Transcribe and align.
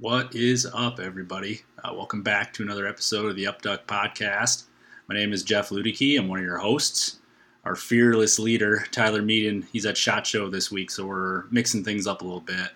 What 0.00 0.34
is 0.34 0.64
up, 0.64 0.98
everybody? 0.98 1.60
Uh, 1.84 1.92
welcome 1.92 2.22
back 2.22 2.54
to 2.54 2.62
another 2.62 2.86
episode 2.86 3.28
of 3.28 3.36
the 3.36 3.44
Upduck 3.44 3.84
Podcast. 3.84 4.62
My 5.10 5.14
name 5.14 5.34
is 5.34 5.42
Jeff 5.42 5.68
Ludicky. 5.68 6.18
I'm 6.18 6.26
one 6.26 6.38
of 6.38 6.44
your 6.44 6.56
hosts. 6.56 7.18
Our 7.66 7.76
fearless 7.76 8.38
leader, 8.38 8.86
Tyler 8.92 9.20
Meaden, 9.20 9.66
he's 9.70 9.84
at 9.84 9.98
SHOT 9.98 10.26
Show 10.26 10.48
this 10.48 10.70
week, 10.70 10.90
so 10.90 11.04
we're 11.04 11.44
mixing 11.50 11.84
things 11.84 12.06
up 12.06 12.22
a 12.22 12.24
little 12.24 12.40
bit. 12.40 12.70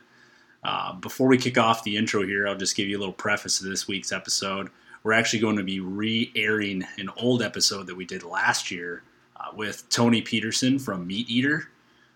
Uh, 0.64 0.92
before 0.96 1.26
we 1.26 1.38
kick 1.38 1.56
off 1.56 1.82
the 1.82 1.96
intro 1.96 2.26
here, 2.26 2.46
I'll 2.46 2.58
just 2.58 2.76
give 2.76 2.88
you 2.88 2.98
a 2.98 3.00
little 3.00 3.14
preface 3.14 3.58
to 3.58 3.64
this 3.64 3.88
week's 3.88 4.12
episode. 4.12 4.68
We're 5.02 5.14
actually 5.14 5.40
going 5.40 5.56
to 5.56 5.64
be 5.64 5.80
re 5.80 6.30
airing 6.36 6.84
an 6.98 7.08
old 7.16 7.40
episode 7.40 7.86
that 7.86 7.96
we 7.96 8.04
did 8.04 8.22
last 8.22 8.70
year 8.70 9.02
uh, 9.36 9.48
with 9.56 9.88
Tony 9.88 10.20
Peterson 10.20 10.78
from 10.78 11.08
MeatEater. 11.08 11.68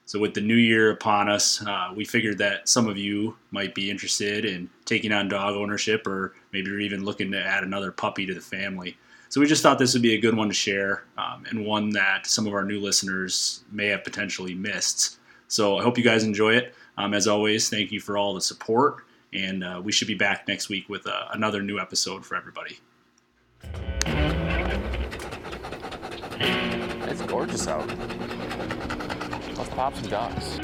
So, 0.09 0.19
with 0.19 0.33
the 0.33 0.41
new 0.41 0.55
year 0.55 0.91
upon 0.91 1.29
us, 1.29 1.63
uh, 1.67 1.93
we 1.95 2.07
figured 2.07 2.39
that 2.39 2.67
some 2.67 2.89
of 2.89 2.97
you 2.97 3.37
might 3.51 3.75
be 3.75 3.91
interested 3.91 4.47
in 4.47 4.71
taking 4.87 5.13
on 5.13 5.29
dog 5.29 5.55
ownership, 5.55 6.07
or 6.07 6.33
maybe 6.51 6.71
you're 6.71 6.81
even 6.81 7.05
looking 7.05 7.31
to 7.33 7.39
add 7.39 7.63
another 7.63 7.93
puppy 7.93 8.25
to 8.25 8.33
the 8.33 8.41
family. 8.41 8.97
So, 9.29 9.39
we 9.39 9.47
just 9.47 9.63
thought 9.63 9.79
this 9.79 9.93
would 9.93 10.01
be 10.01 10.15
a 10.15 10.19
good 10.19 10.35
one 10.35 10.49
to 10.49 10.55
share 10.55 11.05
um, 11.19 11.45
and 11.51 11.67
one 11.67 11.91
that 11.91 12.27
some 12.27 12.47
of 12.47 12.55
our 12.55 12.65
new 12.65 12.81
listeners 12.81 13.65
may 13.71 13.89
have 13.89 14.03
potentially 14.03 14.55
missed. 14.55 15.19
So, 15.47 15.77
I 15.77 15.83
hope 15.83 15.99
you 15.99 16.05
guys 16.05 16.25
enjoy 16.25 16.55
it. 16.55 16.75
Um, 16.97 17.13
as 17.13 17.29
always, 17.29 17.69
thank 17.69 17.93
you 17.93 18.01
for 18.01 18.17
all 18.17 18.33
the 18.33 18.41
support, 18.41 19.05
and 19.35 19.63
uh, 19.63 19.83
we 19.85 19.93
should 19.93 20.09
be 20.09 20.15
back 20.15 20.49
next 20.49 20.71
week 20.71 20.89
with 20.89 21.07
uh, 21.07 21.27
another 21.33 21.61
new 21.61 21.79
episode 21.79 22.25
for 22.25 22.35
everybody. 22.35 22.79
It's 27.11 27.21
gorgeous 27.27 27.69
out. 27.69 28.38
Let's 29.79 29.95
pop 29.95 30.03
some 30.03 30.11
dogs. 30.11 30.61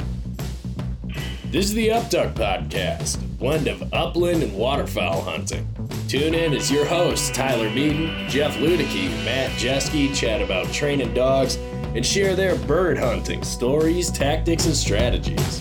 This 1.45 1.67
is 1.67 1.75
the 1.75 1.91
Upduck 1.91 2.35
Podcast, 2.35 3.23
a 3.23 3.27
blend 3.37 3.69
of 3.69 3.95
upland 3.95 4.43
and 4.43 4.53
waterfowl 4.57 5.21
hunting. 5.21 5.69
Tune 6.09 6.35
in 6.35 6.53
as 6.53 6.69
your 6.69 6.85
hosts, 6.85 7.31
Tyler 7.31 7.69
Meaden, 7.69 8.29
Jeff 8.29 8.57
Ludicky, 8.57 9.09
Matt 9.25 9.53
Jeske, 9.53 10.13
chat 10.13 10.43
about 10.43 10.67
training 10.73 11.15
dogs 11.15 11.55
and 11.95 12.05
share 12.05 12.35
their 12.35 12.57
bird 12.57 12.99
hunting 12.99 13.45
stories, 13.45 14.11
tactics, 14.11 14.67
and 14.67 14.75
strategies. 14.75 15.61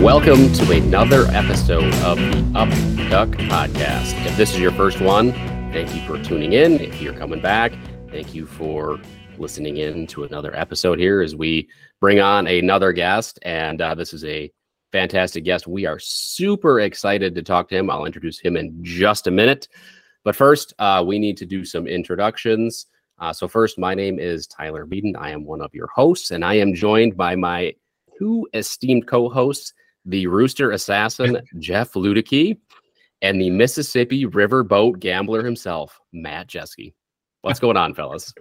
Welcome 0.00 0.52
to 0.52 0.70
another 0.70 1.26
episode 1.30 1.92
of 2.04 2.18
the 2.18 2.44
Upduck 2.54 3.34
Podcast. 3.48 4.24
If 4.26 4.36
this 4.36 4.52
is 4.52 4.60
your 4.60 4.70
first 4.70 5.00
one, 5.00 5.32
thank 5.72 5.92
you 5.92 6.06
for 6.06 6.22
tuning 6.22 6.52
in. 6.52 6.74
If 6.74 7.02
you're 7.02 7.14
coming 7.14 7.40
back, 7.40 7.72
thank 8.12 8.32
you 8.32 8.46
for 8.46 9.00
listening 9.38 9.78
in 9.78 10.06
to 10.08 10.24
another 10.24 10.54
episode 10.56 10.98
here 10.98 11.20
as 11.20 11.34
we 11.34 11.68
bring 12.00 12.20
on 12.20 12.46
another 12.46 12.92
guest. 12.92 13.38
And 13.42 13.80
uh, 13.80 13.94
this 13.94 14.12
is 14.12 14.24
a 14.24 14.50
fantastic 14.92 15.44
guest. 15.44 15.66
We 15.66 15.86
are 15.86 15.98
super 15.98 16.80
excited 16.80 17.34
to 17.34 17.42
talk 17.42 17.68
to 17.68 17.76
him. 17.76 17.90
I'll 17.90 18.06
introduce 18.06 18.38
him 18.38 18.56
in 18.56 18.78
just 18.82 19.26
a 19.26 19.30
minute. 19.30 19.68
But 20.24 20.36
first, 20.36 20.72
uh, 20.78 21.04
we 21.06 21.18
need 21.18 21.36
to 21.38 21.46
do 21.46 21.64
some 21.64 21.86
introductions. 21.86 22.86
Uh, 23.18 23.32
so, 23.32 23.46
first, 23.46 23.78
my 23.78 23.94
name 23.94 24.18
is 24.18 24.46
Tyler 24.46 24.86
Meaden. 24.86 25.16
I 25.16 25.30
am 25.30 25.44
one 25.44 25.60
of 25.60 25.74
your 25.74 25.88
hosts, 25.94 26.30
and 26.30 26.44
I 26.44 26.54
am 26.54 26.74
joined 26.74 27.16
by 27.16 27.36
my 27.36 27.74
two 28.18 28.48
esteemed 28.54 29.06
co 29.06 29.28
hosts, 29.28 29.72
the 30.04 30.26
Rooster 30.26 30.72
Assassin, 30.72 31.40
Jeff 31.58 31.92
Ludicky, 31.92 32.58
and 33.22 33.40
the 33.40 33.50
Mississippi 33.50 34.26
Riverboat 34.26 34.98
Gambler 34.98 35.44
himself, 35.44 36.00
Matt 36.12 36.48
Jeske. 36.48 36.92
What's 37.44 37.60
going 37.60 37.76
on, 37.76 37.92
fellas? 37.92 38.32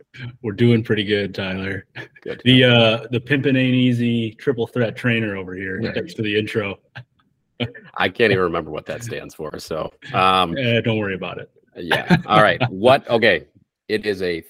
We're 0.44 0.54
doing 0.54 0.82
pretty 0.82 1.04
good, 1.04 1.36
Tyler. 1.36 1.86
Good. 2.22 2.42
The 2.46 2.64
uh 2.64 3.08
the 3.12 3.20
pimpin' 3.20 3.58
ain't 3.58 3.76
easy 3.76 4.32
triple 4.36 4.66
threat 4.66 4.96
trainer 4.96 5.36
over 5.36 5.54
here. 5.54 5.92
Thanks 5.94 6.14
for 6.14 6.22
the 6.22 6.40
intro. 6.40 6.80
I 7.98 8.08
can't 8.08 8.32
even 8.32 8.44
remember 8.46 8.72
what 8.72 8.86
that 8.86 9.04
stands 9.04 9.36
for. 9.36 9.60
So, 9.60 9.92
um, 10.14 10.58
Eh, 10.58 10.80
don't 10.80 11.00
worry 11.00 11.16
about 11.16 11.38
it. 11.38 11.52
yeah. 11.76 12.16
All 12.26 12.42
right. 12.42 12.62
What? 12.70 13.06
Okay. 13.10 13.46
It 13.90 14.06
is 14.06 14.22
a. 14.22 14.42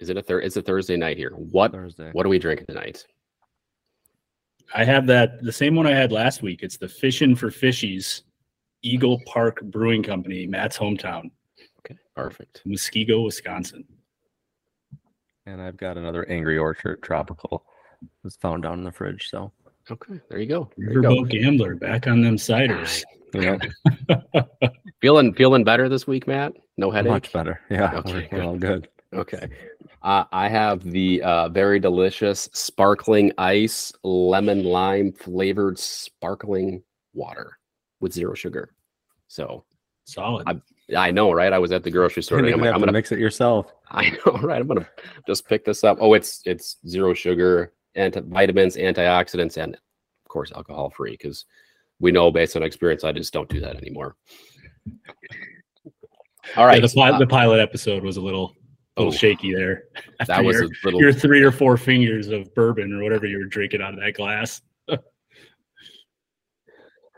Is 0.00 0.08
it 0.08 0.16
a 0.16 0.22
third? 0.22 0.44
It's 0.44 0.56
a 0.56 0.62
Thursday 0.62 0.96
night 0.96 1.18
here. 1.18 1.32
What? 1.36 1.72
Thursday. 1.72 2.08
What 2.12 2.24
are 2.24 2.30
we 2.30 2.38
drinking 2.38 2.68
tonight? 2.68 3.06
I 4.74 4.84
have 4.84 5.06
that 5.08 5.42
the 5.44 5.52
same 5.52 5.74
one 5.76 5.86
I 5.86 5.94
had 5.94 6.12
last 6.12 6.40
week. 6.40 6.60
It's 6.62 6.78
the 6.78 6.88
Fishin' 6.88 7.36
for 7.36 7.50
Fishies, 7.50 8.22
Eagle 8.80 9.20
Park 9.26 9.60
Brewing 9.64 10.02
Company, 10.02 10.46
Matt's 10.46 10.78
hometown, 10.78 11.30
Okay. 11.84 11.98
Perfect. 12.14 12.62
Muskego, 12.66 13.24
Wisconsin. 13.24 13.84
And 15.46 15.60
I've 15.60 15.76
got 15.76 15.96
another 15.96 16.28
Angry 16.28 16.58
Orchard 16.58 17.02
Tropical. 17.02 17.64
It 18.00 18.08
was 18.22 18.36
found 18.36 18.62
down 18.62 18.78
in 18.78 18.84
the 18.84 18.92
fridge. 18.92 19.28
So, 19.30 19.52
Okay. 19.90 20.20
There 20.30 20.38
you 20.38 20.46
go. 20.46 20.70
There 20.76 20.92
you 20.92 21.02
go. 21.02 21.08
Riverboat 21.08 21.30
Gambler 21.30 21.74
back 21.74 22.06
on 22.06 22.22
them 22.22 22.36
ciders. 22.36 23.02
yeah, 23.34 23.58
Feeling 25.00 25.34
feeling 25.34 25.64
better 25.64 25.88
this 25.88 26.06
week, 26.06 26.28
Matt? 26.28 26.52
No 26.76 26.90
headache. 26.92 27.10
much 27.10 27.32
better. 27.32 27.60
Yeah, 27.68 27.96
Okay, 27.96 28.28
we're, 28.30 28.38
we're 28.38 28.44
all 28.44 28.56
good. 28.56 28.88
Okay. 29.12 29.48
Uh, 30.02 30.24
I 30.30 30.48
have 30.48 30.84
the 30.84 31.20
uh, 31.22 31.48
very 31.48 31.80
delicious 31.80 32.48
sparkling 32.52 33.32
ice 33.38 33.92
lemon 34.04 34.62
lime 34.64 35.12
flavored 35.12 35.78
sparkling 35.78 36.82
water 37.12 37.58
with 38.00 38.12
zero 38.12 38.34
sugar. 38.34 38.74
So 39.26 39.64
Solid. 40.04 40.46
I- 40.48 40.60
I 40.96 41.10
know, 41.10 41.32
right? 41.32 41.52
I 41.52 41.58
was 41.58 41.72
at 41.72 41.82
the 41.82 41.90
grocery 41.90 42.22
store. 42.22 42.38
You 42.40 42.44
today. 42.44 42.54
I'm, 42.54 42.60
like, 42.60 42.74
I'm 42.74 42.80
gonna. 42.80 42.92
mix 42.92 43.12
it 43.12 43.18
yourself. 43.18 43.72
I 43.90 44.10
know, 44.10 44.32
right? 44.42 44.60
I'm 44.60 44.66
gonna 44.66 44.88
just 45.26 45.46
pick 45.48 45.64
this 45.64 45.84
up. 45.84 45.98
Oh, 46.00 46.14
it's 46.14 46.42
it's 46.44 46.76
zero 46.86 47.14
sugar, 47.14 47.72
anti 47.94 48.20
vitamins, 48.20 48.76
antioxidants, 48.76 49.56
and 49.62 49.74
of 49.74 50.28
course 50.28 50.52
alcohol 50.52 50.90
free. 50.90 51.12
Because 51.12 51.44
we 52.00 52.10
know 52.12 52.30
based 52.30 52.56
on 52.56 52.62
experience, 52.62 53.04
I 53.04 53.12
just 53.12 53.32
don't 53.32 53.48
do 53.48 53.60
that 53.60 53.76
anymore. 53.76 54.16
All 56.56 56.66
right. 56.66 56.80
Yeah, 56.82 56.86
the, 56.88 56.94
pi- 56.94 57.10
uh, 57.10 57.18
the 57.18 57.26
pilot 57.26 57.60
episode 57.60 58.02
was 58.02 58.16
a 58.16 58.20
little, 58.20 58.56
a 58.96 59.00
little 59.02 59.14
Oh. 59.14 59.16
shaky 59.16 59.54
there. 59.54 59.84
that 60.26 60.44
was 60.44 60.56
your, 60.56 60.64
a 60.64 60.68
little. 60.84 61.00
your 61.00 61.12
three 61.12 61.42
or 61.42 61.52
four 61.52 61.76
fingers 61.76 62.28
of 62.28 62.52
bourbon 62.54 62.92
or 62.92 63.02
whatever 63.02 63.26
you 63.26 63.38
were 63.38 63.44
drinking 63.44 63.80
out 63.80 63.94
of 63.94 64.00
that 64.00 64.14
glass. 64.14 64.60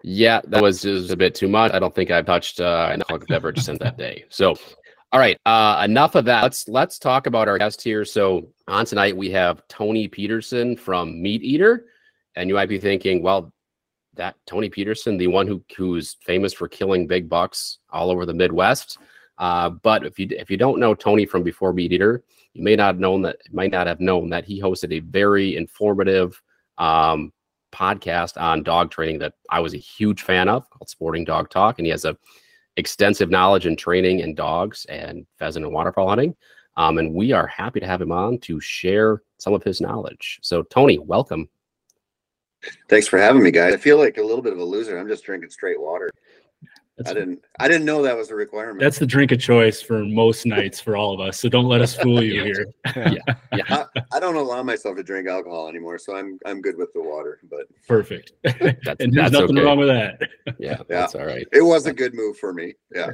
Yeah, 0.06 0.42
that 0.48 0.62
was 0.62 0.82
just 0.82 1.10
a 1.10 1.16
bit 1.16 1.34
too 1.34 1.48
much. 1.48 1.72
I 1.72 1.78
don't 1.78 1.94
think 1.94 2.10
I've 2.10 2.26
touched 2.26 2.60
uh, 2.60 2.90
an 2.92 3.00
alcoholic 3.00 3.26
beverage 3.26 3.58
since 3.58 3.78
that 3.78 3.96
day. 3.96 4.26
So, 4.28 4.54
all 5.12 5.18
right, 5.18 5.38
uh, 5.46 5.80
enough 5.82 6.14
of 6.14 6.26
that. 6.26 6.42
Let's 6.42 6.68
let's 6.68 6.98
talk 6.98 7.26
about 7.26 7.48
our 7.48 7.56
guest 7.56 7.80
here. 7.80 8.04
So, 8.04 8.50
on 8.68 8.84
tonight 8.84 9.16
we 9.16 9.30
have 9.30 9.66
Tony 9.68 10.06
Peterson 10.06 10.76
from 10.76 11.14
MeatEater, 11.14 11.84
and 12.36 12.50
you 12.50 12.54
might 12.54 12.68
be 12.68 12.78
thinking, 12.78 13.22
well, 13.22 13.50
that 14.12 14.36
Tony 14.46 14.68
Peterson, 14.68 15.16
the 15.16 15.28
one 15.28 15.46
who 15.46 15.64
who's 15.74 16.18
famous 16.20 16.52
for 16.52 16.68
killing 16.68 17.06
big 17.06 17.26
bucks 17.26 17.78
all 17.88 18.10
over 18.10 18.26
the 18.26 18.34
Midwest. 18.34 18.98
Uh, 19.38 19.70
but 19.70 20.04
if 20.04 20.18
you 20.18 20.28
if 20.32 20.50
you 20.50 20.58
don't 20.58 20.80
know 20.80 20.94
Tony 20.94 21.24
from 21.24 21.42
before 21.42 21.72
MeatEater, 21.72 22.20
you 22.52 22.62
may 22.62 22.76
not 22.76 22.88
have 22.88 23.00
known 23.00 23.22
that 23.22 23.38
might 23.52 23.70
not 23.70 23.86
have 23.86 24.00
known 24.00 24.28
that 24.28 24.44
he 24.44 24.60
hosted 24.60 24.92
a 24.92 25.00
very 25.00 25.56
informative 25.56 26.42
um, 26.76 27.32
podcast 27.74 28.40
on 28.40 28.62
dog 28.62 28.90
training 28.90 29.18
that 29.18 29.34
I 29.50 29.60
was 29.60 29.74
a 29.74 29.78
huge 29.78 30.22
fan 30.22 30.48
of 30.48 30.68
called 30.70 30.88
Sporting 30.88 31.24
Dog 31.24 31.50
Talk. 31.50 31.78
And 31.78 31.86
he 31.86 31.90
has 31.90 32.04
a 32.04 32.16
extensive 32.76 33.30
knowledge 33.30 33.66
in 33.66 33.76
training 33.76 34.20
in 34.20 34.34
dogs 34.34 34.84
and 34.86 35.26
pheasant 35.38 35.64
and 35.64 35.74
waterfowl 35.74 36.08
hunting. 36.08 36.34
Um, 36.76 36.98
and 36.98 37.14
we 37.14 37.32
are 37.32 37.46
happy 37.46 37.80
to 37.80 37.86
have 37.86 38.02
him 38.02 38.12
on 38.12 38.38
to 38.40 38.60
share 38.60 39.22
some 39.38 39.54
of 39.54 39.62
his 39.62 39.80
knowledge. 39.80 40.40
So, 40.42 40.62
Tony, 40.62 40.98
welcome. 40.98 41.48
Thanks 42.88 43.06
for 43.06 43.18
having 43.18 43.42
me, 43.42 43.50
guys. 43.50 43.74
I 43.74 43.76
feel 43.76 43.98
like 43.98 44.18
a 44.18 44.22
little 44.22 44.42
bit 44.42 44.52
of 44.52 44.58
a 44.58 44.64
loser. 44.64 44.98
I'm 44.98 45.08
just 45.08 45.24
drinking 45.24 45.50
straight 45.50 45.80
water. 45.80 46.10
That's, 46.96 47.10
I 47.10 47.14
didn't. 47.14 47.44
I 47.58 47.66
didn't 47.66 47.86
know 47.86 48.02
that 48.02 48.16
was 48.16 48.30
a 48.30 48.36
requirement. 48.36 48.78
that's 48.78 49.00
the 49.00 49.06
drink 49.06 49.32
of 49.32 49.40
choice 49.40 49.82
for 49.82 50.04
most 50.04 50.46
nights 50.46 50.78
for 50.78 50.96
all 50.96 51.12
of 51.12 51.18
us. 51.18 51.40
So 51.40 51.48
don't 51.48 51.66
let 51.66 51.80
us 51.80 51.96
fool 51.96 52.22
you 52.22 52.44
here. 52.44 52.66
Yeah, 52.94 53.34
yeah. 53.52 53.86
I 54.12 54.20
don't 54.20 54.36
allow 54.36 54.62
myself 54.62 54.96
to 54.96 55.02
drink 55.02 55.28
alcohol 55.28 55.68
anymore, 55.68 55.98
so 55.98 56.16
I'm 56.16 56.38
I'm 56.46 56.60
good 56.60 56.76
with 56.76 56.92
the 56.92 57.02
water. 57.02 57.40
But 57.50 57.66
Perfect. 57.88 58.34
that's, 58.44 59.00
and 59.00 59.12
there's 59.12 59.30
that's 59.30 59.32
nothing 59.32 59.58
okay. 59.58 59.66
wrong 59.66 59.78
with 59.78 59.88
that. 59.88 60.20
Yeah, 60.58 60.82
that's 60.88 61.16
all 61.16 61.26
right. 61.26 61.48
it 61.52 61.62
was 61.62 61.86
a 61.86 61.92
good 61.92 62.14
move 62.14 62.38
for 62.38 62.52
me. 62.52 62.74
Yeah. 62.94 63.10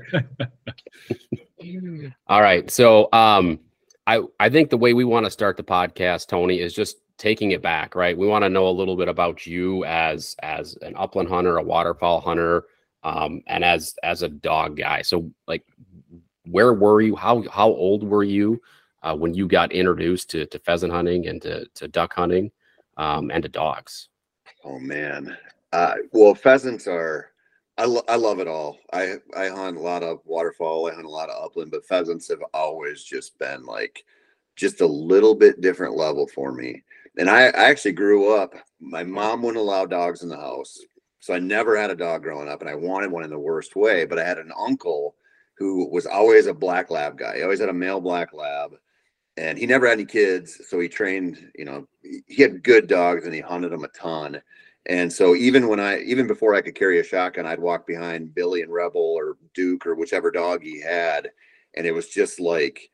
All 2.26 2.42
right. 2.42 2.70
So 2.70 3.08
um 3.14 3.60
I 4.06 4.20
I 4.38 4.50
think 4.50 4.68
the 4.68 4.76
way 4.76 4.92
we 4.92 5.04
want 5.04 5.24
to 5.24 5.30
start 5.30 5.56
the 5.56 5.62
podcast, 5.62 6.26
Tony, 6.26 6.60
is 6.60 6.74
just 6.74 6.98
taking 7.16 7.52
it 7.52 7.62
back, 7.62 7.94
right? 7.94 8.16
We 8.16 8.26
want 8.26 8.44
to 8.44 8.50
know 8.50 8.68
a 8.68 8.70
little 8.70 8.96
bit 8.96 9.08
about 9.08 9.46
you 9.46 9.84
as 9.86 10.36
as 10.42 10.76
an 10.82 10.94
upland 10.96 11.30
hunter, 11.30 11.56
a 11.56 11.62
waterfowl 11.62 12.20
hunter, 12.20 12.64
um, 13.02 13.42
and 13.46 13.64
as 13.64 13.94
as 14.02 14.22
a 14.22 14.28
dog 14.28 14.76
guy. 14.76 15.02
So 15.02 15.30
like 15.46 15.64
where 16.46 16.72
were 16.72 17.00
you? 17.00 17.16
How 17.16 17.42
how 17.50 17.68
old 17.68 18.04
were 18.04 18.24
you 18.24 18.60
uh, 19.02 19.16
when 19.16 19.34
you 19.34 19.46
got 19.46 19.72
introduced 19.72 20.30
to, 20.30 20.46
to 20.46 20.58
pheasant 20.58 20.92
hunting 20.92 21.26
and 21.28 21.40
to, 21.42 21.66
to 21.74 21.88
duck 21.88 22.14
hunting 22.14 22.50
um, 22.96 23.30
and 23.30 23.42
to 23.42 23.48
dogs? 23.48 24.08
Oh 24.64 24.78
man. 24.78 25.36
Uh, 25.72 25.94
well, 26.12 26.34
pheasants 26.34 26.86
are. 26.86 27.30
I, 27.78 27.84
lo- 27.84 28.04
I 28.08 28.16
love 28.16 28.40
it 28.40 28.48
all. 28.48 28.78
I 28.92 29.14
I 29.34 29.48
hunt 29.48 29.78
a 29.78 29.80
lot 29.80 30.02
of 30.02 30.18
waterfowl. 30.26 30.90
I 30.90 30.94
hunt 30.94 31.06
a 31.06 31.10
lot 31.10 31.30
of 31.30 31.42
upland, 31.42 31.70
but 31.70 31.86
pheasants 31.86 32.28
have 32.28 32.42
always 32.52 33.02
just 33.02 33.38
been 33.38 33.64
like 33.64 34.04
just 34.56 34.82
a 34.82 34.86
little 34.86 35.34
bit 35.34 35.62
different 35.62 35.96
level 35.96 36.26
for 36.26 36.52
me. 36.52 36.82
And 37.16 37.30
I, 37.30 37.44
I 37.44 37.64
actually 37.70 37.92
grew 37.92 38.34
up. 38.34 38.54
My 38.80 39.02
mom 39.02 39.42
wouldn't 39.42 39.60
allow 39.60 39.86
dogs 39.86 40.22
in 40.22 40.28
the 40.28 40.36
house. 40.36 40.78
So 41.20 41.34
I 41.34 41.38
never 41.38 41.76
had 41.76 41.90
a 41.90 41.96
dog 41.96 42.22
growing 42.22 42.48
up 42.48 42.60
and 42.60 42.70
I 42.70 42.74
wanted 42.74 43.10
one 43.10 43.24
in 43.24 43.30
the 43.30 43.38
worst 43.38 43.76
way, 43.76 44.06
but 44.06 44.18
I 44.18 44.24
had 44.24 44.38
an 44.38 44.52
uncle 44.58 45.14
who 45.54 45.88
was 45.90 46.06
always 46.06 46.46
a 46.46 46.54
black 46.54 46.90
lab 46.90 47.18
guy. 47.18 47.36
He 47.36 47.42
always 47.42 47.60
had 47.60 47.68
a 47.68 47.74
male 47.74 48.00
black 48.00 48.32
lab 48.32 48.72
and 49.36 49.58
he 49.58 49.66
never 49.66 49.86
had 49.86 49.98
any 49.98 50.06
kids. 50.06 50.58
So 50.66 50.80
he 50.80 50.88
trained, 50.88 51.50
you 51.54 51.66
know, 51.66 51.86
he 52.02 52.42
had 52.42 52.62
good 52.62 52.86
dogs 52.86 53.26
and 53.26 53.34
he 53.34 53.40
hunted 53.40 53.70
them 53.70 53.84
a 53.84 53.88
ton. 53.88 54.40
And 54.86 55.12
so 55.12 55.34
even 55.34 55.68
when 55.68 55.78
I, 55.78 56.00
even 56.00 56.26
before 56.26 56.54
I 56.54 56.62
could 56.62 56.74
carry 56.74 57.00
a 57.00 57.04
shotgun, 57.04 57.46
I'd 57.46 57.60
walk 57.60 57.86
behind 57.86 58.34
Billy 58.34 58.62
and 58.62 58.72
Rebel 58.72 59.02
or 59.02 59.36
Duke 59.52 59.86
or 59.86 59.94
whichever 59.94 60.30
dog 60.30 60.62
he 60.62 60.80
had. 60.80 61.30
And 61.76 61.86
it 61.86 61.92
was 61.92 62.08
just 62.08 62.40
like, 62.40 62.90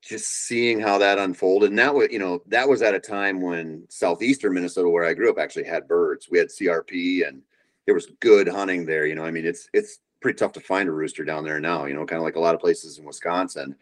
just 0.00 0.46
seeing 0.46 0.80
how 0.80 0.98
that 0.98 1.18
unfolded. 1.18 1.70
And 1.70 1.78
that 1.78 1.94
was, 1.94 2.08
you 2.10 2.18
know, 2.18 2.42
that 2.46 2.68
was 2.68 2.82
at 2.82 2.94
a 2.94 3.00
time 3.00 3.40
when 3.40 3.84
southeastern 3.88 4.54
Minnesota, 4.54 4.88
where 4.88 5.04
I 5.04 5.14
grew 5.14 5.30
up, 5.30 5.38
actually 5.38 5.64
had 5.64 5.88
birds. 5.88 6.28
We 6.30 6.38
had 6.38 6.48
CRP 6.48 7.26
and 7.26 7.42
there 7.86 7.94
was 7.94 8.06
good 8.20 8.48
hunting 8.48 8.86
there. 8.86 9.06
You 9.06 9.14
know, 9.14 9.24
I 9.24 9.30
mean, 9.30 9.44
it's 9.44 9.68
it's 9.72 9.98
pretty 10.20 10.38
tough 10.38 10.52
to 10.52 10.60
find 10.60 10.88
a 10.88 10.92
rooster 10.92 11.24
down 11.24 11.44
there 11.44 11.60
now, 11.60 11.86
you 11.86 11.94
know, 11.94 12.06
kind 12.06 12.18
of 12.18 12.24
like 12.24 12.36
a 12.36 12.40
lot 12.40 12.54
of 12.54 12.60
places 12.60 12.98
in 12.98 13.04
Wisconsin. 13.04 13.74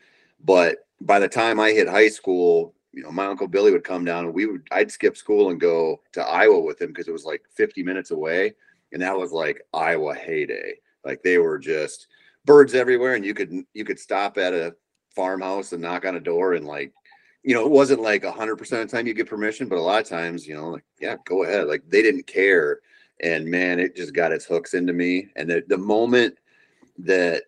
But 0.44 0.86
by 1.00 1.18
the 1.18 1.28
time 1.28 1.60
I 1.60 1.72
hit 1.72 1.88
high 1.88 2.08
school, 2.08 2.74
you 2.92 3.02
know, 3.02 3.10
my 3.10 3.26
uncle 3.26 3.48
Billy 3.48 3.70
would 3.70 3.84
come 3.84 4.04
down 4.04 4.24
and 4.24 4.34
we 4.34 4.46
would 4.46 4.66
I'd 4.70 4.90
skip 4.90 5.16
school 5.16 5.50
and 5.50 5.60
go 5.60 6.00
to 6.12 6.22
Iowa 6.22 6.60
with 6.60 6.80
him 6.80 6.88
because 6.88 7.08
it 7.08 7.12
was 7.12 7.24
like 7.24 7.42
50 7.54 7.82
minutes 7.82 8.10
away. 8.10 8.54
And 8.92 9.02
that 9.02 9.16
was 9.16 9.32
like 9.32 9.62
Iowa 9.72 10.14
heyday. 10.14 10.74
Like 11.04 11.22
they 11.22 11.38
were 11.38 11.58
just 11.58 12.08
birds 12.44 12.74
everywhere 12.74 13.14
and 13.14 13.24
you 13.24 13.34
could 13.34 13.52
you 13.74 13.84
could 13.84 13.98
stop 13.98 14.38
at 14.38 14.54
a 14.54 14.74
farmhouse 15.18 15.72
and 15.72 15.82
knock 15.82 16.04
on 16.04 16.14
a 16.14 16.20
door 16.20 16.54
and 16.54 16.64
like 16.64 16.92
you 17.42 17.52
know 17.52 17.66
it 17.66 17.72
wasn't 17.72 18.00
like 18.00 18.22
100% 18.22 18.60
of 18.60 18.68
the 18.68 18.86
time 18.86 19.04
you 19.04 19.14
get 19.14 19.28
permission 19.28 19.66
but 19.66 19.76
a 19.76 19.80
lot 19.80 20.00
of 20.00 20.08
times 20.08 20.46
you 20.46 20.54
know 20.54 20.68
like 20.68 20.84
yeah 21.00 21.16
go 21.24 21.42
ahead. 21.42 21.66
Like 21.66 21.82
they 21.88 22.02
didn't 22.02 22.28
care. 22.28 22.78
And 23.20 23.44
man 23.50 23.80
it 23.80 23.96
just 23.96 24.14
got 24.14 24.30
its 24.30 24.44
hooks 24.44 24.74
into 24.74 24.92
me. 24.92 25.26
And 25.34 25.50
the, 25.50 25.64
the 25.66 25.76
moment 25.76 26.38
that 26.98 27.42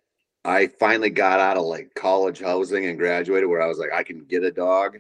i 0.44 0.67
finally 0.67 1.11
got 1.11 1.38
out 1.38 1.56
of 1.56 1.64
like 1.64 1.94
college 1.94 2.40
housing 2.40 2.87
and 2.87 2.99
graduated 2.99 3.49
where 3.49 3.62
i 3.62 3.67
was 3.67 3.78
like 3.78 3.93
i 3.93 4.02
can 4.02 4.25
get 4.25 4.43
a 4.43 4.50
dog 4.50 4.99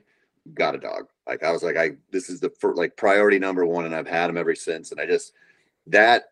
got 0.54 0.74
a 0.76 0.78
dog. 0.78 1.06
Like 1.26 1.42
i 1.42 1.50
was 1.50 1.64
like 1.64 1.76
i 1.76 1.96
this 2.12 2.30
is 2.30 2.38
the 2.38 2.50
for 2.60 2.76
like 2.76 2.96
priority 2.96 3.40
number 3.40 3.66
one 3.66 3.84
and 3.84 3.96
i've 3.96 4.06
had 4.06 4.28
them 4.28 4.36
ever 4.36 4.54
since. 4.54 4.92
And 4.92 5.00
i 5.00 5.06
just 5.06 5.32
that 5.88 6.26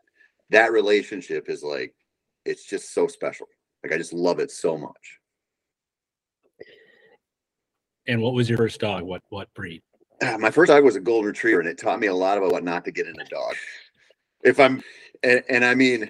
that 0.50 0.70
relationship 0.70 1.48
is 1.48 1.64
like 1.64 1.96
it's 2.44 2.64
just 2.64 2.94
so 2.94 3.08
special. 3.08 3.48
Like 3.82 3.92
i 3.92 3.98
just 3.98 4.12
love 4.12 4.38
it 4.38 4.52
so 4.52 4.78
much 4.78 5.18
And 8.08 8.22
what 8.22 8.32
was 8.32 8.48
your 8.48 8.58
first 8.58 8.80
dog? 8.80 9.04
What 9.04 9.22
what 9.28 9.52
breed? 9.54 9.82
Ah, 10.22 10.36
my 10.38 10.50
first 10.50 10.70
dog 10.70 10.82
was 10.82 10.96
a 10.96 11.00
golden 11.00 11.28
retriever 11.28 11.60
and 11.60 11.68
it 11.68 11.78
taught 11.78 12.00
me 12.00 12.08
a 12.08 12.14
lot 12.14 12.38
about 12.38 12.50
what 12.50 12.64
not 12.64 12.84
to 12.86 12.90
get 12.90 13.06
in 13.06 13.20
a 13.20 13.24
dog. 13.26 13.54
If 14.42 14.58
i'm 14.58 14.82
and, 15.22 15.42
and 15.48 15.64
i 15.64 15.74
mean 15.74 16.08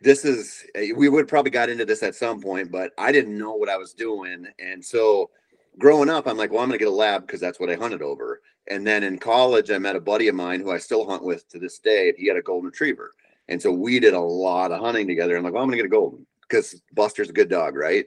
this 0.00 0.24
is 0.24 0.64
eh, 0.74 0.92
we 0.96 1.08
would 1.08 1.28
probably 1.28 1.50
got 1.50 1.68
into 1.68 1.84
this 1.84 2.02
at 2.02 2.14
some 2.14 2.40
point 2.40 2.72
but 2.72 2.92
i 2.96 3.12
didn't 3.12 3.36
know 3.36 3.54
what 3.54 3.68
i 3.68 3.76
was 3.76 3.92
doing. 3.92 4.46
And 4.58 4.84
so 4.84 5.30
growing 5.78 6.08
up 6.08 6.26
i'm 6.26 6.38
like 6.38 6.50
well 6.50 6.62
i'm 6.62 6.68
gonna 6.68 6.78
get 6.78 6.88
a 6.88 6.90
lab 6.90 7.26
because 7.26 7.40
that's 7.40 7.60
what 7.60 7.70
i 7.70 7.74
hunted 7.74 8.02
over. 8.02 8.40
And 8.70 8.86
then 8.86 9.02
in 9.02 9.18
college 9.18 9.70
i 9.70 9.78
met 9.78 9.96
a 9.96 10.00
buddy 10.00 10.28
of 10.28 10.34
mine 10.34 10.60
who 10.60 10.72
i 10.72 10.78
still 10.78 11.06
hunt 11.08 11.22
with 11.22 11.46
to 11.50 11.58
this 11.58 11.78
day 11.78 12.12
he 12.16 12.26
had 12.26 12.38
a 12.38 12.42
golden 12.42 12.66
retriever. 12.70 13.12
And 13.48 13.60
so 13.60 13.70
we 13.72 14.00
did 14.00 14.14
a 14.14 14.20
lot 14.20 14.72
of 14.72 14.80
hunting 14.80 15.06
together 15.06 15.36
i'm 15.36 15.44
like 15.44 15.52
well 15.52 15.62
i'm 15.62 15.68
gonna 15.68 15.76
get 15.76 15.86
a 15.86 15.90
golden 15.90 16.26
because 16.42 16.80
buster's 16.94 17.28
a 17.28 17.34
good 17.34 17.50
dog 17.50 17.76
right? 17.76 18.06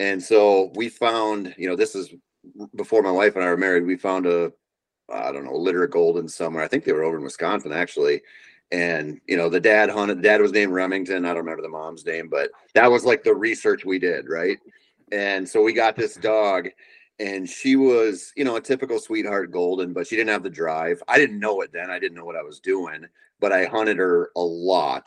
And 0.00 0.20
so 0.20 0.72
we 0.74 0.88
found 0.88 1.54
you 1.58 1.68
know 1.68 1.76
this 1.76 1.94
is 1.94 2.14
before 2.76 3.02
my 3.02 3.10
wife 3.10 3.36
and 3.36 3.44
I 3.44 3.48
were 3.48 3.56
married, 3.56 3.86
we 3.86 3.96
found 3.96 4.26
a, 4.26 4.52
I 5.12 5.32
don't 5.32 5.44
know, 5.44 5.56
litter 5.56 5.84
of 5.84 5.90
golden 5.90 6.28
somewhere. 6.28 6.62
I 6.62 6.68
think 6.68 6.84
they 6.84 6.92
were 6.92 7.04
over 7.04 7.16
in 7.16 7.24
Wisconsin 7.24 7.72
actually. 7.72 8.22
And 8.70 9.20
you 9.26 9.36
know, 9.36 9.50
the 9.50 9.60
dad 9.60 9.90
hunted. 9.90 10.22
Dad 10.22 10.40
was 10.40 10.52
named 10.52 10.72
Remington. 10.72 11.26
I 11.26 11.28
don't 11.28 11.38
remember 11.38 11.62
the 11.62 11.68
mom's 11.68 12.06
name, 12.06 12.28
but 12.28 12.50
that 12.74 12.90
was 12.90 13.04
like 13.04 13.22
the 13.22 13.34
research 13.34 13.84
we 13.84 13.98
did, 13.98 14.28
right? 14.28 14.58
And 15.12 15.46
so 15.46 15.62
we 15.62 15.74
got 15.74 15.94
this 15.94 16.14
dog, 16.14 16.68
and 17.18 17.46
she 17.46 17.76
was, 17.76 18.32
you 18.34 18.44
know, 18.44 18.56
a 18.56 18.62
typical 18.62 18.98
sweetheart 18.98 19.50
golden, 19.50 19.92
but 19.92 20.06
she 20.06 20.16
didn't 20.16 20.30
have 20.30 20.42
the 20.42 20.48
drive. 20.48 21.02
I 21.06 21.18
didn't 21.18 21.38
know 21.38 21.60
it 21.60 21.70
then. 21.70 21.90
I 21.90 21.98
didn't 21.98 22.16
know 22.16 22.24
what 22.24 22.36
I 22.36 22.42
was 22.42 22.60
doing, 22.60 23.04
but 23.40 23.52
I 23.52 23.66
hunted 23.66 23.98
her 23.98 24.30
a 24.36 24.40
lot. 24.40 25.06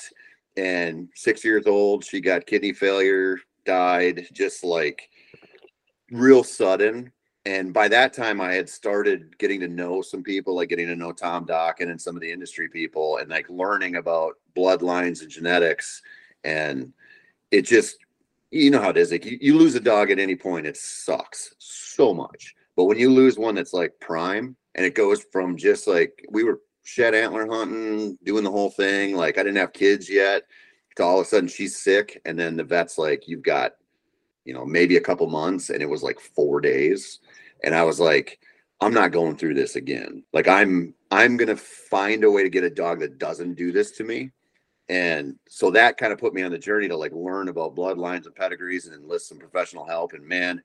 And 0.58 1.10
six 1.16 1.44
years 1.44 1.66
old, 1.66 2.06
she 2.06 2.22
got 2.22 2.46
kidney 2.46 2.72
failure, 2.72 3.40
died, 3.66 4.28
just 4.32 4.64
like 4.64 5.10
real 6.12 6.44
sudden 6.44 7.12
and 7.46 7.74
by 7.74 7.88
that 7.88 8.14
time 8.14 8.42
i 8.42 8.54
had 8.54 8.70
started 8.70 9.38
getting 9.38 9.60
to 9.60 9.68
know 9.68 10.02
some 10.02 10.24
people 10.24 10.56
like 10.56 10.70
getting 10.70 10.88
to 10.88 10.96
know 10.96 11.12
tom 11.12 11.46
dokken 11.46 11.90
and 11.90 12.02
some 12.02 12.16
of 12.16 12.22
the 12.22 12.32
industry 12.32 12.70
people 12.70 13.18
and 13.18 13.30
like 13.30 13.50
learning 13.50 13.96
about 13.96 14.36
bloodlines 14.56 15.22
and 15.22 15.30
genetics. 15.30 16.02
And 16.44 16.94
it 17.52 17.64
just 17.64 17.98
you 18.52 18.72
know 18.72 18.82
how 18.82 18.90
it 18.90 18.98
is 18.98 19.12
like 19.12 19.26
you, 19.26 19.38
you 19.42 19.58
lose 19.58 19.76
a 19.76 19.80
dog 19.80 20.12
at 20.12 20.20
any 20.20 20.36
point 20.36 20.68
it 20.68 20.78
sucks 20.78 21.54
so 21.60 22.14
much. 22.14 22.56
But 22.76 22.86
when 22.86 22.98
you 22.98 23.12
lose 23.12 23.38
one 23.38 23.56
that's 23.56 23.74
like 23.74 24.00
prime 24.00 24.56
and 24.76 24.86
it 24.86 24.96
goes 24.96 25.26
from 25.32 25.58
just 25.58 25.88
like 25.88 26.26
we 26.30 26.44
were 26.44 26.62
shed 26.84 27.16
antler 27.16 27.48
hunting 27.48 28.18
doing 28.24 28.44
the 28.44 28.52
whole 28.52 28.70
thing 28.70 29.16
like 29.16 29.40
i 29.40 29.44
didn't 29.44 29.58
have 29.58 29.74
kids 29.74 30.08
yet 30.08 30.44
to 30.96 31.04
all 31.04 31.20
of 31.20 31.26
a 31.26 31.28
sudden 31.28 31.50
she's 31.50 31.82
sick 31.82 32.22
and 32.26 32.38
then 32.38 32.56
the 32.56 32.64
vet's 32.64 33.00
like 33.00 33.28
you've 33.28 33.42
got 33.42 33.72
you 34.44 34.54
know 34.54 34.64
maybe 34.64 34.98
a 34.98 35.02
couple 35.02 35.26
months 35.28 35.72
and 35.72 35.82
it 35.82 35.90
was 35.90 36.04
like 36.04 36.20
four 36.20 36.62
days 36.62 37.22
and 37.66 37.76
I 37.76 37.84
was 37.84 38.00
like, 38.00 38.40
I'm 38.80 38.94
not 38.94 39.12
going 39.12 39.36
through 39.36 39.56
this 39.56 39.76
again. 39.76 40.24
Like 40.32 40.48
I'm 40.48 40.94
I'm 41.12 41.36
gonna 41.36 41.58
find 41.58 42.24
a 42.24 42.32
way 42.32 42.44
to 42.44 42.50
get 42.50 42.64
a 42.64 42.70
dog 42.70 43.00
that 43.00 43.18
doesn't 43.18 43.56
do 43.56 43.72
this 43.72 43.92
to 43.92 44.04
me. 44.04 44.32
And 44.88 45.36
so 45.50 45.72
that 45.72 45.98
kind 45.98 46.14
of 46.14 46.20
put 46.20 46.36
me 46.36 46.44
on 46.44 46.52
the 46.52 46.60
journey 46.60 46.88
to 46.88 46.96
like 46.96 47.12
learn 47.12 47.50
about 47.50 47.76
bloodlines 47.76 48.28
and 48.28 48.36
pedigrees 48.36 48.86
and 48.86 48.96
enlist 48.96 49.28
some 49.28 49.40
professional 49.40 49.86
help. 49.86 50.14
And 50.14 50.24
man, 50.24 50.62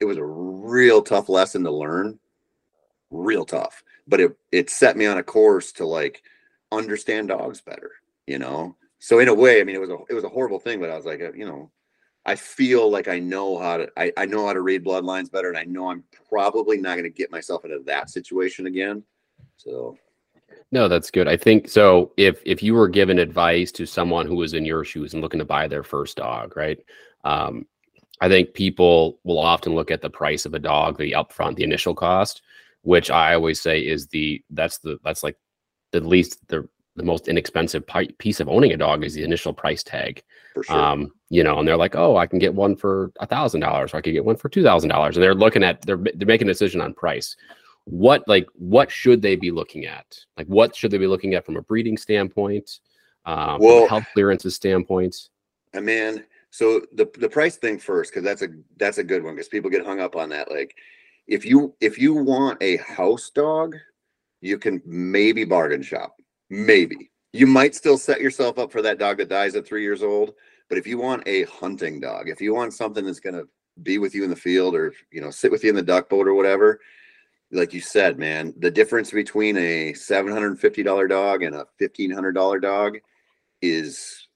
it 0.00 0.04
was 0.04 0.18
a 0.18 0.24
real 0.24 1.02
tough 1.02 1.28
lesson 1.28 1.64
to 1.64 1.70
learn. 1.72 2.18
Real 3.10 3.44
tough. 3.44 3.82
But 4.06 4.20
it 4.20 4.36
it 4.52 4.70
set 4.70 4.96
me 4.96 5.06
on 5.06 5.18
a 5.18 5.22
course 5.22 5.72
to 5.72 5.86
like 5.86 6.22
understand 6.70 7.28
dogs 7.28 7.60
better, 7.60 7.90
you 8.26 8.38
know. 8.38 8.76
So 9.00 9.18
in 9.18 9.28
a 9.28 9.34
way, 9.34 9.60
I 9.60 9.64
mean, 9.64 9.74
it 9.74 9.80
was 9.80 9.90
a 9.90 9.98
it 10.08 10.14
was 10.14 10.24
a 10.24 10.28
horrible 10.28 10.60
thing, 10.60 10.78
but 10.78 10.90
I 10.90 10.96
was 10.96 11.06
like, 11.06 11.20
uh, 11.20 11.32
you 11.32 11.46
know, 11.46 11.72
I 12.26 12.34
feel 12.34 12.90
like 12.90 13.06
I 13.06 13.20
know 13.20 13.58
how 13.58 13.76
to 13.78 13.88
I, 13.96 14.12
I 14.16 14.26
know 14.26 14.46
how 14.46 14.52
to 14.52 14.60
read 14.60 14.84
bloodlines 14.84 15.30
better 15.30 15.48
and 15.48 15.56
I 15.56 15.64
know 15.64 15.90
I'm 15.90 16.02
probably 16.28 16.76
not 16.76 16.94
going 16.94 17.04
to 17.04 17.10
get 17.10 17.30
myself 17.30 17.64
into 17.64 17.78
that 17.86 18.10
situation 18.10 18.66
again. 18.66 19.04
So 19.56 19.96
no, 20.72 20.88
that's 20.88 21.12
good. 21.12 21.28
I 21.28 21.36
think 21.36 21.68
so 21.68 22.12
if 22.16 22.42
if 22.44 22.62
you 22.62 22.74
were 22.74 22.88
given 22.88 23.20
advice 23.20 23.70
to 23.72 23.86
someone 23.86 24.26
who 24.26 24.34
was 24.34 24.54
in 24.54 24.64
your 24.64 24.84
shoes 24.84 25.14
and 25.14 25.22
looking 25.22 25.38
to 25.38 25.44
buy 25.44 25.68
their 25.68 25.84
first 25.84 26.16
dog, 26.16 26.56
right? 26.56 26.78
Um, 27.24 27.66
I 28.20 28.28
think 28.28 28.54
people 28.54 29.20
will 29.22 29.38
often 29.38 29.74
look 29.74 29.90
at 29.90 30.02
the 30.02 30.10
price 30.10 30.46
of 30.46 30.54
a 30.54 30.58
dog, 30.58 30.98
the 30.98 31.12
upfront, 31.12 31.56
the 31.56 31.64
initial 31.64 31.94
cost, 31.94 32.42
which 32.82 33.10
I 33.10 33.34
always 33.34 33.60
say 33.60 33.80
is 33.80 34.08
the 34.08 34.42
that's 34.50 34.78
the 34.78 34.98
that's 35.04 35.22
like 35.22 35.36
the 35.92 36.00
least 36.00 36.46
the 36.48 36.68
the 36.96 37.04
most 37.04 37.28
inexpensive 37.28 37.84
piece 38.18 38.40
of 38.40 38.48
owning 38.48 38.72
a 38.72 38.76
dog 38.76 39.04
is 39.04 39.14
the 39.14 39.22
initial 39.22 39.52
price 39.52 39.82
tag. 39.82 40.22
sure. 40.62 40.76
Um, 40.76 41.12
you 41.28 41.44
know, 41.44 41.58
and 41.58 41.68
they're 41.68 41.76
like, 41.76 41.94
oh, 41.94 42.16
I 42.16 42.26
can 42.26 42.38
get 42.38 42.54
one 42.54 42.76
for 42.76 43.12
a 43.20 43.26
thousand 43.26 43.60
dollars, 43.60 43.92
or 43.92 43.98
I 43.98 44.00
could 44.00 44.12
get 44.12 44.24
one 44.24 44.36
for 44.36 44.48
two 44.48 44.62
thousand 44.62 44.90
dollars, 44.90 45.16
and 45.16 45.22
they're 45.22 45.34
looking 45.34 45.62
at 45.62 45.82
they're 45.82 45.98
they're 45.98 46.26
making 46.26 46.48
a 46.48 46.52
decision 46.52 46.80
on 46.80 46.94
price. 46.94 47.36
What 47.84 48.26
like 48.26 48.46
what 48.54 48.90
should 48.90 49.22
they 49.22 49.36
be 49.36 49.50
looking 49.50 49.86
at? 49.86 50.18
Like 50.36 50.46
what 50.46 50.74
should 50.74 50.90
they 50.90 50.98
be 50.98 51.06
looking 51.06 51.34
at 51.34 51.44
from 51.44 51.56
a 51.56 51.62
breeding 51.62 51.96
standpoint, 51.96 52.80
um, 53.24 53.36
from 53.36 53.54
a 53.54 53.58
Well- 53.58 53.88
health 53.88 54.06
clearances 54.12 54.54
standpoint? 54.54 55.14
I 55.74 55.80
mean, 55.80 56.24
so 56.50 56.80
the 56.92 57.10
the 57.18 57.28
price 57.28 57.56
thing 57.56 57.78
first, 57.78 58.10
because 58.10 58.24
that's 58.24 58.42
a 58.42 58.48
that's 58.78 58.98
a 58.98 59.04
good 59.04 59.22
one 59.22 59.34
because 59.34 59.48
people 59.48 59.70
get 59.70 59.84
hung 59.84 60.00
up 60.00 60.16
on 60.16 60.30
that. 60.30 60.50
Like, 60.50 60.74
if 61.26 61.44
you 61.44 61.74
if 61.80 61.98
you 61.98 62.14
want 62.14 62.62
a 62.62 62.76
house 62.78 63.30
dog, 63.30 63.76
you 64.40 64.58
can 64.58 64.80
maybe 64.86 65.44
bargain 65.44 65.82
shop. 65.82 66.15
Maybe 66.50 67.10
you 67.32 67.46
might 67.46 67.74
still 67.74 67.98
set 67.98 68.20
yourself 68.20 68.58
up 68.58 68.72
for 68.72 68.82
that 68.82 68.98
dog 68.98 69.18
that 69.18 69.28
dies 69.28 69.54
at 69.54 69.66
three 69.66 69.82
years 69.82 70.02
old. 70.02 70.34
But 70.68 70.78
if 70.78 70.86
you 70.86 70.98
want 70.98 71.26
a 71.26 71.44
hunting 71.44 72.00
dog, 72.00 72.28
if 72.28 72.40
you 72.40 72.54
want 72.54 72.74
something 72.74 73.04
that's 73.04 73.20
gonna 73.20 73.44
be 73.82 73.98
with 73.98 74.14
you 74.14 74.24
in 74.24 74.30
the 74.30 74.36
field 74.36 74.74
or 74.74 74.94
you 75.10 75.20
know 75.20 75.30
sit 75.30 75.50
with 75.50 75.62
you 75.62 75.70
in 75.70 75.76
the 75.76 75.82
duck 75.82 76.08
boat 76.08 76.26
or 76.26 76.34
whatever, 76.34 76.80
like 77.52 77.72
you 77.72 77.80
said, 77.80 78.18
man, 78.18 78.54
the 78.58 78.70
difference 78.70 79.10
between 79.10 79.56
a 79.56 79.92
seven 79.92 80.32
hundred 80.32 80.48
and 80.48 80.60
fifty 80.60 80.82
dollar 80.82 81.06
dog 81.06 81.42
and 81.42 81.54
a 81.54 81.66
fifteen 81.78 82.10
hundred 82.10 82.32
dollar 82.32 82.58
dog 82.58 82.98
is 83.62 84.28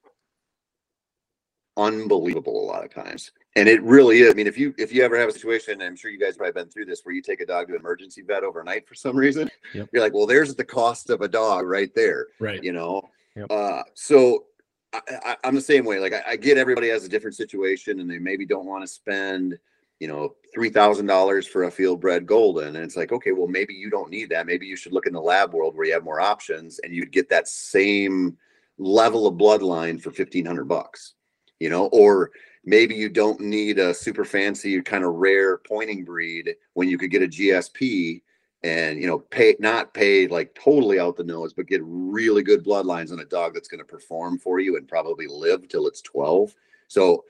unbelievable 1.76 2.64
a 2.64 2.68
lot 2.70 2.84
of 2.84 2.92
times. 2.92 3.32
And 3.56 3.68
it 3.68 3.82
really 3.82 4.20
is. 4.20 4.30
I 4.30 4.34
mean, 4.34 4.46
if 4.46 4.56
you 4.56 4.72
if 4.78 4.92
you 4.92 5.02
ever 5.02 5.18
have 5.18 5.28
a 5.28 5.32
situation, 5.32 5.82
I'm 5.82 5.96
sure 5.96 6.10
you 6.10 6.18
guys 6.20 6.36
probably 6.36 6.52
been 6.52 6.68
through 6.70 6.84
this, 6.84 7.00
where 7.02 7.14
you 7.14 7.20
take 7.22 7.40
a 7.40 7.46
dog 7.46 7.66
to 7.68 7.74
an 7.74 7.80
emergency 7.80 8.22
vet 8.22 8.44
overnight 8.44 8.86
for 8.86 8.94
some 8.94 9.16
reason, 9.16 9.50
Yep. 9.74 9.88
you're 9.92 10.02
like, 10.02 10.14
well, 10.14 10.26
there's 10.26 10.54
the 10.54 10.64
cost 10.64 11.10
of 11.10 11.20
a 11.20 11.28
dog 11.28 11.66
right 11.66 11.92
there, 11.94 12.28
Right. 12.38 12.62
you 12.62 12.72
know. 12.72 13.02
Yep. 13.34 13.46
Uh, 13.50 13.82
so 13.94 14.44
I, 14.92 15.36
I'm 15.44 15.54
the 15.56 15.60
same 15.60 15.84
way. 15.84 15.98
Like 15.98 16.12
I, 16.12 16.22
I 16.30 16.36
get 16.36 16.58
everybody 16.58 16.88
has 16.90 17.04
a 17.04 17.08
different 17.08 17.36
situation, 17.36 17.98
and 18.00 18.08
they 18.08 18.18
maybe 18.18 18.46
don't 18.46 18.66
want 18.66 18.84
to 18.84 18.88
spend, 18.88 19.58
you 19.98 20.06
know, 20.06 20.34
three 20.54 20.70
thousand 20.70 21.06
dollars 21.06 21.44
for 21.46 21.64
a 21.64 21.70
field 21.72 22.00
bred 22.00 22.26
golden, 22.26 22.76
and 22.76 22.84
it's 22.84 22.96
like, 22.96 23.10
okay, 23.10 23.32
well, 23.32 23.48
maybe 23.48 23.74
you 23.74 23.90
don't 23.90 24.10
need 24.10 24.28
that. 24.30 24.46
Maybe 24.46 24.66
you 24.66 24.76
should 24.76 24.92
look 24.92 25.06
in 25.06 25.12
the 25.12 25.20
lab 25.20 25.54
world 25.54 25.76
where 25.76 25.86
you 25.86 25.92
have 25.92 26.04
more 26.04 26.20
options, 26.20 26.78
and 26.84 26.94
you'd 26.94 27.10
get 27.12 27.28
that 27.30 27.48
same 27.48 28.36
level 28.78 29.26
of 29.26 29.34
bloodline 29.34 30.00
for 30.00 30.10
1500 30.10 30.64
bucks, 30.68 31.14
you 31.58 31.68
know, 31.68 31.86
or 31.88 32.30
maybe 32.64 32.94
you 32.94 33.08
don't 33.08 33.40
need 33.40 33.78
a 33.78 33.94
super 33.94 34.24
fancy 34.24 34.80
kind 34.82 35.04
of 35.04 35.14
rare 35.14 35.58
pointing 35.58 36.04
breed 36.04 36.54
when 36.74 36.88
you 36.88 36.98
could 36.98 37.10
get 37.10 37.22
a 37.22 37.28
GSP 37.28 38.22
and 38.62 39.00
you 39.00 39.06
know 39.06 39.18
pay 39.18 39.56
not 39.58 39.94
pay 39.94 40.28
like 40.28 40.54
totally 40.54 41.00
out 41.00 41.16
the 41.16 41.24
nose 41.24 41.54
but 41.54 41.66
get 41.66 41.80
really 41.82 42.42
good 42.42 42.62
bloodlines 42.62 43.10
on 43.10 43.20
a 43.20 43.24
dog 43.24 43.54
that's 43.54 43.68
going 43.68 43.78
to 43.78 43.84
perform 43.84 44.38
for 44.38 44.60
you 44.60 44.76
and 44.76 44.86
probably 44.86 45.26
live 45.26 45.66
till 45.68 45.86
it's 45.86 46.02
12 46.02 46.54
so 46.88 47.24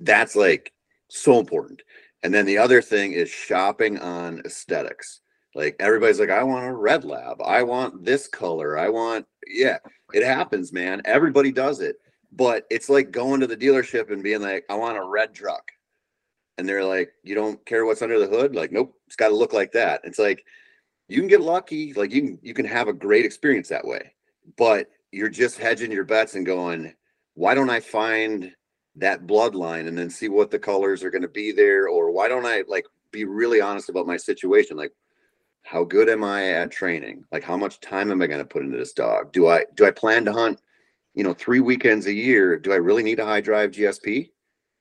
that's 0.00 0.36
like 0.36 0.72
so 1.08 1.38
important. 1.38 1.82
And 2.22 2.32
then 2.32 2.46
the 2.46 2.58
other 2.58 2.82
thing 2.82 3.12
is 3.12 3.30
shopping 3.30 3.98
on 3.98 4.42
aesthetics. 4.44 5.20
Like 5.54 5.76
everybody's 5.80 6.20
like 6.20 6.30
i 6.30 6.42
want 6.42 6.66
a 6.66 6.74
red 6.74 7.04
lab. 7.04 7.40
I 7.42 7.62
want 7.62 8.04
this 8.04 8.28
color. 8.28 8.78
I 8.78 8.88
want 8.88 9.26
yeah 9.46 9.78
it 10.12 10.24
happens 10.24 10.72
man. 10.72 11.00
Everybody 11.04 11.52
does 11.52 11.80
it 11.80 11.96
but 12.36 12.64
it's 12.70 12.88
like 12.88 13.10
going 13.10 13.40
to 13.40 13.46
the 13.46 13.56
dealership 13.56 14.12
and 14.12 14.22
being 14.22 14.42
like 14.42 14.64
i 14.70 14.74
want 14.74 14.96
a 14.96 15.04
red 15.04 15.34
truck 15.34 15.72
and 16.58 16.68
they're 16.68 16.84
like, 16.84 17.12
you 17.22 17.34
don't 17.34 17.64
care 17.66 17.84
what's 17.84 18.02
under 18.02 18.18
the 18.18 18.26
hood? 18.26 18.54
Like, 18.54 18.72
nope, 18.72 18.94
it's 19.06 19.16
got 19.16 19.28
to 19.28 19.36
look 19.36 19.52
like 19.52 19.72
that. 19.72 20.00
It's 20.04 20.18
like 20.18 20.44
you 21.08 21.20
can 21.20 21.28
get 21.28 21.40
lucky, 21.40 21.92
like 21.92 22.12
you 22.12 22.22
can 22.22 22.38
you 22.42 22.54
can 22.54 22.66
have 22.66 22.88
a 22.88 22.92
great 22.92 23.24
experience 23.24 23.68
that 23.68 23.86
way, 23.86 24.12
but 24.56 24.88
you're 25.12 25.28
just 25.28 25.58
hedging 25.58 25.92
your 25.92 26.04
bets 26.04 26.34
and 26.34 26.46
going, 26.46 26.94
why 27.34 27.54
don't 27.54 27.70
I 27.70 27.80
find 27.80 28.52
that 28.96 29.26
bloodline 29.26 29.86
and 29.86 29.96
then 29.96 30.08
see 30.08 30.28
what 30.28 30.50
the 30.50 30.58
colors 30.58 31.04
are 31.04 31.10
going 31.10 31.22
to 31.22 31.28
be 31.28 31.52
there, 31.52 31.88
or 31.88 32.10
why 32.10 32.28
don't 32.28 32.46
I 32.46 32.64
like 32.66 32.86
be 33.12 33.24
really 33.24 33.60
honest 33.60 33.88
about 33.88 34.06
my 34.06 34.16
situation, 34.16 34.76
like 34.76 34.92
how 35.62 35.84
good 35.84 36.08
am 36.08 36.24
I 36.24 36.50
at 36.52 36.70
training? 36.70 37.24
Like 37.30 37.42
how 37.44 37.56
much 37.56 37.80
time 37.80 38.10
am 38.10 38.22
I 38.22 38.26
going 38.26 38.40
to 38.40 38.44
put 38.46 38.62
into 38.62 38.78
this 38.78 38.92
dog? 38.92 39.32
Do 39.32 39.48
I 39.48 39.64
do 39.74 39.86
I 39.86 39.90
plan 39.90 40.24
to 40.24 40.32
hunt, 40.32 40.60
you 41.16 41.24
know, 41.24 41.34
three 41.34 41.60
weekends 41.60 42.06
a 42.06 42.12
year? 42.12 42.56
Do 42.58 42.72
I 42.72 42.76
really 42.76 43.02
need 43.02 43.18
a 43.18 43.24
high 43.24 43.40
drive 43.40 43.72
GSP? 43.72 44.30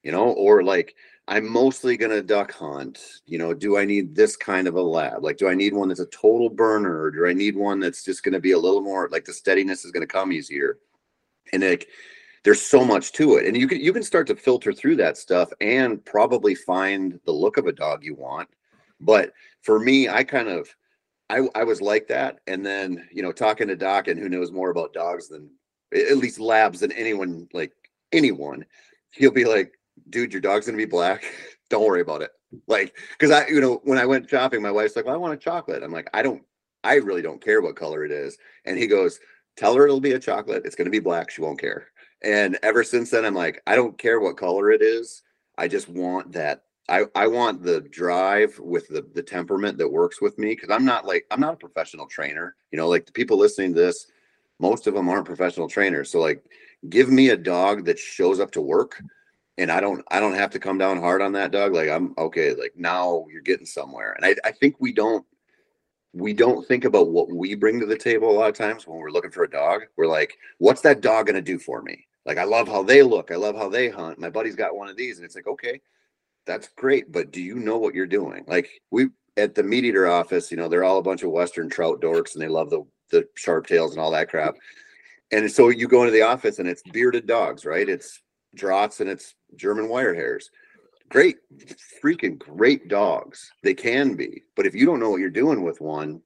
You 0.04 0.12
know, 0.12 0.34
or 0.34 0.64
like 0.64 0.96
I'm 1.28 1.52
mostly 1.52 1.98
to 2.12 2.22
duck 2.22 2.52
hunt. 2.52 3.00
You 3.26 3.40
know, 3.40 3.54
do 3.56 3.78
I 3.78 3.86
need 3.86 4.14
this 4.14 4.36
kind 4.36 4.68
of 4.68 4.76
a 4.76 4.82
lab? 4.82 5.24
Like, 5.24 5.38
do 5.38 5.48
I 5.48 5.56
need 5.56 5.74
one 5.74 5.88
that's 5.88 6.02
a 6.02 6.06
total 6.08 6.50
burner? 6.50 7.02
Or 7.02 7.10
do 7.10 7.26
I 7.26 7.34
need 7.34 7.56
one 7.56 7.80
that's 7.80 8.04
just 8.04 8.24
to 8.34 8.40
be 8.40 8.52
a 8.52 8.60
little 8.60 8.82
more 8.82 9.10
like 9.12 9.26
the 9.26 9.34
steadiness 9.34 9.86
is 9.86 9.92
to 10.08 10.14
come 10.14 10.32
easier? 10.32 10.78
And 11.54 11.64
like, 11.64 11.88
there's 12.44 12.62
so 12.62 12.86
much 12.86 13.12
to 13.14 13.38
it. 13.38 13.48
And 13.48 13.58
you 13.58 13.68
can 13.68 13.80
you 13.80 13.92
can 13.92 14.04
start 14.04 14.28
to 14.28 14.36
filter 14.36 14.72
through 14.72 14.98
that 14.98 15.18
stuff 15.18 15.52
and 15.62 16.04
probably 16.06 16.54
find 16.54 17.20
the 17.26 17.32
look 17.32 17.58
of 17.58 17.66
a 17.66 17.74
dog 17.74 18.04
you 18.04 18.14
want. 18.14 18.50
But 19.00 19.32
for 19.62 19.80
me, 19.80 20.08
I 20.10 20.24
kind 20.24 20.50
of 20.50 20.70
I, 21.30 21.48
I 21.56 21.64
was 21.64 21.82
like 21.82 22.08
that. 22.10 22.40
And 22.46 22.64
then, 22.64 23.08
you 23.12 23.24
know, 23.24 23.32
talking 23.32 23.68
to 23.70 23.76
Dokken 23.76 24.20
who 24.20 24.30
knows 24.30 24.52
more 24.52 24.70
about 24.70 24.94
dogs 24.94 25.28
than 25.28 25.50
at 25.96 26.18
least 26.18 26.40
labs 26.40 26.82
than 26.82 26.92
anyone, 26.92 27.48
like 27.54 27.72
anyone, 28.12 28.66
he'll 29.12 29.32
be 29.32 29.46
like, 29.46 29.74
dude, 30.10 30.34
your 30.34 30.42
dog's 30.42 30.66
gonna 30.66 30.78
be 30.78 30.86
black. 30.86 31.24
don't 31.70 31.86
worry 31.86 32.02
about 32.02 32.22
it. 32.22 32.32
Like, 32.68 32.96
because 33.12 33.32
I, 33.32 33.48
you 33.48 33.60
know, 33.60 33.82
when 33.84 33.98
I 33.98 34.06
went 34.06 34.30
shopping, 34.30 34.62
my 34.62 34.72
wife's 34.72 34.96
like, 34.96 35.06
well, 35.06 35.16
I 35.16 35.18
want 35.18 35.34
a 35.34 35.38
chocolate. 35.38 35.84
I'm 35.84 35.92
like, 35.92 36.10
I 36.14 36.22
don't, 36.22 36.44
I 36.84 36.96
really 36.96 37.22
don't 37.22 37.44
care 37.44 37.62
what 37.62 37.76
color 37.76 38.06
it 38.06 38.12
is. 38.12 38.38
And 38.66 38.78
he 38.78 38.88
goes, 38.88 39.20
tell 39.58 39.76
her 39.76 39.86
it'll 39.86 40.00
be 40.00 40.14
a 40.14 40.20
chocolate. 40.20 40.64
It's 40.66 40.76
gonna 40.76 40.90
be 40.90 41.00
black. 41.00 41.32
She 41.32 41.42
won't 41.42 41.60
care. 41.60 41.88
And 42.24 42.58
ever 42.64 42.84
since 42.84 43.12
then, 43.12 43.26
I'm 43.26 43.36
like, 43.36 43.62
I 43.68 43.76
don't 43.76 43.98
care 43.98 44.20
what 44.20 44.38
color 44.38 44.72
it 44.72 44.82
is. 44.82 45.22
I 45.58 45.68
just 45.68 45.90
want 45.90 46.32
that. 46.34 46.64
I, 46.88 47.06
I 47.16 47.28
want 47.28 47.64
the 47.64 47.82
drive 47.82 48.60
with 48.60 48.88
the 48.90 49.08
the 49.14 49.24
temperament 49.24 49.78
that 49.80 49.92
works 49.92 50.22
with 50.22 50.38
me 50.38 50.50
because 50.50 50.70
I'm 50.70 50.86
not 50.86 51.06
like 51.06 51.26
I'm 51.32 51.40
not 51.40 51.56
a 51.56 51.58
professional 51.58 52.06
trainer. 52.06 52.56
You 52.72 52.78
know, 52.78 52.88
like 52.88 53.06
the 53.06 53.12
people 53.12 53.38
listening 53.38 53.74
to 53.74 53.80
this, 53.80 54.08
most 54.60 54.88
of 54.88 54.94
them 54.94 55.10
aren't 55.10 55.26
professional 55.26 55.68
trainers. 55.68 56.12
So 56.12 56.20
like, 56.20 56.44
give 56.90 57.10
me 57.10 57.30
a 57.30 57.38
dog 57.38 57.86
that 57.86 58.00
shows 58.00 58.40
up 58.40 58.52
to 58.52 58.62
work 58.62 59.02
and 59.58 59.72
I 59.72 59.80
don't 59.80 60.04
I 60.10 60.20
don't 60.20 60.36
have 60.36 60.52
to 60.52 60.60
come 60.60 60.78
down 60.78 61.00
hard 61.00 61.22
on 61.22 61.32
that 61.34 61.52
dog. 61.52 61.74
Like 61.74 61.90
I'm 61.90 62.14
okay, 62.18 62.54
like 62.54 62.74
now 62.76 63.26
you're 63.32 63.42
getting 63.42 63.66
somewhere. 63.66 64.14
And 64.14 64.26
I, 64.26 64.36
I 64.48 64.52
think 64.52 64.76
we 64.80 64.94
don't 64.94 65.26
we 66.14 66.34
don't 66.34 66.66
think 66.68 66.86
about 66.86 67.10
what 67.10 67.30
we 67.30 67.56
bring 67.56 67.80
to 67.80 67.86
the 67.86 67.98
table 67.98 68.30
a 68.30 68.34
lot 68.34 68.50
of 68.50 68.56
times 68.56 68.88
when 68.88 68.98
we're 68.98 69.12
looking 69.12 69.32
for 69.32 69.44
a 69.44 69.50
dog. 69.50 69.82
We're 69.98 70.08
like, 70.08 70.38
what's 70.60 70.82
that 70.82 71.02
dog 71.02 71.28
gonna 71.28 71.42
do 71.42 71.60
for 71.60 71.82
me? 71.82 72.08
Like 72.26 72.38
I 72.38 72.44
love 72.44 72.68
how 72.68 72.84
they 72.84 73.04
look, 73.04 73.32
I 73.32 73.36
love 73.36 73.56
how 73.56 73.70
they 73.70 73.90
hunt. 73.90 74.20
My 74.20 74.30
buddy's 74.30 74.56
got 74.56 74.76
one 74.76 74.90
of 74.90 74.98
these, 74.98 75.18
and 75.18 75.26
it's 75.26 75.36
like, 75.36 75.48
okay, 75.48 75.82
that's 76.46 76.70
great, 76.76 77.12
but 77.12 77.32
do 77.32 77.42
you 77.42 77.56
know 77.56 77.78
what 77.78 77.96
you're 77.96 78.06
doing? 78.06 78.44
Like 78.48 78.70
we 78.92 79.08
at 79.38 79.56
the 79.56 79.64
MeatEater 79.64 80.10
office, 80.10 80.52
you 80.52 80.58
know, 80.58 80.68
they're 80.68 80.84
all 80.84 80.98
a 80.98 81.04
bunch 81.04 81.24
of 81.24 81.32
western 81.32 81.70
trout 81.70 82.02
dorks 82.02 82.34
and 82.34 82.42
they 82.42 82.48
love 82.48 82.70
the 82.70 82.86
the 83.12 83.28
sharp 83.36 83.68
tails 83.68 83.92
and 83.92 84.02
all 84.02 84.12
that 84.12 84.30
crap. 84.30 84.56
And 85.32 85.52
so 85.52 85.70
you 85.70 85.88
go 85.88 86.02
into 86.02 86.12
the 86.12 86.22
office 86.22 86.60
and 86.60 86.68
it's 86.68 86.84
bearded 86.94 87.28
dogs, 87.28 87.66
right? 87.66 87.88
It's 87.88 88.22
Drahts 88.56 89.02
and 89.02 89.10
it's 89.10 89.36
German 89.56 89.90
wire 89.90 90.14
hairs. 90.14 90.50
Great, 91.10 91.38
freaking 92.04 92.38
great 92.38 92.88
dogs. 92.88 93.52
They 93.64 93.74
can 93.74 94.16
be, 94.16 94.44
but 94.56 94.66
if 94.66 94.74
you 94.74 94.86
don't 94.86 95.00
know 95.00 95.12
what 95.12 95.20
you're 95.20 95.30
doing 95.30 95.64
with 95.64 95.82
one, 95.82 96.22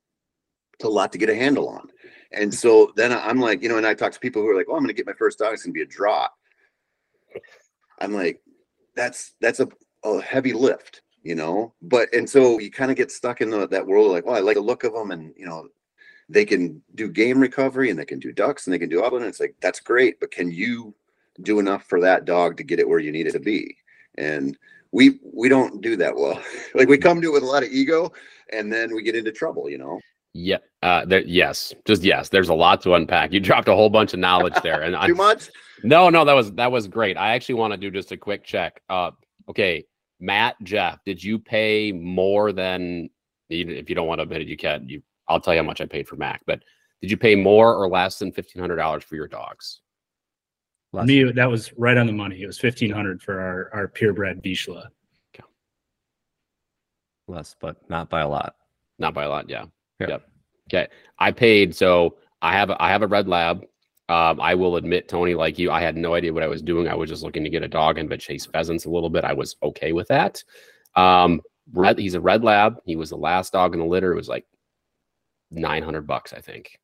it's 0.74 0.86
a 0.86 0.89
lot 0.89 1.12
to 1.12 1.17
get 1.17 1.29
a 1.29 1.36
handle 1.36 1.67
on. 1.67 1.89
And 2.31 2.53
so 2.53 2.93
then 2.95 3.12
I'm 3.12 3.39
like, 3.39 3.62
you 3.62 3.67
know, 3.67 3.77
and 3.77 3.86
I 3.86 3.93
talk 3.93 4.13
to 4.13 4.19
people 4.19 4.41
who 4.41 4.50
are 4.50 4.55
like, 4.55 4.67
"Oh, 4.69 4.75
I'm 4.75 4.79
going 4.79 4.88
to 4.88 4.93
get 4.93 5.05
my 5.05 5.13
first 5.13 5.39
dog. 5.39 5.53
It's 5.53 5.63
going 5.63 5.74
to 5.74 5.77
be 5.77 5.83
a 5.83 5.86
Draht." 5.86 6.29
I'm 8.00 8.13
like, 8.13 8.41
that's 8.95 9.33
that's 9.41 9.59
a, 9.59 9.67
a 10.05 10.21
heavy 10.21 10.53
lift, 10.53 11.01
you 11.24 11.36
know. 11.36 11.74
But 11.81 12.13
and 12.13 12.29
so 12.29 12.59
you 12.59 12.71
kind 12.71 12.91
of 12.91 12.98
get 12.98 13.12
stuck 13.12 13.41
in 13.41 13.50
the, 13.50 13.67
that 13.67 13.86
world, 13.86 14.12
like, 14.12 14.24
"Oh, 14.25 14.33
I 14.33 14.39
like 14.39 14.55
the 14.55 14.62
look 14.62 14.86
of 14.86 14.93
them," 14.93 15.12
and 15.12 15.33
you 15.36 15.45
know, 15.45 15.67
they 16.29 16.45
can 16.45 16.81
do 16.95 17.09
game 17.09 17.39
recovery 17.39 17.89
and 17.89 18.00
they 18.00 18.05
can 18.05 18.19
do 18.19 18.31
ducks 18.31 18.67
and 18.67 18.74
they 18.74 18.79
can 18.79 18.89
do 18.89 19.03
all 19.03 19.09
that. 19.09 19.17
And 19.17 19.25
it's 19.25 19.39
like 19.39 19.55
that's 19.62 19.79
great, 19.79 20.19
but 20.19 20.31
can 20.31 20.51
you 20.51 20.93
do 21.43 21.59
enough 21.59 21.83
for 21.86 22.00
that 22.01 22.25
dog 22.25 22.57
to 22.57 22.63
get 22.63 22.79
it 22.79 22.88
where 22.88 23.00
you 23.00 23.12
need 23.12 23.27
it 23.27 23.31
to 23.31 23.39
be. 23.39 23.77
And 24.17 24.57
we 24.91 25.19
we 25.33 25.50
don't 25.50 25.81
do 25.81 25.95
that 25.98 26.15
well. 26.15 26.41
like 26.75 26.88
we 26.88 26.98
come 26.98 27.21
to 27.21 27.27
it 27.29 27.33
with 27.33 27.43
a 27.43 27.48
lot 27.48 27.63
of 27.63 27.69
ego 27.69 28.12
and 28.51 28.71
then 28.71 28.93
we 28.93 29.03
get 29.03 29.15
into 29.15 29.31
trouble, 29.31 29.69
you 29.69 29.77
know. 29.77 30.00
Yeah. 30.33 30.57
Uh 30.83 31.05
there 31.05 31.21
yes. 31.21 31.74
Just 31.86 32.03
yes. 32.03 32.29
There's 32.29 32.50
a 32.50 32.53
lot 32.53 32.81
to 32.81 32.93
unpack. 32.93 33.31
You 33.31 33.39
dropped 33.39 33.67
a 33.67 33.75
whole 33.75 33.89
bunch 33.89 34.13
of 34.13 34.19
knowledge 34.19 34.55
there. 34.63 34.81
And 34.81 34.95
too 35.05 35.15
much? 35.15 35.50
No, 35.83 36.09
no, 36.09 36.25
that 36.25 36.33
was 36.33 36.51
that 36.53 36.71
was 36.71 36.88
great. 36.88 37.17
I 37.17 37.33
actually 37.33 37.55
want 37.55 37.74
to 37.74 37.77
do 37.77 37.91
just 37.91 38.12
a 38.12 38.17
quick 38.17 38.43
check. 38.43 38.81
Uh 38.89 39.12
okay. 39.48 39.86
Matt, 40.21 40.57
Jeff, 40.63 41.00
did 41.05 41.24
you 41.24 41.39
pay 41.39 41.93
more 41.93 42.51
than 42.51 43.09
if 43.50 43.89
you 43.89 43.95
don't 43.95 44.05
want 44.05 44.19
to 44.19 44.24
admit 44.24 44.41
it, 44.41 44.48
you 44.48 44.57
can. 44.57 44.88
You 44.88 45.01
I'll 45.29 45.39
tell 45.39 45.53
you 45.53 45.62
how 45.62 45.65
much 45.65 45.79
I 45.79 45.86
paid 45.86 46.07
for 46.07 46.15
Mac, 46.15 46.41
but 46.45 46.63
did 47.01 47.09
you 47.09 47.17
pay 47.17 47.36
more 47.36 47.75
or 47.75 47.88
less 47.88 48.19
than 48.19 48.31
fifteen 48.31 48.59
hundred 48.59 48.77
dollars 48.77 49.03
for 49.03 49.15
your 49.15 49.27
dogs? 49.27 49.81
Less. 50.91 51.07
Me, 51.07 51.24
that 51.24 51.50
was 51.50 51.71
right 51.77 51.98
on 51.98 52.07
the 52.07 52.13
money. 52.13 52.41
It 52.41 52.48
was 52.48 52.59
fifteen 52.59 52.91
hundred 52.91 53.21
for 53.21 53.39
our 53.39 53.69
our 53.74 53.88
purebred 53.88 54.43
Vizsla. 54.43 54.88
Okay. 55.33 55.48
Less, 57.27 57.55
but 57.59 57.77
not 57.89 58.09
by 58.09 58.21
a 58.21 58.27
lot. 58.27 58.55
Not 58.98 59.13
by 59.13 59.24
a 59.24 59.29
lot. 59.29 59.50
Yeah. 59.50 59.65
Yep. 60.00 60.09
yep. 60.09 60.29
Okay. 60.67 60.88
I 61.19 61.31
paid. 61.31 61.75
So 61.75 62.17
I 62.41 62.53
have 62.53 62.69
a, 62.69 62.81
I 62.81 62.89
have 62.89 63.01
a 63.01 63.07
red 63.07 63.27
lab. 63.27 63.65
Um, 64.09 64.41
I 64.41 64.55
will 64.55 64.75
admit, 64.77 65.07
Tony, 65.07 65.36
like 65.36 65.59
you, 65.59 65.69
I 65.69 65.81
had 65.81 65.95
no 65.95 66.15
idea 66.15 66.33
what 66.33 66.41
I 66.41 66.48
was 66.48 66.63
doing. 66.63 66.88
I 66.88 66.95
was 66.95 67.09
just 67.09 67.21
looking 67.21 67.43
to 67.43 67.50
get 67.50 67.62
a 67.62 67.67
dog 67.67 68.00
and 68.00 68.09
but 68.09 68.19
chase 68.19 68.48
pheasants 68.48 68.86
a 68.86 68.89
little 68.89 69.09
bit. 69.09 69.24
I 69.24 69.33
was 69.33 69.55
okay 69.62 69.91
with 69.91 70.07
that. 70.07 70.43
Um, 70.95 71.41
red, 71.71 72.00
he's 72.00 72.15
a 72.15 72.21
red 72.21 72.43
lab. 72.43 72.77
He 72.86 72.95
was 72.95 73.12
the 73.12 73.17
last 73.17 73.53
dog 73.53 73.75
in 73.75 73.79
the 73.79 73.86
litter. 73.86 74.12
It 74.12 74.15
was 74.15 74.27
like 74.27 74.45
900 75.51 76.06
bucks, 76.06 76.34
I 76.34 76.41
think. 76.41 76.79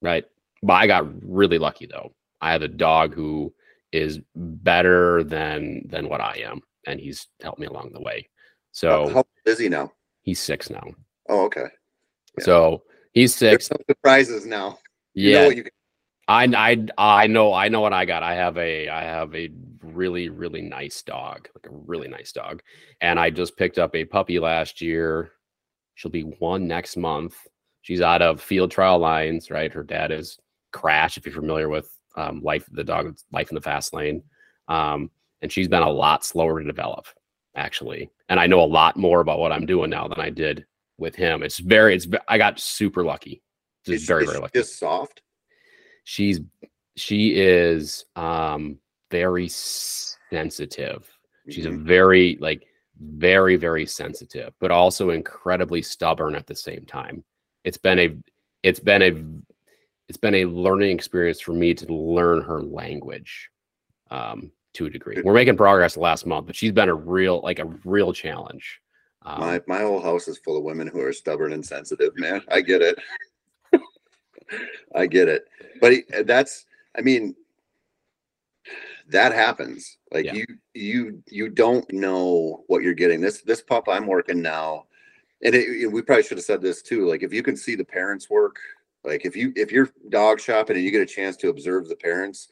Right. 0.00 0.24
But 0.62 0.74
I 0.74 0.86
got 0.86 1.06
really 1.22 1.58
lucky 1.58 1.86
though. 1.86 2.12
I 2.40 2.52
have 2.52 2.62
a 2.62 2.68
dog 2.68 3.14
who 3.14 3.52
is 3.92 4.20
better 4.34 5.22
than 5.22 5.82
than 5.88 6.08
what 6.08 6.20
I 6.20 6.42
am, 6.44 6.60
and 6.86 6.98
he's 6.98 7.28
helped 7.42 7.60
me 7.60 7.66
along 7.66 7.92
the 7.92 8.00
way. 8.00 8.28
So 8.72 9.08
how 9.08 9.24
is 9.46 9.58
he 9.58 9.68
now? 9.68 9.92
He's 10.22 10.40
six 10.40 10.68
now. 10.68 10.84
Oh, 11.28 11.44
okay. 11.44 11.66
Yeah. 12.38 12.44
So 12.44 12.82
he's 13.12 13.34
six. 13.34 13.68
There's 13.68 13.82
surprises 13.88 14.46
now. 14.46 14.78
You 15.14 15.30
yeah. 15.30 15.50
Can... 15.50 15.68
I, 16.26 16.44
I 16.44 16.86
I 16.98 17.26
know 17.26 17.52
I 17.52 17.68
know 17.68 17.80
what 17.80 17.92
I 17.92 18.04
got. 18.04 18.22
I 18.22 18.34
have 18.34 18.58
a 18.58 18.88
I 18.88 19.02
have 19.04 19.34
a 19.34 19.50
really 19.82 20.28
really 20.28 20.62
nice 20.62 21.02
dog, 21.02 21.48
like 21.54 21.70
a 21.70 21.76
really 21.86 22.08
nice 22.08 22.32
dog, 22.32 22.62
and 23.00 23.20
I 23.20 23.30
just 23.30 23.56
picked 23.56 23.78
up 23.78 23.94
a 23.94 24.04
puppy 24.04 24.38
last 24.38 24.80
year. 24.80 25.32
She'll 25.94 26.10
be 26.10 26.22
one 26.22 26.66
next 26.66 26.96
month. 26.96 27.36
She's 27.84 28.00
out 28.00 28.22
of 28.22 28.40
field 28.40 28.70
trial 28.70 28.98
lines, 28.98 29.50
right? 29.50 29.70
Her 29.70 29.82
dad 29.82 30.10
is 30.10 30.38
Crash, 30.72 31.18
if 31.18 31.26
you're 31.26 31.34
familiar 31.34 31.68
with 31.68 31.94
um, 32.16 32.40
life 32.42 32.66
the 32.72 32.82
dog 32.82 33.14
life 33.30 33.50
in 33.50 33.54
the 33.54 33.60
fast 33.60 33.92
lane. 33.92 34.22
Um, 34.68 35.10
and 35.42 35.52
she's 35.52 35.68
been 35.68 35.82
a 35.82 35.90
lot 35.90 36.24
slower 36.24 36.60
to 36.60 36.66
develop 36.66 37.06
actually. 37.54 38.10
And 38.30 38.40
i 38.40 38.46
know 38.46 38.62
a 38.62 38.64
lot 38.64 38.96
more 38.96 39.20
about 39.20 39.38
what 39.38 39.52
i'm 39.52 39.66
doing 39.66 39.90
now 39.90 40.08
than 40.08 40.18
i 40.18 40.30
did 40.30 40.64
with 40.96 41.14
him. 41.14 41.42
It's 41.42 41.58
very 41.58 41.94
it's 41.94 42.08
i 42.26 42.38
got 42.38 42.58
super 42.58 43.04
lucky. 43.04 43.42
Just 43.84 44.02
is, 44.02 44.06
very 44.06 44.24
very 44.24 44.38
lucky. 44.38 44.58
just 44.58 44.78
soft? 44.78 45.20
She's 46.04 46.40
she 46.96 47.36
is 47.36 48.06
um 48.16 48.78
very 49.10 49.48
sensitive. 49.48 51.06
She's 51.50 51.66
mm-hmm. 51.66 51.82
a 51.82 51.84
very 51.84 52.38
like 52.40 52.66
very 52.98 53.56
very 53.56 53.84
sensitive 53.84 54.54
but 54.58 54.70
also 54.70 55.10
incredibly 55.10 55.82
stubborn 55.82 56.34
at 56.34 56.46
the 56.46 56.54
same 56.54 56.86
time 56.86 57.22
it's 57.64 57.78
been 57.78 57.98
a 57.98 58.16
it's 58.62 58.80
been 58.80 59.02
a 59.02 59.24
it's 60.08 60.18
been 60.18 60.34
a 60.34 60.44
learning 60.44 60.94
experience 60.94 61.40
for 61.40 61.52
me 61.52 61.74
to 61.74 61.92
learn 61.92 62.42
her 62.42 62.62
language 62.62 63.50
um, 64.10 64.50
to 64.74 64.86
a 64.86 64.90
degree. 64.90 65.20
We're 65.24 65.34
making 65.34 65.56
progress 65.56 65.96
last 65.96 66.26
month, 66.26 66.46
but 66.46 66.56
she's 66.56 66.72
been 66.72 66.88
a 66.88 66.94
real 66.94 67.40
like 67.42 67.58
a 67.58 67.66
real 67.84 68.12
challenge. 68.12 68.80
Um, 69.22 69.40
my 69.40 69.60
my 69.66 69.80
whole 69.80 70.02
house 70.02 70.28
is 70.28 70.38
full 70.38 70.56
of 70.56 70.64
women 70.64 70.86
who 70.86 71.00
are 71.00 71.12
stubborn 71.12 71.52
and 71.52 71.64
sensitive. 71.64 72.12
Man, 72.16 72.42
I 72.50 72.60
get 72.60 72.82
it. 72.82 72.98
I 74.94 75.06
get 75.06 75.28
it. 75.28 75.46
But 75.80 75.92
he, 75.92 76.02
that's 76.24 76.66
I 76.96 77.00
mean 77.00 77.34
that 79.08 79.32
happens. 79.32 79.98
Like 80.12 80.26
yeah. 80.26 80.34
you 80.34 80.46
you 80.74 81.22
you 81.28 81.48
don't 81.48 81.90
know 81.92 82.64
what 82.66 82.82
you're 82.82 82.94
getting. 82.94 83.20
This 83.20 83.40
this 83.42 83.62
pup 83.62 83.88
I'm 83.88 84.06
working 84.06 84.42
now, 84.42 84.84
and 85.44 85.54
it, 85.54 85.90
we 85.90 86.02
probably 86.02 86.22
should 86.24 86.38
have 86.38 86.44
said 86.44 86.62
this 86.62 86.82
too. 86.82 87.06
Like 87.06 87.22
if 87.22 87.32
you 87.32 87.42
can 87.42 87.56
see 87.56 87.74
the 87.74 87.84
parents 87.84 88.30
work, 88.30 88.56
like 89.04 89.24
if 89.24 89.36
you 89.36 89.52
if 89.56 89.70
you're 89.70 89.90
dog 90.08 90.40
shopping 90.40 90.76
and 90.76 90.84
you 90.84 90.90
get 90.90 91.02
a 91.02 91.06
chance 91.06 91.36
to 91.38 91.50
observe 91.50 91.88
the 91.88 91.96
parents, 91.96 92.48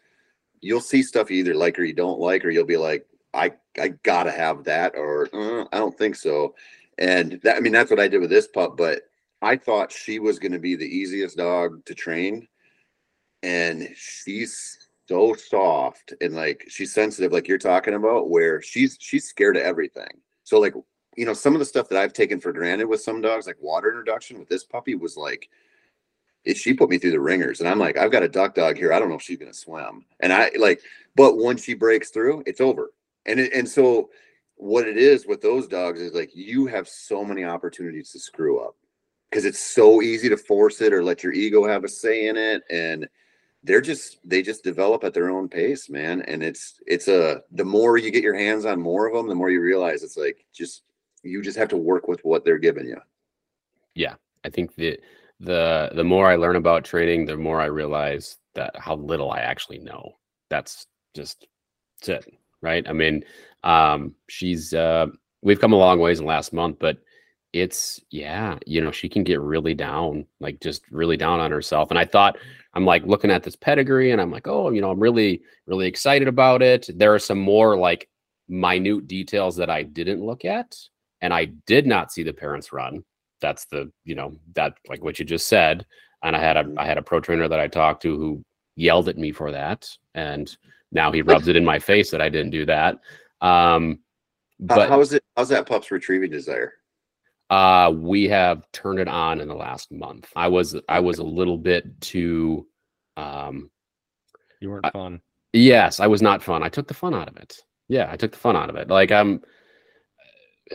you'll 0.61 0.81
see 0.81 1.03
stuff 1.03 1.31
you 1.31 1.39
either 1.39 1.55
like 1.55 1.79
or 1.79 1.85
you 1.85 1.95
don't 1.95 2.21
like, 2.21 2.45
or 2.45 2.51
you'll 2.51 2.65
be 2.65 2.77
like, 2.77 3.07
I 3.35 3.53
I 3.81 3.89
gotta 4.03 4.31
have 4.31 4.65
that, 4.65 4.95
or 4.95 5.29
uh, 5.33 5.65
I 5.73 5.79
don't 5.79 5.97
think 5.97 6.17
so. 6.17 6.55
And 6.99 7.41
that 7.43 7.57
I 7.57 7.61
mean 7.61 7.73
that's 7.73 7.91
what 7.91 8.01
I 8.01 8.09
did 8.09 8.21
with 8.21 8.31
this 8.31 8.49
pup, 8.49 8.77
but 8.77 9.03
I 9.41 9.57
thought 9.57 9.91
she 9.91 10.19
was 10.21 10.39
going 10.39 10.53
to 10.53 10.61
be 10.61 10.77
the 10.77 10.87
easiest 10.87 11.37
dog 11.37 11.85
to 11.87 11.95
train, 11.95 12.47
and 13.43 13.89
she's 13.97 14.89
so 15.09 15.35
soft 15.35 16.15
and 16.21 16.35
like 16.35 16.65
she's 16.69 16.95
sensitive 16.95 17.33
like 17.33 17.49
you're 17.49 17.59
talking 17.59 17.95
about 17.95 18.31
where 18.31 18.63
she's 18.63 18.97
she's 19.01 19.27
scared 19.27 19.57
of 19.57 19.63
everything 19.63 20.09
so 20.45 20.61
like 20.61 20.75
you 21.17 21.27
know 21.27 21.35
some 21.35 21.55
of 21.55 21.59
the 21.59 21.65
stuff 21.65 21.89
that 21.89 21.99
i've 21.99 22.13
taken 22.13 22.41
for 22.41 22.53
granted 22.53 22.87
with 22.87 23.01
some 23.01 23.21
dogs 23.21 23.47
like 23.47 23.61
water 23.61 23.89
introduction 23.89 24.39
with 24.39 24.49
this 24.49 24.65
puppy 24.65 24.95
was 24.95 25.17
like 25.17 25.49
it, 26.45 26.57
she 26.57 26.75
put 26.75 26.91
me 26.91 26.99
through 26.99 27.11
the 27.11 27.21
ringers 27.21 27.61
and 27.61 27.69
i'm 27.69 27.79
like 27.79 27.97
i've 27.97 28.13
got 28.13 28.23
a 28.23 28.29
duck 28.29 28.55
dog 28.55 28.77
here 28.77 28.93
i 28.93 28.99
don't 28.99 29.09
know 29.09 29.17
if 29.17 29.23
she's 29.23 29.39
going 29.39 29.51
to 29.51 29.57
swim. 29.57 30.05
And 30.21 30.33
i 30.33 30.51
like 30.59 30.81
but 31.15 31.37
once 31.37 31.65
she 31.65 31.75
breaks 31.75 32.11
through 32.11 32.43
it's 32.47 32.61
over. 32.61 32.93
And 33.27 33.39
it, 33.39 33.53
and 33.53 33.69
so 33.69 34.11
what 34.57 34.89
it 34.89 34.97
is 34.97 35.27
with 35.27 35.41
those 35.41 35.67
dogs 35.67 36.01
is 36.01 36.15
like 36.15 36.35
you 36.35 36.67
have 36.67 36.89
so 36.89 37.25
many 37.25 37.45
opportunities 37.45 38.11
to 38.13 38.19
screw 38.19 38.61
up 38.61 38.75
because 39.31 39.45
it's 39.45 39.61
so 39.61 40.03
easy 40.03 40.29
to 40.29 40.37
force 40.37 40.81
it 40.81 40.93
or 40.93 41.05
let 41.05 41.23
your 41.23 41.33
ego 41.33 41.67
have 41.67 41.85
a 41.85 41.89
say 41.89 42.27
in 42.27 42.37
it 42.37 42.63
and 42.71 43.09
they're 43.65 43.81
just 43.81 44.19
they 44.25 44.43
just 44.43 44.65
develop 44.65 45.05
at 45.05 45.15
their 45.15 45.31
own 45.31 45.49
pace 45.49 45.89
man. 45.89 46.23
And 46.23 46.43
it's 46.43 46.81
it's 46.87 47.07
a 47.09 47.43
the 47.53 47.65
more 47.65 47.97
you 47.97 48.11
get 48.11 48.25
your 48.25 48.37
hands 48.37 48.65
on 48.65 48.81
more 48.81 49.07
of 49.07 49.15
them 49.15 49.29
the 49.29 49.35
more 49.35 49.51
you 49.51 49.61
realize 49.61 50.03
it's 50.03 50.17
like 50.17 50.45
just 50.53 50.83
you 51.23 51.43
just 51.43 51.59
have 51.59 51.69
to 51.69 51.77
work 51.77 52.09
with 52.09 52.21
what 52.25 52.45
they're 52.45 52.59
giving 52.59 52.87
you. 52.87 52.99
Yeah 53.95 54.15
i 54.45 54.51
think 54.51 54.75
the 54.77 54.99
the 55.41 55.91
the 55.95 56.05
more 56.05 56.29
i 56.29 56.37
learn 56.37 56.57
about 56.57 56.85
training 56.85 57.27
the 57.27 57.37
more 57.37 57.61
i 57.61 57.67
realize 57.67 58.39
that 58.55 58.75
how 58.77 58.95
little 58.97 59.31
i 59.31 59.41
actually 59.41 59.79
know. 59.79 60.13
That's 60.51 60.87
just 61.15 61.47
that's 62.01 62.27
it 62.27 62.35
right? 62.61 62.87
I 62.89 62.93
mean 62.93 63.25
um 63.65 64.15
she's 64.29 64.75
uh 64.75 65.07
we've 65.43 65.61
come 65.61 65.73
a 65.73 65.77
long 65.77 65.99
ways 65.99 66.19
in 66.19 66.27
the 66.27 66.29
last 66.29 66.53
month 66.53 66.79
but 66.79 66.99
it's 67.53 68.01
yeah 68.11 68.59
you 68.67 68.81
know 68.81 68.91
she 68.91 69.09
can 69.09 69.25
get 69.25 69.41
really 69.41 69.75
down 69.75 70.25
like 70.41 70.61
just 70.61 70.83
really 70.91 71.17
down 71.17 71.41
on 71.41 71.51
herself. 71.51 71.91
And 71.91 71.99
i 71.99 72.05
thought 72.05 72.39
i'm 72.75 72.85
like 72.85 73.05
looking 73.05 73.31
at 73.31 73.43
this 73.43 73.57
pedigree 73.57 74.11
and 74.13 74.21
i'm 74.21 74.31
like 74.31 74.47
oh 74.49 74.71
you 74.71 74.81
know 74.81 74.91
i'm 74.91 75.01
really 75.01 75.43
really 75.67 75.87
excited 75.87 76.29
about 76.29 76.63
it. 76.63 76.89
There 76.95 77.15
are 77.15 77.19
some 77.19 77.39
more 77.39 77.77
like 77.77 78.09
minute 78.49 79.07
details 79.07 79.57
that 79.57 79.71
i 79.71 79.83
didn't 79.83 80.25
look 80.25 80.45
at 80.45 80.77
and 81.23 81.33
i 81.33 81.47
did 81.67 81.87
not 81.87 82.13
see 82.13 82.23
the 82.23 82.33
parents 82.33 82.73
run 82.73 83.03
that's 83.41 83.65
the 83.67 83.91
you 84.05 84.15
know 84.15 84.33
that 84.55 84.75
like 84.89 85.03
what 85.03 85.19
you 85.19 85.25
just 85.25 85.49
said 85.49 85.87
and 86.23 86.37
i 86.37 86.39
had 86.39 86.57
a 86.57 86.73
i 86.77 86.85
had 86.85 86.99
a 86.99 87.03
pro 87.03 87.21
trainer 87.21 87.49
that 87.49 87.61
i 87.61 87.67
talked 87.67 88.03
to 88.03 88.17
who 88.17 88.45
yelled 88.77 89.09
at 89.09 89.19
me 89.19 89.33
for 89.33 89.51
that 89.51 89.89
and 90.15 90.57
now 90.93 91.11
he 91.11 91.23
rubs 91.23 91.49
it 91.49 91.57
in 91.57 91.65
my 91.65 91.79
face 91.79 92.11
that 92.11 92.21
i 92.21 92.29
didn't 92.29 92.51
do 92.51 92.67
that 92.67 92.99
um 93.41 93.99
but 94.61 94.89
how's 94.89 95.13
it 95.13 95.25
how's 95.37 95.49
that 95.49 95.67
pup's 95.67 95.91
retrieving 95.91 96.31
desire 96.31 96.75
uh, 97.53 97.91
we 97.95 98.27
have 98.29 98.65
turned 98.73 98.99
it 98.99 99.09
on 99.09 99.39
in 99.39 99.47
the 99.47 99.55
last 99.55 99.93
month. 99.93 100.27
I 100.35 100.49
was 100.49 100.75
I 100.89 101.01
was 101.01 101.19
a 101.19 101.23
little 101.23 101.59
bit 101.59 102.01
too. 102.01 102.67
Um, 103.19 103.71
you 104.59 104.71
weren't 104.71 104.91
fun. 104.91 105.21
yes, 105.53 106.01
I 106.01 106.07
was 106.07 106.23
not 106.23 106.43
fun. 106.43 106.63
I 106.63 106.71
took 106.71 106.89
the 106.89 106.95
fun 106.95 107.15
out 107.15 107.29
of 107.29 107.37
it. 107.37 107.59
Yeah, 107.89 108.09
I 108.11 108.17
took 108.17 108.33
the 108.33 108.39
fun 108.39 108.57
out 108.57 108.71
of 108.71 108.77
it. 108.77 108.89
Like 108.89 109.13
I'm. 109.13 109.43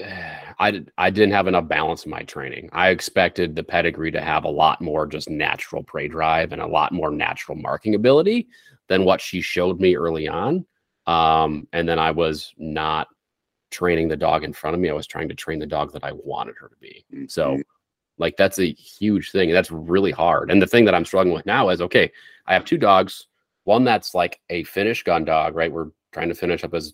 I 0.59 0.83
I 0.97 1.09
didn't 1.09 1.33
have 1.33 1.47
enough 1.47 1.67
balance 1.67 2.05
in 2.05 2.11
my 2.11 2.23
training. 2.23 2.69
I 2.73 2.89
expected 2.89 3.55
the 3.55 3.63
pedigree 3.63 4.11
to 4.11 4.21
have 4.21 4.43
a 4.43 4.49
lot 4.49 4.81
more 4.81 5.05
just 5.05 5.29
natural 5.29 5.83
prey 5.83 6.07
drive 6.07 6.51
and 6.51 6.61
a 6.61 6.67
lot 6.67 6.91
more 6.91 7.11
natural 7.11 7.57
marking 7.57 7.95
ability 7.95 8.47
than 8.87 9.05
what 9.05 9.21
she 9.21 9.41
showed 9.41 9.79
me 9.79 9.95
early 9.95 10.27
on. 10.27 10.65
Um, 11.05 11.67
and 11.73 11.87
then 11.87 11.99
I 11.99 12.11
was 12.11 12.53
not 12.57 13.07
training 13.71 14.07
the 14.07 14.17
dog 14.17 14.43
in 14.43 14.53
front 14.53 14.75
of 14.75 14.79
me. 14.79 14.89
I 14.89 14.93
was 14.93 15.07
trying 15.07 15.29
to 15.29 15.35
train 15.35 15.59
the 15.59 15.65
dog 15.65 15.93
that 15.93 16.03
I 16.03 16.11
wanted 16.11 16.55
her 16.59 16.69
to 16.69 16.75
be. 16.79 17.05
So, 17.27 17.51
mm-hmm. 17.51 17.61
like, 18.17 18.37
that's 18.37 18.59
a 18.59 18.73
huge 18.73 19.31
thing. 19.31 19.51
That's 19.51 19.71
really 19.71 20.11
hard. 20.11 20.51
And 20.51 20.61
the 20.61 20.67
thing 20.67 20.85
that 20.85 20.95
I'm 20.95 21.05
struggling 21.05 21.35
with 21.35 21.45
now 21.45 21.69
is 21.69 21.81
okay, 21.81 22.11
I 22.45 22.53
have 22.53 22.65
two 22.65 22.77
dogs. 22.77 23.27
One 23.63 23.83
that's 23.83 24.13
like 24.13 24.39
a 24.49 24.63
finish 24.63 25.03
gun 25.03 25.25
dog, 25.25 25.55
right? 25.55 25.71
We're 25.71 25.91
trying 26.13 26.29
to 26.29 26.35
finish 26.35 26.63
up 26.63 26.73
as, 26.73 26.93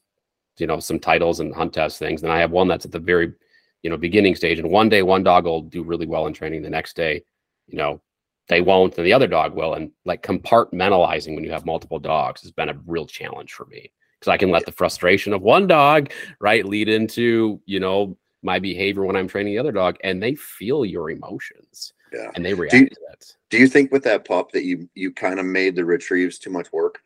you 0.58 0.68
know, 0.68 0.80
some 0.80 1.00
titles 1.00 1.39
and 1.39 1.54
hunt 1.54 1.74
test 1.74 2.00
things. 2.00 2.24
And 2.24 2.32
I 2.32 2.39
have 2.39 2.52
one 2.52 2.68
that's 2.68 2.86
at 2.86 2.92
the 2.92 3.00
very, 3.00 3.34
you 3.82 3.89
know, 3.89 3.98
beginning 3.98 4.36
stage. 4.36 4.60
And 4.60 4.70
one 4.70 4.89
day, 4.89 5.02
one 5.02 5.24
dog 5.24 5.46
will 5.46 5.62
do 5.62 5.84
really 5.84 6.06
well 6.06 6.28
in 6.28 6.34
training. 6.34 6.62
The 6.62 6.70
next 6.70 6.96
day, 6.96 7.24
you 7.68 7.78
know, 7.78 8.02
they 8.50 8.62
won't, 8.62 8.98
and 8.98 9.06
the 9.06 9.13
other 9.13 9.28
dog 9.28 9.56
will. 9.56 9.74
And 9.74 9.92
like 10.06 10.22
compartmentalizing 10.22 11.36
when 11.36 11.44
you 11.44 11.52
have 11.52 11.66
multiple 11.66 12.00
dogs 12.00 12.42
has 12.42 12.52
been 12.52 12.70
a 12.70 12.80
real 12.86 13.06
challenge 13.06 13.54
for 13.54 13.66
me 13.66 13.92
because 14.20 14.32
I 14.32 14.38
can 14.38 14.52
let 14.52 14.66
the 14.66 14.72
frustration 14.72 15.34
of 15.34 15.42
one 15.42 15.68
dog, 15.68 16.12
right, 16.39 16.66
lead 16.66 16.89
into, 16.89 17.62
you 17.66 17.80
know, 17.80 18.18
my 18.42 18.60
behavior 18.60 19.06
when 19.06 19.16
I'm 19.16 19.28
training 19.28 19.54
the 19.54 19.60
other 19.60 19.72
dog 19.72 19.98
and 20.04 20.22
they 20.22 20.36
feel 20.36 20.86
your 20.86 21.10
emotions. 21.10 21.94
Yeah. 22.13 22.30
And 22.36 22.46
they 22.46 22.54
react 22.54 22.72
do 22.72 22.80
you, 22.80 22.89
to 22.89 23.00
that. 23.10 23.26
Do 23.50 23.58
you 23.58 23.68
think 23.68 23.92
with 23.92 24.04
that 24.04 24.26
pup 24.26 24.52
that 24.52 24.63
you 24.63 24.88
you 24.94 25.12
kind 25.12 25.39
of 25.39 25.46
made 25.46 25.76
the 25.76 25.86
retrieves 25.86 26.38
too 26.38 26.52
much 26.52 26.72
work? 26.72 27.02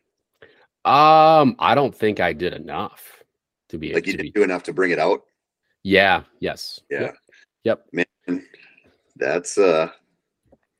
Um, 0.84 1.56
I 1.58 1.74
don't 1.74 1.94
think 1.94 2.20
I 2.20 2.32
did 2.32 2.52
enough 2.52 3.17
to 3.68 3.78
be 3.78 3.92
like 3.92 4.06
you 4.06 4.12
didn't 4.12 4.26
be, 4.26 4.40
do 4.40 4.42
enough 4.42 4.62
to 4.64 4.72
bring 4.72 4.90
it 4.90 4.98
out. 4.98 5.22
Yeah, 5.82 6.22
yes. 6.40 6.80
Yeah. 6.90 7.00
Yep. 7.00 7.16
yep. 7.64 7.86
Man, 7.92 8.44
that's 9.16 9.58
uh 9.58 9.90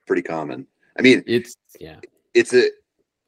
pretty 0.07 0.22
common. 0.22 0.66
I 0.98 1.03
mean, 1.03 1.22
it's 1.27 1.57
yeah. 1.81 2.01
It's 2.35 2.55
a 2.55 2.68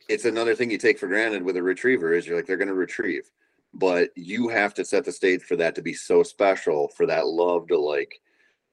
it's 0.08 0.24
another 0.24 0.56
thing 0.56 0.70
you 0.70 0.78
take 0.78 0.98
for 0.98 1.06
granted 1.06 1.42
with 1.42 1.56
a 1.56 1.62
retriever 1.62 2.12
is 2.12 2.26
you're 2.26 2.36
like 2.36 2.46
they're 2.46 2.56
going 2.56 2.68
to 2.68 2.74
retrieve 2.74 3.30
but 3.72 4.10
you 4.16 4.48
have 4.48 4.74
to 4.74 4.84
set 4.84 5.04
the 5.04 5.12
stage 5.12 5.42
for 5.42 5.56
that 5.56 5.74
to 5.76 5.82
be 5.82 5.94
so 5.94 6.22
special 6.22 6.88
for 6.88 7.06
that 7.06 7.26
love 7.26 7.68
to 7.68 7.78
like 7.78 8.20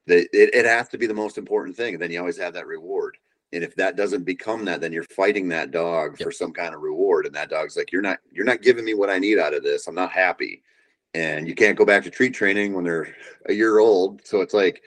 that 0.08 0.28
it, 0.34 0.54
it 0.54 0.66
has 0.66 0.90
to 0.90 0.98
be 0.98 1.06
the 1.06 1.14
most 1.14 1.38
important 1.38 1.76
thing 1.76 1.94
and 1.94 2.02
then 2.02 2.12
you 2.12 2.20
always 2.20 2.38
have 2.38 2.54
that 2.54 2.66
reward 2.66 3.18
and 3.54 3.64
if 3.64 3.76
that 3.76 3.96
doesn't 3.96 4.24
become 4.24 4.66
that 4.66 4.82
then 4.82 4.92
you're 4.92 5.04
fighting 5.04 5.48
that 5.48 5.72
dog 5.72 6.16
yep. 6.20 6.26
for 6.26 6.32
some 6.32 6.52
kind 6.52 6.74
of 6.74 6.82
reward 6.82 7.26
and 7.26 7.36
that 7.36 7.50
dog's 7.50 7.78
like 7.78 7.92
you're 7.92 8.02
not 8.02 8.18
you're 8.32 8.46
not 8.46 8.64
giving 8.64 8.84
me 8.84 8.94
what 8.96 9.10
i 9.10 9.20
need 9.20 9.38
out 9.38 9.54
of 9.54 9.64
this 9.64 9.88
i'm 9.88 9.96
not 9.96 10.12
happy 10.12 10.64
and 11.18 11.48
you 11.48 11.56
can't 11.56 11.78
go 11.78 11.86
back 11.86 12.04
to 12.04 12.12
treat 12.12 12.34
training 12.34 12.74
when 12.74 12.84
they're 12.84 13.16
a 13.48 13.54
year 13.54 13.80
old 13.80 14.22
so 14.26 14.42
it's 14.42 14.54
like 14.54 14.82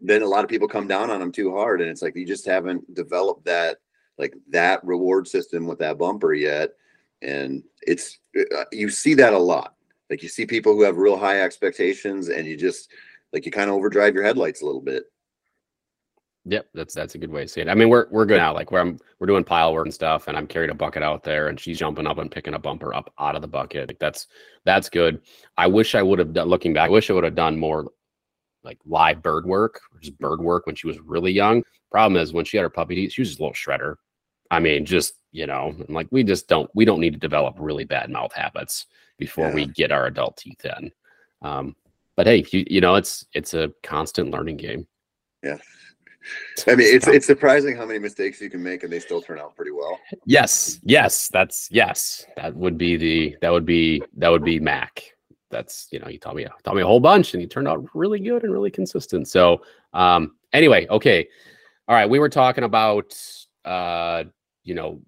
then 0.00 0.22
a 0.22 0.26
lot 0.26 0.44
of 0.44 0.50
people 0.50 0.68
come 0.68 0.88
down 0.88 1.10
on 1.10 1.20
them 1.20 1.32
too 1.32 1.50
hard 1.52 1.80
and 1.80 1.90
it's 1.90 2.02
like 2.02 2.16
you 2.16 2.26
just 2.26 2.46
haven't 2.46 2.82
developed 2.94 3.44
that 3.44 3.78
like 4.18 4.34
that 4.50 4.84
reward 4.84 5.26
system 5.26 5.66
with 5.66 5.78
that 5.78 5.98
bumper 5.98 6.34
yet. 6.34 6.70
And 7.22 7.62
it's, 7.82 8.18
uh, 8.56 8.64
you 8.72 8.90
see 8.90 9.14
that 9.14 9.32
a 9.32 9.38
lot. 9.38 9.74
Like 10.10 10.22
you 10.22 10.28
see 10.28 10.46
people 10.46 10.74
who 10.74 10.82
have 10.82 10.98
real 10.98 11.16
high 11.16 11.40
expectations 11.40 12.28
and 12.28 12.46
you 12.46 12.56
just, 12.56 12.90
like 13.32 13.46
you 13.46 13.52
kind 13.52 13.70
of 13.70 13.76
overdrive 13.76 14.14
your 14.14 14.22
headlights 14.22 14.62
a 14.62 14.66
little 14.66 14.80
bit. 14.80 15.04
Yep, 16.46 16.68
that's 16.74 16.94
that's 16.94 17.14
a 17.14 17.18
good 17.18 17.30
way 17.30 17.42
to 17.42 17.48
see 17.48 17.62
it. 17.62 17.68
I 17.68 17.74
mean, 17.74 17.88
we're 17.88 18.06
we're 18.10 18.26
good 18.26 18.36
now. 18.36 18.52
Like 18.52 18.70
where 18.70 18.82
I'm 18.82 18.98
we're 19.18 19.26
doing 19.26 19.44
pile 19.44 19.72
work 19.72 19.86
and 19.86 19.94
stuff, 19.94 20.28
and 20.28 20.36
I'm 20.36 20.46
carrying 20.46 20.70
a 20.70 20.74
bucket 20.74 21.02
out 21.02 21.24
there, 21.24 21.48
and 21.48 21.58
she's 21.58 21.78
jumping 21.78 22.06
up 22.06 22.18
and 22.18 22.30
picking 22.30 22.52
a 22.52 22.58
bumper 22.58 22.94
up 22.94 23.12
out 23.18 23.34
of 23.34 23.40
the 23.40 23.48
bucket. 23.48 23.88
Like 23.88 23.98
that's 23.98 24.26
that's 24.64 24.90
good. 24.90 25.22
I 25.56 25.66
wish 25.66 25.94
I 25.94 26.02
would 26.02 26.18
have 26.18 26.34
done 26.34 26.48
looking 26.48 26.74
back. 26.74 26.90
I 26.90 26.92
wish 26.92 27.08
I 27.08 27.14
would 27.14 27.24
have 27.24 27.34
done 27.34 27.58
more 27.58 27.90
like 28.62 28.78
live 28.84 29.22
bird 29.22 29.46
work, 29.46 29.80
just 30.00 30.18
bird 30.18 30.40
work 30.40 30.66
when 30.66 30.74
she 30.74 30.86
was 30.86 30.98
really 31.00 31.32
young. 31.32 31.62
Problem 31.90 32.20
is 32.20 32.34
when 32.34 32.44
she 32.44 32.58
had 32.58 32.62
her 32.64 32.70
puppy 32.70 32.94
teeth, 32.94 33.12
she 33.12 33.22
was 33.22 33.28
just 33.30 33.40
a 33.40 33.42
little 33.42 33.54
shredder. 33.54 33.96
I 34.50 34.60
mean, 34.60 34.84
just 34.84 35.14
you 35.32 35.46
know, 35.46 35.74
like 35.88 36.08
we 36.10 36.24
just 36.24 36.46
don't 36.46 36.70
we 36.74 36.84
don't 36.84 37.00
need 37.00 37.14
to 37.14 37.18
develop 37.18 37.56
really 37.58 37.84
bad 37.84 38.10
mouth 38.10 38.34
habits 38.34 38.84
before 39.18 39.48
yeah. 39.48 39.54
we 39.54 39.66
get 39.66 39.92
our 39.92 40.06
adult 40.06 40.36
teeth 40.36 40.62
in. 40.64 40.92
Um, 41.40 41.74
but 42.16 42.26
hey, 42.26 42.44
you 42.50 42.64
you 42.68 42.80
know, 42.82 42.96
it's 42.96 43.24
it's 43.32 43.54
a 43.54 43.72
constant 43.82 44.30
learning 44.30 44.58
game. 44.58 44.86
Yeah. 45.42 45.58
I 46.66 46.74
mean, 46.74 46.94
it's 46.94 47.06
it's 47.06 47.26
surprising 47.26 47.76
how 47.76 47.84
many 47.84 47.98
mistakes 47.98 48.40
you 48.40 48.50
can 48.50 48.62
make 48.62 48.82
and 48.82 48.92
they 48.92 49.00
still 49.00 49.20
turn 49.20 49.38
out 49.38 49.54
pretty 49.56 49.70
well. 49.70 49.98
Yes, 50.24 50.80
yes, 50.82 51.28
that's 51.28 51.68
yes. 51.70 52.24
That 52.36 52.54
would 52.54 52.78
be 52.78 52.96
the 52.96 53.36
that 53.42 53.50
would 53.50 53.66
be 53.66 54.02
that 54.16 54.28
would 54.30 54.44
be 54.44 54.58
Mac. 54.60 55.02
That's 55.50 55.88
you 55.90 55.98
know, 55.98 56.06
he 56.06 56.18
taught 56.18 56.36
me 56.36 56.46
taught 56.62 56.76
me 56.76 56.82
a 56.82 56.86
whole 56.86 57.00
bunch 57.00 57.34
and 57.34 57.40
he 57.40 57.46
turned 57.46 57.68
out 57.68 57.86
really 57.94 58.20
good 58.20 58.42
and 58.42 58.52
really 58.52 58.70
consistent. 58.70 59.28
So 59.28 59.62
um 59.92 60.36
anyway, 60.52 60.86
okay. 60.88 61.28
All 61.86 61.94
right, 61.94 62.08
we 62.08 62.18
were 62.18 62.30
talking 62.30 62.64
about 62.64 63.16
uh 63.64 64.24
you 64.62 64.74
know, 64.74 65.02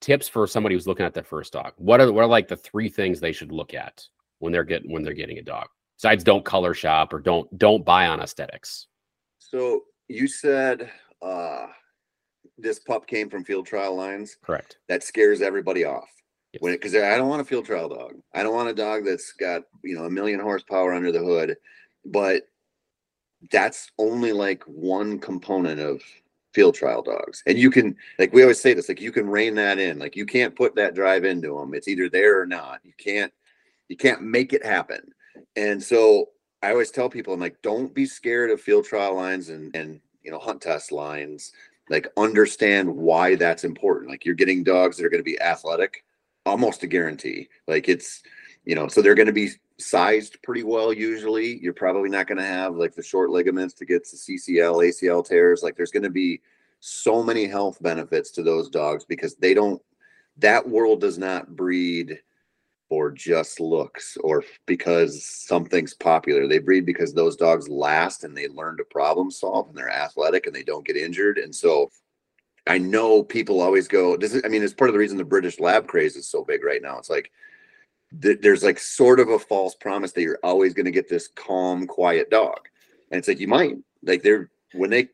tips 0.00 0.28
for 0.28 0.46
somebody 0.46 0.74
who's 0.74 0.86
looking 0.86 1.06
at 1.06 1.14
their 1.14 1.24
first 1.24 1.52
dog. 1.52 1.72
What 1.76 2.00
are 2.00 2.12
what 2.12 2.22
are 2.22 2.28
like 2.28 2.48
the 2.48 2.56
three 2.56 2.88
things 2.88 3.20
they 3.20 3.32
should 3.32 3.52
look 3.52 3.74
at 3.74 4.06
when 4.38 4.52
they're 4.52 4.64
getting 4.64 4.92
when 4.92 5.02
they're 5.02 5.14
getting 5.14 5.38
a 5.38 5.42
dog? 5.42 5.66
Besides, 5.96 6.24
don't 6.24 6.44
color 6.44 6.74
shop 6.74 7.12
or 7.12 7.20
don't 7.20 7.58
don't 7.58 7.84
buy 7.84 8.06
on 8.06 8.20
aesthetics. 8.20 8.86
So 9.38 9.82
you 10.08 10.26
said 10.26 10.90
uh 11.22 11.66
this 12.58 12.78
pup 12.78 13.06
came 13.06 13.28
from 13.28 13.44
field 13.44 13.66
trial 13.66 13.96
lines. 13.96 14.36
Correct. 14.42 14.78
That 14.88 15.02
scares 15.02 15.42
everybody 15.42 15.84
off. 15.84 16.08
Yes. 16.52 16.62
When 16.62 16.74
because 16.74 16.94
I 16.94 17.16
don't 17.16 17.28
want 17.28 17.42
a 17.42 17.44
field 17.44 17.66
trial 17.66 17.88
dog. 17.88 18.14
I 18.32 18.42
don't 18.42 18.54
want 18.54 18.68
a 18.68 18.74
dog 18.74 19.04
that's 19.04 19.32
got 19.32 19.62
you 19.82 19.96
know 19.96 20.04
a 20.04 20.10
million 20.10 20.40
horsepower 20.40 20.94
under 20.94 21.10
the 21.10 21.24
hood, 21.24 21.56
but 22.04 22.48
that's 23.50 23.90
only 23.98 24.32
like 24.32 24.62
one 24.64 25.18
component 25.18 25.80
of 25.80 26.00
field 26.54 26.76
trial 26.76 27.02
dogs. 27.02 27.42
And 27.46 27.58
you 27.58 27.70
can 27.70 27.96
like 28.18 28.32
we 28.32 28.42
always 28.42 28.60
say 28.60 28.72
this, 28.72 28.88
like 28.88 29.00
you 29.00 29.12
can 29.12 29.28
rein 29.28 29.56
that 29.56 29.78
in. 29.78 29.98
Like 29.98 30.16
you 30.16 30.26
can't 30.26 30.54
put 30.54 30.76
that 30.76 30.94
drive 30.94 31.24
into 31.24 31.58
them. 31.58 31.74
It's 31.74 31.88
either 31.88 32.08
there 32.08 32.40
or 32.40 32.46
not. 32.46 32.80
You 32.84 32.92
can't 32.96 33.32
you 33.88 33.96
can't 33.96 34.22
make 34.22 34.52
it 34.52 34.64
happen. 34.64 35.12
And 35.56 35.82
so 35.82 36.26
I 36.64 36.70
always 36.70 36.90
tell 36.90 37.10
people, 37.10 37.34
I'm 37.34 37.40
like, 37.40 37.60
don't 37.62 37.94
be 37.94 38.06
scared 38.06 38.50
of 38.50 38.60
field 38.60 38.86
trial 38.86 39.14
lines 39.14 39.50
and 39.50 39.74
and 39.76 40.00
you 40.22 40.30
know 40.30 40.38
hunt 40.38 40.62
test 40.62 40.92
lines. 40.92 41.52
Like 41.90 42.08
understand 42.16 42.88
why 42.88 43.34
that's 43.34 43.64
important. 43.64 44.10
Like 44.10 44.24
you're 44.24 44.34
getting 44.34 44.64
dogs 44.64 44.96
that 44.96 45.04
are 45.04 45.10
going 45.10 45.20
to 45.20 45.30
be 45.30 45.40
athletic, 45.40 46.04
almost 46.46 46.82
a 46.82 46.86
guarantee. 46.86 47.48
Like 47.68 47.88
it's 47.88 48.22
you 48.64 48.74
know, 48.74 48.88
so 48.88 49.02
they're 49.02 49.14
going 49.14 49.26
to 49.26 49.32
be 49.32 49.50
sized 49.78 50.42
pretty 50.42 50.62
well 50.62 50.90
usually. 50.92 51.58
You're 51.58 51.74
probably 51.74 52.08
not 52.08 52.26
going 52.26 52.38
to 52.38 52.44
have 52.44 52.76
like 52.76 52.94
the 52.94 53.02
short 53.02 53.28
ligaments 53.28 53.74
to 53.74 53.84
get 53.84 54.06
to 54.06 54.16
CCL, 54.16 54.88
ACL 54.88 55.26
tears. 55.26 55.62
Like 55.62 55.76
there's 55.76 55.90
going 55.90 56.04
to 56.04 56.10
be 56.10 56.40
so 56.80 57.22
many 57.22 57.46
health 57.46 57.82
benefits 57.82 58.30
to 58.30 58.42
those 58.42 58.70
dogs 58.70 59.04
because 59.04 59.34
they 59.36 59.52
don't 59.52 59.82
that 60.38 60.66
world 60.66 61.02
does 61.02 61.18
not 61.18 61.54
breed 61.54 62.20
for 62.88 63.10
just 63.10 63.60
looks 63.60 64.16
or 64.22 64.44
because 64.66 65.24
something's 65.24 65.94
popular. 65.94 66.46
They 66.46 66.58
breed 66.58 66.86
because 66.86 67.12
those 67.12 67.36
dogs 67.36 67.68
last 67.68 68.24
and 68.24 68.36
they 68.36 68.48
learn 68.48 68.76
to 68.76 68.84
problem 68.84 69.30
solve 69.30 69.68
and 69.68 69.76
they're 69.76 69.90
athletic 69.90 70.46
and 70.46 70.54
they 70.54 70.62
don't 70.62 70.86
get 70.86 70.96
injured. 70.96 71.38
And 71.38 71.54
so 71.54 71.90
I 72.66 72.78
know 72.78 73.22
people 73.22 73.60
always 73.60 73.88
go, 73.88 74.16
this 74.16 74.34
is, 74.34 74.42
I 74.44 74.48
mean, 74.48 74.62
it's 74.62 74.74
part 74.74 74.88
of 74.88 74.94
the 74.94 74.98
reason 74.98 75.18
the 75.18 75.24
British 75.24 75.60
lab 75.60 75.86
craze 75.86 76.16
is 76.16 76.28
so 76.28 76.44
big 76.44 76.64
right 76.64 76.82
now. 76.82 76.98
It's 76.98 77.10
like, 77.10 77.30
there's 78.12 78.62
like 78.62 78.78
sort 78.78 79.18
of 79.18 79.28
a 79.28 79.38
false 79.38 79.74
promise 79.74 80.12
that 80.12 80.22
you're 80.22 80.38
always 80.44 80.72
going 80.72 80.84
to 80.86 80.92
get 80.92 81.08
this 81.08 81.28
calm, 81.28 81.86
quiet 81.86 82.30
dog. 82.30 82.60
And 83.10 83.18
it's 83.18 83.28
like, 83.28 83.40
you 83.40 83.48
might 83.48 83.76
like 84.02 84.22
they're, 84.22 84.50
when 84.72 84.90
they, 84.90 85.08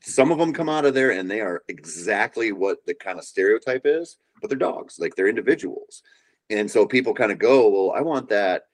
some 0.00 0.30
of 0.30 0.38
them 0.38 0.52
come 0.52 0.68
out 0.68 0.84
of 0.84 0.94
there 0.94 1.10
and 1.10 1.30
they 1.30 1.40
are 1.40 1.62
exactly 1.68 2.52
what 2.52 2.84
the 2.86 2.94
kind 2.94 3.18
of 3.18 3.24
stereotype 3.24 3.82
is, 3.84 4.16
but 4.40 4.48
they're 4.48 4.58
dogs, 4.58 4.98
like 4.98 5.14
they're 5.16 5.28
individuals. 5.28 6.02
And 6.50 6.70
so 6.70 6.86
people 6.86 7.14
kind 7.14 7.32
of 7.32 7.38
go, 7.38 7.68
well, 7.68 7.96
I 7.96 8.00
want 8.00 8.28
that, 8.28 8.66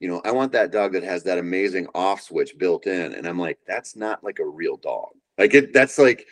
you 0.00 0.08
know, 0.08 0.20
I 0.24 0.32
want 0.32 0.52
that 0.52 0.72
dog 0.72 0.92
that 0.94 1.04
has 1.04 1.22
that 1.24 1.38
amazing 1.38 1.86
off 1.94 2.22
switch 2.22 2.58
built 2.58 2.86
in. 2.86 3.14
And 3.14 3.26
I'm 3.26 3.38
like, 3.38 3.58
that's 3.66 3.96
not 3.96 4.24
like 4.24 4.38
a 4.38 4.46
real 4.46 4.76
dog. 4.76 5.10
Like 5.38 5.54
it, 5.54 5.72
that's 5.72 5.98
like, 5.98 6.26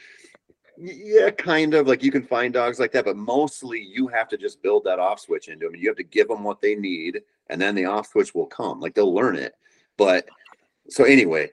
yeah, 0.80 1.30
kind 1.30 1.74
of 1.74 1.87
like 1.88 2.02
you 2.02 2.12
can 2.12 2.22
find 2.22 2.54
dogs 2.54 2.78
like 2.78 2.92
that, 2.92 3.04
but 3.04 3.16
mostly 3.16 3.80
you 3.80 4.06
have 4.08 4.28
to 4.28 4.37
just 4.37 4.62
build 4.62 4.84
that 4.84 4.98
off 4.98 5.20
switch 5.20 5.48
into 5.48 5.66
them. 5.66 5.74
You 5.74 5.88
have 5.88 5.96
to 5.96 6.04
give 6.04 6.28
them 6.28 6.44
what 6.44 6.61
they 6.61 6.76
need, 6.76 7.20
and 7.48 7.61
then 7.61 7.74
the 7.74 7.87
off 7.87 8.08
switch 8.08 8.34
will 8.34 8.46
come. 8.46 8.80
Like 8.80 8.94
they'll 8.94 9.12
learn 9.12 9.37
it. 9.37 9.54
But 9.96 10.28
so 10.88 11.04
anyway, 11.04 11.50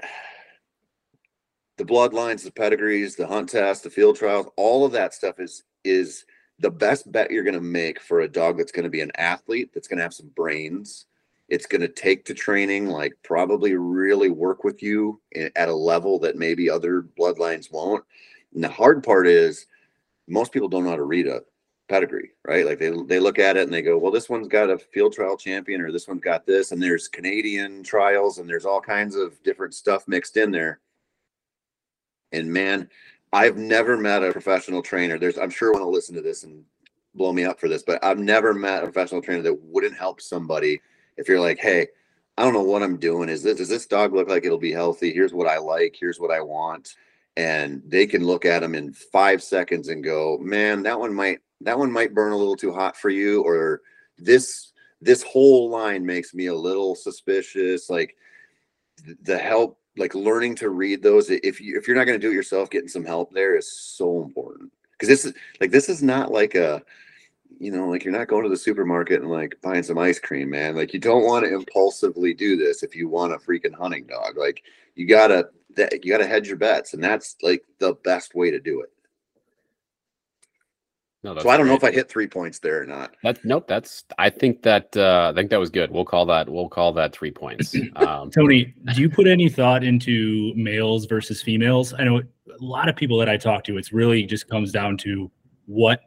the 1.76 1.84
bloodlines, 1.84 2.44
the 2.44 2.50
pedigrees, 2.50 3.14
the 3.14 3.26
hunt 3.26 3.50
tests, 3.50 3.84
the 3.84 3.90
field 3.90 4.16
trials, 4.16 4.46
all 4.56 4.86
of 4.86 4.92
that 4.92 5.12
stuff 5.12 5.38
is 5.38 5.64
is 5.84 6.24
the 6.58 6.70
best 6.70 7.10
bet 7.12 7.30
you're 7.30 7.44
going 7.44 7.54
to 7.54 7.60
make 7.60 8.00
for 8.00 8.20
a 8.20 8.28
dog 8.28 8.56
that's 8.56 8.72
going 8.72 8.84
to 8.84 8.90
be 8.90 9.02
an 9.02 9.12
athlete, 9.16 9.70
that's 9.74 9.88
going 9.88 9.98
to 9.98 10.02
have 10.02 10.14
some 10.14 10.30
brains. 10.34 11.06
It's 11.48 11.66
going 11.66 11.82
to 11.82 11.88
take 11.88 12.24
to 12.24 12.34
training, 12.34 12.86
like 12.86 13.12
probably 13.22 13.76
really 13.76 14.30
work 14.30 14.64
with 14.64 14.82
you 14.82 15.20
at 15.34 15.68
a 15.68 15.74
level 15.74 16.18
that 16.20 16.36
maybe 16.36 16.68
other 16.68 17.02
bloodlines 17.16 17.70
won't 17.70 18.04
and 18.56 18.64
the 18.64 18.68
hard 18.68 19.04
part 19.04 19.28
is 19.28 19.66
most 20.26 20.50
people 20.50 20.68
don't 20.68 20.84
know 20.84 20.90
how 20.90 20.96
to 20.96 21.02
read 21.04 21.28
a 21.28 21.42
pedigree, 21.88 22.30
right? 22.44 22.66
Like 22.66 22.78
they 22.78 22.90
they 23.06 23.20
look 23.20 23.38
at 23.38 23.56
it 23.56 23.64
and 23.64 23.72
they 23.72 23.82
go, 23.82 23.98
well, 23.98 24.10
this 24.10 24.28
one's 24.28 24.48
got 24.48 24.70
a 24.70 24.78
field 24.78 25.12
trial 25.12 25.36
champion 25.36 25.80
or 25.82 25.92
this 25.92 26.08
one's 26.08 26.22
got 26.22 26.46
this, 26.46 26.72
and 26.72 26.82
there's 26.82 27.06
Canadian 27.06 27.82
trials 27.82 28.38
and 28.38 28.48
there's 28.48 28.64
all 28.64 28.80
kinds 28.80 29.14
of 29.14 29.40
different 29.42 29.74
stuff 29.74 30.08
mixed 30.08 30.36
in 30.36 30.50
there. 30.50 30.80
And 32.32 32.50
man, 32.52 32.88
I've 33.32 33.56
never 33.56 33.96
met 33.96 34.22
a 34.22 34.32
professional 34.32 34.82
trainer. 34.82 35.18
There's 35.18 35.38
I'm 35.38 35.50
sure 35.50 35.72
want 35.72 35.84
to 35.84 35.88
listen 35.88 36.14
to 36.14 36.22
this 36.22 36.44
and 36.44 36.64
blow 37.14 37.32
me 37.32 37.44
up 37.44 37.58
for 37.58 37.68
this, 37.68 37.82
but 37.82 38.02
I've 38.04 38.18
never 38.18 38.54
met 38.54 38.82
a 38.82 38.86
professional 38.86 39.22
trainer 39.22 39.42
that 39.42 39.62
wouldn't 39.62 39.96
help 39.96 40.20
somebody 40.20 40.80
if 41.16 41.28
you're 41.28 41.40
like, 41.40 41.58
hey, 41.58 41.88
I 42.36 42.44
don't 42.44 42.52
know 42.52 42.62
what 42.62 42.82
I'm 42.82 42.98
doing. 42.98 43.28
Is 43.28 43.42
this 43.42 43.58
does 43.58 43.68
this 43.68 43.86
dog 43.86 44.14
look 44.14 44.28
like 44.28 44.44
it'll 44.44 44.58
be 44.58 44.72
healthy? 44.72 45.12
Here's 45.12 45.34
what 45.34 45.48
I 45.48 45.58
like. 45.58 45.96
Here's 45.98 46.20
what 46.20 46.30
I 46.30 46.40
want 46.40 46.94
and 47.36 47.82
they 47.86 48.06
can 48.06 48.24
look 48.24 48.44
at 48.44 48.60
them 48.60 48.74
in 48.74 48.92
five 48.92 49.42
seconds 49.42 49.88
and 49.88 50.02
go, 50.02 50.38
man, 50.38 50.82
that 50.82 50.98
one 50.98 51.14
might 51.14 51.40
that 51.62 51.78
one 51.78 51.92
might 51.92 52.14
burn 52.14 52.32
a 52.32 52.36
little 52.36 52.56
too 52.56 52.72
hot 52.72 52.96
for 52.96 53.10
you, 53.10 53.42
or 53.42 53.82
this 54.18 54.72
this 55.00 55.22
whole 55.22 55.70
line 55.70 56.04
makes 56.04 56.34
me 56.34 56.46
a 56.46 56.54
little 56.54 56.94
suspicious. 56.94 57.90
Like 57.90 58.16
the 59.22 59.38
help, 59.38 59.78
like 59.96 60.14
learning 60.14 60.56
to 60.56 60.70
read 60.70 61.02
those. 61.02 61.30
If 61.30 61.60
you 61.60 61.78
if 61.78 61.86
you're 61.86 61.96
not 61.96 62.06
going 62.06 62.18
to 62.18 62.26
do 62.26 62.32
it 62.32 62.36
yourself, 62.36 62.70
getting 62.70 62.88
some 62.88 63.04
help 63.04 63.32
there 63.32 63.56
is 63.56 63.70
so 63.70 64.22
important. 64.22 64.72
Because 64.92 65.08
this 65.08 65.24
is 65.24 65.34
like 65.60 65.70
this 65.70 65.88
is 65.88 66.02
not 66.02 66.30
like 66.32 66.54
a 66.54 66.82
you 67.58 67.70
know 67.70 67.88
like 67.88 68.04
you're 68.04 68.16
not 68.16 68.28
going 68.28 68.42
to 68.42 68.48
the 68.48 68.56
supermarket 68.56 69.22
and 69.22 69.30
like 69.30 69.56
buying 69.62 69.82
some 69.82 69.98
ice 69.98 70.18
cream 70.18 70.50
man. 70.50 70.76
Like 70.76 70.92
you 70.92 71.00
don't 71.00 71.24
want 71.24 71.44
to 71.44 71.54
impulsively 71.54 72.34
do 72.34 72.56
this 72.56 72.82
if 72.82 72.94
you 72.94 73.08
want 73.08 73.34
a 73.34 73.38
freaking 73.38 73.74
hunting 73.74 74.06
dog. 74.06 74.36
Like 74.36 74.62
you 74.94 75.06
gotta 75.06 75.50
that 75.76 76.04
you 76.04 76.10
gotta 76.10 76.26
hedge 76.26 76.48
your 76.48 76.56
bets 76.56 76.94
and 76.94 77.02
that's 77.02 77.36
like 77.42 77.62
the 77.78 77.94
best 78.04 78.34
way 78.34 78.50
to 78.50 78.60
do 78.60 78.80
it 78.80 78.92
no, 81.22 81.36
so 81.38 81.48
I 81.48 81.56
don't 81.56 81.66
great. 81.66 81.70
know 81.70 81.76
if 81.76 81.84
I 81.84 81.90
hit 81.90 82.08
three 82.08 82.26
points 82.26 82.58
there 82.58 82.82
or 82.82 82.86
not. 82.86 83.16
That 83.22 83.44
nope. 83.44 83.66
That's 83.66 84.04
I 84.18 84.30
think 84.30 84.62
that 84.62 84.96
uh, 84.96 85.32
I 85.32 85.34
think 85.34 85.50
that 85.50 85.58
was 85.58 85.70
good. 85.70 85.90
We'll 85.90 86.04
call 86.04 86.26
that 86.26 86.48
we'll 86.48 86.68
call 86.68 86.92
that 86.92 87.12
three 87.12 87.30
points. 87.30 87.74
Um, 87.96 88.30
Tony, 88.30 88.74
do 88.94 89.00
you 89.00 89.08
put 89.08 89.26
any 89.26 89.48
thought 89.48 89.82
into 89.82 90.52
males 90.54 91.06
versus 91.06 91.42
females? 91.42 91.94
I 91.98 92.04
know 92.04 92.18
a 92.18 92.24
lot 92.60 92.88
of 92.88 92.96
people 92.96 93.18
that 93.18 93.28
I 93.28 93.36
talk 93.36 93.64
to. 93.64 93.78
It's 93.78 93.92
really 93.92 94.24
just 94.24 94.48
comes 94.48 94.70
down 94.70 94.98
to 94.98 95.30
what 95.66 96.00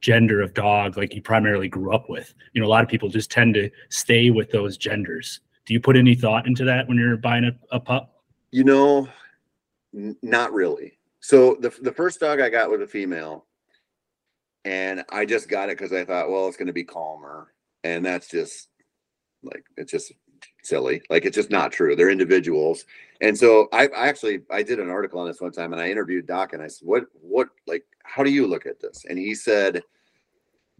gender 0.00 0.40
of 0.40 0.54
dog 0.54 0.96
like 0.96 1.14
you 1.14 1.22
primarily 1.22 1.68
grew 1.68 1.94
up 1.94 2.08
with. 2.08 2.34
You 2.52 2.60
know, 2.60 2.66
a 2.66 2.70
lot 2.70 2.82
of 2.82 2.88
people 2.88 3.08
just 3.08 3.30
tend 3.30 3.54
to 3.54 3.70
stay 3.88 4.30
with 4.30 4.50
those 4.50 4.76
genders. 4.76 5.40
Do 5.64 5.74
you 5.74 5.80
put 5.80 5.96
any 5.96 6.14
thought 6.14 6.46
into 6.46 6.64
that 6.64 6.86
when 6.86 6.96
you're 6.96 7.16
buying 7.16 7.44
a, 7.44 7.52
a 7.74 7.80
pup? 7.80 8.22
You 8.50 8.64
know, 8.64 9.08
n- 9.94 10.16
not 10.22 10.52
really. 10.52 10.98
So 11.20 11.56
the 11.60 11.70
the 11.82 11.92
first 11.92 12.20
dog 12.20 12.40
I 12.40 12.48
got 12.48 12.70
was 12.70 12.80
a 12.80 12.86
female, 12.86 13.45
and 14.66 15.04
I 15.10 15.24
just 15.24 15.48
got 15.48 15.68
it 15.68 15.78
because 15.78 15.92
I 15.92 16.04
thought, 16.04 16.28
well, 16.28 16.48
it's 16.48 16.56
going 16.56 16.66
to 16.66 16.72
be 16.72 16.82
calmer, 16.82 17.54
and 17.84 18.04
that's 18.04 18.28
just 18.28 18.68
like 19.44 19.64
it's 19.76 19.92
just 19.92 20.12
silly. 20.64 21.00
Like 21.08 21.24
it's 21.24 21.36
just 21.36 21.50
not 21.50 21.70
true. 21.70 21.94
They're 21.94 22.10
individuals, 22.10 22.84
and 23.20 23.38
so 23.38 23.68
I, 23.72 23.86
I 23.86 24.08
actually 24.08 24.40
I 24.50 24.64
did 24.64 24.80
an 24.80 24.90
article 24.90 25.20
on 25.20 25.28
this 25.28 25.40
one 25.40 25.52
time, 25.52 25.72
and 25.72 25.80
I 25.80 25.88
interviewed 25.88 26.26
Doc, 26.26 26.52
and 26.52 26.60
I 26.60 26.66
said, 26.66 26.86
what 26.86 27.04
what 27.12 27.48
like 27.68 27.84
how 28.02 28.24
do 28.24 28.30
you 28.30 28.46
look 28.48 28.66
at 28.66 28.80
this? 28.80 29.04
And 29.08 29.16
he 29.16 29.36
said 29.36 29.82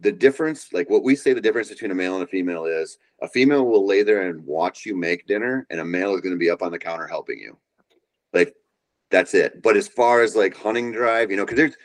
the 0.01 0.11
difference, 0.11 0.73
like 0.73 0.89
what 0.89 1.03
we 1.03 1.15
say 1.15 1.31
the 1.31 1.41
difference 1.41 1.69
between 1.69 1.91
a 1.91 1.95
male 1.95 2.15
and 2.15 2.23
a 2.23 2.27
female 2.27 2.65
is 2.65 2.97
a 3.21 3.27
female 3.27 3.65
will 3.65 3.87
lay 3.87 4.03
there 4.03 4.29
and 4.29 4.45
watch 4.45 4.85
you 4.85 4.97
make 4.97 5.27
dinner, 5.27 5.65
and 5.69 5.79
a 5.79 5.85
male 5.85 6.13
is 6.13 6.19
going 6.19 6.35
to 6.35 6.39
be 6.39 6.49
up 6.49 6.61
on 6.61 6.71
the 6.71 6.77
counter 6.77 7.07
helping 7.07 7.39
you. 7.39 7.57
Like 8.33 8.53
that's 9.11 9.33
it. 9.33 9.63
But 9.63 9.77
as 9.77 9.87
far 9.87 10.23
as 10.23 10.35
like 10.35 10.57
hunting 10.57 10.91
drive, 10.91 11.31
you 11.31 11.37
know, 11.37 11.45
because 11.45 11.57
there's 11.57 11.77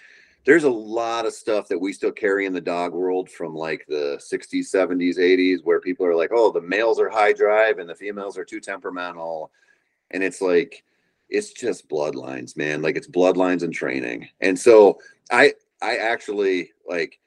there's 0.44 0.64
a 0.64 0.70
lot 0.70 1.26
of 1.26 1.32
stuff 1.32 1.68
that 1.68 1.78
we 1.78 1.92
still 1.92 2.12
carry 2.12 2.46
in 2.46 2.52
the 2.52 2.60
dog 2.60 2.92
world 2.92 3.30
from 3.30 3.54
like 3.54 3.84
the 3.88 4.20
60s, 4.32 4.74
70s, 4.74 5.18
80s, 5.18 5.58
where 5.62 5.80
people 5.80 6.04
are 6.04 6.16
like, 6.16 6.30
oh, 6.32 6.50
the 6.50 6.60
males 6.60 6.98
are 6.98 7.08
high 7.08 7.32
drive 7.32 7.78
and 7.78 7.88
the 7.88 7.94
females 7.94 8.36
are 8.36 8.44
too 8.44 8.60
temperamental. 8.60 9.52
And 10.10 10.22
it's 10.22 10.40
like, 10.40 10.84
it's 11.28 11.52
just 11.52 11.88
bloodlines, 11.88 12.56
man. 12.56 12.82
Like 12.82 12.96
it's 12.96 13.08
bloodlines 13.08 13.62
and 13.62 13.72
training. 13.72 14.28
And 14.40 14.58
so 14.58 14.98
I 15.30 15.54
I 15.80 15.96
actually 15.96 16.72
like 16.86 17.18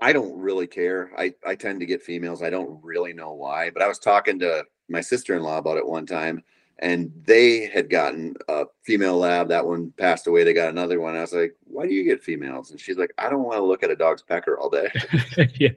I 0.00 0.12
don't 0.12 0.38
really 0.38 0.68
care. 0.68 1.10
I, 1.18 1.34
I 1.44 1.56
tend 1.56 1.80
to 1.80 1.86
get 1.86 2.02
females. 2.02 2.42
I 2.42 2.50
don't 2.50 2.82
really 2.84 3.12
know 3.12 3.32
why, 3.32 3.70
but 3.70 3.82
I 3.82 3.88
was 3.88 3.98
talking 3.98 4.38
to 4.38 4.64
my 4.88 5.00
sister 5.00 5.34
in 5.34 5.42
law 5.42 5.58
about 5.58 5.76
it 5.76 5.86
one 5.86 6.06
time, 6.06 6.42
and 6.80 7.10
they 7.24 7.66
had 7.66 7.90
gotten 7.90 8.34
a 8.48 8.64
female 8.84 9.16
lab. 9.16 9.48
That 9.48 9.66
one 9.66 9.92
passed 9.98 10.26
away. 10.26 10.44
They 10.44 10.52
got 10.52 10.68
another 10.68 11.00
one. 11.00 11.16
I 11.16 11.20
was 11.20 11.32
like, 11.32 11.56
"Why 11.64 11.86
do 11.86 11.92
you 11.92 12.04
get 12.04 12.22
females?" 12.22 12.70
And 12.70 12.80
she's 12.80 12.96
like, 12.96 13.12
"I 13.18 13.28
don't 13.28 13.42
want 13.42 13.58
to 13.58 13.64
look 13.64 13.82
at 13.82 13.90
a 13.90 13.96
dog's 13.96 14.22
pecker 14.22 14.58
all 14.58 14.70
day." 14.70 14.88
yeah, 15.54 15.70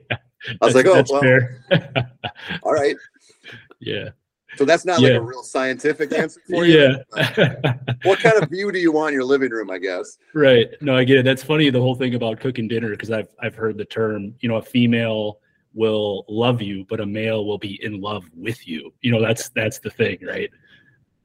I 0.62 0.66
was 0.66 0.76
like, 0.76 0.86
"Oh, 0.86 1.04
well, 1.10 1.48
all 2.64 2.74
right." 2.74 2.96
Yeah. 3.80 4.10
So 4.58 4.66
that's 4.66 4.84
not 4.86 5.00
like 5.00 5.14
a 5.14 5.22
real 5.22 5.44
scientific 5.44 6.12
answer 6.12 6.42
for 6.50 6.66
you. 6.66 6.98
yeah. 7.16 7.56
What 8.04 8.20
kind 8.20 8.42
of 8.42 8.50
view 8.50 8.70
do 8.72 8.80
you 8.80 8.92
want 8.92 9.10
in 9.10 9.14
your 9.14 9.24
living 9.24 9.50
room? 9.50 9.72
I 9.72 9.78
guess. 9.78 10.18
Right. 10.34 10.70
No, 10.82 10.96
I 10.96 11.06
get 11.06 11.20
it. 11.20 11.26
That's 11.26 11.42
funny. 11.42 11.70
The 11.70 11.80
whole 11.80 11.96
thing 11.96 12.16
about 12.16 12.42
cooking 12.42 12.68
dinner 12.68 12.90
because 12.90 13.12
I've 13.12 13.30
I've 13.40 13.56
heard 13.56 13.78
the 13.78 13.86
term. 13.86 14.36
You 14.42 14.50
know, 14.50 14.58
a 14.58 14.62
female 14.62 15.40
will 15.74 16.26
love 16.28 16.62
you, 16.62 16.86
but 16.90 17.00
a 17.00 17.06
male 17.06 17.46
will 17.46 17.58
be 17.58 17.84
in 17.84 18.02
love 18.02 18.26
with 18.36 18.68
you. 18.68 18.94
You 19.02 19.12
know, 19.12 19.22
that's 19.22 19.50
that's 19.50 19.80
the 19.80 19.90
thing, 19.90 20.18
right? 20.22 20.50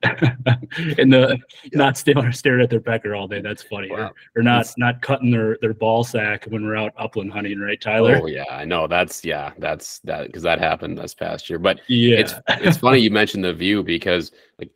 and 0.98 1.12
the 1.12 1.38
not 1.72 1.96
staring 1.96 2.32
staring 2.32 2.62
at 2.62 2.70
their 2.70 2.80
pecker 2.80 3.14
all 3.14 3.28
day. 3.28 3.40
That's 3.40 3.62
funny. 3.62 3.88
Or, 3.90 3.98
Wow. 3.98 4.12
or 4.36 4.42
not 4.42 4.58
That's- 4.58 4.74
not 4.78 5.02
cutting 5.02 5.30
their 5.30 5.58
their 5.60 5.74
ball 5.74 6.04
sack 6.04 6.44
when 6.46 6.64
we're 6.64 6.76
out 6.76 6.92
upland 6.96 7.32
hunting, 7.32 7.58
right, 7.60 7.80
Tyler? 7.80 8.20
Oh 8.22 8.26
yeah, 8.26 8.44
I 8.50 8.64
know. 8.64 8.86
That's 8.86 9.24
yeah, 9.24 9.52
that's 9.58 9.98
that 10.00 10.26
because 10.26 10.42
that 10.42 10.58
happened 10.58 10.98
this 10.98 11.14
past 11.14 11.48
year. 11.50 11.58
But 11.58 11.80
yeah. 11.88 12.16
it's 12.18 12.34
it's 12.48 12.76
funny 12.78 12.98
you 12.98 13.10
mentioned 13.10 13.44
the 13.44 13.52
view 13.54 13.82
because 13.82 14.32
like 14.58 14.70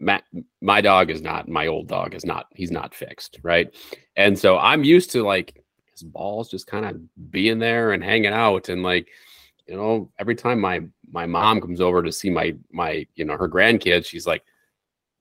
Matt, 0.00 0.24
my 0.60 0.80
dog 0.80 1.10
is 1.10 1.22
not 1.22 1.48
my 1.48 1.66
old 1.66 1.88
dog 1.88 2.14
is 2.14 2.24
not 2.24 2.46
he's 2.54 2.70
not 2.70 2.94
fixed 2.94 3.38
right, 3.42 3.74
and 4.16 4.38
so 4.38 4.58
I'm 4.58 4.84
used 4.84 5.10
to 5.12 5.22
like 5.24 5.62
his 5.92 6.02
balls 6.04 6.48
just 6.48 6.66
kind 6.66 6.84
of 6.84 7.30
being 7.30 7.58
there 7.58 7.92
and 7.92 8.04
hanging 8.04 8.32
out 8.32 8.68
and 8.68 8.82
like 8.84 9.08
you 9.66 9.74
know 9.76 10.10
every 10.20 10.36
time 10.36 10.60
my 10.60 10.82
my 11.10 11.26
mom 11.26 11.60
comes 11.60 11.80
over 11.80 12.02
to 12.02 12.12
see 12.12 12.30
my 12.30 12.54
my 12.70 13.04
you 13.16 13.24
know 13.24 13.36
her 13.36 13.48
grandkids 13.48 14.06
she's 14.06 14.26
like 14.26 14.44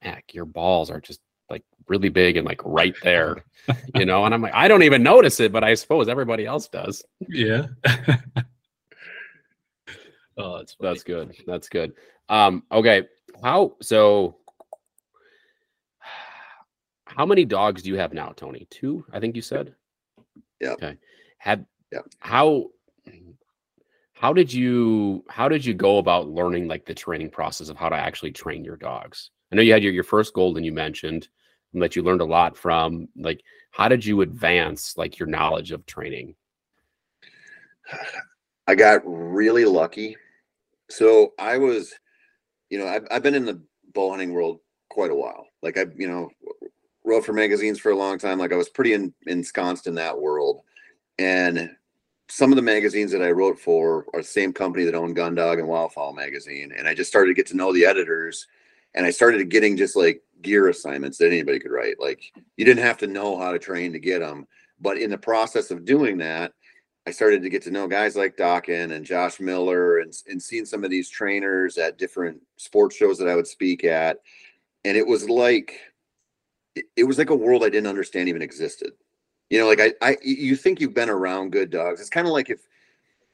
heck 0.08 0.34
your 0.34 0.46
balls 0.46 0.90
are 0.90 1.02
just 1.02 1.20
like 1.50 1.64
really 1.88 2.10
big 2.10 2.38
and 2.38 2.46
like 2.46 2.62
right 2.66 2.96
there 3.04 3.44
you 3.96 4.06
know 4.06 4.26
and 4.26 4.34
i'm 4.34 4.42
like 4.42 4.54
i 4.54 4.68
don't 4.68 4.84
even 4.84 5.04
notice 5.04 5.40
it 5.40 5.52
but 5.52 5.64
i 5.64 5.74
suppose 5.74 6.08
everybody 6.08 6.46
else 6.46 6.68
does 6.68 7.04
yeah. 7.30 7.68
oh, 10.38 10.58
that's 10.58 10.74
funny. 10.74 10.90
That's 10.90 11.04
good. 11.04 11.36
That's 11.46 11.70
good. 11.70 11.94
Um, 12.30 12.64
okay. 12.72 13.08
How 13.44 13.76
so 13.82 14.38
how 17.06 17.26
many 17.26 17.46
dogs 17.46 17.84
do 17.84 17.90
you 17.90 17.98
have 17.98 18.14
now, 18.14 18.34
Tony? 18.36 18.68
Two, 18.70 19.06
I 19.12 19.20
think 19.20 19.36
you 19.36 19.42
said? 19.42 19.76
Yeah. 20.62 20.72
Okay. 20.72 20.98
Have 21.40 21.66
Yeah. 21.92 22.00
how 22.20 22.68
how 24.14 24.34
did 24.34 24.52
you 24.52 25.24
how 25.30 25.48
did 25.48 25.64
you 25.64 25.74
go 25.74 25.98
about 26.00 26.28
learning 26.28 26.68
like 26.68 26.86
the 26.86 26.96
training 26.96 27.30
process 27.30 27.70
of 27.70 27.78
how 27.78 27.90
to 27.90 27.96
actually 27.96 28.32
train 28.32 28.64
your 28.64 28.78
dogs? 28.78 29.32
I 29.52 29.56
know 29.56 29.62
you 29.62 29.74
had 29.74 29.84
your, 29.84 29.94
your 29.94 30.04
first 30.04 30.34
golden 30.34 30.64
you 30.64 30.72
mentioned 30.72 31.28
and 31.74 31.82
that 31.82 31.96
you 31.96 32.04
learned 32.04 32.22
a 32.22 32.26
lot 32.26 32.58
from. 32.58 33.08
Like, 33.16 33.42
how 33.72 33.88
did 33.88 34.06
you 34.06 34.22
advance 34.22 34.98
like 34.98 35.20
your 35.20 35.28
knowledge 35.28 35.72
of 35.72 35.86
training? 35.86 36.36
I 38.68 38.76
got 38.76 39.02
really 39.06 39.66
lucky. 39.66 40.18
So 40.90 41.34
I 41.40 41.58
was, 41.58 41.94
you 42.70 42.80
know, 42.80 42.88
I've, 42.88 43.08
I've 43.12 43.24
been 43.24 43.36
in 43.36 43.46
the 43.46 43.62
bow 43.94 44.10
hunting 44.10 44.34
world 44.34 44.60
quite 44.90 45.12
a 45.12 45.16
while. 45.16 45.48
Like 45.62 45.78
I, 45.78 45.86
you 45.96 46.08
know, 46.08 46.30
wrote 47.06 47.26
for 47.26 47.34
magazines 47.34 47.80
for 47.80 47.92
a 47.92 47.98
long 47.98 48.18
time. 48.18 48.40
Like 48.40 48.52
I 48.52 48.58
was 48.58 48.70
pretty 48.70 48.94
in, 48.94 49.14
ensconced 49.26 49.88
in 49.88 49.96
that 49.96 50.18
world. 50.20 50.62
And 51.18 51.72
some 52.30 52.52
of 52.52 52.58
the 52.58 52.62
magazines 52.62 53.12
that 53.12 53.22
I 53.22 53.32
wrote 53.32 53.58
for 53.58 54.06
are 54.14 54.22
the 54.22 54.28
same 54.28 54.52
company 54.52 54.84
that 54.84 54.96
owned 54.96 55.16
Gundog 55.16 55.60
and 55.60 55.68
Wildfowl 55.68 56.16
magazine. 56.16 56.74
And 56.78 56.88
I 56.88 56.94
just 56.94 57.10
started 57.10 57.30
to 57.30 57.36
get 57.36 57.48
to 57.48 57.58
know 57.58 57.72
the 57.72 57.86
editors 57.86 58.48
and 58.98 59.06
I 59.06 59.12
started 59.12 59.48
getting 59.50 59.78
just 59.78 59.96
like 59.96 60.24
gear 60.42 60.70
assignments 60.70 61.20
that 61.20 61.28
anybody 61.28 61.60
could 61.60 61.72
write. 61.72 62.00
Like 62.00 62.34
you 62.58 62.66
didn't 62.66 62.84
have 62.84 62.98
to 62.98 63.08
know 63.08 63.38
how 63.38 63.52
to 63.52 63.60
train 63.60 63.94
to 63.94 64.00
get 64.00 64.20
them. 64.20 64.48
But 64.82 64.98
in 64.98 65.12
the 65.12 65.18
process 65.20 65.70
of 65.70 65.86
doing 65.86 66.18
that, 66.18 66.52
I 67.06 67.12
started 67.12 67.44
to 67.44 67.50
get 67.50 67.62
to 67.64 67.72
know 67.72 67.88
guys 67.88 68.16
like 68.16 68.36
Dokken 68.36 68.92
and 68.92 69.06
Josh 69.06 69.40
Miller 69.40 70.00
and, 70.00 70.12
and 70.28 70.42
seeing 70.42 70.66
some 70.66 70.84
of 70.84 70.90
these 70.90 71.10
trainers 71.10 71.78
at 71.78 72.00
different 72.00 72.42
sports 72.58 72.96
shows 72.96 73.20
that 73.20 73.30
I 73.30 73.36
would 73.36 73.48
speak 73.48 73.84
at. 73.84 74.18
And 74.84 74.98
it 74.98 75.06
was 75.06 75.30
like, 75.30 75.80
it 76.96 77.04
was 77.04 77.20
like 77.20 77.30
a 77.30 77.36
world 77.36 77.64
I 77.64 77.70
didn't 77.70 77.88
understand 77.88 78.30
even 78.30 78.42
existed. 78.42 78.94
You 79.52 79.60
know, 79.60 79.68
like 79.68 79.80
I, 79.80 79.94
I, 80.02 80.18
you 80.24 80.56
think 80.56 80.82
you've 80.82 80.96
been 80.96 81.10
around 81.10 81.52
good 81.52 81.70
dogs. 81.70 82.02
It's 82.02 82.10
kind 82.10 82.28
of 82.28 82.34
like 82.34 82.50
if, 82.50 82.62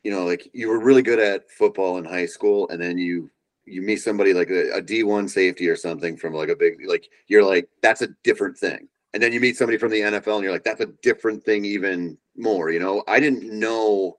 you 0.04 0.12
know, 0.12 0.26
like 0.26 0.49
you 0.54 0.67
were 0.67 0.80
really 0.80 1.02
good 1.02 1.19
at 1.19 1.49
football 1.49 1.97
in 1.99 2.06
high 2.06 2.26
school 2.26 2.67
and 2.67 2.82
then 2.82 2.97
you, 2.97 3.32
you 3.65 3.82
meet 3.82 3.97
somebody 3.97 4.34
like 4.34 4.49
a, 4.49 4.78
a 4.78 4.82
D1 4.82 5.30
safety 5.30 5.67
or 5.69 5.76
something 5.76 6.17
from 6.17 6.34
like 6.34 6.49
a 6.49 6.56
big, 6.56 6.78
like, 6.88 7.10
you're 7.28 7.43
like, 7.43 7.69
that's 7.82 8.02
a 8.02 8.10
different 8.23 8.58
thing. 8.58 8.88
And 9.13 9.21
then 9.21 9.32
you 9.32 9.39
meet 9.39 9.58
somebody 9.58 9.78
from 9.78 9.91
the 9.91 10.02
NFL 10.02 10.36
and 10.36 10.43
you're 10.43 10.52
like, 10.52 10.63
that's 10.63 10.82
a 10.82 10.91
different 11.02 11.43
thing 11.43 11.65
even 11.65 12.17
more. 12.36 12.71
You 12.71 12.80
know, 12.80 13.04
I 13.08 13.19
didn't 13.19 13.43
know 13.43 14.17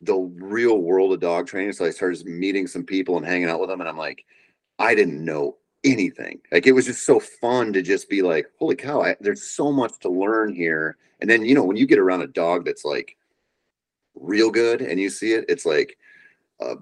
the 0.00 0.16
real 0.16 0.78
world 0.78 1.12
of 1.12 1.20
dog 1.20 1.46
training. 1.46 1.72
So 1.72 1.84
I 1.84 1.90
started 1.90 2.24
meeting 2.26 2.66
some 2.66 2.84
people 2.84 3.16
and 3.16 3.26
hanging 3.26 3.48
out 3.48 3.60
with 3.60 3.68
them. 3.68 3.80
And 3.80 3.88
I'm 3.88 3.98
like, 3.98 4.24
I 4.78 4.94
didn't 4.94 5.22
know 5.22 5.56
anything. 5.84 6.40
Like 6.50 6.66
it 6.66 6.72
was 6.72 6.86
just 6.86 7.04
so 7.04 7.20
fun 7.20 7.72
to 7.72 7.82
just 7.82 8.08
be 8.08 8.22
like, 8.22 8.46
holy 8.58 8.76
cow, 8.76 9.02
I, 9.02 9.16
there's 9.20 9.42
so 9.42 9.70
much 9.70 9.98
to 10.00 10.08
learn 10.08 10.54
here. 10.54 10.96
And 11.20 11.30
then, 11.30 11.44
you 11.44 11.54
know, 11.54 11.64
when 11.64 11.76
you 11.76 11.86
get 11.86 11.98
around 11.98 12.22
a 12.22 12.26
dog 12.26 12.64
that's 12.64 12.84
like 12.84 13.16
real 14.14 14.50
good 14.50 14.80
and 14.82 14.98
you 14.98 15.10
see 15.10 15.32
it, 15.32 15.44
it's 15.48 15.66
like 15.66 15.96
a, 16.60 16.76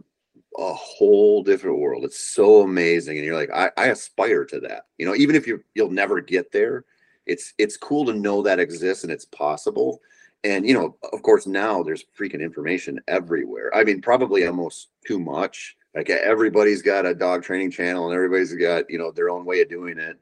a 0.56 0.72
whole 0.72 1.42
different 1.42 1.78
world. 1.78 2.04
It's 2.04 2.20
so 2.20 2.62
amazing. 2.62 3.16
And 3.16 3.26
you're 3.26 3.36
like, 3.36 3.50
I, 3.52 3.70
I 3.76 3.86
aspire 3.86 4.44
to 4.46 4.60
that. 4.60 4.86
You 4.98 5.06
know, 5.06 5.14
even 5.14 5.36
if 5.36 5.46
you 5.46 5.62
you'll 5.74 5.90
never 5.90 6.20
get 6.20 6.52
there, 6.52 6.84
it's 7.26 7.54
it's 7.58 7.76
cool 7.76 8.04
to 8.06 8.12
know 8.12 8.42
that 8.42 8.60
exists 8.60 9.04
and 9.04 9.12
it's 9.12 9.24
possible. 9.24 10.00
And 10.44 10.66
you 10.66 10.74
know, 10.74 10.96
of 11.12 11.22
course, 11.22 11.46
now 11.46 11.82
there's 11.82 12.04
freaking 12.18 12.40
information 12.40 13.00
everywhere. 13.08 13.74
I 13.74 13.84
mean, 13.84 14.00
probably 14.00 14.46
almost 14.46 14.88
too 15.06 15.18
much. 15.18 15.76
Like 15.94 16.10
everybody's 16.10 16.82
got 16.82 17.06
a 17.06 17.14
dog 17.14 17.42
training 17.42 17.70
channel 17.70 18.06
and 18.06 18.14
everybody's 18.14 18.52
got, 18.54 18.90
you 18.90 18.98
know, 18.98 19.10
their 19.10 19.30
own 19.30 19.44
way 19.44 19.60
of 19.60 19.68
doing 19.68 19.98
it. 19.98 20.18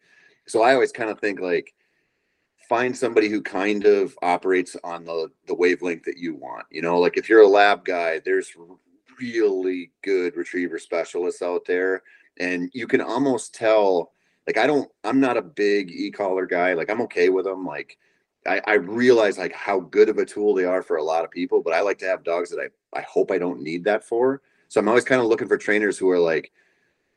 So 0.46 0.62
I 0.62 0.74
always 0.74 0.92
kind 0.92 1.10
of 1.10 1.18
think 1.18 1.40
like 1.40 1.74
find 2.68 2.96
somebody 2.96 3.28
who 3.28 3.42
kind 3.42 3.84
of 3.84 4.16
operates 4.22 4.76
on 4.84 5.04
the 5.04 5.30
the 5.46 5.54
wavelength 5.54 6.04
that 6.04 6.18
you 6.18 6.34
want. 6.34 6.66
You 6.70 6.82
know, 6.82 6.98
like 7.00 7.16
if 7.16 7.28
you're 7.28 7.42
a 7.42 7.48
lab 7.48 7.84
guy, 7.84 8.20
there's 8.24 8.52
really 9.22 9.90
good 10.02 10.37
retriever 10.37 10.78
specialists 10.78 11.42
out 11.42 11.64
there 11.64 12.02
and 12.40 12.70
you 12.72 12.87
can 12.87 13.00
almost 13.00 13.54
tell 13.54 14.12
like 14.46 14.58
I 14.58 14.66
don't 14.66 14.90
I'm 15.04 15.20
not 15.20 15.37
a 15.37 15.42
big 15.42 15.90
e-collar 15.90 16.46
guy. 16.46 16.74
Like 16.74 16.90
I'm 16.90 17.02
okay 17.02 17.28
with 17.28 17.44
them. 17.44 17.64
Like 17.64 17.96
I, 18.46 18.61
I 18.66 18.74
realize 18.74 19.38
like 19.38 19.54
how 19.54 19.78
good 19.80 20.08
of 20.08 20.18
a 20.18 20.24
tool 20.24 20.54
they 20.54 20.64
are 20.64 20.82
for 20.82 20.96
a 20.96 21.04
lot 21.04 21.24
of 21.24 21.30
people, 21.30 21.62
but 21.62 21.72
I 21.72 21.80
like 21.80 21.98
to 21.98 22.06
have 22.06 22.24
dogs 22.24 22.50
that 22.50 22.58
I, 22.58 22.98
I 22.98 23.02
hope 23.02 23.30
I 23.30 23.38
don't 23.38 23.62
need 23.62 23.85
that 23.85 24.02
for. 24.04 24.42
So 24.68 24.80
I'm 24.80 24.88
always 24.88 25.04
kind 25.04 25.20
of 25.20 25.28
looking 25.28 25.48
for 25.48 25.58
trainers 25.58 25.96
who 25.98 26.11
are 26.11 26.18
like, 26.18 26.50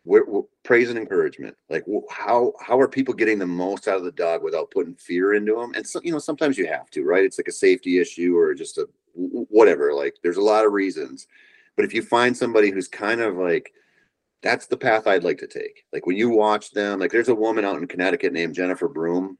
we're, 0.03 0.25
we're- 0.25 0.45
praise 0.63 0.89
and 0.89 0.99
encouragement. 0.99 1.55
Like 1.69 1.85
how 2.09 2.53
how 2.59 2.79
are 2.79 2.87
people 2.87 3.13
getting 3.13 3.39
the 3.39 3.47
most 3.47 3.87
out 3.87 3.97
of 3.97 4.03
the 4.03 4.11
dog 4.11 4.43
without 4.43 4.69
putting 4.71 4.95
fear 4.95 5.33
into 5.33 5.55
them? 5.55 5.73
And 5.75 5.87
so 5.87 5.99
you 6.03 6.11
know 6.11 6.19
sometimes 6.19 6.57
you 6.57 6.67
have 6.67 6.89
to, 6.91 7.03
right? 7.03 7.23
It's 7.23 7.39
like 7.39 7.47
a 7.47 7.51
safety 7.51 7.97
issue 7.99 8.37
or 8.37 8.53
just 8.53 8.77
a 8.77 8.87
whatever. 9.13 9.93
Like 9.93 10.15
there's 10.21 10.37
a 10.37 10.41
lot 10.41 10.65
of 10.65 10.73
reasons, 10.73 11.27
but 11.75 11.85
if 11.85 11.93
you 11.93 12.01
find 12.01 12.35
somebody 12.35 12.71
who's 12.71 12.87
kind 12.87 13.21
of 13.21 13.35
like 13.35 13.71
that's 14.45 14.67
the 14.67 14.77
path 14.77 15.07
I'd 15.07 15.23
like 15.23 15.39
to 15.39 15.47
take. 15.47 15.85
Like 15.91 16.05
when 16.05 16.17
you 16.17 16.29
watch 16.29 16.69
them, 16.69 16.99
like 16.99 17.11
there's 17.11 17.29
a 17.29 17.35
woman 17.35 17.65
out 17.65 17.77
in 17.77 17.87
Connecticut 17.87 18.31
named 18.31 18.53
Jennifer 18.53 18.87
Broom. 18.87 19.39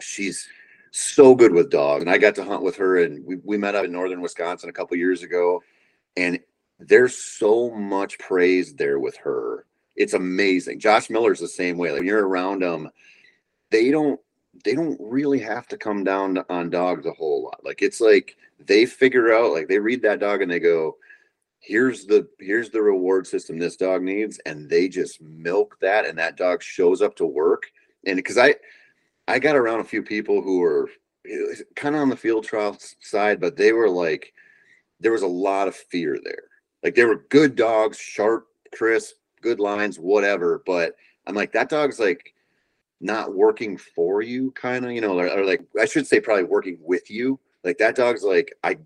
She's 0.00 0.48
so 0.90 1.36
good 1.36 1.52
with 1.52 1.70
dogs. 1.70 2.02
And 2.02 2.10
I 2.10 2.18
got 2.18 2.34
to 2.34 2.44
hunt 2.44 2.62
with 2.62 2.74
her 2.76 3.04
and 3.04 3.24
we, 3.24 3.36
we 3.44 3.56
met 3.56 3.76
up 3.76 3.84
in 3.84 3.92
northern 3.92 4.20
Wisconsin 4.20 4.68
a 4.68 4.72
couple 4.72 4.96
years 4.96 5.22
ago. 5.22 5.62
And 6.16 6.40
there's 6.80 7.16
so 7.16 7.70
much 7.70 8.18
praise 8.18 8.74
there 8.74 8.98
with 8.98 9.16
her. 9.18 9.66
It's 9.94 10.14
amazing. 10.14 10.80
Josh 10.80 11.08
Miller's 11.08 11.38
the 11.38 11.46
same 11.46 11.78
way. 11.78 11.90
Like 11.90 12.00
when 12.00 12.08
you're 12.08 12.26
around 12.26 12.62
them, 12.62 12.90
they 13.70 13.92
don't 13.92 14.18
they 14.64 14.74
don't 14.74 14.98
really 15.00 15.38
have 15.38 15.68
to 15.68 15.76
come 15.76 16.04
down 16.04 16.38
on 16.48 16.70
dogs 16.70 17.06
a 17.06 17.12
whole 17.12 17.44
lot. 17.44 17.64
Like 17.64 17.82
it's 17.82 18.00
like 18.00 18.36
they 18.58 18.86
figure 18.86 19.32
out 19.32 19.52
like 19.52 19.68
they 19.68 19.78
read 19.78 20.02
that 20.02 20.20
dog 20.20 20.42
and 20.42 20.50
they 20.50 20.60
go, 20.60 20.96
here's 21.60 22.06
the 22.06 22.26
here's 22.38 22.70
the 22.70 22.80
reward 22.80 23.26
system 23.26 23.58
this 23.58 23.76
dog 23.76 24.02
needs 24.02 24.40
and 24.46 24.68
they 24.68 24.88
just 24.88 25.20
milk 25.20 25.76
that 25.80 26.06
and 26.06 26.18
that 26.18 26.36
dog 26.36 26.62
shows 26.62 27.02
up 27.02 27.14
to 27.14 27.26
work 27.26 27.64
and 28.06 28.16
because 28.16 28.38
i 28.38 28.54
i 29.28 29.38
got 29.38 29.54
around 29.54 29.80
a 29.80 29.84
few 29.84 30.02
people 30.02 30.42
who 30.42 30.58
were 30.58 30.88
eh, 31.28 31.54
kind 31.76 31.94
of 31.94 32.00
on 32.00 32.08
the 32.08 32.16
field 32.16 32.44
trial 32.44 32.76
side 33.00 33.38
but 33.40 33.56
they 33.56 33.72
were 33.72 33.90
like 33.90 34.32
there 35.00 35.12
was 35.12 35.22
a 35.22 35.26
lot 35.26 35.68
of 35.68 35.76
fear 35.76 36.18
there 36.24 36.44
like 36.82 36.94
they 36.94 37.04
were 37.04 37.26
good 37.28 37.54
dogs 37.54 37.98
sharp 37.98 38.46
crisp 38.74 39.16
good 39.42 39.60
lines 39.60 39.98
whatever 39.98 40.62
but 40.64 40.94
i'm 41.26 41.34
like 41.34 41.52
that 41.52 41.68
dog's 41.68 42.00
like 42.00 42.32
not 43.00 43.34
working 43.34 43.76
for 43.76 44.22
you 44.22 44.50
kind 44.52 44.84
of 44.84 44.92
you 44.92 45.00
know 45.00 45.18
or, 45.18 45.28
or 45.28 45.44
like 45.44 45.62
i 45.80 45.84
should 45.84 46.06
say 46.06 46.20
probably 46.20 46.44
working 46.44 46.78
with 46.82 47.10
you 47.10 47.38
like 47.64 47.78
that 47.78 47.96
dog's 47.96 48.22
like 48.22 48.52
i 48.62 48.76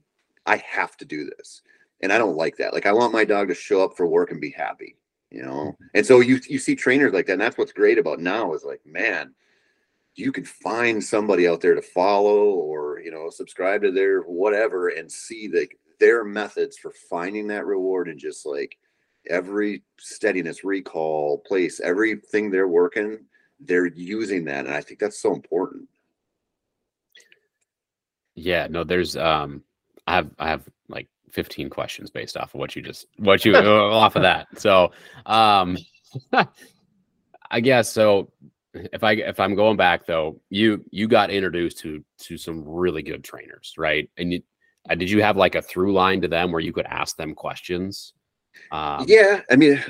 i 0.47 0.57
have 0.57 0.97
to 0.97 1.05
do 1.05 1.29
this 1.37 1.63
and 2.05 2.13
I 2.13 2.19
don't 2.19 2.37
like 2.37 2.59
that. 2.59 2.75
Like 2.75 2.85
I 2.87 2.93
want 2.93 3.15
my 3.15 3.25
dog 3.25 3.49
to 3.49 3.55
show 3.55 3.83
up 3.83 3.97
for 3.97 4.07
work 4.07 4.31
and 4.31 4.41
be 4.41 4.51
happy, 4.51 4.97
you 5.31 5.43
know. 5.43 5.51
Mm-hmm. 5.53 5.85
And 5.95 6.07
so 6.07 6.21
you 6.21 6.39
you 6.49 6.59
see 6.59 6.77
trainers 6.77 7.15
like 7.15 7.27
that, 7.27 7.33
and 7.33 7.41
that's 7.41 7.57
what's 7.57 7.73
great 7.73 7.99
about 7.99 8.21
now 8.21 8.53
is 8.53 8.63
like, 8.63 8.83
man, 8.85 9.35
you 10.15 10.31
can 10.31 10.45
find 10.45 11.03
somebody 11.03 11.49
out 11.49 11.63
there 11.63 11.75
to 11.75 11.83
follow 11.83 12.51
or 12.51 13.01
you 13.01 13.11
know 13.11 13.31
subscribe 13.31 13.83
to 13.83 13.91
their 13.91 14.21
whatever 14.21 14.89
and 14.89 15.11
see 15.11 15.51
like 15.53 15.79
their 15.99 16.25
methods 16.25 16.77
for 16.77 16.93
finding 17.09 17.47
that 17.47 17.65
reward 17.65 18.09
and 18.09 18.19
just 18.19 18.45
like 18.45 18.77
every 19.31 19.83
steadiness, 19.99 20.63
recall, 20.63 21.39
place, 21.47 21.81
everything 21.81 22.51
they're 22.51 22.69
working, 22.69 23.19
they're 23.67 23.87
using 23.87 24.45
that. 24.47 24.67
And 24.67 24.75
I 24.75 24.81
think 24.81 25.01
that's 25.01 25.21
so 25.21 25.35
important. 25.35 25.89
Yeah, 28.35 28.67
no, 28.69 28.85
there's 28.85 29.17
um 29.17 29.63
I 30.07 30.17
have 30.17 30.31
I 30.39 30.49
have 30.49 30.69
like 30.89 31.09
15 31.31 31.71
questions 31.71 32.11
based 32.11 32.37
off 32.37 32.55
of 32.55 32.61
what 32.61 32.77
you 32.77 32.83
just 32.83 33.07
what 33.17 33.45
you 33.45 33.55
off 33.57 34.17
of 34.17 34.23
that. 34.23 34.47
So 34.57 34.93
um 35.27 35.77
I 37.51 37.61
guess 37.61 37.93
so 37.93 38.31
if 38.75 39.05
I 39.05 39.13
if 39.13 39.39
I'm 39.39 39.55
going 39.55 39.77
back 39.77 40.07
though, 40.07 40.41
you 40.51 40.85
you 40.91 41.09
got 41.09 41.31
introduced 41.31 41.79
to 41.81 42.05
to 42.21 42.37
some 42.37 42.65
really 42.67 43.03
good 43.03 43.23
trainers, 43.23 43.75
right? 43.79 44.11
And 44.17 44.33
you, 44.33 44.43
uh, 44.89 44.95
did 44.95 45.11
you 45.11 45.23
have 45.23 45.37
like 45.37 45.55
a 45.55 45.63
through 45.63 45.93
line 45.93 46.21
to 46.23 46.29
them 46.29 46.53
where 46.53 46.61
you 46.61 46.73
could 46.73 46.87
ask 46.87 47.17
them 47.17 47.35
questions? 47.35 48.13
Um, 48.71 49.05
yeah, 49.09 49.41
I 49.51 49.57
mean, 49.57 49.83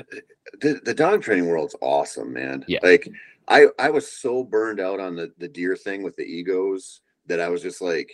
the, 0.61 0.79
the 0.83 0.93
dog 0.93 1.21
training 1.21 1.47
world's 1.47 1.75
awesome, 1.81 2.33
man. 2.33 2.65
Yeah, 2.67 2.79
like 2.83 3.07
I 3.47 3.67
I 3.79 3.89
was 3.89 4.11
so 4.11 4.43
burned 4.43 4.79
out 4.79 4.99
on 4.99 5.15
the 5.15 5.31
the 5.37 5.47
deer 5.47 5.75
thing 5.75 6.03
with 6.03 6.15
the 6.15 6.23
egos 6.23 7.01
that 7.27 7.39
I 7.39 7.49
was 7.49 7.61
just 7.61 7.81
like, 7.81 8.11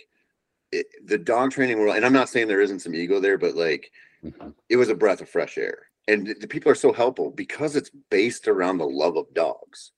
it, 0.70 0.86
the 1.04 1.18
dog 1.18 1.50
training 1.50 1.78
world. 1.78 1.96
And 1.96 2.04
I'm 2.04 2.12
not 2.12 2.28
saying 2.28 2.48
there 2.48 2.60
isn't 2.60 2.80
some 2.80 2.94
ego 2.94 3.20
there, 3.20 3.38
but 3.38 3.54
like, 3.54 3.90
mm-hmm. 4.24 4.50
it 4.68 4.76
was 4.76 4.88
a 4.88 4.94
breath 4.94 5.20
of 5.20 5.28
fresh 5.28 5.58
air. 5.58 5.86
And 6.08 6.34
the 6.40 6.48
people 6.48 6.72
are 6.72 6.76
so 6.76 6.92
helpful 6.92 7.30
because 7.30 7.76
it's 7.76 7.90
based 8.10 8.48
around 8.48 8.78
the 8.78 8.86
love 8.86 9.16
of 9.16 9.32
dogs. 9.34 9.92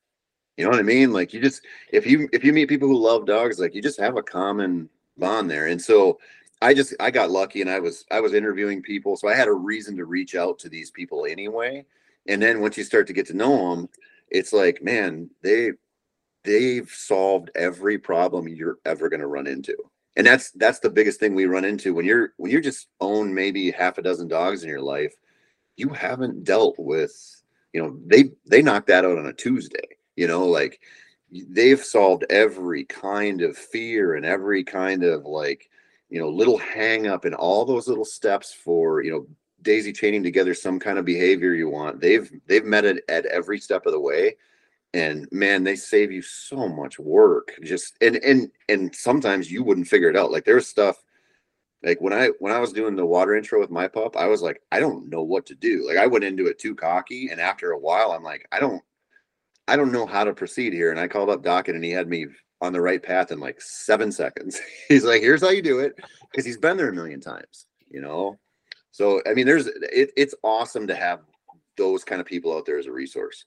You 0.57 0.65
know 0.65 0.71
what 0.71 0.79
I 0.79 0.85
mean? 0.85 1.13
Like 1.13 1.33
you 1.33 1.41
just 1.41 1.63
if 1.91 2.07
you 2.07 2.29
if 2.33 2.45
you 2.45 2.53
meet 2.53 2.69
people 2.69 2.89
who 2.89 2.99
love 2.99 3.27
dogs, 3.27 3.59
like 3.59 3.75
you 3.75 3.83
just 3.83 4.01
have 4.01 4.17
a 4.17 4.23
common 4.23 4.89
bond 5.17 5.51
there. 5.51 5.67
And 5.67 5.81
so 5.81 6.19
I 6.63 6.75
just 6.75 6.95
I 7.01 7.11
got 7.11 7.31
lucky 7.31 7.61
and 7.61 7.71
I 7.71 7.81
was 7.81 8.05
I 8.11 8.21
was 8.21 8.35
interviewing 8.35 8.83
people, 8.83 9.17
so 9.17 9.29
I 9.29 9.35
had 9.35 9.49
a 9.49 9.53
reason 9.53 9.97
to 9.97 10.05
reach 10.05 10.35
out 10.35 10.59
to 10.61 10.69
these 10.69 10.91
people 10.91 11.27
anyway. 11.27 11.85
And 12.29 12.41
then 12.41 12.61
once 12.61 12.79
you 12.79 12.85
start 12.85 13.07
to 13.09 13.13
get 13.13 13.27
to 13.27 13.37
know 13.37 13.75
them, 13.75 13.89
it's 14.31 14.53
like, 14.53 14.83
man, 14.83 15.31
they 15.43 15.73
they've 16.45 16.91
solved 16.91 17.51
every 17.55 17.99
problem 17.99 18.49
you're 18.49 18.79
ever 18.85 19.09
going 19.09 19.21
to 19.21 19.27
run 19.27 19.47
into. 19.47 19.77
And 20.17 20.27
that's 20.27 20.51
that's 20.53 20.79
the 20.79 20.91
biggest 20.91 21.19
thing 21.19 21.35
we 21.35 21.47
run 21.47 21.65
into 21.65 21.95
when 21.95 22.05
you're 22.05 22.35
when 22.37 22.51
you 22.51 22.61
just 22.61 22.89
own 23.01 23.35
maybe 23.35 23.71
half 23.71 23.99
a 23.99 24.03
dozen 24.03 24.29
dogs 24.29 24.63
in 24.63 24.69
your 24.69 24.81
life, 24.83 25.15
you 25.77 25.89
haven't 25.89 26.45
dealt 26.45 26.77
with, 26.79 27.13
you 27.73 27.83
know, 27.83 27.99
they 28.07 28.31
they 28.47 28.63
knock 28.63 28.87
that 28.87 29.05
out 29.05 29.19
on 29.19 29.27
a 29.27 29.33
Tuesday, 29.33 29.89
you 30.17 30.29
know, 30.29 30.47
like 30.47 30.81
they've 31.49 31.83
solved 31.83 32.25
every 32.31 32.85
kind 32.85 33.43
of 33.43 33.57
fear 33.57 34.15
and 34.15 34.25
every 34.25 34.63
kind 34.63 35.03
of 35.03 35.25
like 35.25 35.69
you 36.09 36.21
know 36.21 36.29
little 36.29 36.59
hang 36.59 37.07
up 37.07 37.25
and 37.25 37.35
all 37.35 37.65
those 37.65 37.89
little 37.89 38.05
steps 38.05 38.53
for 38.53 39.03
you 39.03 39.11
know 39.11 39.27
daisy 39.65 39.93
chaining 39.93 40.23
together 40.23 40.55
some 40.55 40.79
kind 40.79 40.99
of 40.99 41.05
behavior 41.05 41.55
you 41.55 41.69
want. 41.69 42.01
They've 42.01 42.31
they've 42.47 42.65
met 42.65 42.85
it 42.85 43.05
at 43.09 43.27
every 43.27 43.59
step 43.59 43.87
of 43.87 43.93
the 43.93 44.01
way. 44.01 44.37
And 44.93 45.27
man 45.33 45.65
they 45.65 45.75
save 45.75 46.13
you 46.13 46.23
so 46.23 46.69
much 46.69 46.99
work. 46.99 47.53
Just 47.63 47.95
and 48.01 48.17
and 48.17 48.51
and 48.69 48.95
sometimes 48.95 49.51
you 49.51 49.65
wouldn't 49.65 49.89
figure 49.89 50.11
it 50.11 50.17
out. 50.17 50.31
Like 50.31 50.45
there's 50.45 50.69
stuff 50.69 51.03
like 51.83 52.01
when 52.01 52.13
i 52.13 52.29
when 52.39 52.53
i 52.53 52.59
was 52.59 52.73
doing 52.73 52.97
the 52.97 53.05
water 53.05 53.37
intro 53.37 53.61
with 53.61 53.71
my 53.71 53.87
pup 53.87 54.17
i 54.17 54.27
was 54.27 54.41
like 54.41 54.63
i 54.73 54.81
don't 54.81 55.11
know 55.11 55.23
what 55.23 55.47
to 55.47 55.55
do. 55.55 55.87
Like 55.87 55.99
i 55.99 56.07
went 56.07 56.25
into 56.25 56.47
it 56.47 56.59
too 56.59 56.75
cocky. 56.75 57.31
And 57.31 57.41
after 57.41 57.73
a 57.73 57.79
while 57.79 58.13
i'm 58.13 58.23
like 58.23 58.47
i 58.53 58.61
don't 58.61 58.83
i 59.67 59.77
don't 59.77 59.93
know 59.93 60.07
how 60.07 60.25
to 60.25 60.33
proceed 60.35 60.73
here. 60.73 60.91
And 60.91 61.01
i 61.01 61.09
called 61.09 61.31
up 61.31 61.43
Dokken 61.43 61.75
and 61.75 61.85
he 61.85 61.91
had 61.91 62.09
me 62.09 62.27
on 62.61 62.73
the 62.73 62.81
right 62.81 63.03
path 63.03 63.31
in 63.31 63.41
like 63.41 63.61
seven 63.61 64.11
seconds. 64.11 64.61
he's 64.89 65.05
like, 65.05 65.21
here's 65.21 65.43
how 65.43 65.51
you 65.51 65.63
do 65.63 65.81
it. 65.81 65.99
Cause 66.35 66.45
he's 66.45 66.57
been 66.57 66.77
there 66.77 66.89
a 66.89 66.95
million 66.95 67.21
times, 67.21 67.67
you 67.89 68.01
know? 68.01 68.39
So, 68.95 69.21
I 69.29 69.35
mean, 69.35 69.45
there's, 69.45 69.67
it, 69.67 70.13
it's 70.17 70.37
awesome 70.45 70.87
to 70.87 70.95
have 70.95 71.23
those 71.77 72.05
kind 72.05 72.21
of 72.21 72.29
people 72.29 72.57
out 72.57 72.65
there 72.65 72.79
as 72.79 72.87
a 72.87 72.93
resource. 72.93 73.45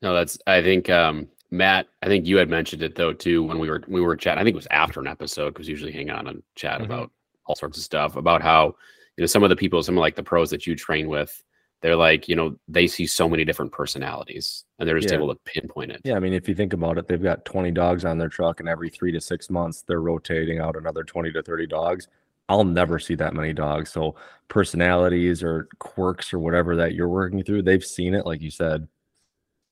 No, 0.00 0.14
that's, 0.14 0.38
I 0.46 0.62
think, 0.62 0.88
um, 0.88 1.28
Matt, 1.50 1.88
I 2.00 2.06
think 2.06 2.26
you 2.26 2.38
had 2.38 2.48
mentioned 2.48 2.82
it 2.82 2.94
though, 2.94 3.12
too, 3.12 3.42
when 3.42 3.58
we 3.58 3.68
were, 3.68 3.82
we 3.86 4.00
were 4.00 4.16
chatting, 4.16 4.40
I 4.40 4.42
think 4.42 4.54
it 4.54 4.56
was 4.56 4.68
after 4.70 5.00
an 5.00 5.06
episode, 5.06 5.54
cause 5.54 5.68
usually 5.68 5.92
hang 5.92 6.08
on 6.08 6.28
and 6.28 6.42
chat 6.54 6.76
mm-hmm. 6.76 6.90
about 6.90 7.10
all 7.44 7.54
sorts 7.54 7.76
of 7.76 7.84
stuff 7.84 8.16
about 8.16 8.40
how, 8.40 8.74
you 9.18 9.22
know, 9.22 9.26
some 9.26 9.42
of 9.42 9.50
the 9.50 9.56
people, 9.56 9.82
some 9.82 9.98
of 9.98 10.00
like 10.00 10.16
the 10.16 10.22
pros 10.22 10.48
that 10.48 10.66
you 10.66 10.74
train 10.74 11.06
with, 11.10 11.44
they're 11.82 11.94
like, 11.94 12.30
you 12.30 12.36
know, 12.36 12.56
they 12.68 12.86
see 12.86 13.06
so 13.06 13.28
many 13.28 13.44
different 13.44 13.70
personalities 13.70 14.64
and 14.78 14.88
they're 14.88 14.98
just 14.98 15.12
yeah. 15.12 15.18
able 15.18 15.28
to 15.28 15.38
pinpoint 15.44 15.90
it. 15.90 16.00
Yeah. 16.04 16.14
I 16.14 16.20
mean, 16.20 16.32
if 16.32 16.48
you 16.48 16.54
think 16.54 16.72
about 16.72 16.96
it, 16.96 17.06
they've 17.06 17.22
got 17.22 17.44
20 17.44 17.70
dogs 17.72 18.06
on 18.06 18.16
their 18.16 18.30
truck, 18.30 18.60
and 18.60 18.68
every 18.68 18.88
three 18.88 19.12
to 19.12 19.20
six 19.20 19.50
months, 19.50 19.84
they're 19.86 20.00
rotating 20.00 20.58
out 20.58 20.74
another 20.74 21.04
20 21.04 21.32
to 21.32 21.42
30 21.42 21.66
dogs. 21.66 22.08
I'll 22.52 22.64
never 22.64 22.98
see 22.98 23.14
that 23.14 23.32
many 23.32 23.54
dogs. 23.54 23.90
So, 23.90 24.14
personalities 24.48 25.42
or 25.42 25.68
quirks 25.78 26.34
or 26.34 26.38
whatever 26.38 26.76
that 26.76 26.94
you're 26.94 27.08
working 27.08 27.42
through, 27.42 27.62
they've 27.62 27.84
seen 27.84 28.14
it, 28.14 28.26
like 28.26 28.42
you 28.42 28.50
said, 28.50 28.86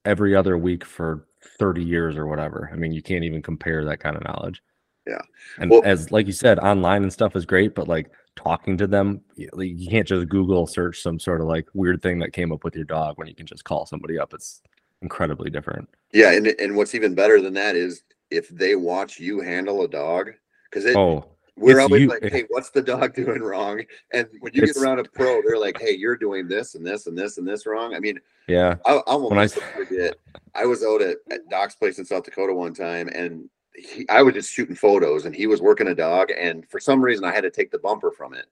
every 0.06 0.34
other 0.34 0.56
week 0.56 0.84
for 0.84 1.26
30 1.58 1.84
years 1.84 2.16
or 2.16 2.26
whatever. 2.26 2.70
I 2.72 2.76
mean, 2.76 2.92
you 2.92 3.02
can't 3.02 3.24
even 3.24 3.42
compare 3.42 3.84
that 3.84 4.00
kind 4.00 4.16
of 4.16 4.24
knowledge. 4.24 4.62
Yeah. 5.06 5.20
And 5.58 5.70
well, 5.70 5.82
as, 5.84 6.10
like 6.10 6.26
you 6.26 6.32
said, 6.32 6.58
online 6.58 7.02
and 7.02 7.12
stuff 7.12 7.36
is 7.36 7.44
great, 7.44 7.74
but 7.74 7.86
like 7.86 8.10
talking 8.34 8.78
to 8.78 8.86
them. 8.86 9.20
You 9.36 9.90
can't 9.90 10.08
just 10.08 10.28
Google 10.30 10.66
search 10.66 11.02
some 11.02 11.18
sort 11.18 11.42
of 11.42 11.48
like 11.48 11.66
weird 11.74 12.00
thing 12.02 12.18
that 12.20 12.32
came 12.32 12.50
up 12.50 12.64
with 12.64 12.74
your 12.74 12.84
dog 12.84 13.18
when 13.18 13.28
you 13.28 13.34
can 13.34 13.46
just 13.46 13.64
call 13.64 13.84
somebody 13.84 14.18
up. 14.18 14.32
It's 14.32 14.62
incredibly 15.02 15.50
different. 15.50 15.86
Yeah, 16.12 16.32
and 16.32 16.46
and 16.46 16.76
what's 16.76 16.94
even 16.94 17.14
better 17.14 17.42
than 17.42 17.52
that 17.54 17.76
is 17.76 18.02
if 18.30 18.48
they 18.48 18.74
watch 18.76 19.20
you 19.20 19.40
handle 19.40 19.82
a 19.82 19.88
dog 19.88 20.30
because 20.70 20.86
it. 20.86 20.96
Oh. 20.96 21.26
We're 21.60 21.80
always 21.80 22.02
you. 22.02 22.08
like, 22.08 22.24
eh. 22.24 22.30
hey, 22.30 22.44
what's 22.48 22.70
the 22.70 22.82
dog 22.82 23.14
doing 23.16 23.42
wrong? 23.42 23.82
And 24.12 24.28
when 24.40 24.52
you 24.54 24.62
it's, 24.62 24.72
get 24.72 24.82
around 24.82 24.98
a 24.98 25.04
pro, 25.04 25.42
they're 25.42 25.58
like, 25.58 25.80
hey, 25.80 25.92
you're 25.92 26.16
doing 26.16 26.48
this 26.48 26.74
and 26.74 26.86
this 26.86 27.06
and 27.06 27.16
this 27.16 27.38
and 27.38 27.46
this 27.46 27.66
wrong. 27.66 27.94
I 27.94 28.00
mean, 28.00 28.18
yeah, 28.48 28.76
I, 28.86 29.00
I 29.06 29.38
I 29.38 29.48
forget. 29.48 30.16
I 30.54 30.66
was 30.66 30.82
out 30.82 31.02
at, 31.02 31.18
at 31.30 31.48
Doc's 31.48 31.74
place 31.74 31.98
in 31.98 32.04
South 32.04 32.24
Dakota 32.24 32.52
one 32.52 32.74
time, 32.74 33.08
and 33.08 33.48
he, 33.74 34.08
I 34.08 34.22
was 34.22 34.34
just 34.34 34.52
shooting 34.52 34.74
photos 34.74 35.26
and 35.26 35.34
he 35.34 35.46
was 35.46 35.60
working 35.60 35.88
a 35.88 35.94
dog. 35.94 36.30
And 36.36 36.68
for 36.68 36.80
some 36.80 37.00
reason, 37.00 37.24
I 37.24 37.34
had 37.34 37.42
to 37.42 37.50
take 37.50 37.70
the 37.70 37.78
bumper 37.78 38.10
from 38.10 38.34
it. 38.34 38.46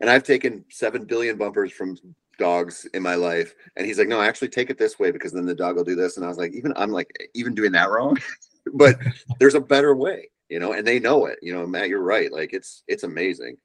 And 0.00 0.10
I've 0.10 0.24
taken 0.24 0.64
7 0.70 1.04
billion 1.04 1.36
bumpers 1.36 1.72
from 1.72 1.96
dogs 2.38 2.86
in 2.94 3.02
my 3.02 3.14
life. 3.14 3.54
And 3.76 3.86
he's 3.86 3.98
like, 3.98 4.08
no, 4.08 4.20
actually 4.20 4.48
take 4.48 4.70
it 4.70 4.78
this 4.78 4.98
way 4.98 5.10
because 5.10 5.32
then 5.32 5.46
the 5.46 5.54
dog 5.54 5.76
will 5.76 5.84
do 5.84 5.94
this. 5.94 6.16
And 6.16 6.24
I 6.24 6.28
was 6.28 6.38
like, 6.38 6.52
even 6.52 6.72
I'm 6.76 6.90
like, 6.90 7.10
even 7.34 7.54
doing 7.54 7.72
that 7.72 7.90
wrong. 7.90 8.18
but 8.74 8.96
there's 9.38 9.54
a 9.54 9.60
better 9.60 9.94
way, 9.94 10.30
you 10.48 10.58
know, 10.58 10.72
and 10.72 10.86
they 10.86 10.98
know 10.98 11.26
it. 11.26 11.38
You 11.42 11.54
know, 11.54 11.66
Matt, 11.66 11.88
you're 11.88 12.02
right. 12.02 12.32
Like 12.32 12.52
it's 12.52 12.82
it's 12.86 13.02
amazing. 13.02 13.56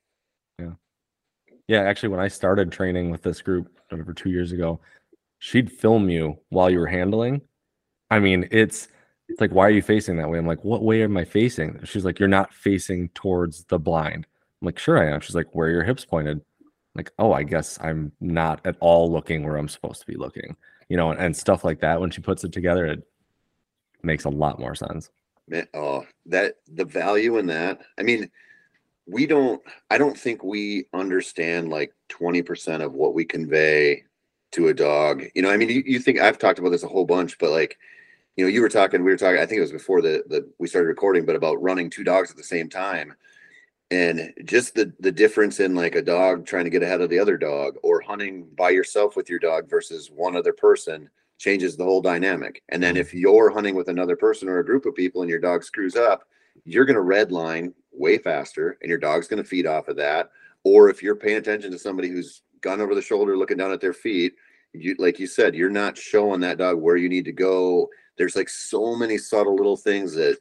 Yeah. 0.60 0.72
Yeah. 1.68 1.82
Actually, 1.82 2.10
when 2.10 2.20
I 2.20 2.28
started 2.28 2.72
training 2.72 3.12
with 3.12 3.22
this 3.22 3.42
group 3.42 3.80
over 3.92 4.14
two 4.14 4.30
years 4.30 4.52
ago, 4.52 4.80
she'd 5.40 5.72
film 5.72 6.10
you 6.10 6.40
while 6.50 6.70
you 6.70 6.80
were 6.80 6.88
handling. 6.88 7.42
I 8.12 8.20
mean, 8.20 8.48
it's 8.52 8.88
it's 9.30 9.40
like, 9.40 9.52
why 9.52 9.68
are 9.68 9.72
you 9.72 9.84
facing 9.84 10.18
that 10.18 10.30
way? 10.30 10.40
I'm 10.40 10.48
like, 10.48 10.64
what 10.64 10.84
way 10.84 11.04
am 11.04 11.16
I 11.16 11.24
facing? 11.24 11.80
She's 11.84 12.04
like, 12.04 12.20
you're 12.20 12.28
not 12.28 12.54
facing 12.54 13.10
towards 13.10 13.64
the 13.66 13.78
blind. 13.78 14.26
I'm 14.62 14.66
like, 14.66 14.80
sure 14.80 14.98
I 14.98 15.14
am. 15.14 15.22
She's 15.22 15.36
like, 15.36 15.54
where 15.54 15.68
are 15.68 15.72
your 15.72 15.84
hips 15.84 16.04
pointed? 16.04 16.38
I'm 16.38 16.72
like, 16.96 17.12
oh, 17.20 17.32
I 17.32 17.44
guess 17.44 17.78
I'm 17.82 18.12
not 18.20 18.60
at 18.66 18.76
all 18.80 19.12
looking 19.12 19.44
where 19.44 19.58
I'm 19.58 19.70
supposed 19.70 20.02
to 20.02 20.08
be 20.08 20.16
looking, 20.16 20.56
you 20.90 20.98
know, 20.98 21.12
and, 21.12 21.20
and 21.20 21.38
stuff 21.38 21.64
like 21.64 21.80
that. 21.82 22.02
When 22.02 22.10
she 22.10 22.22
puts 22.22 22.44
it 22.44 22.52
together, 22.52 22.88
it 22.88 23.04
makes 24.02 24.26
a 24.26 24.30
lot 24.30 24.60
more 24.60 24.74
sense. 24.74 25.12
Man, 25.50 25.68
oh, 25.74 26.06
that 26.28 26.58
the 26.72 26.86
value 26.86 27.38
in 27.38 27.48
that. 27.48 27.82
I 27.98 28.04
mean, 28.04 28.30
we 29.08 29.26
don't, 29.26 29.62
I 29.90 29.98
don't 29.98 30.18
think 30.18 30.44
we 30.44 30.86
understand 30.94 31.70
like 31.70 31.94
20% 32.10 32.84
of 32.84 32.94
what 32.94 33.16
we 33.16 33.26
convey 33.26 34.04
to 34.52 34.68
a 34.68 34.74
dog. 34.74 35.24
You 35.34 35.42
know, 35.42 35.50
I 35.50 35.58
mean, 35.58 35.70
you, 35.70 35.84
you 35.86 36.00
think 36.00 36.20
I've 36.20 36.38
talked 36.38 36.60
about 36.60 36.70
this 36.70 36.84
a 36.84 36.88
whole 36.88 37.06
bunch, 37.06 37.40
but 37.40 37.50
like, 37.50 37.80
you 38.36 38.46
know, 38.46 38.50
you 38.50 38.62
were 38.62 38.70
talking, 38.70 39.04
we 39.04 39.10
were 39.10 39.18
talking, 39.18 39.40
I 39.40 39.46
think 39.48 39.58
it 39.58 39.62
was 39.62 39.72
before 39.72 40.02
the, 40.02 40.24
the 40.28 40.48
we 40.60 40.68
started 40.68 40.88
recording, 40.88 41.26
but 41.26 41.36
about 41.36 41.62
running 41.62 41.90
two 41.90 42.04
dogs 42.04 42.30
at 42.30 42.38
the 42.38 42.44
same 42.44 42.70
time. 42.70 43.16
And 43.92 44.32
just 44.46 44.76
the 44.76 44.94
the 45.00 45.12
difference 45.12 45.60
in 45.60 45.74
like 45.74 45.96
a 45.96 46.02
dog 46.04 46.46
trying 46.46 46.66
to 46.66 46.70
get 46.70 46.84
ahead 46.84 47.02
of 47.02 47.10
the 47.10 47.18
other 47.18 47.38
dog 47.38 47.74
or 47.82 48.02
hunting 48.02 48.48
by 48.56 48.70
yourself 48.70 49.16
with 49.16 49.32
your 49.32 49.40
dog 49.40 49.68
versus 49.68 50.12
one 50.12 50.36
other 50.36 50.54
person 50.54 51.10
changes 51.40 51.76
the 51.76 51.84
whole 51.84 52.02
dynamic. 52.02 52.62
And 52.70 52.84
then 52.84 52.94
mm-hmm. 52.94 53.02
if 53.02 53.14
you're 53.14 53.50
hunting 53.50 53.74
with 53.74 53.88
another 53.88 54.16
person 54.16 54.48
or 54.48 54.60
a 54.60 54.66
group 54.66 54.86
of 54.86 54.94
people 54.94 55.22
and 55.22 55.30
your 55.30 55.40
dog 55.40 55.64
screws 55.64 55.96
up, 55.96 56.26
you're 56.66 56.86
going 56.86 56.96
to 56.96 57.02
redline 57.02 57.74
way 57.92 58.20
faster 58.20 58.78
and 58.82 58.90
your 58.90 59.00
dog's 59.00 59.28
going 59.28 59.42
to 59.42 59.50
feed 59.50 59.66
off 59.66 59.88
of 59.88 59.96
that. 59.96 60.30
Or 60.64 60.90
if 60.90 61.02
you're 61.02 61.16
paying 61.16 61.38
attention 61.38 61.72
to 61.72 61.80
somebody 61.80 62.10
who's 62.10 62.44
gone 62.62 62.82
over 62.82 62.94
the 62.94 63.02
shoulder 63.02 63.36
looking 63.36 63.58
down 63.58 63.72
at 63.72 63.82
their 63.82 63.94
feet, 63.94 64.36
you 64.74 64.96
like 65.00 65.18
you 65.18 65.26
said, 65.26 65.56
you're 65.56 65.70
not 65.70 65.98
showing 65.98 66.42
that 66.42 66.60
dog 66.60 66.78
where 66.78 66.98
you 66.98 67.10
need 67.10 67.26
to 67.26 67.32
go 67.32 67.90
there's 68.20 68.36
like 68.36 68.50
so 68.50 68.96
many 68.96 69.18
subtle 69.18 69.56
little 69.56 69.78
things 69.78 70.14
that 70.14 70.38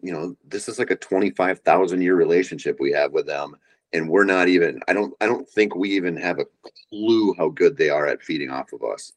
you 0.00 0.12
know 0.12 0.34
this 0.46 0.68
is 0.68 0.78
like 0.78 0.90
a 0.90 0.96
25,000 0.96 2.00
year 2.00 2.14
relationship 2.14 2.78
we 2.78 2.92
have 2.92 3.12
with 3.12 3.26
them 3.26 3.54
and 3.92 4.08
we're 4.08 4.24
not 4.24 4.48
even 4.48 4.80
I 4.88 4.94
don't 4.94 5.12
I 5.20 5.26
don't 5.26 5.48
think 5.48 5.74
we 5.74 5.90
even 5.90 6.16
have 6.16 6.38
a 6.38 6.46
clue 6.88 7.34
how 7.36 7.50
good 7.50 7.76
they 7.76 7.90
are 7.90 8.06
at 8.06 8.22
feeding 8.22 8.50
off 8.50 8.72
of 8.72 8.82
us. 8.82 9.12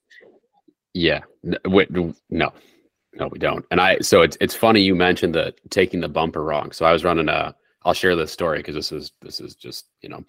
Yeah. 0.99 1.21
Wait, 1.65 1.89
no. 2.29 2.53
No, 3.15 3.27
we 3.27 3.39
don't. 3.39 3.65
And 3.71 3.79
I 3.81 3.99
so 3.99 4.21
it's 4.21 4.37
it's 4.41 4.53
funny 4.53 4.81
you 4.81 4.95
mentioned 4.95 5.33
the 5.33 5.53
taking 5.69 6.01
the 6.01 6.09
bumper 6.09 6.43
wrong. 6.43 6.71
So 6.71 6.85
I 6.85 6.91
was 6.91 7.03
running 7.03 7.29
a 7.29 7.55
I'll 7.83 7.93
share 7.93 8.15
this 8.15 8.31
story 8.31 8.59
because 8.59 8.75
this 8.75 8.91
is 8.91 9.13
this 9.21 9.39
is 9.39 9.55
just, 9.55 9.87
you 10.01 10.09
know, 10.09 10.23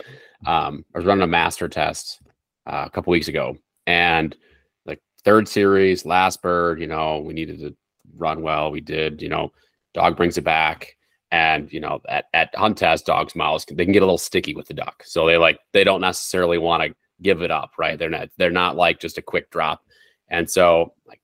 um 0.46 0.84
I 0.94 0.98
was 0.98 1.04
running 1.06 1.24
a 1.24 1.26
master 1.26 1.68
test 1.68 2.20
uh, 2.66 2.84
a 2.86 2.90
couple 2.90 3.10
weeks 3.10 3.28
ago, 3.28 3.56
and 3.86 4.36
like 4.86 5.00
third 5.24 5.48
series, 5.48 6.06
last 6.06 6.40
bird, 6.40 6.80
you 6.80 6.86
know, 6.86 7.18
we 7.18 7.34
needed 7.34 7.58
to 7.60 7.76
run 8.16 8.40
well. 8.40 8.70
We 8.70 8.80
did, 8.80 9.20
you 9.20 9.28
know, 9.28 9.52
dog 9.92 10.16
brings 10.16 10.38
it 10.38 10.44
back. 10.44 10.96
And 11.32 11.72
you 11.72 11.80
know, 11.80 12.00
at, 12.08 12.26
at 12.32 12.54
hunt 12.56 12.78
test, 12.78 13.06
dogs' 13.06 13.36
mouths 13.36 13.66
they 13.66 13.84
can 13.84 13.92
get 13.92 14.02
a 14.02 14.06
little 14.06 14.18
sticky 14.18 14.54
with 14.54 14.68
the 14.68 14.74
duck. 14.74 15.02
So 15.04 15.26
they 15.26 15.36
like 15.36 15.58
they 15.72 15.84
don't 15.84 16.00
necessarily 16.00 16.58
want 16.58 16.82
to 16.84 16.94
give 17.22 17.42
it 17.42 17.50
up, 17.50 17.72
right? 17.78 17.98
They're 17.98 18.08
not 18.10 18.30
they're 18.38 18.50
not 18.50 18.76
like 18.76 19.00
just 19.00 19.18
a 19.18 19.22
quick 19.22 19.50
drop. 19.50 19.82
And 20.30 20.48
so 20.48 20.94
like 21.06 21.20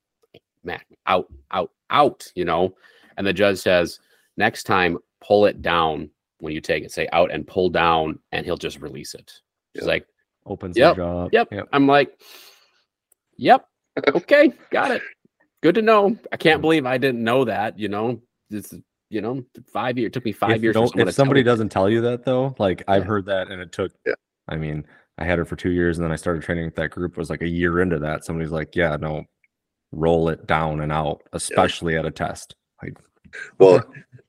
man, 0.65 0.81
out, 1.07 1.27
out, 1.53 1.71
out, 1.91 2.27
you 2.35 2.45
know. 2.45 2.75
And 3.17 3.27
the 3.27 3.33
judge 3.33 3.59
says, 3.59 4.01
next 4.37 4.65
time 4.65 4.99
pull 5.23 5.47
it 5.47 5.63
down 5.63 6.11
when 6.41 6.53
you 6.53 6.61
take 6.61 6.85
it, 6.85 6.93
say 6.93 7.09
out 7.13 7.31
and 7.31 7.47
pull 7.47 7.71
down, 7.71 8.19
and 8.33 8.45
he'll 8.45 8.57
just 8.57 8.81
release 8.81 9.15
it. 9.15 9.33
He's 9.73 9.83
Yep. 9.83 9.89
like, 9.89 10.07
Opens 10.45 10.77
Yep, 10.77 10.95
the 10.97 11.03
job. 11.03 11.29
Yep. 11.33 11.69
I'm 11.73 11.87
like, 11.87 12.19
Yep. 13.39 13.67
Okay, 14.09 14.53
got 14.71 14.91
it. 14.91 15.03
Good 15.63 15.75
to 15.77 15.83
know. 15.83 16.17
I 16.31 16.37
can't 16.37 16.61
believe 16.61 16.85
I 16.85 16.99
didn't 16.99 17.25
know 17.25 17.45
that. 17.47 17.79
You 17.79 17.89
know, 17.89 18.21
this 18.51 18.75
you 19.09 19.21
know, 19.23 19.45
five 19.73 19.97
years. 19.99 20.09
It 20.09 20.13
took 20.13 20.25
me 20.25 20.33
five 20.33 20.57
if, 20.57 20.63
years. 20.63 20.75
don't- 20.75 20.87
if 20.87 20.93
to 20.93 21.05
tell 21.05 21.13
somebody 21.13 21.43
doesn't 21.43 21.71
tell 21.71 21.89
you 21.89 22.01
that 22.03 22.25
though, 22.25 22.55
like 22.59 22.83
I've 22.89 23.05
heard 23.05 23.25
that 23.27 23.49
and 23.51 23.61
it 23.63 23.73
took 23.73 23.93
Yeah. 24.05 24.15
I 24.49 24.57
mean, 24.57 24.85
I 25.19 25.25
had 25.25 25.39
her 25.39 25.45
for 25.45 25.57
two 25.57 25.71
years 25.71 25.99
and 25.99 26.05
then 26.05 26.13
I 26.13 26.17
started 26.17 26.43
training 26.43 26.67
with 26.67 26.75
that 26.77 26.91
group. 26.91 27.13
It 27.13 27.19
was 27.19 27.31
like 27.31 27.43
a 27.43 27.49
year 27.49 27.81
into 27.81 27.99
that. 28.01 28.25
Somebody's 28.25 28.53
like, 28.53 28.77
Yeah, 28.77 28.97
no, 28.97 29.25
roll 29.93 30.29
it 30.29 30.47
down 30.47 30.81
and 30.81 30.93
out, 30.93 31.23
especially 31.33 31.97
at 31.97 32.05
a 32.05 32.11
test. 32.11 32.55
Like 32.83 32.99
Well, 33.59 33.83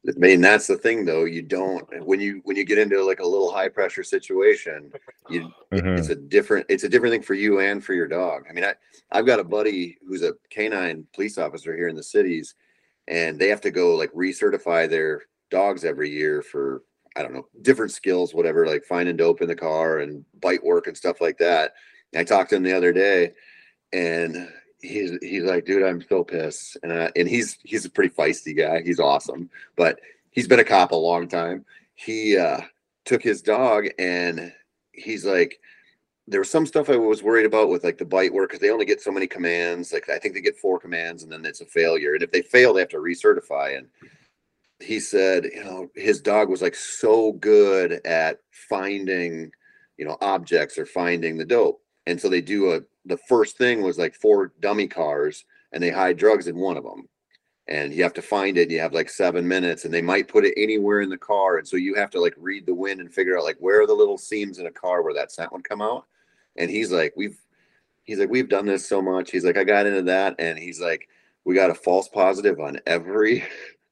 I 0.07 0.11
mean 0.17 0.39
that's 0.39 0.67
the 0.67 0.77
thing 0.77 1.03
though. 1.03 1.25
You 1.25 1.41
don't 1.41 1.85
when 2.05 2.21
you 2.21 2.41
when 2.45 2.55
you 2.55 2.63
get 2.63 2.77
into 2.77 3.03
like 3.03 3.19
a 3.19 3.27
little 3.27 3.51
high 3.51 3.69
pressure 3.69 4.03
situation, 4.03 4.91
you 5.29 5.51
mhm. 5.73 5.97
it's 5.97 6.09
a 6.09 6.15
different 6.15 6.65
it's 6.69 6.83
a 6.83 6.89
different 6.89 7.11
thing 7.13 7.23
for 7.23 7.33
you 7.33 7.59
and 7.59 7.83
for 7.83 7.93
your 7.93 8.07
dog. 8.07 8.43
I 8.49 8.53
mean, 8.53 8.63
I 8.63 8.75
I've 9.11 9.25
got 9.25 9.39
a 9.39 9.43
buddy 9.43 9.97
who's 10.07 10.23
a 10.23 10.33
canine 10.49 11.05
police 11.13 11.37
officer 11.37 11.75
here 11.75 11.89
in 11.89 11.95
the 11.95 12.03
cities, 12.03 12.55
and 13.07 13.37
they 13.37 13.49
have 13.49 13.61
to 13.61 13.71
go 13.71 13.95
like 13.95 14.11
recertify 14.13 14.89
their 14.89 15.23
dogs 15.49 15.85
every 15.85 16.09
year 16.09 16.41
for 16.41 16.83
I 17.17 17.21
don't 17.21 17.33
know 17.33 17.47
different 17.61 17.91
skills, 17.91 18.33
whatever, 18.33 18.67
like 18.67 18.83
finding 18.83 19.17
dope 19.17 19.41
in 19.41 19.47
the 19.47 19.55
car 19.55 19.99
and 19.99 20.23
bite 20.41 20.63
work 20.63 20.87
and 20.87 20.95
stuff 20.95 21.19
like 21.21 21.37
that. 21.39 21.73
And 22.13 22.21
I 22.21 22.23
talked 22.23 22.51
to 22.51 22.55
him 22.55 22.63
the 22.63 22.75
other 22.75 22.93
day, 22.93 23.33
and 23.91 24.47
he's 24.81 25.17
he's 25.21 25.43
like, 25.43 25.65
dude, 25.65 25.83
I'm 25.83 26.01
so 26.01 26.23
pissed, 26.23 26.77
and 26.83 26.93
I, 26.93 27.11
and 27.15 27.27
he's 27.27 27.57
he's 27.63 27.85
a 27.85 27.89
pretty 27.89 28.13
feisty 28.13 28.55
guy. 28.55 28.81
He's 28.81 28.99
awesome, 28.99 29.49
but 29.75 29.99
he's 30.31 30.47
been 30.47 30.59
a 30.59 30.63
cop 30.63 30.91
a 30.91 30.95
long 30.95 31.27
time. 31.27 31.65
He 31.95 32.37
uh, 32.37 32.61
took 33.05 33.23
his 33.23 33.41
dog, 33.41 33.87
and 33.97 34.53
he's 34.91 35.25
like, 35.25 35.59
there 36.27 36.41
was 36.41 36.49
some 36.49 36.65
stuff 36.65 36.89
I 36.89 36.97
was 36.97 37.23
worried 37.23 37.45
about 37.45 37.69
with 37.69 37.83
like 37.83 37.97
the 37.97 38.05
bite 38.05 38.33
work 38.33 38.49
because 38.49 38.61
they 38.61 38.69
only 38.69 38.85
get 38.85 39.01
so 39.01 39.11
many 39.11 39.27
commands. 39.27 39.91
Like 39.93 40.09
I 40.09 40.19
think 40.19 40.33
they 40.33 40.41
get 40.41 40.57
four 40.57 40.79
commands, 40.79 41.23
and 41.23 41.31
then 41.31 41.45
it's 41.45 41.61
a 41.61 41.65
failure. 41.65 42.13
And 42.13 42.23
if 42.23 42.31
they 42.31 42.41
fail, 42.41 42.73
they 42.73 42.81
have 42.81 42.89
to 42.89 42.97
recertify. 42.97 43.77
And 43.77 43.87
he 44.79 44.99
said, 44.99 45.45
you 45.45 45.63
know, 45.63 45.89
his 45.95 46.21
dog 46.21 46.49
was 46.49 46.61
like 46.61 46.75
so 46.75 47.33
good 47.33 47.99
at 48.05 48.39
finding, 48.51 49.51
you 49.97 50.05
know, 50.05 50.17
objects 50.21 50.77
or 50.77 50.85
finding 50.85 51.37
the 51.37 51.45
dope. 51.45 51.81
And 52.05 52.19
so 52.19 52.29
they 52.29 52.41
do 52.41 52.73
a 52.73 52.81
the 53.05 53.17
first 53.17 53.57
thing 53.57 53.81
was 53.81 53.97
like 53.97 54.15
four 54.15 54.53
dummy 54.59 54.87
cars 54.87 55.45
and 55.71 55.81
they 55.81 55.89
hide 55.89 56.17
drugs 56.17 56.47
in 56.47 56.57
one 56.57 56.77
of 56.77 56.83
them. 56.83 57.07
And 57.69 57.93
you 57.93 58.03
have 58.03 58.13
to 58.13 58.21
find 58.21 58.57
it. 58.57 58.71
You 58.71 58.79
have 58.79 58.93
like 58.93 59.09
seven 59.09 59.45
minutes, 59.45 59.83
and 59.83 59.93
they 59.93 60.01
might 60.01 60.29
put 60.29 60.45
it 60.45 60.53
anywhere 60.55 61.01
in 61.01 61.09
the 61.09 61.17
car. 61.17 61.57
And 61.57 61.67
so 61.67 61.75
you 61.75 61.95
have 61.95 62.09
to 62.11 62.21
like 62.21 62.33
read 62.37 62.65
the 62.65 62.73
wind 62.73 63.01
and 63.01 63.13
figure 63.13 63.37
out 63.37 63.43
like 63.43 63.57
where 63.59 63.81
are 63.81 63.87
the 63.87 63.93
little 63.93 64.17
seams 64.17 64.59
in 64.59 64.67
a 64.67 64.71
car 64.71 65.01
where 65.01 65.13
that 65.13 65.33
scent 65.33 65.51
would 65.51 65.67
come 65.67 65.81
out. 65.81 66.05
And 66.55 66.71
he's 66.71 66.93
like, 66.93 67.13
we've 67.17 67.37
he's 68.03 68.19
like, 68.19 68.29
we've 68.29 68.47
done 68.47 68.65
this 68.65 68.87
so 68.87 69.01
much. 69.01 69.31
He's 69.31 69.43
like, 69.43 69.57
I 69.57 69.65
got 69.65 69.85
into 69.85 70.03
that, 70.03 70.35
and 70.39 70.57
he's 70.57 70.79
like, 70.79 71.09
we 71.43 71.55
got 71.55 71.69
a 71.69 71.75
false 71.75 72.07
positive 72.07 72.59
on 72.61 72.79
every 72.85 73.43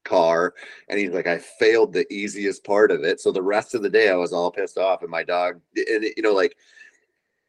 car 0.06 0.54
and 0.90 1.00
he's 1.00 1.12
like 1.12 1.28
i 1.28 1.38
failed 1.38 1.92
the 1.92 2.12
easiest 2.14 2.64
part 2.64 2.92
of 2.92 3.04
it. 3.04 3.20
So 3.20 3.32
the 3.32 3.42
rest 3.42 3.76
of 3.76 3.82
the 3.82 3.90
day 3.90 4.10
i 4.10 4.16
was 4.16 4.32
all 4.34 4.52
pissed 4.52 4.78
off 4.78 5.02
and 5.02 5.12
my 5.12 5.24
dog 5.24 5.56
and 5.76 6.04
it- 6.04 6.14
you 6.16 6.24
know 6.24 6.34
like 6.34 6.56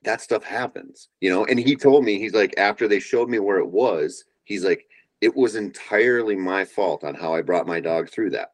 that 0.03 0.21
stuff 0.21 0.43
happens 0.45 1.09
you 1.21 1.31
know? 1.31 1.45
And 1.47 1.59
he 1.59 1.77
told 1.77 2.05
me 2.05 2.19
he's 2.19 2.35
like 2.35 2.55
after 2.59 2.89
they 2.89 3.01
showed 3.01 3.29
me 3.29 3.39
where 3.39 3.59
it 3.59 3.69
was 3.71 4.25
he's 4.45 4.65
like 4.65 4.87
it 5.21 5.35
was 5.35 5.55
entirely 5.57 6.37
my 6.37 6.65
fault 6.65 7.05
on 7.05 7.15
how 7.15 7.35
i 7.35 7.43
brought 7.43 7.67
my 7.67 7.81
dog 7.81 8.11
through 8.11 8.31
that. 8.31 8.53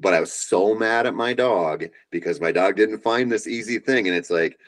But 0.00 0.14
i 0.14 0.20
was 0.20 0.32
so 0.32 0.74
mad 0.74 1.06
at 1.06 1.14
my 1.14 1.32
dog 1.32 1.84
because 2.10 2.40
my 2.40 2.52
dog 2.52 2.76
didn't 2.76 2.98
find 3.02 3.30
this 3.30 3.46
easy 3.46 3.78
thing 3.78 4.08
and 4.08 4.16
it's 4.16 4.30
like 4.30 4.58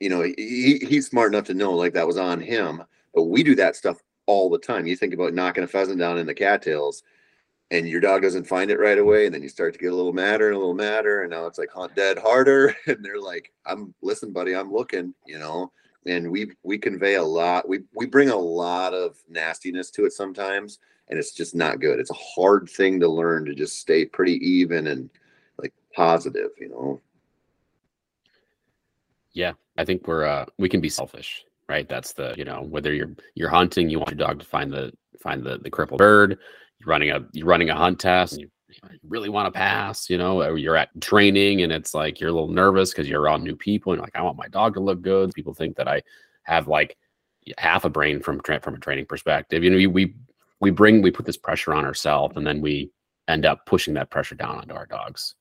you 0.00 0.08
know 0.08 0.22
he, 0.22 0.78
he's 0.88 1.08
smart 1.08 1.32
enough 1.32 1.46
to 1.46 1.54
know 1.54 1.72
like 1.72 1.92
that 1.94 2.06
was 2.06 2.16
on 2.18 2.40
him 2.40 2.82
but 3.14 3.24
we 3.24 3.42
do 3.42 3.54
that 3.56 3.74
stuff 3.76 3.98
all 4.28 4.50
the 4.50 4.58
time. 4.58 4.86
You 4.86 4.94
think 4.94 5.14
about 5.14 5.32
knocking 5.34 5.64
a 5.64 5.66
pheasant 5.66 5.98
down 5.98 6.18
in 6.18 6.26
the 6.26 6.34
cattails 6.34 7.02
and 7.70 7.88
your 7.88 8.00
dog 8.00 8.22
doesn't 8.22 8.46
find 8.46 8.70
it 8.70 8.78
right 8.78 8.98
away 8.98 9.26
and 9.26 9.34
then 9.34 9.42
you 9.42 9.48
start 9.48 9.72
to 9.74 9.78
get 9.78 9.92
a 9.92 9.94
little 9.94 10.12
madder 10.12 10.48
and 10.48 10.56
a 10.56 10.58
little 10.58 10.74
madder 10.74 11.22
and 11.22 11.30
now 11.30 11.46
it's 11.46 11.58
like 11.58 11.70
hunt 11.70 11.94
dead 11.94 12.18
harder 12.18 12.74
and 12.86 13.04
they're 13.04 13.20
like 13.20 13.52
i'm 13.66 13.94
listen 14.02 14.32
buddy 14.32 14.54
i'm 14.54 14.72
looking 14.72 15.14
you 15.26 15.38
know 15.38 15.70
and 16.06 16.30
we 16.30 16.50
we 16.62 16.78
convey 16.78 17.14
a 17.14 17.22
lot 17.22 17.68
we 17.68 17.80
we 17.94 18.06
bring 18.06 18.30
a 18.30 18.36
lot 18.36 18.94
of 18.94 19.16
nastiness 19.28 19.90
to 19.90 20.04
it 20.04 20.12
sometimes 20.12 20.78
and 21.08 21.18
it's 21.18 21.32
just 21.32 21.54
not 21.54 21.80
good 21.80 21.98
it's 21.98 22.10
a 22.10 22.14
hard 22.14 22.68
thing 22.68 22.98
to 23.00 23.08
learn 23.08 23.44
to 23.44 23.54
just 23.54 23.78
stay 23.78 24.04
pretty 24.04 24.34
even 24.46 24.86
and 24.86 25.10
like 25.58 25.72
positive 25.94 26.50
you 26.58 26.68
know 26.68 27.00
Yeah, 29.38 29.52
I 29.76 29.84
think 29.84 30.08
we're 30.08 30.24
uh 30.24 30.46
we 30.58 30.68
can 30.68 30.80
be 30.80 30.88
selfish, 30.88 31.44
right? 31.68 31.88
That's 31.88 32.12
the 32.12 32.34
you 32.36 32.44
know 32.44 32.62
whether 32.62 32.92
you're 32.92 33.14
you're 33.36 33.48
hunting, 33.48 33.88
you 33.88 33.98
want 33.98 34.10
your 34.10 34.26
dog 34.26 34.40
to 34.40 34.44
find 34.44 34.72
the 34.72 34.92
find 35.20 35.44
the 35.44 35.58
the 35.58 35.70
crippled 35.70 35.98
bird. 35.98 36.38
You're 36.80 36.88
running 36.88 37.10
a 37.10 37.24
you're 37.32 37.46
running 37.46 37.70
a 37.70 37.76
hunt 37.76 38.00
test. 38.00 38.34
And 38.34 38.42
you, 38.42 38.50
really 39.02 39.28
want 39.28 39.46
to 39.46 39.56
pass, 39.56 40.10
you 40.10 40.18
know, 40.18 40.54
you're 40.54 40.76
at 40.76 40.88
training 41.00 41.62
and 41.62 41.72
it's 41.72 41.94
like 41.94 42.20
you're 42.20 42.30
a 42.30 42.32
little 42.32 42.48
nervous 42.48 42.90
because 42.90 43.08
you're 43.08 43.20
around 43.20 43.42
new 43.42 43.56
people 43.56 43.92
and 43.92 44.00
like 44.00 44.14
I 44.14 44.22
want 44.22 44.36
my 44.36 44.48
dog 44.48 44.74
to 44.74 44.80
look 44.80 45.00
good. 45.00 45.32
People 45.32 45.54
think 45.54 45.76
that 45.76 45.88
I 45.88 46.02
have 46.42 46.68
like 46.68 46.96
half 47.56 47.84
a 47.84 47.88
brain 47.88 48.20
from 48.20 48.40
from 48.40 48.74
a 48.74 48.78
training 48.78 49.06
perspective. 49.06 49.64
You 49.64 49.70
know, 49.70 49.76
we 49.76 49.86
we 49.86 50.14
we 50.60 50.70
bring 50.70 51.02
we 51.02 51.10
put 51.10 51.26
this 51.26 51.36
pressure 51.36 51.72
on 51.74 51.84
ourselves 51.84 52.36
and 52.36 52.46
then 52.46 52.60
we 52.60 52.90
end 53.26 53.46
up 53.46 53.66
pushing 53.66 53.94
that 53.94 54.10
pressure 54.10 54.34
down 54.34 54.56
onto 54.56 54.74
our 54.74 54.86
dogs. 54.86 55.34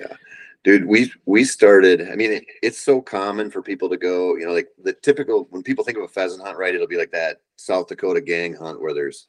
Yeah. 0.00 0.16
dude 0.64 0.86
we 0.86 1.12
we 1.26 1.44
started 1.44 2.08
i 2.10 2.16
mean 2.16 2.32
it, 2.32 2.44
it's 2.60 2.80
so 2.80 3.00
common 3.00 3.50
for 3.50 3.62
people 3.62 3.88
to 3.88 3.96
go 3.96 4.36
you 4.36 4.44
know 4.44 4.52
like 4.52 4.68
the 4.82 4.92
typical 4.94 5.46
when 5.50 5.62
people 5.62 5.84
think 5.84 5.96
of 5.96 6.02
a 6.02 6.08
pheasant 6.08 6.42
hunt 6.42 6.58
right 6.58 6.74
it'll 6.74 6.88
be 6.88 6.96
like 6.96 7.12
that 7.12 7.40
south 7.56 7.86
dakota 7.86 8.20
gang 8.20 8.52
hunt 8.52 8.80
where 8.80 8.94
there's 8.94 9.28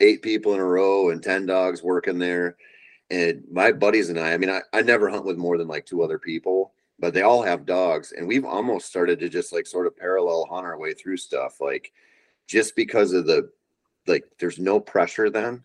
eight 0.00 0.22
people 0.22 0.54
in 0.54 0.60
a 0.60 0.64
row 0.64 1.10
and 1.10 1.22
10 1.22 1.46
dogs 1.46 1.82
working 1.82 2.18
there. 2.18 2.56
And 3.10 3.44
my 3.50 3.70
buddies 3.70 4.08
and 4.08 4.18
i 4.18 4.32
i 4.32 4.38
mean 4.38 4.48
i, 4.48 4.60
I 4.72 4.80
never 4.80 5.10
hunt 5.10 5.26
with 5.26 5.36
more 5.36 5.58
than 5.58 5.68
like 5.68 5.84
two 5.84 6.02
other 6.02 6.18
people 6.18 6.72
but 6.98 7.12
they 7.12 7.22
all 7.22 7.42
have 7.42 7.66
dogs. 7.66 8.12
And 8.12 8.26
we've 8.26 8.44
almost 8.44 8.86
started 8.86 9.18
to 9.20 9.28
just 9.28 9.52
like 9.52 9.66
sort 9.66 9.86
of 9.86 9.96
parallel 9.96 10.46
hunt 10.46 10.66
our 10.66 10.78
way 10.78 10.94
through 10.94 11.16
stuff 11.16 11.60
like 11.60 11.92
just 12.46 12.76
because 12.76 13.12
of 13.12 13.26
the 13.26 13.50
like 14.06 14.24
there's 14.38 14.58
no 14.58 14.80
pressure 14.80 15.30
then. 15.30 15.64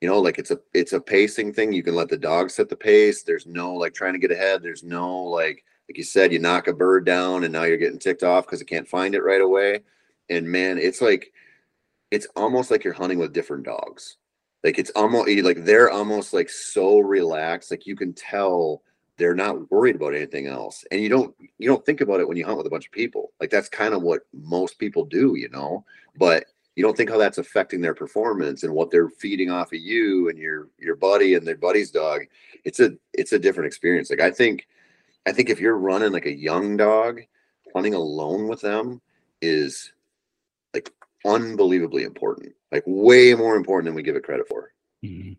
You 0.00 0.08
know 0.08 0.18
like 0.18 0.38
it's 0.38 0.50
a 0.50 0.58
it's 0.74 0.92
a 0.92 1.00
pacing 1.00 1.52
thing. 1.52 1.72
You 1.72 1.82
can 1.82 1.94
let 1.94 2.08
the 2.08 2.16
dog 2.16 2.50
set 2.50 2.68
the 2.68 2.76
pace. 2.76 3.22
There's 3.22 3.46
no 3.46 3.74
like 3.74 3.94
trying 3.94 4.14
to 4.14 4.18
get 4.18 4.32
ahead. 4.32 4.62
There's 4.62 4.82
no 4.82 5.22
like 5.24 5.64
like 5.88 5.98
you 5.98 6.04
said 6.04 6.32
you 6.32 6.38
knock 6.38 6.68
a 6.68 6.72
bird 6.72 7.04
down 7.04 7.44
and 7.44 7.52
now 7.52 7.64
you're 7.64 7.76
getting 7.76 7.98
ticked 7.98 8.22
off 8.22 8.46
because 8.46 8.60
it 8.60 8.68
can't 8.68 8.88
find 8.88 9.14
it 9.14 9.24
right 9.24 9.40
away. 9.40 9.80
And 10.28 10.48
man 10.48 10.78
it's 10.78 11.00
like 11.00 11.32
it's 12.10 12.26
almost 12.36 12.70
like 12.70 12.84
you're 12.84 12.92
hunting 12.92 13.18
with 13.18 13.32
different 13.32 13.64
dogs. 13.64 14.16
Like 14.64 14.78
it's 14.78 14.90
almost 14.90 15.28
like 15.28 15.64
they're 15.64 15.90
almost 15.90 16.32
like 16.34 16.50
so 16.50 16.98
relaxed 16.98 17.70
like 17.70 17.86
you 17.86 17.96
can 17.96 18.12
tell 18.12 18.82
they're 19.16 19.34
not 19.34 19.70
worried 19.70 19.96
about 19.96 20.14
anything 20.14 20.46
else. 20.46 20.84
And 20.90 21.00
you 21.00 21.08
don't 21.08 21.34
you 21.58 21.68
don't 21.68 21.84
think 21.84 22.00
about 22.00 22.20
it 22.20 22.28
when 22.28 22.36
you 22.36 22.44
hunt 22.44 22.58
with 22.58 22.66
a 22.66 22.70
bunch 22.70 22.86
of 22.86 22.92
people. 22.92 23.32
Like 23.40 23.50
that's 23.50 23.68
kind 23.68 23.94
of 23.94 24.02
what 24.02 24.22
most 24.32 24.78
people 24.78 25.04
do 25.04 25.34
you 25.36 25.48
know? 25.48 25.84
But 26.16 26.44
you 26.76 26.82
don't 26.82 26.96
think 26.96 27.10
how 27.10 27.18
that's 27.18 27.38
affecting 27.38 27.80
their 27.80 27.94
performance 27.94 28.62
and 28.62 28.72
what 28.72 28.90
they're 28.90 29.10
feeding 29.10 29.50
off 29.50 29.72
of 29.72 29.80
you 29.80 30.28
and 30.28 30.38
your 30.38 30.68
your 30.78 30.96
buddy 30.96 31.34
and 31.34 31.46
their 31.46 31.56
buddy's 31.56 31.90
dog. 31.90 32.22
It's 32.64 32.80
a 32.80 32.92
it's 33.14 33.32
a 33.32 33.38
different 33.38 33.66
experience. 33.66 34.10
Like 34.10 34.20
i 34.20 34.30
think 34.30 34.66
i 35.26 35.32
think 35.32 35.50
if 35.50 35.60
you're 35.60 35.76
running 35.76 36.12
like 36.12 36.26
a 36.26 36.32
young 36.32 36.76
dog 36.76 37.20
hunting 37.74 37.94
alone 37.94 38.48
with 38.48 38.60
them 38.60 39.00
is 39.40 39.92
unbelievably 41.24 42.02
important 42.04 42.52
like 42.72 42.82
way 42.86 43.34
more 43.34 43.56
important 43.56 43.86
than 43.86 43.94
we 43.94 44.02
give 44.02 44.16
it 44.16 44.24
credit 44.24 44.46
for 44.48 44.72
Mhm. 45.04 45.36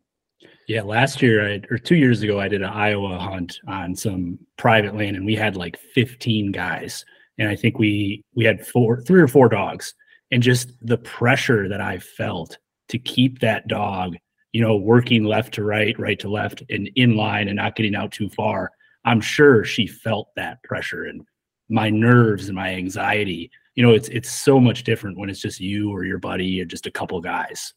Yeah, 0.67 0.81
last 0.83 1.21
year 1.21 1.45
I 1.45 1.61
or 1.69 1.77
two 1.77 1.95
years 1.95 2.21
ago 2.21 2.39
I 2.39 2.47
did 2.47 2.61
an 2.61 2.69
Iowa 2.69 3.17
hunt 3.17 3.59
on 3.67 3.95
some 3.95 4.39
private 4.57 4.95
land 4.95 5.15
and 5.15 5.25
we 5.25 5.35
had 5.35 5.55
like 5.55 5.77
15 5.77 6.51
guys. 6.51 7.05
And 7.37 7.47
I 7.49 7.55
think 7.55 7.77
we 7.77 8.23
we 8.35 8.45
had 8.45 8.65
four 8.65 9.01
three 9.01 9.21
or 9.21 9.27
four 9.27 9.49
dogs. 9.49 9.93
And 10.31 10.41
just 10.41 10.71
the 10.81 10.97
pressure 10.97 11.67
that 11.67 11.81
I 11.81 11.99
felt 11.99 12.57
to 12.87 12.97
keep 12.97 13.39
that 13.39 13.67
dog, 13.67 14.15
you 14.53 14.61
know, 14.61 14.77
working 14.77 15.25
left 15.25 15.53
to 15.55 15.63
right, 15.63 15.97
right 15.99 16.19
to 16.19 16.29
left, 16.29 16.63
and 16.69 16.89
in 16.95 17.17
line 17.17 17.47
and 17.49 17.57
not 17.57 17.75
getting 17.75 17.95
out 17.95 18.11
too 18.11 18.29
far. 18.29 18.71
I'm 19.03 19.19
sure 19.19 19.65
she 19.65 19.87
felt 19.87 20.29
that 20.35 20.63
pressure. 20.63 21.03
And 21.05 21.25
my 21.69 21.89
nerves 21.89 22.47
and 22.47 22.55
my 22.55 22.69
anxiety. 22.75 23.51
You 23.75 23.83
know, 23.83 23.93
it's 23.93 24.09
it's 24.09 24.29
so 24.29 24.59
much 24.59 24.83
different 24.83 25.17
when 25.17 25.29
it's 25.29 25.39
just 25.39 25.59
you 25.59 25.91
or 25.91 26.03
your 26.05 26.17
buddy 26.19 26.61
or 26.61 26.65
just 26.65 26.87
a 26.87 26.91
couple 26.91 27.19
guys. 27.21 27.73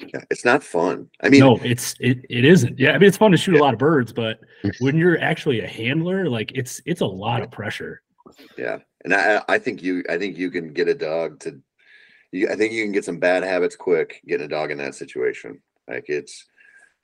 Yeah, 0.00 0.22
it's 0.30 0.44
not 0.44 0.62
fun. 0.62 1.08
I 1.22 1.28
mean, 1.28 1.40
no, 1.40 1.56
it's 1.62 1.94
it, 2.00 2.18
it 2.30 2.44
isn't. 2.44 2.78
Yeah, 2.78 2.90
I 2.92 2.98
mean 2.98 3.08
it's 3.08 3.16
fun 3.16 3.30
to 3.32 3.36
shoot 3.36 3.54
Yeah. 3.54 3.60
a 3.60 3.62
lot 3.62 3.74
of 3.74 3.80
birds, 3.80 4.12
but 4.12 4.40
when 4.80 4.96
you're 4.96 5.20
actually 5.20 5.60
a 5.60 5.66
handler, 5.66 6.28
like 6.28 6.52
it's 6.54 6.80
it's 6.86 7.00
a 7.00 7.06
lot 7.06 7.42
of 7.42 7.50
pressure. 7.50 8.02
Yeah, 8.56 8.78
and 9.04 9.14
I 9.14 9.42
I 9.48 9.58
think 9.58 9.82
you 9.82 10.04
I 10.08 10.18
think 10.18 10.36
you 10.36 10.50
can 10.50 10.72
get 10.72 10.88
a 10.88 10.94
dog 10.94 11.40
to, 11.40 11.60
you 12.32 12.48
I 12.48 12.56
think 12.56 12.72
you 12.72 12.84
can 12.84 12.92
get 12.92 13.04
some 13.04 13.18
bad 13.18 13.42
habits 13.42 13.74
quick 13.76 14.20
getting 14.26 14.46
a 14.46 14.48
dog 14.48 14.70
in 14.70 14.78
that 14.78 14.94
situation. 14.94 15.60
Like 15.88 16.04
it's 16.08 16.46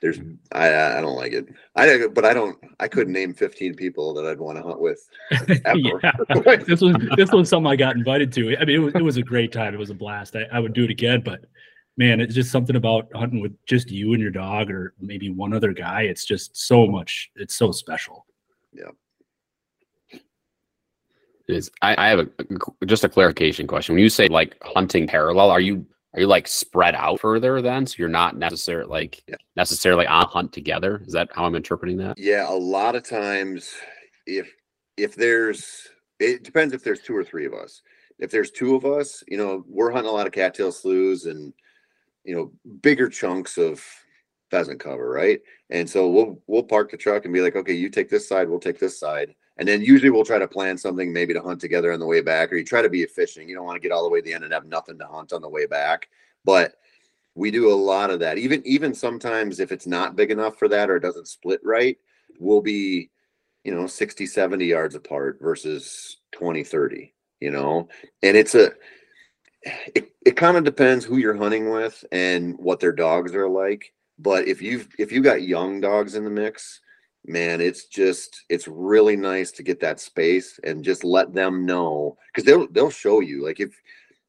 there's 0.04 0.20
I 0.52 0.68
I 0.68 0.98
I 0.98 1.00
don't 1.00 1.16
like 1.16 1.32
it. 1.32 1.48
I 1.76 2.08
but 2.08 2.26
I 2.26 2.34
don't 2.34 2.58
I 2.78 2.88
couldn't 2.88 3.14
name 3.14 3.32
15 3.32 3.74
people 3.74 4.12
that 4.12 4.26
I'd 4.26 4.38
want 4.38 4.58
to 4.58 4.62
hunt 4.62 4.78
with. 4.78 5.00
Ever. 5.64 5.78
yeah, 5.78 6.12
this 6.66 6.82
was 6.82 6.94
this 7.16 7.32
was 7.32 7.48
something 7.48 7.72
I 7.72 7.74
got 7.74 7.96
invited 7.96 8.30
to. 8.34 8.54
I 8.58 8.66
mean, 8.66 8.76
it 8.76 8.78
was 8.80 8.94
it 8.96 9.02
was 9.02 9.16
a 9.16 9.22
great 9.22 9.50
time. 9.50 9.72
It 9.72 9.78
was 9.78 9.88
a 9.88 9.94
blast. 9.94 10.36
I, 10.36 10.42
I 10.52 10.60
would 10.60 10.74
do 10.74 10.84
it 10.84 10.90
again, 10.90 11.22
but 11.24 11.46
man, 11.96 12.20
it's 12.20 12.34
just 12.34 12.52
something 12.52 12.76
about 12.76 13.08
hunting 13.14 13.40
with 13.40 13.56
just 13.64 13.90
you 13.90 14.12
and 14.12 14.20
your 14.20 14.30
dog, 14.30 14.70
or 14.70 14.92
maybe 15.00 15.30
one 15.30 15.54
other 15.54 15.72
guy. 15.72 16.02
It's 16.02 16.26
just 16.26 16.54
so 16.54 16.86
much. 16.86 17.30
It's 17.36 17.56
so 17.56 17.72
special. 17.72 18.26
Yeah. 18.74 18.90
Is 21.48 21.70
I, 21.80 21.94
I 21.96 22.08
have 22.08 22.18
a 22.18 22.84
just 22.84 23.04
a 23.04 23.08
clarification 23.08 23.66
question. 23.66 23.94
When 23.94 24.02
you 24.02 24.10
say 24.10 24.28
like 24.28 24.54
hunting 24.62 25.06
parallel, 25.06 25.50
are 25.50 25.60
you 25.60 25.86
are 26.14 26.20
you 26.20 26.26
like 26.26 26.46
spread 26.46 26.94
out 26.94 27.20
further 27.20 27.60
then? 27.60 27.86
So 27.86 27.96
you're 27.98 28.08
not 28.08 28.36
necessarily 28.36 28.88
like 28.88 29.22
Yeah. 29.28 29.36
necessarily 29.56 30.06
on 30.06 30.26
hunt 30.26 30.52
together. 30.52 31.02
Is 31.06 31.12
that 31.12 31.28
how 31.32 31.44
I'm 31.44 31.56
interpreting 31.56 31.96
that? 31.98 32.18
Yeah, 32.18 32.48
a 32.48 32.54
lot 32.54 32.94
of 32.94 33.02
times 33.02 33.74
if 34.26 34.50
if 34.96 35.16
there's 35.16 35.88
it 36.20 36.44
depends 36.44 36.72
if 36.72 36.84
there's 36.84 37.02
two 37.02 37.16
or 37.16 37.24
three 37.24 37.46
of 37.46 37.52
us. 37.52 37.82
If 38.20 38.30
there's 38.30 38.52
two 38.52 38.76
of 38.76 38.84
us, 38.84 39.24
you 39.26 39.36
know, 39.36 39.64
we're 39.66 39.90
hunting 39.90 40.08
a 40.10 40.14
lot 40.14 40.28
of 40.28 40.32
cattail 40.32 40.70
sloughs 40.70 41.26
and 41.26 41.52
you 42.24 42.34
know, 42.34 42.52
bigger 42.80 43.08
chunks 43.08 43.58
of 43.58 43.84
pheasant 44.50 44.80
cover, 44.80 45.10
right? 45.10 45.40
And 45.70 45.90
so 45.90 46.08
we'll 46.08 46.40
we'll 46.46 46.62
park 46.62 46.92
the 46.92 46.96
truck 46.96 47.24
and 47.24 47.34
be 47.34 47.40
like, 47.40 47.56
okay, 47.56 47.74
you 47.74 47.90
take 47.90 48.08
this 48.08 48.28
side, 48.28 48.48
we'll 48.48 48.60
take 48.60 48.78
this 48.78 48.98
side. 49.00 49.34
And 49.56 49.68
then 49.68 49.82
usually 49.82 50.10
we'll 50.10 50.24
try 50.24 50.38
to 50.38 50.48
plan 50.48 50.76
something 50.76 51.12
maybe 51.12 51.32
to 51.32 51.40
hunt 51.40 51.60
together 51.60 51.92
on 51.92 52.00
the 52.00 52.06
way 52.06 52.20
back, 52.20 52.52
or 52.52 52.56
you 52.56 52.64
try 52.64 52.82
to 52.82 52.88
be 52.88 53.02
efficient. 53.02 53.48
You 53.48 53.54
don't 53.54 53.64
want 53.64 53.76
to 53.76 53.80
get 53.80 53.92
all 53.92 54.02
the 54.02 54.10
way 54.10 54.20
to 54.20 54.24
the 54.24 54.34
end 54.34 54.44
and 54.44 54.52
have 54.52 54.66
nothing 54.66 54.98
to 54.98 55.06
hunt 55.06 55.32
on 55.32 55.42
the 55.42 55.48
way 55.48 55.66
back. 55.66 56.08
But 56.44 56.74
we 57.34 57.50
do 57.50 57.72
a 57.72 57.74
lot 57.74 58.10
of 58.10 58.20
that. 58.20 58.38
Even 58.38 58.62
even 58.66 58.94
sometimes 58.94 59.60
if 59.60 59.72
it's 59.72 59.86
not 59.86 60.16
big 60.16 60.30
enough 60.30 60.58
for 60.58 60.68
that 60.68 60.90
or 60.90 60.96
it 60.96 61.02
doesn't 61.02 61.28
split 61.28 61.60
right, 61.64 61.96
we'll 62.38 62.60
be, 62.60 63.10
you 63.64 63.74
know, 63.74 63.86
60, 63.86 64.26
70 64.26 64.64
yards 64.64 64.94
apart 64.94 65.38
versus 65.40 66.18
20, 66.32 66.64
30, 66.64 67.12
you 67.40 67.50
know. 67.50 67.88
And 68.22 68.36
it's 68.36 68.54
a 68.54 68.72
it, 69.94 70.12
it 70.24 70.36
kind 70.36 70.56
of 70.56 70.64
depends 70.64 71.04
who 71.04 71.18
you're 71.18 71.36
hunting 71.36 71.70
with 71.70 72.04
and 72.12 72.56
what 72.58 72.80
their 72.80 72.92
dogs 72.92 73.34
are 73.34 73.48
like. 73.48 73.92
But 74.18 74.46
if 74.46 74.62
you've 74.62 74.88
if 74.98 75.10
you 75.10 75.22
got 75.22 75.42
young 75.42 75.80
dogs 75.80 76.14
in 76.14 76.24
the 76.24 76.30
mix, 76.30 76.80
man, 77.26 77.60
it's 77.60 77.86
just 77.86 78.44
it's 78.48 78.68
really 78.68 79.16
nice 79.16 79.50
to 79.52 79.62
get 79.62 79.80
that 79.80 80.00
space 80.00 80.58
and 80.64 80.84
just 80.84 81.04
let 81.04 81.32
them 81.32 81.66
know 81.66 82.16
because 82.32 82.44
they'll 82.44 82.68
they'll 82.68 82.90
show 82.90 83.20
you. 83.20 83.44
Like 83.44 83.60
if 83.60 83.74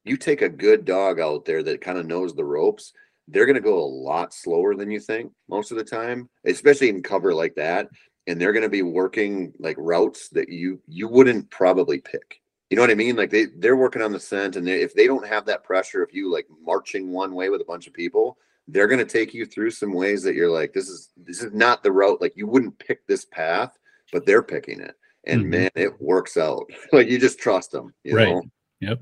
you 0.04 0.16
take 0.16 0.42
a 0.42 0.48
good 0.48 0.84
dog 0.84 1.20
out 1.20 1.44
there 1.44 1.62
that 1.62 1.80
kind 1.80 1.98
of 1.98 2.06
knows 2.06 2.34
the 2.34 2.44
ropes, 2.44 2.92
they're 3.28 3.46
gonna 3.46 3.60
go 3.60 3.78
a 3.78 3.84
lot 3.84 4.32
slower 4.32 4.74
than 4.74 4.90
you 4.90 5.00
think 5.00 5.32
most 5.48 5.70
of 5.70 5.76
the 5.76 5.84
time, 5.84 6.28
especially 6.44 6.88
in 6.88 7.02
cover 7.02 7.34
like 7.34 7.54
that. 7.56 7.88
And 8.26 8.40
they're 8.40 8.52
gonna 8.52 8.68
be 8.68 8.82
working 8.82 9.52
like 9.58 9.76
routes 9.78 10.28
that 10.30 10.48
you 10.48 10.80
you 10.88 11.08
wouldn't 11.08 11.50
probably 11.50 12.00
pick. 12.00 12.40
You 12.70 12.76
know 12.76 12.82
what 12.82 12.90
I 12.90 12.94
mean? 12.94 13.14
Like 13.14 13.30
they 13.30 13.46
they're 13.58 13.76
working 13.76 14.02
on 14.02 14.12
the 14.12 14.18
scent, 14.18 14.56
and 14.56 14.66
they, 14.66 14.82
if 14.82 14.94
they 14.94 15.06
don't 15.06 15.26
have 15.26 15.46
that 15.46 15.62
pressure, 15.62 16.02
if 16.02 16.12
you 16.12 16.32
like 16.32 16.46
marching 16.64 17.12
one 17.12 17.34
way 17.34 17.48
with 17.48 17.60
a 17.60 17.66
bunch 17.66 17.86
of 17.86 17.92
people, 17.92 18.38
they're 18.68 18.88
going 18.88 18.98
to 18.98 19.04
take 19.04 19.32
you 19.32 19.46
through 19.46 19.70
some 19.70 19.92
ways 19.92 20.22
that 20.22 20.34
you're 20.34 20.50
like, 20.50 20.72
this 20.72 20.88
is 20.88 21.10
this 21.16 21.42
is 21.42 21.52
not 21.52 21.82
the 21.82 21.92
route. 21.92 22.20
Like 22.20 22.36
you 22.36 22.46
wouldn't 22.46 22.78
pick 22.78 23.06
this 23.06 23.24
path, 23.26 23.76
but 24.12 24.26
they're 24.26 24.42
picking 24.42 24.80
it, 24.80 24.94
and 25.24 25.44
Mhm. 25.44 25.48
man, 25.48 25.70
it 25.74 26.00
works 26.00 26.36
out. 26.36 26.66
like 26.92 27.08
you 27.08 27.18
just 27.18 27.38
trust 27.38 27.70
them. 27.70 27.94
You 28.04 28.16
Right. 28.16 28.28
know? 28.28 28.42
Yep. 28.80 29.00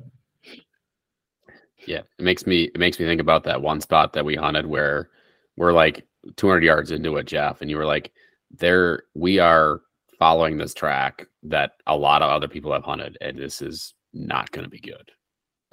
Yeah, 1.87 2.03
it 2.19 2.23
makes 2.23 2.47
me 2.47 2.65
it 2.65 2.79
makes 2.79 2.99
me 2.99 3.07
think 3.07 3.21
about 3.21 3.45
that 3.45 3.61
one 3.61 3.81
spot 3.81 4.13
that 4.15 4.25
we 4.25 4.37
hunted 4.37 4.67
where 4.67 5.11
we're 5.57 5.73
like 5.73 6.07
200 6.37 6.63
yards 6.65 6.91
into 6.91 7.17
it, 7.17 7.27
Jeff, 7.27 7.61
and 7.61 7.71
you 7.71 7.77
were 7.77 7.85
like, 7.85 8.13
"There, 8.51 9.03
we 9.15 9.39
are 9.39 9.83
following 10.19 10.57
this 10.57 10.73
track 10.73 11.27
that 11.43 11.73
a 11.87 11.97
lot 11.97 12.23
of 12.23 12.31
other 12.31 12.49
people 12.49 12.73
have 12.73 12.85
hunted, 12.85 13.19
and 13.21 13.37
this 13.39 13.61
is 13.61 13.95
not 14.15 14.51
going 14.51 14.65
to 14.65 14.71
be 14.71 14.81
good." 14.81 15.11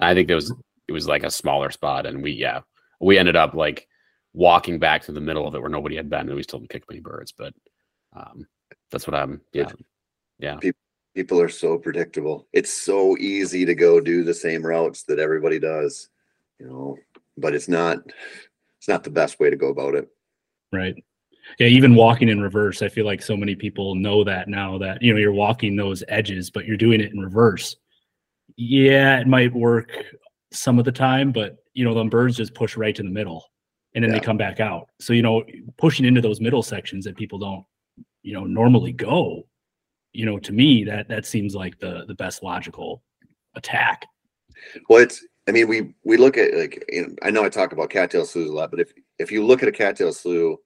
I 0.00 0.12
think 0.14 0.28
there 0.28 0.36
was 0.36 0.52
it 0.88 0.92
was 0.92 1.08
like 1.08 1.22
a 1.24 1.30
smaller 1.30 1.70
spot, 1.70 2.04
and 2.06 2.22
we 2.22 2.32
yeah 2.32 2.60
we 3.02 3.18
ended 3.18 3.36
up 3.36 3.54
like 3.54 3.88
walking 4.32 4.78
back 4.78 5.02
to 5.02 5.12
the 5.12 5.20
middle 5.20 5.46
of 5.46 5.54
it 5.54 5.60
where 5.60 5.70
nobody 5.70 5.96
had 5.96 6.08
been, 6.08 6.28
and 6.28 6.34
we 6.34 6.42
still 6.42 6.58
didn't 6.58 6.70
kick 6.70 6.84
many 6.88 7.00
birds, 7.00 7.32
but 7.32 7.52
um, 8.14 8.46
that's 8.90 9.06
what 9.06 9.14
I'm 9.14 9.40
yeah 9.52 9.70
yeah 10.38 10.58
People 11.14 11.40
are 11.40 11.48
so 11.50 11.76
predictable. 11.76 12.48
It's 12.54 12.72
so 12.72 13.18
easy 13.18 13.66
to 13.66 13.74
go 13.74 14.00
do 14.00 14.24
the 14.24 14.32
same 14.32 14.64
routes 14.64 15.02
that 15.04 15.18
everybody 15.18 15.58
does, 15.58 16.08
you 16.58 16.66
know. 16.66 16.96
But 17.36 17.54
it's 17.54 17.68
not. 17.68 17.98
It's 18.78 18.88
not 18.88 19.04
the 19.04 19.10
best 19.10 19.38
way 19.38 19.50
to 19.50 19.56
go 19.56 19.68
about 19.68 19.94
it. 19.94 20.08
Right. 20.72 20.94
Yeah, 21.58 21.66
even 21.66 21.94
walking 21.94 22.30
in 22.30 22.40
reverse, 22.40 22.80
I 22.80 22.88
feel 22.88 23.04
like 23.04 23.20
so 23.20 23.36
many 23.36 23.54
people 23.54 23.94
know 23.94 24.24
that 24.24 24.48
now 24.48 24.78
that 24.78 25.02
you 25.02 25.12
know 25.12 25.18
you're 25.18 25.32
walking 25.32 25.76
those 25.76 26.02
edges, 26.08 26.50
but 26.50 26.64
you're 26.64 26.76
doing 26.78 27.00
it 27.00 27.12
in 27.12 27.20
reverse. 27.20 27.76
Yeah, 28.56 29.20
it 29.20 29.26
might 29.26 29.52
work 29.52 29.92
some 30.50 30.78
of 30.78 30.86
the 30.86 30.92
time, 30.92 31.30
but 31.30 31.61
you 31.74 31.84
know, 31.84 31.94
them 31.94 32.08
birds 32.08 32.36
just 32.36 32.54
push 32.54 32.76
right 32.76 32.94
to 32.94 33.02
the 33.02 33.10
middle 33.10 33.44
and 33.94 34.02
then 34.02 34.10
Yeah. 34.10 34.18
they 34.18 34.24
come 34.24 34.36
back 34.36 34.60
out. 34.60 34.88
So, 35.00 35.12
you 35.12 35.22
know, 35.22 35.44
pushing 35.78 36.04
into 36.06 36.20
those 36.20 36.40
middle 36.40 36.62
sections 36.62 37.04
that 37.04 37.16
people 37.16 37.38
don't, 37.38 37.64
you 38.22 38.32
know, 38.32 38.44
normally 38.44 38.92
go, 38.92 39.46
you 40.12 40.26
know, 40.26 40.38
to 40.38 40.52
me 40.52 40.84
that 40.84 41.08
that 41.08 41.26
seems 41.26 41.54
like 41.54 41.78
the 41.78 42.04
the 42.06 42.14
best 42.14 42.42
logical 42.42 43.02
attack. 43.54 44.06
Well, 44.88 45.02
it's. 45.02 45.24
I 45.48 45.50
mean, 45.50 45.66
we 45.66 45.94
we 46.04 46.16
look 46.16 46.38
at 46.38 46.54
like. 46.54 46.84
You 46.88 47.02
know, 47.08 47.14
I 47.22 47.30
know 47.30 47.44
I 47.44 47.48
talk 47.48 47.72
about 47.72 47.90
cattail 47.90 48.24
sloughs 48.24 48.48
a 48.48 48.52
lot, 48.52 48.70
but 48.70 48.80
if 48.80 48.92
if 49.18 49.32
you 49.32 49.44
look 49.44 49.62
at 49.62 49.68
a 49.68 49.72
cattail 49.72 50.12
slough, 50.12 50.58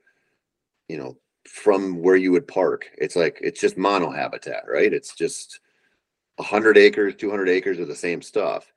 you 0.89 0.99
know, 0.99 1.17
from 1.49 2.03
where 2.03 2.17
you 2.17 2.33
would 2.33 2.47
park, 2.47 2.87
it's 2.99 3.17
like 3.17 3.39
it's 3.41 3.61
just 3.61 3.79
mono 3.79 4.11
habitat, 4.11 4.65
right? 4.69 4.93
It's 4.93 5.15
just 5.15 5.61
hundred 6.39 6.77
acres, 6.77 7.15
two 7.17 7.31
hundred 7.31 7.49
acres 7.49 7.79
of 7.79 7.89
the 7.89 7.97
same 7.97 8.21
stuff. 8.21 8.71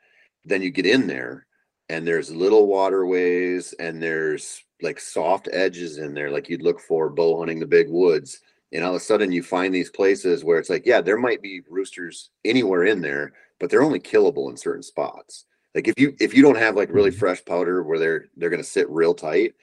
Then 0.45 0.61
you 0.61 0.69
get 0.71 0.85
in 0.85 1.05
there, 1.05 1.45
and 1.89 2.07
there's 2.07 2.31
little 2.31 2.67
waterways, 2.67 3.73
and 3.79 4.01
there's 4.01 4.63
like 4.81 4.99
soft 4.99 5.49
edges 5.51 5.97
in 5.97 6.13
there, 6.13 6.31
like 6.31 6.49
you'd 6.49 6.61
look 6.61 6.79
for 6.79 7.09
bow 7.09 7.39
hunting 7.39 7.59
the 7.59 7.65
big 7.67 7.89
woods. 7.89 8.39
And 8.71 8.83
all 8.83 8.91
of 8.91 8.97
a 8.97 8.99
sudden, 8.99 9.31
you 9.31 9.41
find 9.43 9.73
these 9.73 9.89
places 9.89 10.43
where 10.43 10.59
it's 10.59 10.69
like, 10.69 10.85
yeah, 10.85 11.01
there 11.01 11.17
might 11.17 11.41
be 11.41 11.61
roosters 11.69 12.29
anywhere 12.45 12.85
in 12.85 13.01
there, 13.01 13.33
but 13.59 13.69
they're 13.69 13.81
only 13.83 13.99
killable 13.99 14.49
in 14.49 14.57
certain 14.57 14.83
spots. 14.83 15.45
Like 15.75 15.87
if 15.87 15.99
you 15.99 16.15
if 16.19 16.33
you 16.35 16.41
don't 16.43 16.57
have 16.57 16.75
like 16.75 16.91
really 16.93 17.11
Mhm. 17.11 17.17
fresh 17.19 17.43
powder 17.45 17.83
where 17.83 17.99
they're 17.99 18.25
they're 18.37 18.49
gonna 18.49 18.63
sit 18.63 18.89
real 18.89 19.13
tight, 19.13 19.55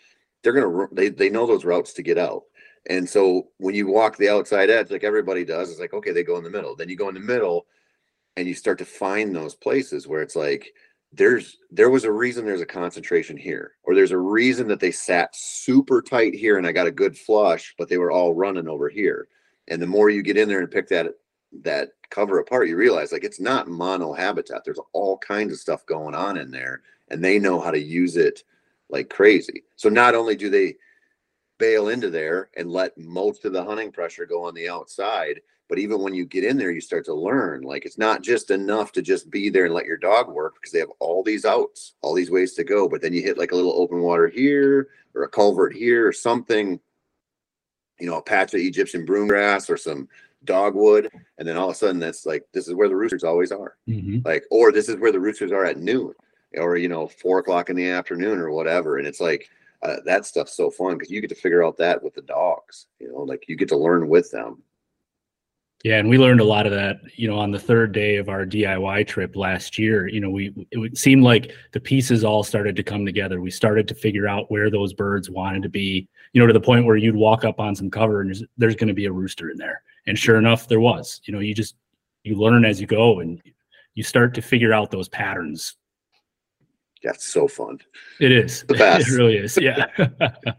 they're 0.43 0.53
gonna 0.53 0.69
ru- 0.69 0.89
they 0.93 1.09
they 1.09 1.31
know 1.31 1.47
those 1.47 1.65
routes 1.65 1.93
to 1.95 2.03
get 2.03 2.19
out. 2.19 2.45
And 2.89 3.09
so 3.09 3.49
when 3.59 3.75
you 3.75 3.87
walk 3.89 4.17
the 4.17 4.29
outside 4.29 4.71
edge, 4.71 4.91
like 4.91 5.05
everybody 5.05 5.45
does, 5.45 5.71
it's 5.71 5.81
like 5.81 5.95
okay, 5.95 6.13
they 6.13 6.23
go 6.25 6.37
in 6.39 6.45
the 6.45 6.51
middle. 6.51 6.77
Then 6.77 6.89
you 6.89 6.97
go 6.97 7.09
in 7.09 7.15
the 7.15 7.21
middle, 7.21 7.67
and 8.37 8.47
you 8.49 8.55
start 8.55 8.79
to 8.79 8.85
find 8.85 9.35
those 9.35 9.55
places 9.55 10.07
where 10.07 10.23
it's 10.23 10.37
like 10.37 10.75
there's 11.17 11.59
there 11.71 11.91
was 11.91 12.05
a 12.05 12.13
reason 12.13 12.45
there's 12.45 12.61
a 12.61 12.67
concentration 12.67 13.37
here, 13.37 13.73
or 13.85 13.95
there's 13.95 14.13
a 14.13 14.19
reason 14.19 14.69
that 14.69 14.81
they 14.81 14.91
sat 14.91 15.35
super 15.35 16.03
tight 16.03 16.35
here, 16.35 16.59
and 16.59 16.67
I 16.67 16.73
got 16.73 16.87
a 16.87 16.93
good 16.93 17.17
flush, 17.17 17.75
but 17.79 17.89
they 17.89 17.99
were 17.99 18.11
all 18.11 18.35
running 18.35 18.69
over 18.69 18.89
here. 18.89 19.29
And 19.69 19.81
the 19.81 19.87
more 19.87 20.11
you 20.11 20.23
get 20.23 20.37
in 20.37 20.49
there 20.49 20.61
and 20.61 20.71
pick 20.71 20.89
that 20.89 21.07
that 21.63 21.91
cover 22.11 22.39
apart, 22.39 22.69
you 22.69 22.77
realize 22.77 23.13
like 23.13 23.25
it's 23.25 23.41
not 23.41 23.69
mono 23.69 24.13
habitat. 24.13 24.63
There's 24.65 24.81
all 24.93 25.17
kinds 25.19 25.53
of 25.53 25.59
stuff 25.59 25.87
going 25.87 26.15
on 26.15 26.37
in 26.37 26.51
there, 26.51 26.83
and 27.09 27.25
they 27.25 27.39
know 27.39 27.61
how 27.61 27.71
to 27.71 27.81
use 27.81 28.17
it 28.17 28.43
like 28.91 29.09
crazy. 29.09 29.65
So 29.77 29.89
not 29.89 30.15
only 30.15 30.37
do 30.37 30.51
they 30.51 30.77
bail 31.59 31.89
into 31.89 32.11
there 32.11 32.51
and 32.57 32.71
let 32.71 32.97
most 32.99 33.47
of 33.47 33.55
the 33.55 33.65
hunting 33.65 33.91
pressure 33.91 34.27
go 34.27 34.45
on 34.45 34.55
the 34.55 34.69
outside, 34.69 35.41
but 35.69 35.79
even 35.79 36.01
when 36.01 36.15
you 36.15 36.25
get 36.25 36.45
in 36.45 36.57
there, 36.57 36.71
you 36.71 36.81
start 36.81 37.05
to 37.07 37.15
learn 37.15 37.63
like 37.63 37.85
it's 37.85 37.99
not 37.99 38.23
just 38.23 38.51
enough 38.51 38.93
to 38.93 39.03
just 39.03 39.31
be 39.31 39.51
there 39.51 39.65
and 39.65 39.75
let 39.75 39.87
your 39.87 39.97
dog 39.97 40.29
work 40.29 40.55
because 40.55 40.73
they 40.73 40.79
have 40.79 40.93
all 41.01 41.23
these 41.23 41.45
outs, 41.45 41.95
all 42.03 42.15
these 42.15 42.31
ways 42.31 42.55
to 42.55 42.65
go. 42.65 42.89
But 42.89 43.03
then 43.03 43.13
you 43.13 43.23
hit 43.23 43.39
like 43.39 43.53
a 43.53 43.57
little 43.57 43.81
open 43.81 44.01
water 44.01 44.29
here 44.29 44.89
or 45.15 45.25
a 45.25 45.29
culvert 45.29 45.75
here 45.75 46.07
or 46.07 46.13
something, 46.13 46.79
you 47.99 48.07
know, 48.07 48.19
a 48.19 48.23
patch 48.23 48.55
of 48.55 48.61
Egyptian 48.61 49.05
broom 49.05 49.27
grass 49.27 49.69
or 49.69 49.77
some 49.77 50.09
dogwood. 50.45 51.11
And 51.39 51.49
then 51.49 51.57
all 51.57 51.71
of 51.71 51.75
a 51.75 51.79
sudden 51.79 51.99
that's 51.99 52.27
like, 52.27 52.45
this 52.53 52.69
is 52.69 52.75
where 52.75 52.89
the 52.89 52.97
roosters 52.97 53.25
always 53.25 53.51
are. 53.51 53.77
Like, 54.25 54.45
or 54.51 54.71
this 54.71 54.89
is 54.89 54.97
where 54.97 55.13
the 55.13 55.21
roosters 55.21 55.51
are 55.51 55.65
at 55.65 55.79
noon 55.79 56.15
or, 56.57 56.77
you 56.77 56.89
know, 56.89 57.09
four 57.09 57.41
o'clock 57.41 57.71
in 57.71 57.77
the 57.77 57.89
afternoon 57.89 58.39
or 58.39 58.51
whatever. 58.53 58.99
And 58.99 59.07
it's 59.07 59.21
like, 59.21 59.49
uh, 59.83 59.97
that 60.05 60.25
stuff's 60.25 60.57
so 60.57 60.71
fun 60.71 60.95
because 60.95 61.11
you 61.11 61.21
get 61.21 61.29
to 61.29 61.35
figure 61.35 61.65
out 61.65 61.77
that 61.77 62.03
with 62.03 62.15
the 62.15 62.23
dogs, 62.23 62.87
you 62.99 63.09
know, 63.09 63.23
like 63.23 63.49
you 63.49 63.57
get 63.57 63.69
to 63.69 63.77
learn 63.77 64.09
with 64.09 64.31
them. 64.31 64.63
Yeah, 65.85 65.99
and 65.99 66.09
we 66.09 66.19
learned 66.19 66.41
a 66.41 66.45
lot 66.45 66.67
of 66.67 66.73
that, 66.73 67.01
you 67.15 67.29
know, 67.29 67.39
on 67.39 67.51
the 67.51 67.59
third 67.59 67.93
day 67.93 68.17
of 68.17 68.29
our 68.29 68.45
DIY 68.45 69.07
trip 69.07 69.37
last 69.37 69.79
year. 69.79 70.09
You 70.09 70.21
know, 70.21 70.31
we 70.31 70.53
it 70.73 70.99
seemed 70.99 71.23
like 71.23 71.53
the 71.73 71.81
pieces 71.81 72.25
all 72.25 72.43
started 72.43 72.75
to 72.77 72.83
come 72.83 73.05
together. 73.05 73.41
We 73.41 73.51
started 73.51 73.87
to 73.89 73.95
figure 73.95 74.27
out 74.27 74.51
where 74.51 74.71
those 74.71 74.95
birds 74.95 75.31
wanted 75.31 75.63
to 75.63 75.69
be, 75.69 76.09
you 76.33 76.41
know, 76.41 76.47
to 76.47 76.53
the 76.53 76.61
point 76.61 76.87
where 76.87 76.97
you'd 76.97 77.15
walk 77.15 77.45
up 77.45 77.61
on 77.61 77.77
some 77.77 77.91
cover 77.91 78.21
and 78.21 78.31
there's, 78.31 78.43
there's 78.57 78.75
going 78.75 78.89
to 78.89 78.95
be 78.95 79.05
a 79.05 79.13
rooster 79.13 79.51
in 79.51 79.59
there. 79.59 79.83
And 80.07 80.19
sure 80.19 80.39
enough, 80.39 80.67
there 80.67 80.81
was. 80.81 81.21
You 81.25 81.35
know, 81.35 81.41
you 81.41 81.55
just 81.55 81.77
you 82.25 82.37
learn 82.37 82.65
as 82.65 82.81
you 82.81 82.87
go 82.87 83.21
and 83.21 83.41
you 83.95 84.03
start 84.03 84.35
to 84.35 84.43
figure 84.43 84.73
out 84.73 84.91
those 84.91 85.09
patterns. 85.09 85.77
That's 87.03 87.29
so 87.29 87.47
fun. 87.47 87.79
It 88.19 88.33
is. 88.33 88.65
The 88.67 88.75
best. 88.79 89.09
it 89.09 89.17
really 89.17 89.37
is. 89.37 89.57
Yeah. 89.57 89.87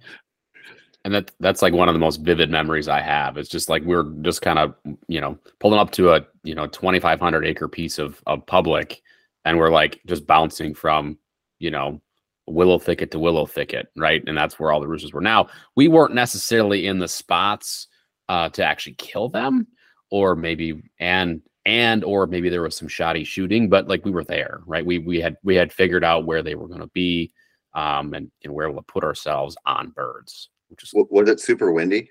and 1.07 1.15
that 1.15 1.31
that's 1.39 1.61
like 1.61 1.71
one 1.71 1.87
of 1.87 1.95
the 1.95 1.99
most 1.99 2.17
vivid 2.17 2.51
memories 2.51 2.89
I 2.89 2.99
have. 2.99 3.37
It's 3.37 3.47
just 3.47 3.69
like 3.69 3.81
we 3.85 3.95
are 3.95 4.03
just 4.23 4.41
kind 4.41 4.59
of 4.59 4.75
you 5.07 5.21
know 5.21 5.39
pulling 5.61 5.79
up 5.79 5.91
to 5.91 6.11
a 6.11 6.27
you 6.43 6.53
know 6.53 6.67
2,500 6.67 7.45
acre 7.45 7.69
piece 7.69 7.97
of 7.97 8.21
of 8.27 8.45
public, 8.45 9.01
and 9.45 9.57
we're 9.57 9.69
like 9.69 10.01
just 10.05 10.27
bouncing 10.27 10.75
from 10.75 11.17
you 11.59 11.71
know 11.71 12.01
willow 12.45 12.77
thicket 12.77 13.11
to 13.11 13.19
willow 13.19 13.45
thicket, 13.45 13.87
right? 13.95 14.21
And 14.27 14.37
that's 14.37 14.59
where 14.59 14.73
all 14.73 14.81
the 14.81 14.87
roosters 14.89 15.13
were. 15.13 15.21
Now 15.21 15.47
we 15.77 15.87
weren't 15.87 16.13
necessarily 16.13 16.87
in 16.87 16.99
the 16.99 17.07
spots 17.07 17.87
uh, 18.27 18.49
to 18.49 18.65
actually 18.65 18.95
kill 18.95 19.29
them, 19.29 19.65
or 20.11 20.35
maybe 20.35 20.83
and 20.99 21.41
and 21.65 22.03
or 22.03 22.27
maybe 22.27 22.49
there 22.49 22.63
was 22.63 22.75
some 22.75 22.89
shoddy 22.89 23.23
shooting, 23.23 23.69
but 23.69 23.87
like 23.87 24.03
we 24.03 24.11
were 24.11 24.25
there, 24.25 24.59
right? 24.65 24.85
We 24.85 24.97
we 24.97 25.21
had 25.21 25.37
we 25.41 25.55
had 25.55 25.71
figured 25.71 26.03
out 26.03 26.25
where 26.25 26.43
they 26.43 26.55
were 26.55 26.67
going 26.67 26.81
to 26.81 26.87
be, 26.87 27.31
um, 27.75 28.13
and 28.13 28.29
and 28.43 28.53
where 28.53 28.69
we'll 28.69 28.81
put 28.81 29.05
ourselves 29.05 29.55
on 29.65 29.91
birds 29.91 30.49
which 30.69 30.83
is 30.83 30.91
W- 30.91 31.07
Was 31.11 31.29
it 31.29 31.39
super 31.39 31.71
windy? 31.71 32.09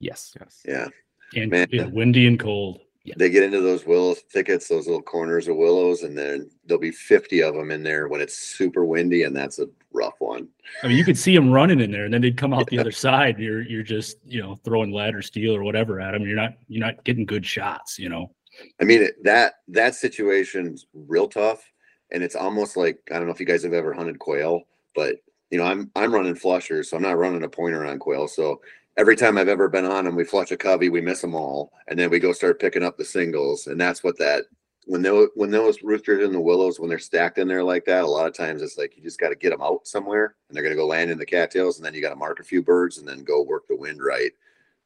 yes. 0.00 0.34
Yes. 0.38 0.62
Yeah. 0.64 0.88
and 1.34 1.50
Man. 1.50 1.66
yeah, 1.70 1.86
windy 1.86 2.26
and 2.26 2.38
cold. 2.38 2.80
They 3.16 3.30
get 3.30 3.42
into 3.42 3.62
those 3.62 3.86
willow 3.86 4.12
thickets, 4.14 4.68
those 4.68 4.86
little 4.86 5.00
corners 5.00 5.48
of 5.48 5.56
willows, 5.56 6.02
and 6.02 6.16
then 6.16 6.50
there'll 6.66 6.78
be 6.80 6.90
50 6.90 7.42
of 7.42 7.54
them 7.54 7.70
in 7.70 7.82
there 7.82 8.06
when 8.06 8.20
it's 8.20 8.36
super 8.36 8.84
windy, 8.84 9.22
and 9.22 9.34
that's 9.34 9.58
a 9.58 9.66
rough 9.94 10.16
one. 10.18 10.48
I 10.82 10.88
mean, 10.88 10.98
you 10.98 11.04
could 11.06 11.16
see 11.16 11.34
them 11.34 11.50
running 11.50 11.80
in 11.80 11.90
there, 11.90 12.04
and 12.04 12.12
then 12.12 12.20
they'd 12.20 12.36
come 12.36 12.52
out 12.52 12.66
the 12.66 12.78
other 12.78 12.92
side. 12.92 13.38
You're 13.38 13.62
you're 13.62 13.82
just 13.82 14.18
you 14.26 14.42
know 14.42 14.56
throwing 14.56 14.92
lead 14.92 15.14
or 15.14 15.22
steel 15.22 15.56
or 15.56 15.62
whatever 15.62 16.00
at 16.02 16.12
them. 16.12 16.26
You're 16.26 16.36
not 16.36 16.52
you're 16.68 16.84
not 16.84 17.02
getting 17.04 17.24
good 17.24 17.46
shots. 17.46 17.98
You 17.98 18.10
know. 18.10 18.30
I 18.78 18.84
mean, 18.84 19.08
that 19.22 19.54
that 19.68 19.94
situation's 19.94 20.86
real 20.92 21.28
tough, 21.28 21.62
and 22.12 22.22
it's 22.22 22.36
almost 22.36 22.76
like 22.76 22.98
I 23.10 23.14
don't 23.14 23.24
know 23.26 23.32
if 23.32 23.40
you 23.40 23.46
guys 23.46 23.62
have 23.62 23.72
ever 23.72 23.94
hunted 23.94 24.18
quail, 24.18 24.64
but 24.94 25.16
you 25.50 25.58
know, 25.58 25.64
I'm 25.64 25.90
I'm 25.96 26.12
running 26.12 26.34
flushers, 26.34 26.90
so 26.90 26.96
I'm 26.96 27.02
not 27.02 27.18
running 27.18 27.44
a 27.44 27.48
pointer 27.48 27.86
on 27.86 27.98
quail. 27.98 28.28
So 28.28 28.60
every 28.96 29.16
time 29.16 29.38
I've 29.38 29.48
ever 29.48 29.68
been 29.68 29.84
on 29.84 30.04
them, 30.04 30.16
we 30.16 30.24
flush 30.24 30.50
a 30.50 30.56
covey, 30.56 30.88
we 30.88 31.00
miss 31.00 31.20
them 31.20 31.34
all, 31.34 31.72
and 31.86 31.98
then 31.98 32.10
we 32.10 32.18
go 32.18 32.32
start 32.32 32.60
picking 32.60 32.82
up 32.82 32.96
the 32.96 33.04
singles, 33.04 33.66
and 33.66 33.80
that's 33.80 34.02
what 34.02 34.18
that 34.18 34.44
when 34.86 35.02
those 35.02 35.28
when 35.34 35.50
those 35.50 35.82
roosters 35.82 36.24
in 36.24 36.32
the 36.32 36.40
willows 36.40 36.80
when 36.80 36.88
they're 36.88 36.98
stacked 36.98 37.38
in 37.38 37.46
there 37.46 37.62
like 37.62 37.84
that, 37.84 38.04
a 38.04 38.06
lot 38.06 38.26
of 38.26 38.34
times 38.34 38.62
it's 38.62 38.78
like 38.78 38.96
you 38.96 39.02
just 39.02 39.20
got 39.20 39.28
to 39.28 39.36
get 39.36 39.50
them 39.50 39.62
out 39.62 39.86
somewhere, 39.86 40.34
and 40.48 40.56
they're 40.56 40.62
gonna 40.62 40.74
go 40.74 40.86
land 40.86 41.10
in 41.10 41.18
the 41.18 41.26
cattails, 41.26 41.76
and 41.76 41.84
then 41.84 41.94
you 41.94 42.02
got 42.02 42.10
to 42.10 42.16
mark 42.16 42.40
a 42.40 42.44
few 42.44 42.62
birds, 42.62 42.98
and 42.98 43.06
then 43.06 43.22
go 43.22 43.42
work 43.42 43.68
the 43.68 43.76
wind 43.76 44.02
right 44.02 44.32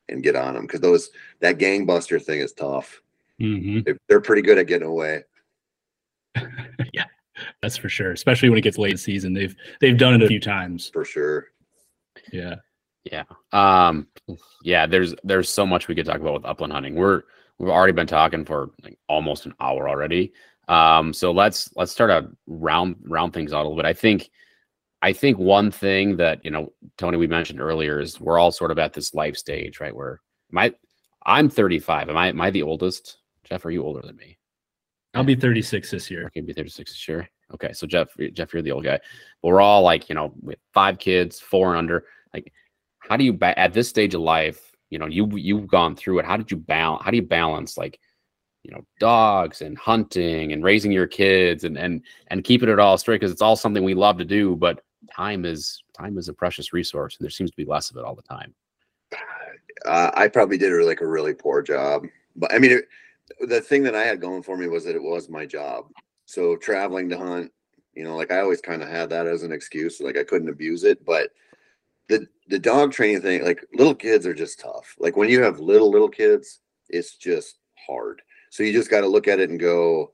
and 0.08 0.22
get 0.22 0.36
on 0.36 0.54
them 0.54 0.66
because 0.66 0.80
those 0.80 1.10
that 1.40 1.58
gangbuster 1.58 2.20
thing 2.20 2.40
is 2.40 2.52
tough. 2.52 3.00
Mm-hmm. 3.40 3.80
They're, 3.84 3.98
they're 4.08 4.20
pretty 4.20 4.42
good 4.42 4.58
at 4.58 4.66
getting 4.66 4.88
away. 4.88 5.24
yeah, 6.92 7.06
that's 7.60 7.76
for 7.76 7.88
sure. 7.88 8.12
Especially 8.12 8.48
when 8.48 8.58
it 8.58 8.62
gets 8.62 8.78
late 8.78 8.90
in 8.90 8.96
the 8.96 8.98
season. 8.98 9.32
They've 9.32 9.54
they've 9.80 9.96
done 9.96 10.14
it 10.14 10.22
a 10.22 10.28
few 10.28 10.40
times. 10.40 10.90
for 10.92 11.04
sure. 11.04 11.48
Yeah. 12.32 12.56
Yeah. 13.04 13.24
Um 13.52 14.06
yeah, 14.62 14.86
there's 14.86 15.14
there's 15.24 15.48
so 15.48 15.66
much 15.66 15.88
we 15.88 15.94
could 15.94 16.06
talk 16.06 16.20
about 16.20 16.34
with 16.34 16.44
upland 16.44 16.72
hunting. 16.72 16.94
We're 16.94 17.22
we've 17.58 17.70
already 17.70 17.92
been 17.92 18.06
talking 18.06 18.44
for 18.44 18.70
like 18.82 18.98
almost 19.08 19.46
an 19.46 19.54
hour 19.60 19.88
already. 19.88 20.32
Um 20.68 21.12
so 21.12 21.32
let's 21.32 21.70
let's 21.76 21.92
start 21.92 22.10
to 22.10 22.30
round 22.46 22.96
round 23.02 23.32
things 23.32 23.52
out 23.52 23.60
a 23.60 23.68
little 23.68 23.76
bit. 23.76 23.86
I 23.86 23.92
think 23.92 24.30
I 25.04 25.12
think 25.12 25.36
one 25.36 25.72
thing 25.72 26.16
that, 26.18 26.44
you 26.44 26.50
know, 26.52 26.72
Tony 26.96 27.16
we 27.16 27.26
mentioned 27.26 27.60
earlier 27.60 27.98
is 27.98 28.20
we're 28.20 28.38
all 28.38 28.52
sort 28.52 28.70
of 28.70 28.78
at 28.78 28.92
this 28.92 29.14
life 29.14 29.36
stage, 29.36 29.80
right? 29.80 29.94
Where 29.94 30.20
my 30.50 30.72
I'm 31.24 31.48
35. 31.48 32.08
Am 32.08 32.16
I 32.16 32.28
am 32.28 32.40
I 32.40 32.50
the 32.50 32.62
oldest? 32.62 33.18
Jeff, 33.44 33.64
are 33.64 33.70
you 33.70 33.84
older 33.84 34.00
than 34.02 34.16
me? 34.16 34.38
I'll 35.14 35.24
be 35.24 35.34
36 35.34 35.90
this 35.90 36.10
year. 36.10 36.26
Okay, 36.26 36.40
be 36.40 36.52
36 36.52 36.90
this 36.90 37.08
year. 37.08 37.28
Okay, 37.52 37.72
so 37.72 37.86
Jeff, 37.86 38.08
Jeff, 38.32 38.52
you're 38.52 38.62
the 38.62 38.72
old 38.72 38.84
guy. 38.84 38.98
But 39.42 39.48
we're 39.48 39.60
all 39.60 39.82
like, 39.82 40.08
you 40.08 40.14
know, 40.14 40.32
with 40.40 40.58
five 40.72 40.98
kids, 40.98 41.38
four 41.38 41.70
and 41.70 41.78
under. 41.78 42.06
Like, 42.32 42.52
how 42.98 43.16
do 43.16 43.24
you 43.24 43.32
ba- 43.32 43.58
at 43.58 43.74
this 43.74 43.88
stage 43.88 44.14
of 44.14 44.22
life? 44.22 44.72
You 44.88 44.98
know, 44.98 45.06
you 45.06 45.28
you've 45.36 45.68
gone 45.68 45.96
through 45.96 46.20
it. 46.20 46.24
How 46.24 46.36
did 46.36 46.50
you 46.50 46.56
balance? 46.56 47.02
How 47.04 47.10
do 47.10 47.16
you 47.16 47.22
balance 47.22 47.76
like, 47.76 47.98
you 48.62 48.72
know, 48.72 48.82
dogs 49.00 49.60
and 49.60 49.76
hunting 49.76 50.52
and 50.52 50.62
raising 50.64 50.92
your 50.92 51.06
kids 51.06 51.64
and 51.64 51.76
and 51.76 52.02
and 52.28 52.44
keeping 52.44 52.68
it 52.68 52.78
all 52.78 52.96
straight? 52.96 53.20
Because 53.20 53.32
it's 53.32 53.42
all 53.42 53.56
something 53.56 53.84
we 53.84 53.94
love 53.94 54.18
to 54.18 54.24
do, 54.24 54.56
but 54.56 54.82
time 55.14 55.44
is 55.44 55.82
time 55.96 56.16
is 56.18 56.28
a 56.28 56.34
precious 56.34 56.72
resource, 56.72 57.16
and 57.18 57.24
there 57.24 57.30
seems 57.30 57.50
to 57.50 57.56
be 57.56 57.64
less 57.64 57.90
of 57.90 57.96
it 57.96 58.04
all 58.04 58.14
the 58.14 58.22
time. 58.22 58.54
Uh, 59.84 60.10
I 60.14 60.28
probably 60.28 60.58
did 60.58 60.72
like 60.84 61.00
a 61.00 61.06
really 61.06 61.34
poor 61.34 61.62
job, 61.62 62.06
but 62.36 62.52
I 62.52 62.58
mean, 62.58 62.72
it, 62.72 62.88
the 63.40 63.60
thing 63.60 63.82
that 63.84 63.94
I 63.94 64.04
had 64.04 64.20
going 64.20 64.42
for 64.42 64.56
me 64.56 64.68
was 64.68 64.84
that 64.84 64.96
it 64.96 65.02
was 65.02 65.28
my 65.28 65.46
job. 65.46 65.86
So 66.26 66.56
traveling 66.56 67.08
to 67.10 67.18
hunt, 67.18 67.52
you 67.94 68.04
know, 68.04 68.16
like 68.16 68.30
I 68.30 68.40
always 68.40 68.60
kind 68.60 68.82
of 68.82 68.88
had 68.88 69.10
that 69.10 69.26
as 69.26 69.42
an 69.42 69.52
excuse, 69.52 70.00
like 70.00 70.16
I 70.16 70.24
couldn't 70.24 70.48
abuse 70.48 70.84
it. 70.84 71.04
But 71.04 71.30
the 72.08 72.26
the 72.48 72.58
dog 72.58 72.92
training 72.92 73.22
thing, 73.22 73.44
like 73.44 73.64
little 73.74 73.94
kids 73.94 74.26
are 74.26 74.34
just 74.34 74.60
tough. 74.60 74.96
Like 74.98 75.16
when 75.16 75.28
you 75.28 75.42
have 75.42 75.60
little 75.60 75.90
little 75.90 76.08
kids, 76.08 76.60
it's 76.88 77.16
just 77.16 77.58
hard. 77.86 78.22
So 78.50 78.62
you 78.62 78.72
just 78.72 78.90
got 78.90 79.00
to 79.00 79.06
look 79.06 79.28
at 79.28 79.40
it 79.40 79.50
and 79.50 79.58
go, 79.58 80.12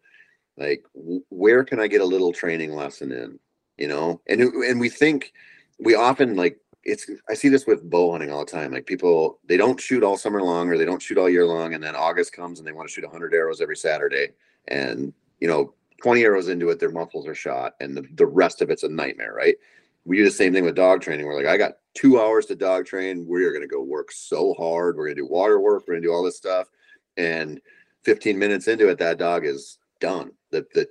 like, 0.56 0.84
where 0.94 1.64
can 1.64 1.80
I 1.80 1.88
get 1.88 2.00
a 2.00 2.06
little 2.06 2.32
training 2.32 2.72
lesson 2.72 3.10
in? 3.12 3.38
You 3.76 3.88
know, 3.88 4.20
and 4.26 4.40
and 4.40 4.80
we 4.80 4.88
think 4.88 5.32
we 5.78 5.94
often 5.94 6.36
like 6.36 6.58
it's 6.88 7.10
I 7.28 7.34
see 7.34 7.48
this 7.48 7.66
with 7.66 7.88
bow 7.88 8.12
hunting 8.12 8.30
all 8.30 8.44
the 8.44 8.50
time. 8.50 8.72
Like 8.72 8.86
people, 8.86 9.38
they 9.46 9.56
don't 9.56 9.80
shoot 9.80 10.02
all 10.02 10.16
summer 10.16 10.42
long 10.42 10.68
or 10.68 10.78
they 10.78 10.84
don't 10.84 11.02
shoot 11.02 11.18
all 11.18 11.28
year 11.28 11.46
long, 11.46 11.74
and 11.74 11.82
then 11.82 11.94
August 11.94 12.32
comes 12.32 12.58
and 12.58 12.66
they 12.66 12.72
want 12.72 12.88
to 12.88 12.92
shoot 12.92 13.04
100 13.04 13.34
arrows 13.34 13.60
every 13.60 13.76
Saturday, 13.76 14.28
and 14.68 15.12
you 15.40 15.48
know, 15.48 15.74
20 16.02 16.22
arrows 16.22 16.48
into 16.48 16.70
it, 16.70 16.80
their 16.80 16.90
muffles 16.90 17.26
are 17.26 17.34
shot, 17.34 17.74
and 17.80 17.96
the, 17.96 18.04
the 18.14 18.26
rest 18.26 18.62
of 18.62 18.70
it's 18.70 18.82
a 18.82 18.88
nightmare, 18.88 19.34
right? 19.34 19.56
We 20.04 20.16
do 20.16 20.24
the 20.24 20.30
same 20.30 20.52
thing 20.52 20.64
with 20.64 20.74
dog 20.74 21.02
training. 21.02 21.26
We're 21.26 21.36
like, 21.36 21.46
I 21.46 21.56
got 21.56 21.78
two 21.94 22.20
hours 22.20 22.46
to 22.46 22.56
dog 22.56 22.86
train. 22.86 23.26
We 23.28 23.44
are 23.44 23.50
going 23.52 23.62
to 23.62 23.68
go 23.68 23.82
work 23.82 24.10
so 24.10 24.54
hard. 24.54 24.96
We're 24.96 25.06
going 25.06 25.16
to 25.16 25.22
do 25.22 25.28
water 25.28 25.60
work. 25.60 25.84
We're 25.86 25.94
going 25.94 26.02
to 26.02 26.08
do 26.08 26.14
all 26.14 26.24
this 26.24 26.36
stuff, 26.36 26.68
and 27.16 27.60
15 28.04 28.38
minutes 28.38 28.68
into 28.68 28.88
it, 28.88 28.98
that 28.98 29.18
dog 29.18 29.44
is 29.44 29.78
done. 30.00 30.30
The 30.50 30.66
the 30.74 30.88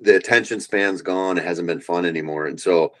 the 0.00 0.16
attention 0.16 0.60
span's 0.60 1.02
gone. 1.02 1.38
It 1.38 1.44
hasn't 1.44 1.68
been 1.68 1.80
fun 1.80 2.04
anymore, 2.04 2.46
and 2.46 2.60
so 2.60 2.92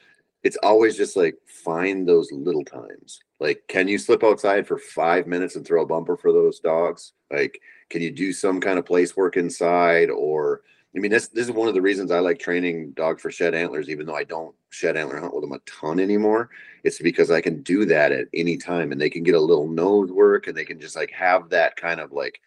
it's 0.42 0.56
always 0.62 0.96
just 0.96 1.16
like 1.16 1.36
find 1.46 2.08
those 2.08 2.32
little 2.32 2.64
times. 2.64 3.20
Like, 3.40 3.62
can 3.68 3.88
you 3.88 3.98
slip 3.98 4.24
outside 4.24 4.66
for 4.66 4.78
five 4.78 5.26
minutes 5.26 5.56
and 5.56 5.66
throw 5.66 5.82
a 5.82 5.86
bumper 5.86 6.16
for 6.16 6.32
those 6.32 6.60
dogs? 6.60 7.12
Like, 7.30 7.60
can 7.90 8.02
you 8.02 8.10
do 8.10 8.32
some 8.32 8.60
kind 8.60 8.78
of 8.78 8.86
place 8.86 9.16
work 9.16 9.36
inside? 9.36 10.10
Or, 10.10 10.62
I 10.96 10.98
mean, 10.98 11.10
this 11.10 11.28
this 11.28 11.46
is 11.46 11.52
one 11.52 11.68
of 11.68 11.74
the 11.74 11.82
reasons 11.82 12.10
I 12.10 12.20
like 12.20 12.38
training 12.38 12.92
dog 12.92 13.20
for 13.20 13.30
shed 13.30 13.54
antlers, 13.54 13.88
even 13.90 14.06
though 14.06 14.16
I 14.16 14.24
don't 14.24 14.54
shed 14.70 14.96
antler 14.96 15.20
hunt 15.20 15.34
with 15.34 15.42
them 15.42 15.52
a 15.52 15.58
ton 15.60 16.00
anymore. 16.00 16.50
It's 16.84 16.98
because 16.98 17.30
I 17.30 17.40
can 17.40 17.62
do 17.62 17.84
that 17.86 18.12
at 18.12 18.28
any 18.32 18.56
time, 18.56 18.92
and 18.92 19.00
they 19.00 19.10
can 19.10 19.22
get 19.22 19.34
a 19.34 19.40
little 19.40 19.68
nose 19.68 20.10
work, 20.10 20.46
and 20.46 20.56
they 20.56 20.64
can 20.64 20.80
just 20.80 20.96
like 20.96 21.10
have 21.10 21.50
that 21.50 21.76
kind 21.76 22.00
of 22.00 22.12
like 22.12 22.40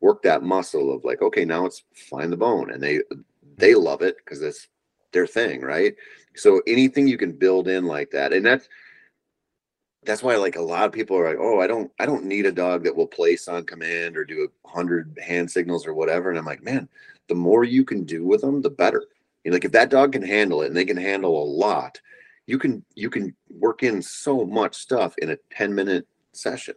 work 0.00 0.22
that 0.22 0.42
muscle 0.42 0.92
of 0.92 1.04
like, 1.04 1.22
okay, 1.22 1.44
now 1.44 1.64
it's 1.64 1.84
find 2.10 2.32
the 2.32 2.36
bone, 2.36 2.70
and 2.70 2.82
they 2.82 3.00
they 3.56 3.74
love 3.74 4.02
it 4.02 4.16
because 4.18 4.42
it's 4.42 4.68
their 5.12 5.26
thing, 5.26 5.62
right? 5.62 5.94
So 6.36 6.62
anything 6.66 7.06
you 7.06 7.18
can 7.18 7.32
build 7.32 7.68
in 7.68 7.84
like 7.86 8.10
that, 8.10 8.32
and 8.32 8.44
that's 8.44 8.68
that's 10.04 10.22
why 10.22 10.36
like 10.36 10.56
a 10.56 10.62
lot 10.62 10.86
of 10.86 10.92
people 10.92 11.16
are 11.18 11.28
like, 11.28 11.38
oh, 11.40 11.60
I 11.60 11.66
don't 11.66 11.90
I 11.98 12.06
don't 12.06 12.24
need 12.24 12.46
a 12.46 12.52
dog 12.52 12.84
that 12.84 12.94
will 12.94 13.06
place 13.06 13.48
on 13.48 13.64
command 13.64 14.16
or 14.16 14.24
do 14.24 14.48
a 14.48 14.68
hundred 14.68 15.18
hand 15.22 15.50
signals 15.50 15.86
or 15.86 15.94
whatever. 15.94 16.30
And 16.30 16.38
I'm 16.38 16.44
like, 16.44 16.62
man, 16.62 16.88
the 17.28 17.34
more 17.34 17.64
you 17.64 17.84
can 17.84 18.04
do 18.04 18.24
with 18.24 18.40
them, 18.40 18.62
the 18.62 18.70
better. 18.70 19.04
You 19.44 19.50
know, 19.50 19.56
like 19.56 19.64
if 19.64 19.72
that 19.72 19.90
dog 19.90 20.12
can 20.12 20.22
handle 20.22 20.62
it 20.62 20.68
and 20.68 20.76
they 20.76 20.84
can 20.84 20.96
handle 20.96 21.42
a 21.42 21.44
lot, 21.44 22.00
you 22.46 22.58
can 22.58 22.84
you 22.94 23.10
can 23.10 23.34
work 23.50 23.82
in 23.82 24.00
so 24.00 24.44
much 24.44 24.76
stuff 24.76 25.14
in 25.18 25.30
a 25.30 25.38
10 25.52 25.74
minute 25.74 26.06
session. 26.32 26.74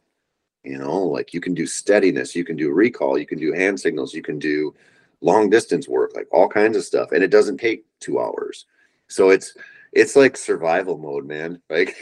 You 0.63 0.77
know, 0.77 0.99
like 1.03 1.33
you 1.33 1.39
can 1.39 1.53
do 1.53 1.65
steadiness, 1.65 2.35
you 2.35 2.43
can 2.43 2.57
do 2.57 2.71
recall, 2.71 3.17
you 3.17 3.25
can 3.25 3.39
do 3.39 3.53
hand 3.53 3.79
signals, 3.79 4.13
you 4.13 4.21
can 4.21 4.39
do 4.39 4.75
long 5.21 5.49
distance 5.49 5.87
work, 5.87 6.11
like 6.15 6.27
all 6.31 6.49
kinds 6.49 6.75
of 6.75 6.83
stuff. 6.83 7.11
And 7.11 7.23
it 7.23 7.31
doesn't 7.31 7.57
take 7.57 7.85
two 7.99 8.19
hours. 8.19 8.65
So 9.09 9.31
it's 9.31 9.53
it's 9.91 10.15
like 10.15 10.37
survival 10.37 10.97
mode, 10.97 11.25
man. 11.25 11.61
Like 11.69 11.95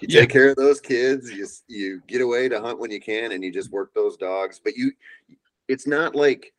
you 0.00 0.08
Yeah. 0.08 0.20
take 0.20 0.30
care 0.30 0.50
of 0.50 0.56
those 0.56 0.80
kids, 0.80 1.30
you 1.30 1.46
you 1.68 2.02
get 2.06 2.20
away 2.20 2.48
to 2.48 2.60
hunt 2.60 2.78
when 2.78 2.90
you 2.90 3.00
can, 3.00 3.32
and 3.32 3.42
you 3.44 3.52
just 3.52 3.70
work 3.72 3.92
those 3.94 4.16
dogs. 4.16 4.60
But 4.62 4.76
you, 4.76 4.92
it's 5.68 5.86
not 5.86 6.14
like 6.14 6.52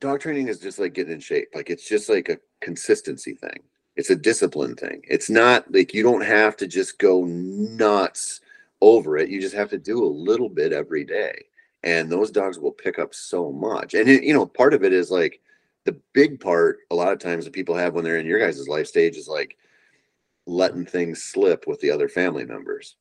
dog 0.00 0.20
training 0.20 0.48
is 0.48 0.58
just 0.60 0.78
like 0.78 0.94
getting 0.94 1.14
in 1.14 1.20
shape. 1.20 1.48
Like 1.54 1.70
it's 1.70 1.88
just 1.88 2.08
like 2.08 2.28
a 2.28 2.38
consistency 2.60 3.34
thing. 3.34 3.60
It's 3.96 4.10
a 4.10 4.16
discipline 4.16 4.76
thing. 4.76 5.02
It's 5.04 5.30
not 5.30 5.72
like 5.72 5.94
you 5.94 6.02
don't 6.02 6.20
have 6.24 6.56
to 6.58 6.66
just 6.66 6.98
go 6.98 7.24
nuts 7.24 8.40
over 8.82 9.16
it. 9.16 9.30
You 9.30 9.40
just 9.40 9.54
have 9.54 9.70
to 9.70 9.78
do 9.78 10.04
a 10.04 10.06
little 10.06 10.48
bit 10.50 10.72
every 10.72 11.04
day. 11.04 11.46
and 11.84 12.10
those 12.10 12.30
dogs 12.32 12.58
will 12.58 12.72
pick 12.72 12.98
up 12.98 13.14
so 13.14 13.52
much. 13.52 13.94
And 13.94 14.08
it, 14.08 14.24
you 14.24 14.34
know, 14.34 14.46
part 14.46 14.74
of 14.74 14.82
it 14.84 14.92
is 14.92 15.10
like 15.10 15.40
the 15.86 15.98
big 16.12 16.40
part. 16.40 16.78
A 16.90 16.94
lot 16.94 17.12
of 17.12 17.18
times 17.18 17.44
that 17.44 17.52
people 17.52 17.74
have 17.74 17.94
when 17.94 18.04
they're 18.04 18.18
in 18.18 18.26
your 18.26 18.40
guys' 18.40 18.68
life 18.68 18.86
stage 18.86 19.16
is 19.16 19.28
like 19.28 19.56
letting 20.46 20.84
things 20.86 21.22
slip 21.22 21.66
with 21.66 21.80
the 21.80 21.90
other 21.90 22.08
family 22.08 22.44
members 22.44 22.96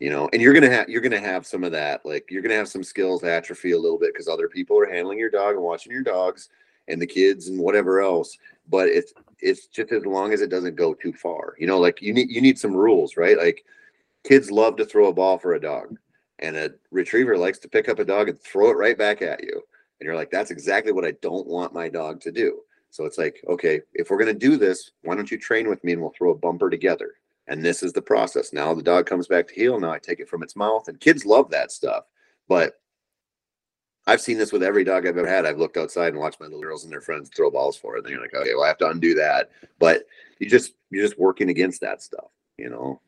you 0.00 0.08
know? 0.08 0.28
And 0.32 0.42
you're 0.42 0.54
gonna 0.54 0.70
have 0.70 0.88
you're 0.88 1.02
gonna 1.02 1.20
have 1.20 1.46
some 1.46 1.62
of 1.62 1.72
that 1.72 2.04
like 2.04 2.26
you're 2.30 2.42
gonna 2.42 2.54
have 2.54 2.68
some 2.68 2.82
skills 2.82 3.22
atrophy 3.22 3.72
a 3.72 3.78
little 3.78 3.98
bit 3.98 4.12
because 4.12 4.26
other 4.26 4.48
people 4.48 4.78
are 4.78 4.90
handling 4.90 5.18
your 5.18 5.30
dog 5.30 5.54
and 5.54 5.62
watching 5.62 5.92
your 5.92 6.02
dogs 6.02 6.48
and 6.88 7.00
the 7.00 7.06
kids 7.06 7.48
and 7.48 7.60
whatever 7.60 8.00
else 8.00 8.36
but 8.68 8.88
it's 8.88 9.12
it's 9.38 9.66
just 9.66 9.92
as 9.92 10.04
long 10.04 10.32
as 10.32 10.40
it 10.40 10.50
doesn't 10.50 10.74
go 10.74 10.94
too 10.94 11.12
far 11.12 11.54
you 11.58 11.66
know? 11.66 11.78
Like 11.78 12.02
you 12.02 12.12
need 12.12 12.30
you 12.30 12.40
need 12.40 12.58
some 12.58 12.74
rules 12.74 13.16
right? 13.16 13.38
Like 13.38 13.64
kids 14.24 14.50
love 14.50 14.76
to 14.76 14.84
throw 14.84 15.08
a 15.08 15.12
ball 15.12 15.38
for 15.38 15.54
a 15.54 15.60
dog 15.60 15.96
and 16.40 16.56
a 16.56 16.70
retriever 16.90 17.36
likes 17.36 17.58
to 17.60 17.68
pick 17.68 17.88
up 17.88 17.98
a 17.98 18.04
dog 18.04 18.28
and 18.28 18.40
throw 18.40 18.70
it 18.70 18.76
right 18.76 18.98
back 18.98 19.22
at 19.22 19.44
you 19.44 19.62
and 20.00 20.06
you're 20.06 20.16
like 20.16 20.30
that's 20.30 20.50
exactly 20.50 20.92
what 20.92 21.04
i 21.04 21.12
don't 21.22 21.46
want 21.46 21.74
my 21.74 21.88
dog 21.88 22.20
to 22.20 22.32
do 22.32 22.60
so 22.90 23.04
it's 23.04 23.18
like 23.18 23.42
okay 23.48 23.80
if 23.94 24.10
we're 24.10 24.18
going 24.18 24.32
to 24.32 24.46
do 24.48 24.56
this 24.56 24.90
why 25.02 25.14
don't 25.14 25.30
you 25.30 25.38
train 25.38 25.68
with 25.68 25.82
me 25.84 25.92
and 25.92 26.00
we'll 26.00 26.12
throw 26.16 26.30
a 26.30 26.38
bumper 26.38 26.70
together 26.70 27.14
and 27.50 27.64
this 27.64 27.82
is 27.82 27.92
the 27.92 28.00
process. 28.00 28.52
Now 28.52 28.72
the 28.72 28.82
dog 28.82 29.06
comes 29.06 29.26
back 29.26 29.48
to 29.48 29.54
heel. 29.54 29.78
Now 29.78 29.90
I 29.90 29.98
take 29.98 30.20
it 30.20 30.28
from 30.28 30.42
its 30.42 30.56
mouth, 30.56 30.86
and 30.88 30.98
kids 31.00 31.26
love 31.26 31.50
that 31.50 31.72
stuff. 31.72 32.04
But 32.48 32.74
I've 34.06 34.20
seen 34.20 34.38
this 34.38 34.52
with 34.52 34.62
every 34.62 34.84
dog 34.84 35.06
I've 35.06 35.18
ever 35.18 35.28
had. 35.28 35.44
I've 35.44 35.58
looked 35.58 35.76
outside 35.76 36.08
and 36.08 36.18
watched 36.18 36.40
my 36.40 36.46
little 36.46 36.62
girls 36.62 36.84
and 36.84 36.92
their 36.92 37.00
friends 37.00 37.28
throw 37.28 37.50
balls 37.50 37.76
for 37.76 37.96
it. 37.96 38.04
And 38.04 38.08
you're 38.08 38.20
like, 38.20 38.34
okay, 38.34 38.54
well, 38.54 38.64
I 38.64 38.68
have 38.68 38.78
to 38.78 38.88
undo 38.88 39.14
that. 39.14 39.50
But 39.78 40.04
you 40.38 40.48
just 40.48 40.74
you're 40.90 41.04
just 41.04 41.18
working 41.18 41.50
against 41.50 41.80
that 41.80 42.02
stuff, 42.02 42.30
you 42.56 42.70
know. 42.70 43.00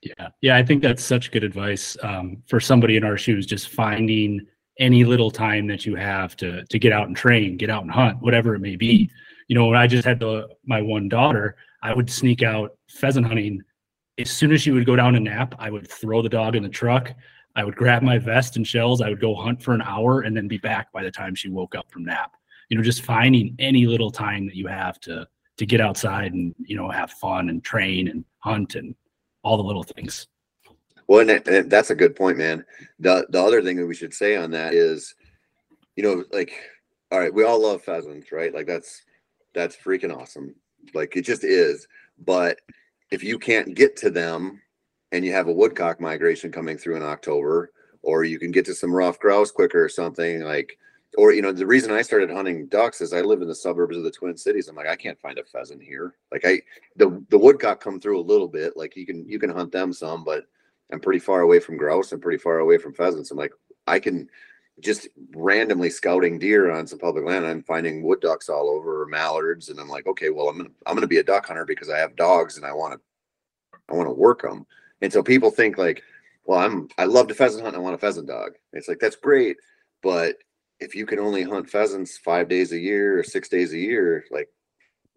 Yeah, 0.00 0.30
yeah, 0.40 0.56
I 0.56 0.64
think 0.64 0.82
that's 0.82 1.04
such 1.04 1.30
good 1.30 1.44
advice 1.44 1.96
um, 2.02 2.42
for 2.46 2.58
somebody 2.58 2.96
in 2.96 3.04
our 3.04 3.18
shoes. 3.18 3.46
Just 3.46 3.68
finding 3.68 4.46
any 4.78 5.04
little 5.04 5.30
time 5.30 5.66
that 5.66 5.86
you 5.86 5.94
have 5.96 6.36
to 6.36 6.64
to 6.64 6.78
get 6.78 6.92
out 6.92 7.06
and 7.06 7.16
train, 7.16 7.56
get 7.56 7.70
out 7.70 7.82
and 7.82 7.90
hunt, 7.90 8.20
whatever 8.20 8.54
it 8.54 8.60
may 8.60 8.76
be. 8.76 9.04
Mm-hmm. 9.04 9.14
You 9.48 9.54
know, 9.56 9.66
when 9.66 9.78
I 9.78 9.86
just 9.86 10.04
had 10.04 10.20
the 10.20 10.48
my 10.64 10.80
one 10.80 11.08
daughter, 11.08 11.56
I 11.82 11.94
would 11.94 12.10
sneak 12.10 12.42
out 12.42 12.76
pheasant 12.88 13.26
hunting. 13.26 13.62
As 14.18 14.30
soon 14.30 14.52
as 14.52 14.62
she 14.62 14.70
would 14.70 14.86
go 14.86 14.96
down 14.96 15.14
a 15.14 15.20
nap, 15.20 15.54
I 15.58 15.70
would 15.70 15.90
throw 15.90 16.22
the 16.22 16.28
dog 16.28 16.54
in 16.54 16.62
the 16.62 16.68
truck. 16.68 17.12
I 17.54 17.64
would 17.64 17.76
grab 17.76 18.02
my 18.02 18.18
vest 18.18 18.56
and 18.56 18.66
shells. 18.66 19.02
I 19.02 19.10
would 19.10 19.20
go 19.20 19.34
hunt 19.34 19.62
for 19.62 19.74
an 19.74 19.82
hour 19.82 20.22
and 20.22 20.36
then 20.36 20.48
be 20.48 20.58
back 20.58 20.90
by 20.92 21.02
the 21.02 21.10
time 21.10 21.34
she 21.34 21.48
woke 21.48 21.74
up 21.74 21.90
from 21.90 22.04
nap. 22.04 22.32
You 22.68 22.76
know, 22.76 22.82
just 22.82 23.02
finding 23.02 23.54
any 23.58 23.86
little 23.86 24.10
time 24.10 24.46
that 24.46 24.56
you 24.56 24.66
have 24.66 24.98
to 25.00 25.26
to 25.58 25.66
get 25.66 25.80
outside 25.80 26.32
and 26.32 26.54
you 26.58 26.76
know 26.76 26.90
have 26.90 27.10
fun 27.10 27.50
and 27.50 27.62
train 27.62 28.08
and 28.08 28.24
hunt 28.38 28.74
and 28.74 28.94
all 29.42 29.56
the 29.56 29.62
little 29.62 29.82
things. 29.82 30.28
Well, 31.06 31.28
and, 31.28 31.46
and 31.48 31.70
that's 31.70 31.90
a 31.90 31.94
good 31.94 32.16
point, 32.16 32.38
man. 32.38 32.64
The 33.00 33.26
the 33.30 33.42
other 33.42 33.62
thing 33.62 33.76
that 33.76 33.86
we 33.86 33.94
should 33.94 34.14
say 34.14 34.36
on 34.36 34.50
that 34.52 34.74
is, 34.74 35.14
you 35.96 36.02
know, 36.02 36.24
like, 36.32 36.52
all 37.10 37.18
right, 37.18 37.32
we 37.32 37.44
all 37.44 37.60
love 37.60 37.82
pheasants, 37.82 38.32
right? 38.32 38.54
Like 38.54 38.66
that's 38.66 39.02
that's 39.54 39.76
freaking 39.76 40.16
awesome. 40.16 40.54
Like 40.94 41.16
it 41.16 41.22
just 41.22 41.44
is. 41.44 41.86
But 42.24 42.58
if 43.10 43.22
you 43.22 43.38
can't 43.38 43.74
get 43.74 43.96
to 43.98 44.10
them 44.10 44.60
and 45.12 45.24
you 45.24 45.32
have 45.32 45.48
a 45.48 45.52
woodcock 45.52 46.00
migration 46.00 46.50
coming 46.50 46.78
through 46.78 46.96
in 46.96 47.02
October, 47.02 47.72
or 48.02 48.24
you 48.24 48.38
can 48.38 48.50
get 48.50 48.64
to 48.66 48.74
some 48.74 48.94
ruffed 48.94 49.20
grouse 49.20 49.50
quicker 49.50 49.84
or 49.84 49.88
something 49.88 50.40
like, 50.40 50.78
or 51.18 51.32
you 51.32 51.42
know, 51.42 51.52
the 51.52 51.66
reason 51.66 51.92
I 51.92 52.02
started 52.02 52.30
hunting 52.30 52.66
ducks 52.68 53.00
is 53.02 53.12
I 53.12 53.20
live 53.20 53.42
in 53.42 53.48
the 53.48 53.54
suburbs 53.54 53.96
of 53.96 54.02
the 54.02 54.10
Twin 54.10 54.36
Cities. 54.36 54.68
I'm 54.68 54.76
like, 54.76 54.88
I 54.88 54.96
can't 54.96 55.20
find 55.20 55.38
a 55.38 55.44
pheasant 55.44 55.82
here. 55.82 56.14
Like 56.30 56.42
I, 56.46 56.62
the 56.96 57.22
the 57.28 57.38
woodcock 57.38 57.80
come 57.80 58.00
through 58.00 58.18
a 58.18 58.22
little 58.22 58.48
bit. 58.48 58.76
Like 58.76 58.96
you 58.96 59.04
can 59.04 59.28
you 59.28 59.38
can 59.38 59.50
hunt 59.50 59.72
them 59.72 59.92
some, 59.92 60.24
but 60.24 60.44
I'm 60.92 61.00
pretty 61.00 61.18
far 61.18 61.40
away 61.40 61.58
from 61.58 61.78
grouse. 61.78 62.12
I'm 62.12 62.20
pretty 62.20 62.38
far 62.38 62.58
away 62.58 62.78
from 62.78 62.92
pheasants. 62.92 63.30
I'm 63.30 63.38
like, 63.38 63.54
I 63.86 63.98
can 63.98 64.28
just 64.80 65.08
randomly 65.34 65.90
scouting 65.90 66.38
deer 66.38 66.70
on 66.70 66.86
some 66.86 66.98
public 66.98 67.24
land. 67.24 67.46
I'm 67.46 67.62
finding 67.62 68.02
wood 68.02 68.20
ducks 68.20 68.48
all 68.48 68.68
over, 68.68 69.06
mallards, 69.06 69.70
and 69.70 69.80
I'm 69.80 69.88
like, 69.88 70.06
okay, 70.06 70.30
well, 70.30 70.48
I'm 70.48 70.58
gonna 70.58 70.70
I'm 70.86 70.94
gonna 70.94 71.06
be 71.06 71.18
a 71.18 71.24
duck 71.24 71.46
hunter 71.46 71.64
because 71.64 71.88
I 71.88 71.98
have 71.98 72.16
dogs 72.16 72.56
and 72.56 72.66
I 72.66 72.72
want 72.72 72.94
to 72.94 73.00
I 73.88 73.96
want 73.96 74.08
to 74.08 74.14
work 74.14 74.42
them. 74.42 74.66
And 75.00 75.12
so 75.12 75.22
people 75.22 75.50
think 75.50 75.78
like, 75.78 76.02
well, 76.44 76.60
I'm 76.60 76.88
I 76.98 77.04
love 77.04 77.28
to 77.28 77.34
pheasant 77.34 77.62
hunt. 77.62 77.74
And 77.74 77.82
I 77.82 77.84
want 77.84 77.94
a 77.94 77.98
pheasant 77.98 78.28
dog. 78.28 78.52
It's 78.72 78.88
like 78.88 78.98
that's 78.98 79.16
great, 79.16 79.56
but 80.02 80.36
if 80.78 80.94
you 80.94 81.06
can 81.06 81.18
only 81.20 81.42
hunt 81.42 81.70
pheasants 81.70 82.18
five 82.18 82.48
days 82.48 82.72
a 82.72 82.78
year 82.78 83.18
or 83.18 83.24
six 83.24 83.48
days 83.48 83.72
a 83.72 83.78
year, 83.78 84.24
like 84.30 84.48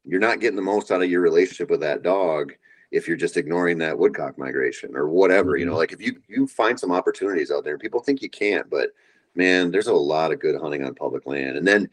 you're 0.03 0.19
not 0.19 0.39
getting 0.39 0.55
the 0.55 0.61
most 0.61 0.91
out 0.91 1.01
of 1.01 1.09
your 1.09 1.21
relationship 1.21 1.69
with 1.69 1.82
that 1.82 2.03
dog 2.03 2.53
if 2.95 3.09
you're 3.09 3.17
just 3.17 3.35
ignoring 3.35 3.77
that 3.77 3.99
woodcock 3.99 4.37
migration 4.37 4.95
or 4.95 5.09
whatever. 5.09 5.57
You 5.57 5.65
know, 5.65 5.71
mm-hmm. 5.71 5.79
like 5.79 5.91
if 5.91 6.01
you 6.01 6.21
you 6.27 6.47
find 6.47 6.79
some 6.79 6.93
opportunities 6.93 7.51
out 7.51 7.65
there, 7.65 7.77
people 7.77 7.99
think 7.99 8.21
you 8.21 8.29
can't, 8.29 8.69
but 8.69 8.91
man, 9.35 9.69
there's 9.69 9.87
a 9.87 9.93
lot 9.93 10.31
of 10.31 10.39
good 10.39 10.59
hunting 10.59 10.83
on 10.83 10.95
public 10.95 11.25
land. 11.25 11.57
And 11.57 11.67
then, 11.67 11.89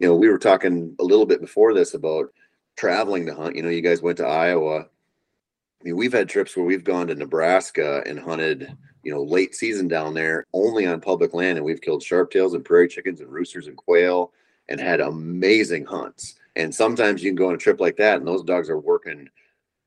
you 0.00 0.08
know, 0.08 0.16
we 0.16 0.28
were 0.28 0.38
talking 0.38 0.96
a 0.98 1.04
little 1.04 1.24
bit 1.24 1.40
before 1.40 1.72
this 1.72 1.94
about 1.94 2.32
traveling 2.76 3.26
to 3.26 3.34
hunt. 3.34 3.54
You 3.54 3.62
know, 3.62 3.68
you 3.68 3.80
guys 3.80 4.02
went 4.02 4.18
to 4.18 4.26
Iowa. 4.26 4.80
I 4.80 5.84
mean, 5.84 5.96
we've 5.96 6.12
had 6.12 6.28
trips 6.28 6.56
where 6.56 6.66
we've 6.66 6.82
gone 6.82 7.06
to 7.06 7.14
Nebraska 7.14 8.02
and 8.04 8.18
hunted, 8.18 8.76
you 9.04 9.12
know, 9.12 9.22
late 9.22 9.54
season 9.54 9.86
down 9.86 10.14
there 10.14 10.46
only 10.52 10.84
on 10.84 11.00
public 11.00 11.32
land, 11.32 11.58
and 11.58 11.64
we've 11.64 11.80
killed 11.80 12.02
sharptails 12.02 12.54
and 12.54 12.64
prairie 12.64 12.88
chickens 12.88 13.20
and 13.20 13.30
roosters 13.30 13.68
and 13.68 13.76
quail 13.76 14.32
and 14.68 14.80
had 14.80 15.00
amazing 15.00 15.84
hunts. 15.84 16.34
And 16.56 16.74
sometimes 16.74 17.22
you 17.22 17.30
can 17.30 17.36
go 17.36 17.48
on 17.48 17.54
a 17.54 17.58
trip 17.58 17.80
like 17.80 17.96
that, 17.98 18.18
and 18.18 18.26
those 18.26 18.42
dogs 18.42 18.68
are 18.68 18.80
working 18.80 19.28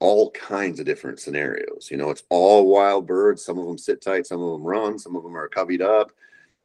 all 0.04 0.32
kinds 0.32 0.80
of 0.80 0.86
different 0.86 1.20
scenarios. 1.20 1.88
You 1.90 1.96
know, 1.96 2.10
it's 2.10 2.24
all 2.30 2.68
wild 2.68 3.08
birds. 3.08 3.44
Some 3.44 3.58
of 3.58 3.66
them 3.66 3.78
sit 3.78 4.02
tight, 4.02 4.28
some 4.28 4.42
of 4.42 4.52
them 4.52 4.64
run, 4.64 5.00
some 5.00 5.16
of 5.16 5.24
them 5.24 5.36
are 5.38 5.48
covied 5.48 5.82
up 5.82 6.12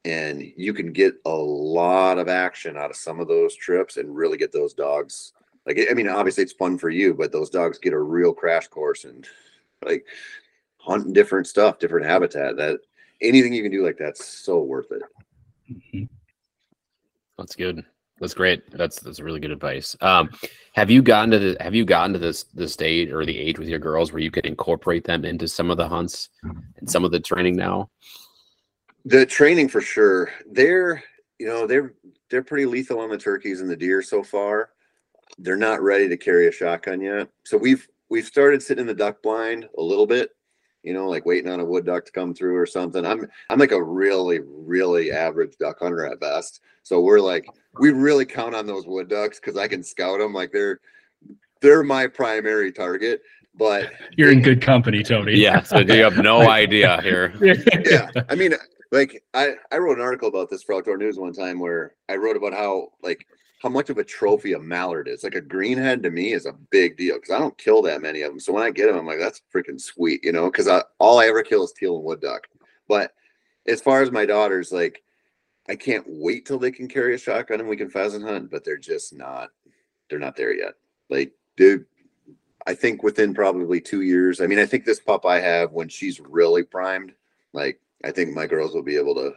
and 0.05 0.53
you 0.57 0.73
can 0.73 0.93
get 0.93 1.15
a 1.25 1.31
lot 1.31 2.19
of 2.19 2.29
action 2.29 2.77
out 2.77 2.91
of 2.91 2.97
some 2.97 3.21
of 3.21 3.29
those 3.29 3.55
trips 3.55 3.97
and 3.97 4.15
really 4.15 4.39
get 4.39 4.53
those 4.53 4.73
dogs 4.73 5.33
like 5.67 5.79
i 5.91 5.95
mean 5.95 6.09
obviously 6.09 6.43
it's 6.43 6.53
fun 6.53 6.79
for 6.79 6.91
you 6.91 7.15
but 7.15 7.33
those 7.33 7.51
dogs 7.51 7.79
get 7.79 7.93
a 7.93 7.99
real 7.99 8.33
crash 8.33 8.69
course 8.69 9.05
and 9.05 9.27
like 9.85 10.07
hunting 10.79 11.13
different 11.13 11.47
stuff 11.47 11.79
different 11.79 12.07
habitat 12.07 12.57
that 12.57 12.79
anything 13.21 13.53
you 13.53 13.63
can 13.63 13.73
do 13.73 13.85
like 13.85 13.99
that's 13.99 14.25
so 14.25 14.61
worth 14.61 14.91
it 14.93 15.03
mm-hmm. 15.71 16.05
that's 17.37 17.57
good 17.57 17.85
that's 18.21 18.35
great 18.35 18.69
that's 18.73 19.01
that's 19.01 19.21
really 19.21 19.41
good 19.41 19.51
advice 19.51 19.97
um 20.01 20.29
have 20.75 20.91
you 20.91 21.03
gotten 21.03 21.31
to 21.31 21.39
the 21.39 21.57
have 21.61 21.75
you 21.75 21.85
gotten 21.85 22.13
to 22.13 22.19
this 22.19 22.45
the 22.55 22.69
stage 22.69 23.11
or 23.11 23.25
the 23.25 23.39
age 23.39 23.59
with 23.59 23.69
your 23.69 23.79
girls 23.79 24.13
where 24.13 24.23
you 24.23 24.31
can 24.31 24.47
incorporate 24.47 25.05
them 25.05 25.25
into 25.25 25.47
some 25.47 25.71
of 25.71 25.77
the 25.77 25.89
hunts 25.89 26.29
and 26.43 26.91
some 26.91 27.05
of 27.05 27.11
the 27.11 27.21
training 27.21 27.57
now 27.57 27.89
the 29.09 29.25
training 29.25 29.69
for 29.69 29.81
sure. 29.81 30.31
They're 30.51 31.03
you 31.39 31.47
know 31.47 31.67
they're 31.67 31.95
they're 32.31 32.43
pretty 32.43 32.67
lethal 32.67 33.01
on 33.01 33.11
the 33.11 33.19
turkeys 33.19 33.61
and 33.61 33.71
the 33.71 33.77
deer 33.77 34.03
so 34.03 34.23
far. 34.23 34.71
They're 35.39 35.57
not 35.57 35.83
ready 35.83 36.09
to 36.09 36.17
carry 36.17 36.49
a 36.49 36.53
shotgun 36.53 37.01
yet. 37.01 37.29
So 37.45 37.57
we've 37.57 37.89
we've 38.11 38.27
started 38.27 38.63
sitting 38.63 38.83
in 38.83 38.87
the 38.87 38.95
duck 38.95 39.23
blind 39.23 39.69
a 39.79 39.83
little 39.83 40.07
bit, 40.07 40.31
you 40.89 40.95
know, 40.95 41.07
like 41.07 41.27
waiting 41.27 41.53
on 41.53 41.61
a 41.61 41.65
wood 41.65 41.85
duck 41.85 42.07
to 42.07 42.13
come 42.13 42.33
through 42.33 42.57
or 42.57 42.65
something. 42.65 43.05
I'm 43.05 43.29
I'm 43.51 43.59
like 43.59 43.73
a 43.73 43.83
really 43.83 44.41
really 44.43 45.13
average 45.13 45.59
duck 45.61 45.81
hunter 45.81 46.07
at 46.07 46.19
best. 46.19 46.63
So 46.83 46.99
we're 47.03 47.21
like 47.21 47.47
we 47.79 47.91
really 47.91 48.25
count 48.25 48.55
on 48.55 48.65
those 48.65 48.87
wood 48.87 49.07
ducks 49.07 49.39
because 49.39 49.59
I 49.59 49.69
can 49.69 49.83
scout 49.83 50.19
them 50.19 50.33
like 50.33 50.51
they're 50.51 50.81
they're 51.61 51.83
my 51.83 52.07
primary 52.07 52.73
target. 52.73 53.21
But 53.55 53.93
you're 54.17 54.33
in 54.33 54.41
good 54.41 54.63
company, 54.63 55.03
Tony. 55.03 55.35
Yeah, 55.35 55.63
so 55.63 55.81
you 55.81 56.03
have 56.03 56.17
no 56.17 56.49
idea 56.49 57.03
here. 57.03 57.35
yeah, 57.85 58.09
I 58.31 58.35
mean, 58.35 58.55
like 58.91 59.23
I, 59.35 59.57
I 59.71 59.77
wrote 59.77 59.99
an 59.99 60.05
article 60.05 60.29
about 60.29 60.49
this 60.49 60.63
for 60.63 60.75
Outdoor 60.75 60.97
News 60.97 61.19
one 61.19 61.35
time 61.35 61.61
where 61.61 61.97
I 62.09 62.17
wrote 62.17 62.39
about 62.39 62.55
how 62.55 62.93
like 63.03 63.27
how 63.59 63.69
much 63.69 63.91
of 63.91 63.99
a 63.99 64.05
trophy 64.05 64.53
a 64.53 64.59
mallard 64.59 65.09
is. 65.09 65.25
Like 65.25 65.35
a 65.35 65.43
greenhead 65.43 66.03
to 66.05 66.11
me 66.11 66.33
is 66.33 66.47
a 66.47 66.53
big 66.71 66.97
deal 66.97 67.17
because 67.17 67.35
I 67.35 67.39
don't 67.39 67.59
kill 67.59 67.83
that 67.83 68.03
many 68.03 68.23
of 68.23 68.31
them. 68.31 68.41
So 68.41 68.53
when 68.53 68.63
I 68.63 68.71
get 68.71 68.87
them, 68.87 68.97
I'm 68.97 69.07
like, 69.07 69.19
that's 69.19 69.43
freaking 69.55 69.81
sweet, 69.81 70.25
you 70.25 70.33
know, 70.33 70.51
because 70.51 70.69
I 70.69 70.83
all 70.99 71.19
I 71.19 71.27
ever 71.27 71.43
kill 71.43 71.65
is 71.65 71.73
teal 71.73 71.97
and 71.97 72.05
wood 72.05 72.21
duck. 72.21 72.47
But 72.89 73.13
as 73.67 73.81
far 73.81 74.01
as 74.01 74.11
my 74.11 74.25
daughters, 74.25 74.71
like 74.71 75.03
I 75.69 75.75
can't 75.75 76.05
wait 76.07 76.47
till 76.47 76.59
they 76.59 76.71
can 76.71 76.89
carry 76.89 77.15
a 77.15 77.19
shotgun 77.19 77.61
and 77.61 77.69
we 77.69 77.77
can 77.77 77.91
pheasant 77.91 78.25
hunt, 78.25 78.51
but 78.51 78.65
they're 78.65 78.79
just 78.79 79.15
not 79.15 79.51
they're 80.09 80.19
not 80.19 80.37
there 80.37 80.55
yet. 80.55 80.75
Like, 81.11 81.33
dude, 81.57 81.85
I 82.67 82.75
think 82.75 83.03
within 83.03 83.35
probably 83.35 83.81
two 83.81 84.03
years. 84.03 84.41
I 84.41 84.47
mean, 84.47 84.59
I 84.59 84.67
think 84.67 84.85
this 84.85 85.01
pup 85.01 85.27
I 85.27 85.41
have 85.41 85.73
when 85.73 85.89
she's 85.89 86.21
really 86.21 86.63
primed, 86.63 87.13
like 87.53 87.81
I 88.05 88.13
think 88.13 88.33
my 88.33 88.47
girls 88.47 88.75
will 88.75 88.83
be 88.83 88.97
able 88.97 89.17
to 89.17 89.33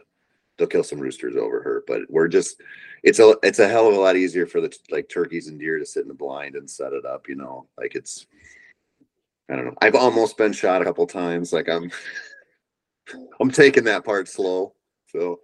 they'll 0.58 0.68
kill 0.68 0.84
some 0.84 1.00
roosters 1.00 1.36
over 1.36 1.62
her. 1.62 1.84
But 1.86 2.02
we're 2.08 2.28
just 2.28 2.60
it's 3.02 3.18
a 3.18 3.36
it's 3.42 3.58
a 3.58 3.68
hell 3.68 3.88
of 3.88 3.94
a 3.94 4.00
lot 4.00 4.16
easier 4.16 4.46
for 4.46 4.60
the 4.60 4.74
like 4.90 5.08
turkeys 5.08 5.48
and 5.48 5.58
deer 5.58 5.78
to 5.78 5.86
sit 5.86 6.02
in 6.02 6.08
the 6.08 6.14
blind 6.14 6.54
and 6.54 6.68
set 6.68 6.92
it 6.92 7.04
up. 7.04 7.28
You 7.28 7.36
know, 7.36 7.66
like 7.78 7.94
it's 7.94 8.26
I 9.50 9.56
don't 9.56 9.66
know. 9.66 9.74
I've 9.82 9.94
almost 9.94 10.36
been 10.36 10.52
shot 10.52 10.82
a 10.82 10.84
couple 10.84 11.06
times. 11.06 11.52
Like 11.52 11.68
I'm 11.68 11.90
I'm 13.40 13.50
taking 13.50 13.84
that 13.84 14.04
part 14.04 14.28
slow. 14.28 14.74
So 15.06 15.40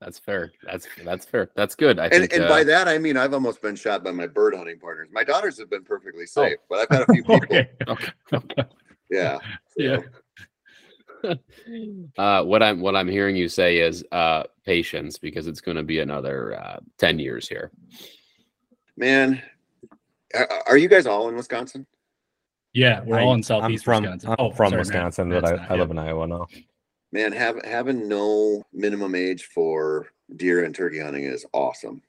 that's 0.00 0.18
fair. 0.18 0.52
That's 0.64 0.86
that's 1.04 1.24
fair. 1.24 1.50
That's 1.54 1.74
good. 1.74 1.98
I 1.98 2.04
and, 2.04 2.14
think, 2.14 2.32
and 2.32 2.44
uh, 2.44 2.48
by 2.48 2.64
that 2.64 2.88
I 2.88 2.98
mean 2.98 3.16
I've 3.16 3.34
almost 3.34 3.62
been 3.62 3.76
shot 3.76 4.04
by 4.04 4.10
my 4.10 4.26
bird 4.26 4.54
hunting 4.54 4.78
partners. 4.78 5.08
My 5.12 5.24
daughters 5.24 5.58
have 5.58 5.70
been 5.70 5.84
perfectly 5.84 6.26
safe, 6.26 6.58
oh. 6.60 6.64
but 6.68 6.78
I've 6.80 6.98
had 6.98 7.08
a 7.08 7.12
few 7.12 7.24
people. 7.40 7.44
okay. 7.88 8.10
okay. 8.32 8.64
Yeah. 9.10 9.38
So. 9.38 9.44
Yeah. 9.76 9.98
uh, 12.18 12.44
what 12.44 12.62
I'm 12.62 12.80
what 12.80 12.96
I'm 12.96 13.08
hearing 13.08 13.36
you 13.36 13.48
say 13.48 13.78
is 13.78 14.04
uh, 14.12 14.44
patience 14.64 15.18
because 15.18 15.46
it's 15.46 15.60
going 15.60 15.76
to 15.76 15.82
be 15.82 16.00
another 16.00 16.60
uh, 16.60 16.78
ten 16.98 17.18
years 17.18 17.48
here. 17.48 17.70
Man, 18.96 19.42
are, 20.34 20.48
are 20.68 20.76
you 20.76 20.88
guys 20.88 21.06
all 21.06 21.28
in 21.28 21.36
Wisconsin? 21.36 21.86
Yeah, 22.72 23.00
we're 23.04 23.18
all 23.20 23.34
in 23.34 23.42
southeast 23.42 23.82
I'm 23.82 23.84
from, 23.84 24.02
Wisconsin. 24.04 24.30
I'm 24.30 24.36
Oh, 24.38 24.50
from 24.52 24.70
sorry, 24.70 24.78
Matt. 24.84 24.86
Wisconsin, 24.86 25.30
but 25.30 25.44
I, 25.44 25.50
not, 25.56 25.70
I 25.70 25.74
yeah. 25.74 25.80
live 25.80 25.90
in 25.90 25.98
Iowa 25.98 26.26
now. 26.26 26.46
Man, 27.12 27.32
have, 27.32 27.64
having 27.64 28.06
no 28.06 28.62
minimum 28.72 29.14
age 29.16 29.44
for 29.46 30.12
deer 30.36 30.64
and 30.64 30.74
turkey 30.74 31.00
hunting 31.00 31.24
is 31.24 31.44
awesome. 31.52 32.00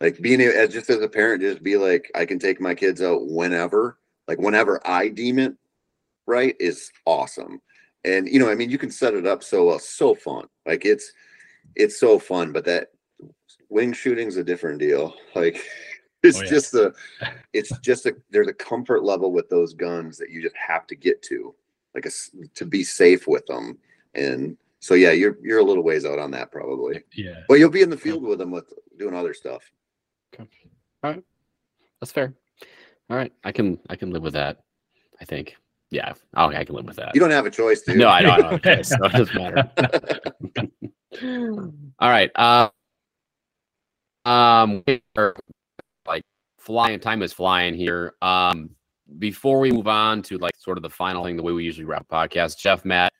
Like 0.00 0.20
being 0.20 0.40
as 0.42 0.70
just 0.72 0.90
as 0.90 1.00
a 1.00 1.08
parent, 1.08 1.42
just 1.42 1.62
be 1.62 1.76
like, 1.76 2.10
I 2.14 2.26
can 2.26 2.38
take 2.38 2.60
my 2.60 2.74
kids 2.74 3.00
out 3.00 3.26
whenever, 3.26 3.98
like 4.28 4.38
whenever 4.38 4.86
I 4.86 5.08
deem 5.08 5.38
it 5.38 5.54
right, 6.26 6.54
is 6.60 6.90
awesome. 7.06 7.60
And 8.04 8.28
you 8.28 8.38
know, 8.38 8.50
I 8.50 8.54
mean, 8.54 8.70
you 8.70 8.78
can 8.78 8.90
set 8.90 9.14
it 9.14 9.26
up 9.26 9.42
so 9.42 9.66
well, 9.66 9.78
so 9.78 10.14
fun. 10.14 10.46
Like 10.66 10.84
it's 10.84 11.12
it's 11.76 11.98
so 12.00 12.18
fun, 12.18 12.52
but 12.52 12.64
that 12.64 12.88
wing 13.68 13.92
shooting's 13.92 14.36
a 14.36 14.44
different 14.44 14.78
deal. 14.78 15.14
Like 15.34 15.62
it's 16.22 16.38
Oh, 16.38 16.42
yeah. 16.42 16.50
just 16.50 16.74
a 16.74 16.92
it's 17.52 17.72
just 17.80 18.06
a 18.06 18.14
there's 18.30 18.48
a 18.48 18.52
comfort 18.54 19.02
level 19.04 19.32
with 19.32 19.48
those 19.48 19.72
guns 19.74 20.18
that 20.18 20.30
you 20.30 20.42
just 20.42 20.56
have 20.56 20.86
to 20.88 20.94
get 20.96 21.22
to, 21.22 21.54
like 21.94 22.04
a 22.06 22.10
to 22.54 22.64
be 22.66 22.82
safe 22.84 23.26
with 23.26 23.46
them. 23.46 23.78
And 24.14 24.56
so 24.80 24.94
yeah, 24.94 25.12
you're 25.12 25.36
you're 25.42 25.60
a 25.60 25.64
little 25.64 25.84
ways 25.84 26.04
out 26.04 26.18
on 26.18 26.30
that 26.32 26.50
probably, 26.52 27.02
Yeah. 27.14 27.40
but 27.48 27.58
you'll 27.58 27.70
be 27.70 27.82
in 27.82 27.90
the 27.90 27.96
field 27.96 28.22
with 28.22 28.38
them 28.38 28.50
with 28.50 28.72
doing 28.98 29.14
other 29.14 29.32
stuff. 29.34 29.70
Okay. 30.34 30.48
All 31.02 31.12
right. 31.12 31.22
That's 32.00 32.12
fair. 32.12 32.34
All 33.08 33.16
right, 33.16 33.32
I 33.44 33.50
can 33.52 33.78
I 33.88 33.96
can 33.96 34.10
live 34.10 34.22
with 34.22 34.34
that. 34.34 34.62
I 35.20 35.24
think. 35.24 35.56
Yeah, 35.90 36.12
okay, 36.36 36.56
I 36.56 36.64
can 36.64 36.76
live 36.76 36.86
with 36.86 36.96
that. 36.96 37.14
You 37.14 37.20
don't 37.20 37.30
have 37.30 37.46
a 37.46 37.50
choice, 37.50 37.82
dude. 37.82 37.96
No, 37.96 38.08
I 38.08 38.22
don't. 38.22 38.32
I 38.32 38.36
don't 38.42 38.54
okay, 38.54 38.82
so 38.82 38.96
it 39.02 39.12
doesn't 39.12 39.34
matter. 39.34 39.70
All 41.98 42.08
right. 42.08 42.30
Uh, 42.36 42.68
um, 44.24 44.84
we 44.86 45.02
are 45.16 45.34
like 46.06 46.22
flying. 46.58 47.00
Time 47.00 47.22
is 47.22 47.32
flying 47.32 47.74
here. 47.74 48.14
Um, 48.22 48.70
before 49.18 49.58
we 49.58 49.72
move 49.72 49.88
on 49.88 50.22
to 50.22 50.38
like 50.38 50.54
sort 50.58 50.78
of 50.78 50.82
the 50.82 50.90
final 50.90 51.24
thing, 51.24 51.36
the 51.36 51.42
way 51.42 51.52
we 51.52 51.64
usually 51.64 51.84
wrap 51.84 52.06
a 52.08 52.14
podcast, 52.14 52.58
Jeff, 52.58 52.84
Matt, 52.84 53.12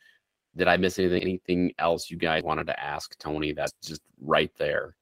did 0.57 0.69
I 0.69 0.77
miss 0.77 0.99
anything? 0.99 1.23
Anything 1.23 1.73
else 1.79 2.11
you 2.11 2.17
guys 2.17 2.43
wanted 2.43 2.67
to 2.69 2.81
ask 2.81 3.19
Tony? 3.19 3.53
That's 3.53 3.73
just 3.85 4.01
right 4.21 4.53
there 4.59 4.95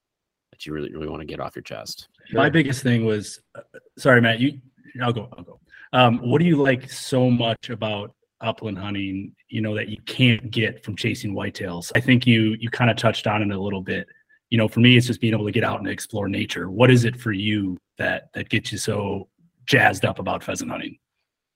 that 0.50 0.64
you 0.64 0.72
really 0.72 0.92
really 0.92 1.08
want 1.08 1.20
to 1.20 1.26
get 1.26 1.40
off 1.40 1.54
your 1.54 1.62
chest. 1.62 2.08
My 2.32 2.48
biggest 2.50 2.82
thing 2.82 3.04
was, 3.04 3.40
uh, 3.54 3.60
sorry, 3.98 4.20
Matt. 4.20 4.40
You, 4.40 4.60
I'll 5.02 5.12
go. 5.12 5.28
I'll 5.36 5.44
go. 5.44 5.60
Um, 5.92 6.18
what 6.18 6.40
do 6.40 6.44
you 6.44 6.56
like 6.56 6.90
so 6.90 7.30
much 7.30 7.70
about 7.70 8.14
upland 8.40 8.78
hunting? 8.78 9.34
You 9.48 9.60
know 9.60 9.74
that 9.74 9.88
you 9.88 9.98
can't 10.06 10.50
get 10.50 10.84
from 10.84 10.96
chasing 10.96 11.34
whitetails. 11.34 11.90
I 11.94 12.00
think 12.00 12.26
you 12.26 12.56
you 12.58 12.70
kind 12.70 12.90
of 12.90 12.96
touched 12.96 13.26
on 13.26 13.42
it 13.42 13.50
a 13.50 13.60
little 13.60 13.82
bit. 13.82 14.06
You 14.50 14.58
know, 14.58 14.68
for 14.68 14.80
me, 14.80 14.96
it's 14.96 15.06
just 15.06 15.20
being 15.20 15.34
able 15.34 15.46
to 15.46 15.52
get 15.52 15.64
out 15.64 15.80
and 15.80 15.88
explore 15.88 16.28
nature. 16.28 16.70
What 16.70 16.90
is 16.90 17.04
it 17.04 17.18
for 17.18 17.32
you 17.32 17.78
that 17.98 18.32
that 18.34 18.48
gets 18.48 18.72
you 18.72 18.78
so 18.78 19.28
jazzed 19.66 20.04
up 20.04 20.18
about 20.18 20.42
pheasant 20.42 20.70
hunting? 20.70 20.98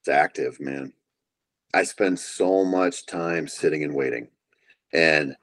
It's 0.00 0.08
active, 0.08 0.60
man. 0.60 0.92
I 1.74 1.84
spend 1.84 2.18
so 2.18 2.64
much 2.64 3.06
time 3.06 3.48
sitting 3.48 3.82
and 3.84 3.94
waiting. 3.94 4.28
And 4.92 5.36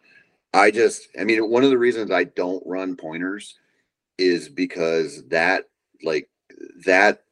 I 0.54 0.70
just, 0.72 1.08
I 1.20 1.24
mean, 1.24 1.50
one 1.50 1.64
of 1.64 1.70
the 1.70 1.78
reasons 1.78 2.12
I 2.12 2.26
don't 2.26 2.64
run 2.66 2.96
pointers 2.96 3.56
is 4.18 4.50
because 4.50 5.24
that, 5.30 5.66
like, 6.04 6.30
that 6.86 7.24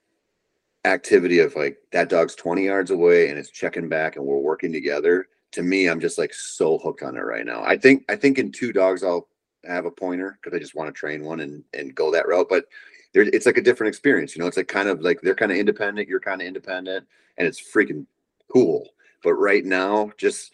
activity 0.88 1.40
of 1.40 1.56
like 1.56 1.78
that 1.92 2.10
dog's 2.10 2.36
20 2.36 2.66
yards 2.66 2.92
away 2.92 3.30
and 3.30 3.38
it's 3.38 3.52
checking 3.52 3.90
back 3.90 4.16
and 4.16 4.26
we're 4.26 4.38
working 4.38 4.72
together. 4.72 5.28
To 5.54 5.64
me, 5.64 5.88
I'm 5.88 6.00
just 6.00 6.18
like 6.18 6.34
so 6.34 6.78
hooked 6.78 7.04
on 7.04 7.16
it 7.16 7.22
right 7.22 7.46
now. 7.46 7.64
I 7.64 7.78
think, 7.78 8.04
I 8.10 8.16
think 8.16 8.38
in 8.38 8.52
two 8.52 8.74
dogs, 8.74 9.04
I'll 9.04 9.28
have 9.66 9.86
a 9.86 9.92
pointer 9.92 10.38
because 10.42 10.56
I 10.56 10.60
just 10.60 10.76
want 10.76 10.88
to 10.88 11.00
train 11.00 11.24
one 11.24 11.40
and, 11.40 11.64
and 11.74 11.96
go 11.96 12.12
that 12.12 12.28
route. 12.28 12.48
But 12.50 12.66
it's 13.14 13.46
like 13.46 13.58
a 13.58 13.62
different 13.62 13.90
experience, 13.90 14.36
you 14.36 14.42
know, 14.42 14.48
it's 14.48 14.58
like 14.58 14.68
kind 14.68 14.90
of 14.90 15.02
like 15.02 15.22
they're 15.22 15.36
kind 15.36 15.52
of 15.52 15.58
independent, 15.58 16.08
you're 16.08 16.20
kind 16.20 16.42
of 16.42 16.48
independent 16.48 17.08
and 17.38 17.48
it's 17.48 17.62
freaking 17.62 18.06
cool. 18.52 18.90
But 19.24 19.34
right 19.34 19.66
now, 19.66 20.12
just 20.18 20.52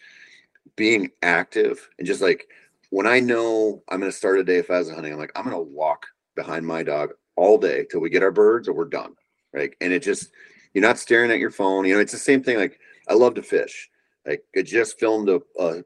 being 0.76 1.10
active 1.22 1.88
and 1.98 2.06
just 2.06 2.22
like 2.22 2.46
when 2.90 3.06
I 3.06 3.20
know 3.20 3.82
I'm 3.88 3.98
going 3.98 4.10
to 4.10 4.16
start 4.16 4.38
a 4.38 4.44
day 4.44 4.58
of 4.58 4.66
pheasant 4.66 4.94
hunting, 4.94 5.12
I'm 5.12 5.18
like, 5.18 5.32
I'm 5.34 5.44
going 5.44 5.56
to 5.56 5.60
walk 5.60 6.06
behind 6.36 6.66
my 6.66 6.82
dog 6.82 7.10
all 7.36 7.58
day 7.58 7.86
till 7.90 8.00
we 8.00 8.08
get 8.08 8.22
our 8.22 8.30
birds 8.30 8.68
or 8.68 8.72
we're 8.72 8.84
done. 8.84 9.14
Right. 9.54 9.72
And 9.80 9.92
it 9.92 10.02
just, 10.02 10.32
you're 10.72 10.82
not 10.82 10.98
staring 10.98 11.30
at 11.30 11.38
your 11.38 11.52
phone. 11.52 11.84
You 11.84 11.94
know, 11.94 12.00
it's 12.00 12.12
the 12.12 12.18
same 12.18 12.42
thing. 12.42 12.58
Like, 12.58 12.80
I 13.08 13.14
love 13.14 13.34
to 13.34 13.42
fish. 13.42 13.88
Like, 14.26 14.42
I 14.56 14.62
just 14.62 14.98
filmed 14.98 15.28
a, 15.28 15.40
a 15.58 15.84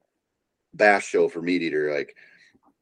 bass 0.75 1.05
show 1.05 1.29
for 1.29 1.43
MeatEater. 1.43 1.95
Like, 1.95 2.17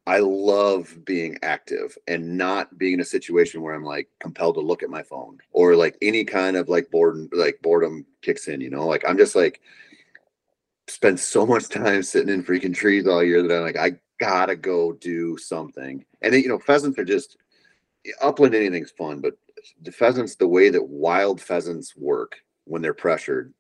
I 0.07 0.21
love 0.21 1.05
being 1.05 1.37
active 1.43 1.99
and 2.07 2.39
not 2.39 2.79
being 2.79 2.95
in 2.95 3.01
a 3.01 3.05
situation 3.05 3.61
where 3.61 3.75
I'm 3.75 3.83
like 3.83 4.09
compelled 4.21 4.55
to 4.55 4.61
look 4.61 4.85
at 4.85 4.91
my 4.91 5.03
phone 5.03 5.39
or 5.51 5.75
like 5.75 5.97
any 6.01 6.25
kind 6.25 6.57
of 6.57 6.69
like 6.69 6.93
boredom, 6.93 7.29
like 7.33 7.59
boredom 7.61 8.07
kicks 8.23 8.47
in, 8.47 8.61
you 8.61 8.71
know, 8.71 8.87
like 8.87 9.03
I'm 9.09 9.19
just 9.19 9.35
like 9.35 9.61
spend 10.87 11.19
so 11.19 11.45
much 11.45 11.69
time 11.69 12.05
sitting 12.05 12.33
in 12.33 12.45
freaking 12.45 12.73
trees 12.73 13.09
all 13.09 13.25
year 13.25 13.43
that 13.43 13.53
I'm 13.53 13.63
like, 13.65 13.77
I 13.77 13.99
gotta 14.21 14.55
go 14.55 14.93
do 14.93 15.37
something. 15.39 16.05
And 16.23 16.33
then, 16.33 16.41
you 16.41 16.49
know, 16.49 16.61
pheasants 16.61 17.01
are 17.01 17.05
just 17.05 17.37
upland 18.23 18.55
anything's 18.55 18.93
fun, 18.93 19.21
but 19.21 19.37
the 19.83 19.93
pheasants, 19.93 20.37
the 20.37 20.49
way 20.49 20.71
that 20.71 20.89
wild 20.89 21.41
pheasants 21.41 21.97
work 21.97 22.37
when 22.65 22.83
they're 22.83 22.95
pressured 22.95 23.53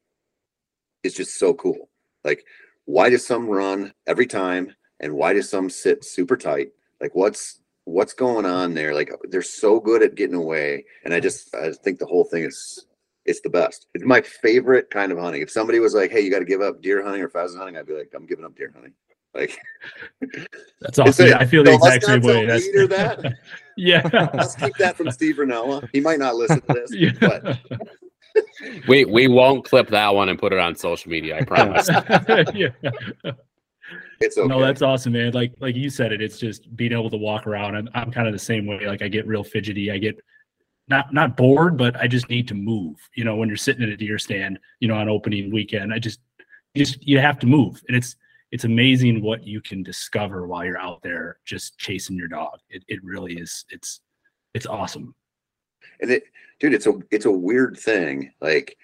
is 1.03 1.15
just 1.15 1.39
so 1.39 1.55
cool. 1.55 1.89
Like, 2.25 2.45
why 2.85 3.11
do 3.11 3.19
some 3.19 3.49
run 3.49 3.93
every 4.07 4.27
time? 4.27 4.75
and 5.01 5.13
why 5.13 5.33
do 5.33 5.43
some 5.43 5.69
sit 5.69 6.05
super 6.05 6.37
tight 6.37 6.71
like 7.01 7.15
what's 7.15 7.61
what's 7.85 8.13
going 8.13 8.45
on 8.45 8.75
there 8.75 8.95
like 8.95 9.11
they're 9.31 9.43
so 9.43 9.79
good 9.79 10.03
at 10.03 10.15
getting 10.15 10.37
away 10.37 10.85
and 11.05 11.15
i 11.15 11.21
just 11.21 11.55
i 11.55 11.71
think 11.85 11.99
the 11.99 12.07
whole 12.07 12.25
thing 12.25 12.45
is 12.45 12.87
it's 13.25 13.41
the 13.41 13.51
best 13.51 13.87
it's 13.95 14.05
my 14.05 14.21
favorite 14.21 14.89
kind 14.91 15.13
of 15.13 15.19
hunting 15.19 15.43
if 15.43 15.51
somebody 15.51 15.79
was 15.79 15.95
like 15.95 16.11
hey 16.11 16.21
you 16.21 16.31
got 16.31 16.39
to 16.39 16.45
give 16.45 16.61
up 16.61 16.81
deer 16.83 17.03
hunting 17.05 17.23
or 17.23 17.29
pheasant 17.29 17.59
hunting 17.59 17.77
i'd 17.77 17.87
be 17.87 17.97
like 17.97 18.11
i'm 18.15 18.27
giving 18.27 18.45
up 18.45 18.57
deer 18.57 18.73
hunting 18.75 18.93
like 19.35 19.59
That's 20.81 20.99
awesome. 20.99 21.35
I 21.35 21.45
feel 21.45 21.65
the 21.65 21.71
No, 21.71 21.77
exact 21.77 22.05
same 22.05 22.23
way. 22.23 22.47
That's 22.47 22.67
that. 22.89 23.35
yeah. 23.77 24.09
let's 24.35 24.55
keep 24.55 24.75
that 24.77 24.97
from 24.97 25.11
Steve 25.11 25.37
Rinella. 25.37 25.89
he 25.93 26.01
might 26.01 26.19
not 26.19 26.37
listen 26.37 26.61
to 26.63 26.73
this 26.73 26.95
yeah. 26.95 27.13
but 27.21 27.59
We 28.89 29.05
we 29.05 29.29
won't 29.29 29.65
clip 29.65 29.89
that 29.89 30.15
one 30.15 30.29
and 30.29 30.39
put 30.39 30.53
it 30.53 30.59
on 30.59 30.75
social 30.75 31.11
media. 31.11 31.39
I 31.39 31.45
promise. 31.45 31.89
yeah. 32.55 32.69
it's 34.21 34.39
okay 34.39 34.49
No, 34.49 34.61
that's 34.61 34.83
awesome, 34.83 35.13
man. 35.13 35.33
Like 35.33 35.53
like 35.61 35.77
you 35.77 35.91
said 35.91 36.13
it, 36.13 36.21
it's 36.21 36.39
just 36.39 36.75
being 36.77 36.93
able 36.93 37.11
to 37.11 37.17
walk 37.17 37.47
around. 37.47 37.77
I'm 37.77 37.89
I'm 37.95 38.11
kind 38.11 38.27
of 38.27 38.33
the 38.33 38.39
same 38.39 38.67
way. 38.67 38.87
Like 38.87 39.03
I 39.03 39.09
get 39.09 39.27
real 39.27 39.45
fidgety. 39.45 39.91
I 39.91 39.99
get 39.99 40.19
not 40.89 41.13
not 41.13 41.37
bored, 41.37 41.77
but 41.77 41.97
I 41.97 42.07
just 42.07 42.29
need 42.29 42.49
to 42.49 42.55
move. 42.55 42.97
You 43.15 43.25
know, 43.25 43.37
when 43.37 43.49
you're 43.49 43.57
sitting 43.57 43.83
at 43.83 43.89
a 43.89 43.97
deer 43.97 44.19
stand, 44.19 44.59
you 44.81 44.89
know, 44.89 44.95
on 44.95 45.09
opening 45.09 45.53
weekend, 45.53 45.93
I 45.93 45.99
just 45.99 46.21
you 46.75 46.85
just 46.85 47.07
you 47.07 47.19
have 47.19 47.39
to 47.41 47.47
move. 47.47 47.83
And 47.89 47.97
it's 47.97 48.17
it's 48.53 48.65
amazing 48.65 49.23
what 49.23 49.47
you 49.47 49.61
can 49.61 49.83
discover 49.83 50.47
while 50.47 50.65
you're 50.65 50.79
out 50.79 51.03
there 51.03 51.39
just 51.45 51.79
chasing 51.79 52.17
your 52.17 52.29
dog. 52.29 52.59
It 52.71 52.85
it 52.89 53.03
really 53.03 53.35
is 53.35 53.65
it's 53.71 54.01
it's 54.55 54.67
awesome. 54.67 55.15
and 56.01 56.11
it 56.11 56.25
dude 56.59 56.75
it's 56.75 56.87
a 56.87 56.95
it's 57.11 57.27
a 57.27 57.31
weird 57.31 57.77
thing 57.77 58.33
like 58.41 58.77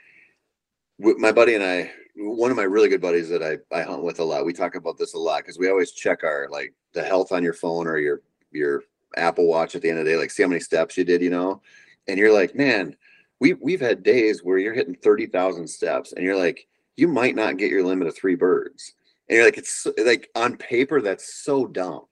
my 0.99 1.33
buddy 1.33 1.55
and 1.55 1.65
i 1.65 1.91
one 2.17 2.51
of 2.51 2.57
my 2.57 2.63
really 2.63 2.89
good 2.89 3.01
buddies 3.01 3.29
that 3.29 3.43
i 3.43 3.57
i 3.77 3.83
hunt 3.83 4.03
with 4.05 4.21
a 4.21 4.25
lot 4.25 4.45
we 4.45 4.53
talk 4.53 4.75
about 4.75 4.99
this 4.99 5.15
a 5.15 5.19
lot 5.19 5.39
because 5.39 5.59
we 5.59 5.71
always 5.71 5.93
check 5.93 6.23
our 6.23 6.49
like 6.51 6.75
the 6.93 7.03
health 7.03 7.33
on 7.33 7.43
your 7.43 7.55
phone 7.55 7.87
or 7.87 7.99
your 7.99 8.21
your 8.51 8.83
apple 9.17 9.47
watch 9.47 9.75
at 9.75 9.83
the 9.83 9.89
end 9.89 9.99
of 9.99 10.05
the 10.05 10.11
day 10.11 10.17
like 10.17 10.31
see 10.31 10.43
how 10.43 10.49
many 10.49 10.61
steps 10.61 10.97
you 10.97 11.05
did 11.05 11.23
you 11.23 11.31
know 11.31 11.61
and 12.09 12.19
you're 12.19 12.33
like 12.33 12.55
man 12.55 12.95
we 13.41 13.55
we've 13.55 13.81
had 13.81 14.03
days 14.03 14.45
where 14.45 14.59
you're 14.59 14.75
hitting 14.75 14.95
30,000 14.95 15.67
steps 15.67 16.13
and 16.13 16.25
you're 16.25 16.37
like 16.37 16.67
you 16.97 17.09
might 17.09 17.35
not 17.35 17.57
get 17.57 17.71
your 17.71 17.83
limit 17.83 18.07
of 18.07 18.15
three 18.15 18.35
birds 18.37 18.95
and 19.29 19.37
you're 19.37 19.45
like 19.45 19.59
it's 19.59 19.87
like 20.05 20.29
on 20.35 20.57
paper 20.57 21.01
that's 21.01 21.43
so 21.43 21.67
dumb. 21.67 22.05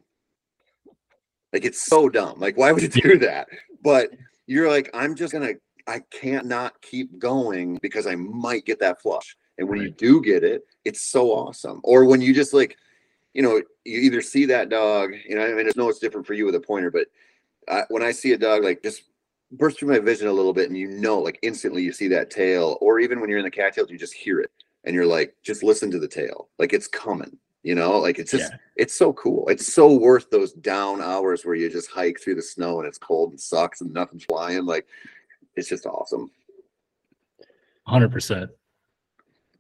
Like 1.53 1.65
it's 1.65 1.83
so 1.83 2.09
dumb. 2.09 2.39
Like 2.39 2.57
why 2.57 2.73
would 2.73 2.83
you 2.83 2.89
do 2.89 3.19
that? 3.19 3.49
But 3.83 4.11
you're 4.47 4.69
like, 4.69 4.91
I'm 4.95 5.15
just 5.15 5.33
gonna, 5.33 5.55
I 5.87 6.01
can't 6.11 6.47
not 6.47 6.81
keep 6.83 7.19
going 7.19 7.79
because 7.83 8.07
I 8.07 8.15
might 8.17 8.65
get 8.65 8.81
that 8.81 9.01
flush. 9.01 9.37
And 9.59 9.69
when 9.69 9.81
you 9.81 9.91
do 9.91 10.23
get 10.23 10.43
it, 10.43 10.63
it's 10.85 11.03
so 11.03 11.31
awesome. 11.31 11.81
Or 11.85 12.05
when 12.05 12.21
you 12.21 12.33
just 12.33 12.55
like, 12.55 12.77
you 13.35 13.43
know, 13.43 13.63
you 13.85 14.01
either 14.01 14.21
see 14.21 14.47
that 14.47 14.69
dog, 14.69 15.13
you 15.29 15.37
know, 15.37 15.45
I 15.45 15.53
mean, 15.53 15.67
I 15.67 15.71
know 15.77 15.89
it's 15.89 15.99
different 15.99 16.27
for 16.27 16.35
you 16.35 16.47
with 16.47 16.55
a 16.55 16.61
pointer, 16.61 16.91
but 16.91 17.07
I, 17.69 17.83
when 17.91 18.03
I 18.03 18.11
see 18.11 18.33
a 18.33 18.39
dog 18.39 18.65
like 18.65 18.83
just 18.83 19.03
burst 19.53 19.79
through 19.79 19.91
my 19.91 19.99
vision 19.99 20.29
a 20.29 20.33
little 20.33 20.53
bit, 20.53 20.69
and 20.69 20.79
you 20.79 20.89
know, 20.89 21.19
like 21.19 21.39
instantly 21.43 21.83
you 21.83 21.93
see 21.93 22.09
that 22.09 22.31
tail, 22.31 22.79
or 22.81 22.99
even 23.01 23.21
when 23.21 23.29
you're 23.29 23.39
in 23.39 23.45
the 23.45 23.51
cattails, 23.51 23.91
you 23.91 23.99
just 23.99 24.15
hear 24.15 24.41
it, 24.41 24.51
and 24.85 24.95
you're 24.95 25.07
like, 25.07 25.35
just 25.43 25.63
listen 25.63 25.91
to 25.91 25.99
the 25.99 26.09
tail, 26.09 26.49
like 26.59 26.73
it's 26.73 26.87
coming. 26.89 27.37
You 27.63 27.75
know, 27.75 27.99
like 27.99 28.19
it's 28.19 28.31
just 28.31 28.51
Yeah. 28.53 28.59
it's 28.77 28.95
so 28.95 29.13
cool. 29.13 29.47
It's 29.49 29.73
so 29.73 29.93
worth 29.93 30.31
those 30.31 30.53
down 30.55 31.03
hours 31.03 31.45
where 31.45 31.55
you 31.55 31.69
just 31.69 31.91
hike 31.91 32.19
through 32.19 32.37
the 32.37 32.43
snow 32.43 32.79
and 32.79 32.89
it's 32.89 32.97
cold 32.97 33.31
and 33.31 33.41
sucks 33.41 33.83
and 33.83 33.93
nothing's 33.93 34.25
flying. 34.25 34.65
Like 34.65 34.87
it's 35.57 35.69
just 35.69 35.85
awesome. 35.85 36.31
Hundred 37.87 38.13
percent. 38.13 38.51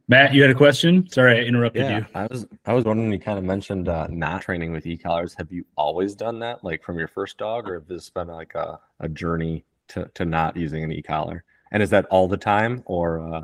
Matt, 0.09 0.35
you 0.35 0.43
had 0.43 0.51
a 0.51 0.55
question? 0.55 1.09
Sorry, 1.11 1.39
I 1.39 1.43
interrupted 1.45 1.83
Yeah, 1.83 1.99
you. 1.99 2.07
I 2.14 2.27
was 2.29 2.47
I 2.64 2.73
was 2.73 2.85
wondering. 2.85 3.12
You 3.12 3.18
kind 3.18 3.39
of 3.39 3.45
mentioned 3.45 3.89
uh, 3.89 4.09
not 4.11 4.43
training 4.43 4.73
with 4.73 4.87
e-collars. 4.87 5.35
Have 5.39 5.53
you 5.53 5.64
always 5.77 6.14
done 6.16 6.39
that, 6.41 6.64
like 6.64 6.83
from 6.83 6.99
your 6.99 7.07
first 7.07 7.39
dog, 7.39 7.68
or 7.68 7.75
have 7.75 7.87
this 7.87 8.11
been 8.11 8.27
like 8.29 8.55
a, 8.55 8.81
a 8.99 9.09
journey 9.09 9.64
to, 9.89 10.11
to 10.14 10.25
not 10.25 10.57
using 10.57 10.83
an 10.83 10.91
e-collar? 10.91 11.45
And 11.71 11.81
is 11.81 11.91
that 11.91 12.07
all 12.07 12.27
the 12.27 12.37
time, 12.37 12.83
or 12.87 13.21
uh, 13.21 13.43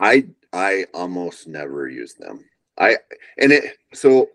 I 0.00 0.26
I 0.54 0.86
almost 0.94 1.48
never 1.48 1.88
use 1.88 2.14
them. 2.14 2.44
I 2.78 2.96
and 3.38 3.52
it 3.52 3.76
so 3.92 4.28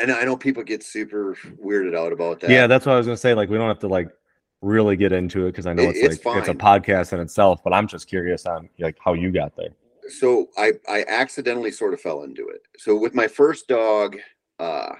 and 0.00 0.10
I 0.10 0.24
know 0.24 0.36
people 0.36 0.62
get 0.64 0.82
super 0.82 1.36
weirded 1.62 1.96
out 1.96 2.12
about 2.12 2.40
that. 2.40 2.50
yeah, 2.50 2.66
that's 2.66 2.86
what 2.86 2.94
I 2.94 2.98
was 2.98 3.06
gonna 3.06 3.16
say. 3.16 3.34
Like 3.34 3.48
we 3.50 3.58
don't 3.58 3.68
have 3.68 3.78
to 3.80 3.88
like 3.88 4.08
really 4.62 4.96
get 4.96 5.12
into 5.12 5.46
it 5.46 5.52
because 5.52 5.66
I 5.66 5.72
know 5.74 5.84
It- 5.84 5.96
it's 5.96 6.16
it's 6.16 6.24
like 6.24 6.38
it's 6.38 6.48
a 6.48 6.54
fine. 6.54 6.80
podcast 6.80 7.12
in 7.12 7.20
itself. 7.20 7.62
But 7.62 7.72
I'm 7.74 7.86
just 7.86 8.08
curious 8.08 8.46
on 8.46 8.68
like 8.78 8.96
how 9.04 9.12
you 9.12 9.30
got 9.30 9.54
there. 9.56 9.70
so 10.08 10.48
I 10.56 10.72
I 10.88 11.04
accidentally 11.06 11.70
sort 11.70 11.92
of 11.94 12.00
fell 12.00 12.22
into 12.24 12.48
it. 12.48 12.62
So 12.78 12.96
with 12.96 13.14
my 13.14 13.28
first 13.28 13.68
dog, 13.68 14.16
uh 14.58 14.94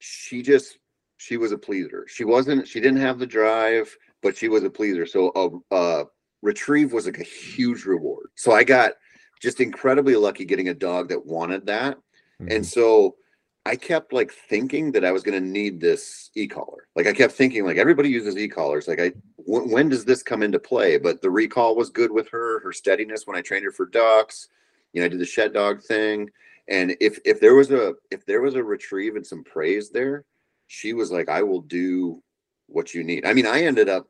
she 0.00 0.42
just 0.42 0.78
she 1.16 1.36
was 1.36 1.52
a 1.52 1.58
pleaser. 1.58 2.06
She 2.08 2.24
wasn't 2.24 2.66
she 2.66 2.80
didn't 2.80 3.00
have 3.00 3.18
the 3.18 3.26
drive, 3.26 3.96
but 4.22 4.36
she 4.36 4.48
was 4.48 4.64
a 4.64 4.70
pleaser. 4.70 5.06
So 5.06 5.30
a, 5.70 5.74
a 5.76 6.04
retrieve 6.42 6.92
was 6.92 7.06
like 7.06 7.18
a 7.18 7.24
huge 7.24 7.84
reward. 7.84 8.30
So 8.34 8.52
I 8.52 8.64
got 8.64 8.92
just 9.40 9.60
incredibly 9.60 10.16
lucky 10.16 10.44
getting 10.44 10.68
a 10.68 10.74
dog 10.74 11.08
that 11.08 11.24
wanted 11.24 11.66
that. 11.66 11.98
And 12.40 12.64
Mhm. 12.64 12.66
so 12.66 13.16
I 13.64 13.76
kept 13.76 14.12
like 14.12 14.32
thinking 14.32 14.90
that 14.92 15.04
I 15.04 15.12
was 15.12 15.22
going 15.22 15.40
to 15.40 15.48
need 15.48 15.80
this 15.80 16.30
e-collar. 16.34 16.88
Like 16.96 17.06
I 17.06 17.12
kept 17.12 17.32
thinking 17.32 17.64
like 17.64 17.76
everybody 17.76 18.08
uses 18.08 18.36
e-collars. 18.36 18.88
Like 18.88 19.00
I, 19.00 19.12
when, 19.36 19.70
when 19.70 19.88
does 19.88 20.04
this 20.04 20.22
come 20.22 20.42
into 20.42 20.58
play? 20.58 20.98
But 20.98 21.22
the 21.22 21.30
recall 21.30 21.76
was 21.76 21.90
good 21.90 22.10
with 22.10 22.28
her, 22.30 22.60
her 22.60 22.72
steadiness 22.72 23.26
when 23.26 23.36
I 23.36 23.40
trained 23.40 23.64
her 23.64 23.70
for 23.70 23.86
ducks, 23.86 24.48
you 24.92 25.00
know, 25.00 25.06
I 25.06 25.08
did 25.08 25.20
the 25.20 25.24
shed 25.24 25.52
dog 25.52 25.80
thing. 25.82 26.28
And 26.68 26.96
if, 27.00 27.18
if 27.24 27.40
there 27.40 27.54
was 27.54 27.70
a, 27.70 27.94
if 28.10 28.26
there 28.26 28.42
was 28.42 28.56
a 28.56 28.64
retrieve 28.64 29.14
and 29.14 29.26
some 29.26 29.44
praise 29.44 29.90
there, 29.90 30.24
she 30.66 30.92
was 30.92 31.12
like, 31.12 31.28
I 31.28 31.42
will 31.42 31.62
do 31.62 32.22
what 32.66 32.94
you 32.94 33.04
need. 33.04 33.26
I 33.26 33.32
mean, 33.32 33.46
I 33.46 33.62
ended 33.62 33.88
up 33.88 34.08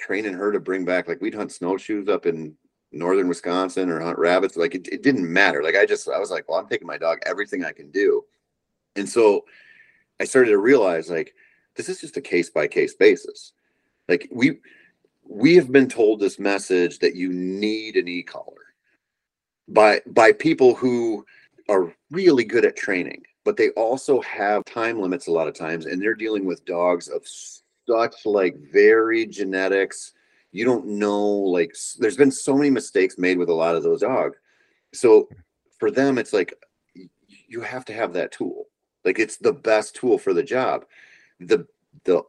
training 0.00 0.34
her 0.34 0.50
to 0.52 0.60
bring 0.60 0.84
back, 0.84 1.08
like 1.08 1.20
we'd 1.20 1.34
hunt 1.34 1.52
snowshoes 1.52 2.08
up 2.08 2.26
in 2.26 2.54
northern 2.92 3.28
Wisconsin 3.28 3.90
or 3.90 4.00
hunt 4.00 4.18
rabbits. 4.18 4.56
Like 4.56 4.74
it, 4.74 4.88
it 4.88 5.02
didn't 5.02 5.32
matter. 5.32 5.62
Like 5.62 5.76
I 5.76 5.86
just, 5.86 6.08
I 6.08 6.18
was 6.18 6.30
like, 6.30 6.48
well, 6.48 6.58
I'm 6.58 6.68
taking 6.68 6.86
my 6.86 6.98
dog 6.98 7.18
everything 7.24 7.64
I 7.64 7.72
can 7.72 7.90
do. 7.90 8.24
And 8.96 9.08
so 9.08 9.44
I 10.20 10.24
started 10.24 10.50
to 10.50 10.58
realize 10.58 11.10
like 11.10 11.34
this 11.76 11.88
is 11.88 12.00
just 12.00 12.16
a 12.16 12.20
case 12.20 12.50
by 12.50 12.66
case 12.66 12.94
basis. 12.94 13.52
Like 14.08 14.28
we 14.30 14.58
we 15.24 15.54
have 15.54 15.70
been 15.70 15.88
told 15.88 16.18
this 16.20 16.38
message 16.38 16.98
that 16.98 17.14
you 17.14 17.32
need 17.32 17.96
an 17.96 18.08
e-collar 18.08 18.74
by 19.68 20.00
by 20.06 20.32
people 20.32 20.74
who 20.74 21.24
are 21.68 21.94
really 22.10 22.44
good 22.44 22.64
at 22.64 22.76
training, 22.76 23.22
but 23.44 23.56
they 23.56 23.70
also 23.70 24.20
have 24.22 24.64
time 24.64 25.00
limits 25.00 25.28
a 25.28 25.32
lot 25.32 25.46
of 25.46 25.54
times 25.54 25.86
and 25.86 26.02
they're 26.02 26.14
dealing 26.14 26.44
with 26.44 26.64
dogs 26.64 27.08
of 27.08 27.24
such 27.90 28.26
like 28.26 28.56
varied 28.72 29.30
genetics. 29.30 30.12
You 30.52 30.64
don't 30.64 30.86
know 30.86 31.18
like 31.18 31.74
there's 31.98 32.16
been 32.16 32.30
so 32.30 32.56
many 32.56 32.70
mistakes 32.70 33.18
made 33.18 33.38
with 33.38 33.48
a 33.48 33.54
lot 33.54 33.76
of 33.76 33.82
those 33.82 34.00
dogs. 34.00 34.36
So 34.92 35.28
for 35.78 35.90
them 35.90 36.18
it's 36.18 36.32
like 36.32 36.54
you 37.48 37.60
have 37.60 37.84
to 37.86 37.92
have 37.92 38.12
that 38.14 38.32
tool. 38.32 38.66
Like 39.04 39.18
it's 39.18 39.36
the 39.36 39.52
best 39.52 39.94
tool 39.94 40.18
for 40.18 40.34
the 40.34 40.42
job. 40.42 40.84
The 41.40 41.66
the 42.04 42.22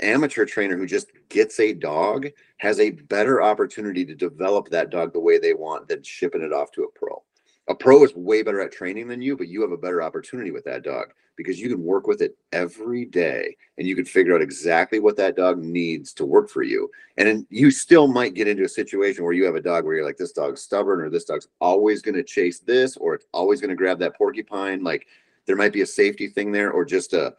amateur 0.00 0.44
trainer 0.44 0.76
who 0.76 0.86
just 0.86 1.08
gets 1.28 1.60
a 1.60 1.72
dog 1.72 2.28
has 2.58 2.80
a 2.80 2.90
better 2.90 3.42
opportunity 3.42 4.04
to 4.04 4.14
develop 4.14 4.68
that 4.68 4.90
dog 4.90 5.12
the 5.12 5.20
way 5.20 5.38
they 5.38 5.54
want 5.54 5.88
than 5.88 6.02
shipping 6.02 6.42
it 6.42 6.52
off 6.52 6.72
to 6.72 6.84
a 6.84 6.98
pro. 6.98 7.22
A 7.68 7.74
pro 7.74 8.02
is 8.02 8.14
way 8.14 8.42
better 8.42 8.60
at 8.60 8.72
training 8.72 9.08
than 9.08 9.22
you, 9.22 9.36
but 9.36 9.48
you 9.48 9.62
have 9.62 9.70
a 9.70 9.76
better 9.76 10.02
opportunity 10.02 10.50
with 10.50 10.64
that 10.64 10.82
dog 10.82 11.12
because 11.36 11.60
you 11.60 11.68
can 11.68 11.82
work 11.82 12.06
with 12.06 12.20
it 12.20 12.36
every 12.52 13.04
day 13.04 13.56
and 13.78 13.86
you 13.86 13.94
can 13.94 14.04
figure 14.04 14.34
out 14.34 14.42
exactly 14.42 14.98
what 14.98 15.16
that 15.16 15.36
dog 15.36 15.58
needs 15.58 16.12
to 16.12 16.26
work 16.26 16.50
for 16.50 16.62
you. 16.62 16.90
And 17.16 17.28
then 17.28 17.46
you 17.50 17.70
still 17.70 18.08
might 18.08 18.34
get 18.34 18.48
into 18.48 18.64
a 18.64 18.68
situation 18.68 19.24
where 19.24 19.32
you 19.32 19.44
have 19.44 19.54
a 19.54 19.62
dog 19.62 19.84
where 19.84 19.94
you're 19.94 20.04
like, 20.04 20.16
this 20.16 20.32
dog's 20.32 20.60
stubborn 20.60 21.00
or 21.00 21.08
this 21.08 21.24
dog's 21.24 21.48
always 21.60 22.02
going 22.02 22.16
to 22.16 22.24
chase 22.24 22.58
this 22.58 22.96
or 22.96 23.14
it's 23.14 23.26
always 23.32 23.60
going 23.60 23.70
to 23.70 23.76
grab 23.76 23.98
that 24.00 24.16
porcupine. 24.16 24.82
Like 24.82 25.06
there 25.46 25.56
might 25.56 25.72
be 25.72 25.82
a 25.82 25.86
safety 25.86 26.28
thing 26.28 26.52
there 26.52 26.72
or 26.72 26.84
just 26.84 27.12
a 27.12 27.34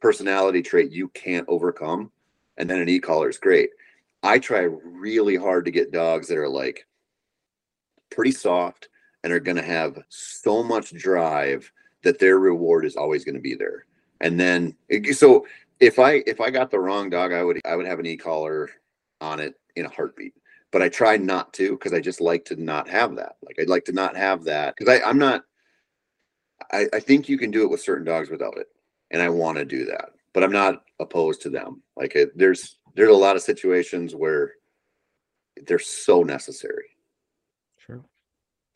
personality 0.00 0.62
trait 0.62 0.90
you 0.90 1.08
can't 1.08 1.48
overcome. 1.48 2.10
And 2.56 2.68
then 2.68 2.80
an 2.80 2.88
e-collar 2.88 3.28
is 3.28 3.38
great. 3.38 3.70
I 4.22 4.38
try 4.38 4.60
really 4.62 5.36
hard 5.36 5.66
to 5.66 5.70
get 5.70 5.92
dogs 5.92 6.28
that 6.28 6.38
are 6.38 6.48
like 6.48 6.86
pretty 8.10 8.32
soft 8.32 8.88
and 9.24 9.32
are 9.32 9.40
going 9.40 9.56
to 9.56 9.62
have 9.62 9.98
so 10.08 10.62
much 10.62 10.94
drive 10.94 11.70
that 12.02 12.18
their 12.18 12.38
reward 12.38 12.84
is 12.84 12.96
always 12.96 13.24
going 13.24 13.34
to 13.34 13.40
be 13.40 13.54
there. 13.54 13.84
And 14.20 14.38
then 14.38 14.76
so 15.12 15.46
if 15.80 15.98
I 15.98 16.22
if 16.26 16.40
I 16.40 16.50
got 16.50 16.70
the 16.70 16.78
wrong 16.78 17.10
dog, 17.10 17.32
I 17.32 17.42
would 17.42 17.60
I 17.64 17.76
would 17.76 17.86
have 17.86 17.98
an 17.98 18.06
e-collar 18.06 18.70
on 19.20 19.40
it 19.40 19.54
in 19.74 19.86
a 19.86 19.90
heartbeat. 19.90 20.34
But 20.70 20.82
I 20.82 20.88
try 20.88 21.16
not 21.16 21.52
to 21.54 21.72
because 21.72 21.92
I 21.92 22.00
just 22.00 22.20
like 22.20 22.44
to 22.46 22.62
not 22.62 22.88
have 22.88 23.16
that. 23.16 23.36
Like 23.42 23.56
I'd 23.58 23.68
like 23.68 23.84
to 23.86 23.92
not 23.92 24.16
have 24.16 24.44
that 24.44 24.74
because 24.76 25.00
I'm 25.04 25.18
not 25.18 25.44
I, 26.72 26.86
I 26.92 27.00
think 27.00 27.28
you 27.28 27.38
can 27.38 27.50
do 27.50 27.62
it 27.62 27.70
with 27.70 27.80
certain 27.80 28.04
dogs 28.04 28.30
without 28.30 28.56
it. 28.58 28.68
And 29.10 29.22
I 29.22 29.28
want 29.28 29.58
to 29.58 29.64
do 29.64 29.84
that. 29.86 30.10
But 30.32 30.42
I'm 30.42 30.52
not 30.52 30.84
opposed 31.00 31.42
to 31.42 31.50
them. 31.50 31.82
Like 31.96 32.14
it, 32.14 32.36
there's 32.36 32.78
there's 32.94 33.10
a 33.10 33.14
lot 33.14 33.36
of 33.36 33.42
situations 33.42 34.14
where 34.14 34.54
they're 35.66 35.78
so 35.78 36.22
necessary. 36.22 36.95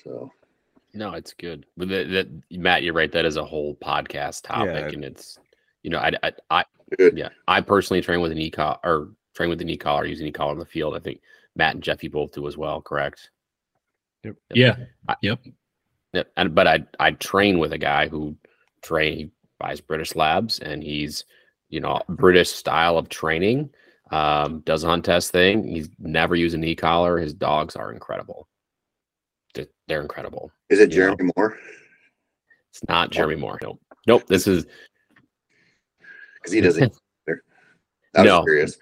Sure. 0.02 0.30
So 0.30 0.32
No, 0.94 1.12
it's 1.14 1.32
good. 1.34 1.66
But 1.76 1.88
that, 1.88 2.08
that 2.10 2.28
Matt, 2.58 2.82
you're 2.82 2.94
right. 2.94 3.12
That 3.12 3.24
is 3.24 3.36
a 3.36 3.44
whole 3.44 3.76
podcast 3.76 4.42
topic, 4.44 4.90
Yeah. 4.90 4.94
and 4.94 5.04
it's 5.04 5.38
you 5.82 5.90
know, 5.90 5.98
I, 5.98 6.12
I, 6.22 6.32
I 6.50 6.64
yeah, 7.14 7.28
I 7.48 7.60
personally 7.60 8.02
train 8.02 8.20
with 8.20 8.32
an 8.32 8.38
e 8.38 8.50
collar 8.50 8.78
or 8.84 9.10
train 9.34 9.48
with 9.48 9.60
an 9.60 9.70
e 9.70 9.76
collar, 9.76 10.04
using 10.04 10.26
e 10.26 10.32
collar 10.32 10.52
in 10.52 10.58
the 10.58 10.64
field. 10.66 10.94
I 10.96 10.98
think 10.98 11.20
Matt 11.56 11.74
and 11.74 11.82
Jeff, 11.82 12.02
you 12.02 12.10
both 12.10 12.32
do 12.32 12.46
as 12.46 12.56
well, 12.56 12.80
correct? 12.82 13.30
Yep. 14.24 14.36
Yeah. 14.54 14.76
Yep. 15.22 15.40
And 16.36 16.54
but 16.54 16.66
I 16.66 16.84
I 16.98 17.12
train 17.12 17.58
with 17.58 17.72
a 17.72 17.78
guy 17.78 18.08
who 18.08 18.36
train 18.82 19.16
he 19.16 19.30
buys 19.58 19.80
British 19.80 20.16
labs 20.16 20.58
and 20.58 20.82
he's 20.82 21.24
you 21.68 21.80
know 21.80 22.02
British 22.08 22.50
style 22.50 22.98
of 22.98 23.08
training. 23.08 23.70
Um, 24.10 24.60
does 24.60 24.82
a 24.82 24.88
hunt 24.88 25.04
test 25.04 25.30
thing. 25.30 25.64
He's 25.68 25.88
never 26.00 26.34
used 26.34 26.56
an 26.56 26.64
e 26.64 26.74
collar. 26.74 27.16
His 27.16 27.32
dogs 27.32 27.76
are 27.76 27.92
incredible. 27.92 28.48
They're, 29.54 30.00
incredible. 30.02 30.52
Is 30.68 30.78
it. 30.78 30.88
Jeremy 30.90 31.32
Moore? 31.36 31.58
It's 32.70 32.82
not 32.88 33.10
Jeremy 33.10 33.36
Moore. 33.36 33.58
Nope. 33.62 33.80
Nope. 34.06 34.26
This 34.28 34.46
is 34.46 34.66
Because 36.36 36.52
he 36.52 36.60
doesn't. 36.60 36.84
either. 37.28 37.42
I 38.14 38.20
was 38.22 38.26
No. 38.26 38.42
curious. 38.44 38.78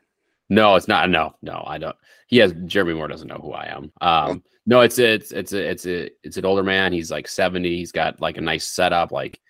No, 0.50 0.76
it's 0.76 0.88
not. 0.88 1.10
No, 1.10 1.34
no, 1.42 1.62
I 1.66 1.78
don't. 1.78 1.96
He 2.28 2.38
has 2.38 2.52
Jeremy 2.66 2.94
Moore 2.94 3.08
doesn't 3.08 3.28
know 3.28 3.38
who 3.42 3.52
I 3.52 3.66
am. 3.66 3.92
Um, 4.00 4.42
no, 4.66 4.80
it's 4.80 4.98
it's 4.98 5.32
it's 5.32 5.52
a 5.52 5.70
it's 5.70 5.86
a 5.86 6.10
it's 6.22 6.36
an 6.36 6.44
older 6.46 6.62
man. 6.62 6.92
He's 6.92 7.10
like 7.10 7.26
seventy. 7.28 7.76
He's 7.76 7.92
got 7.92 8.20
like 8.20 8.36
a 8.36 8.42
nice 8.42 8.66
setup, 8.66 9.12
like 9.12 9.40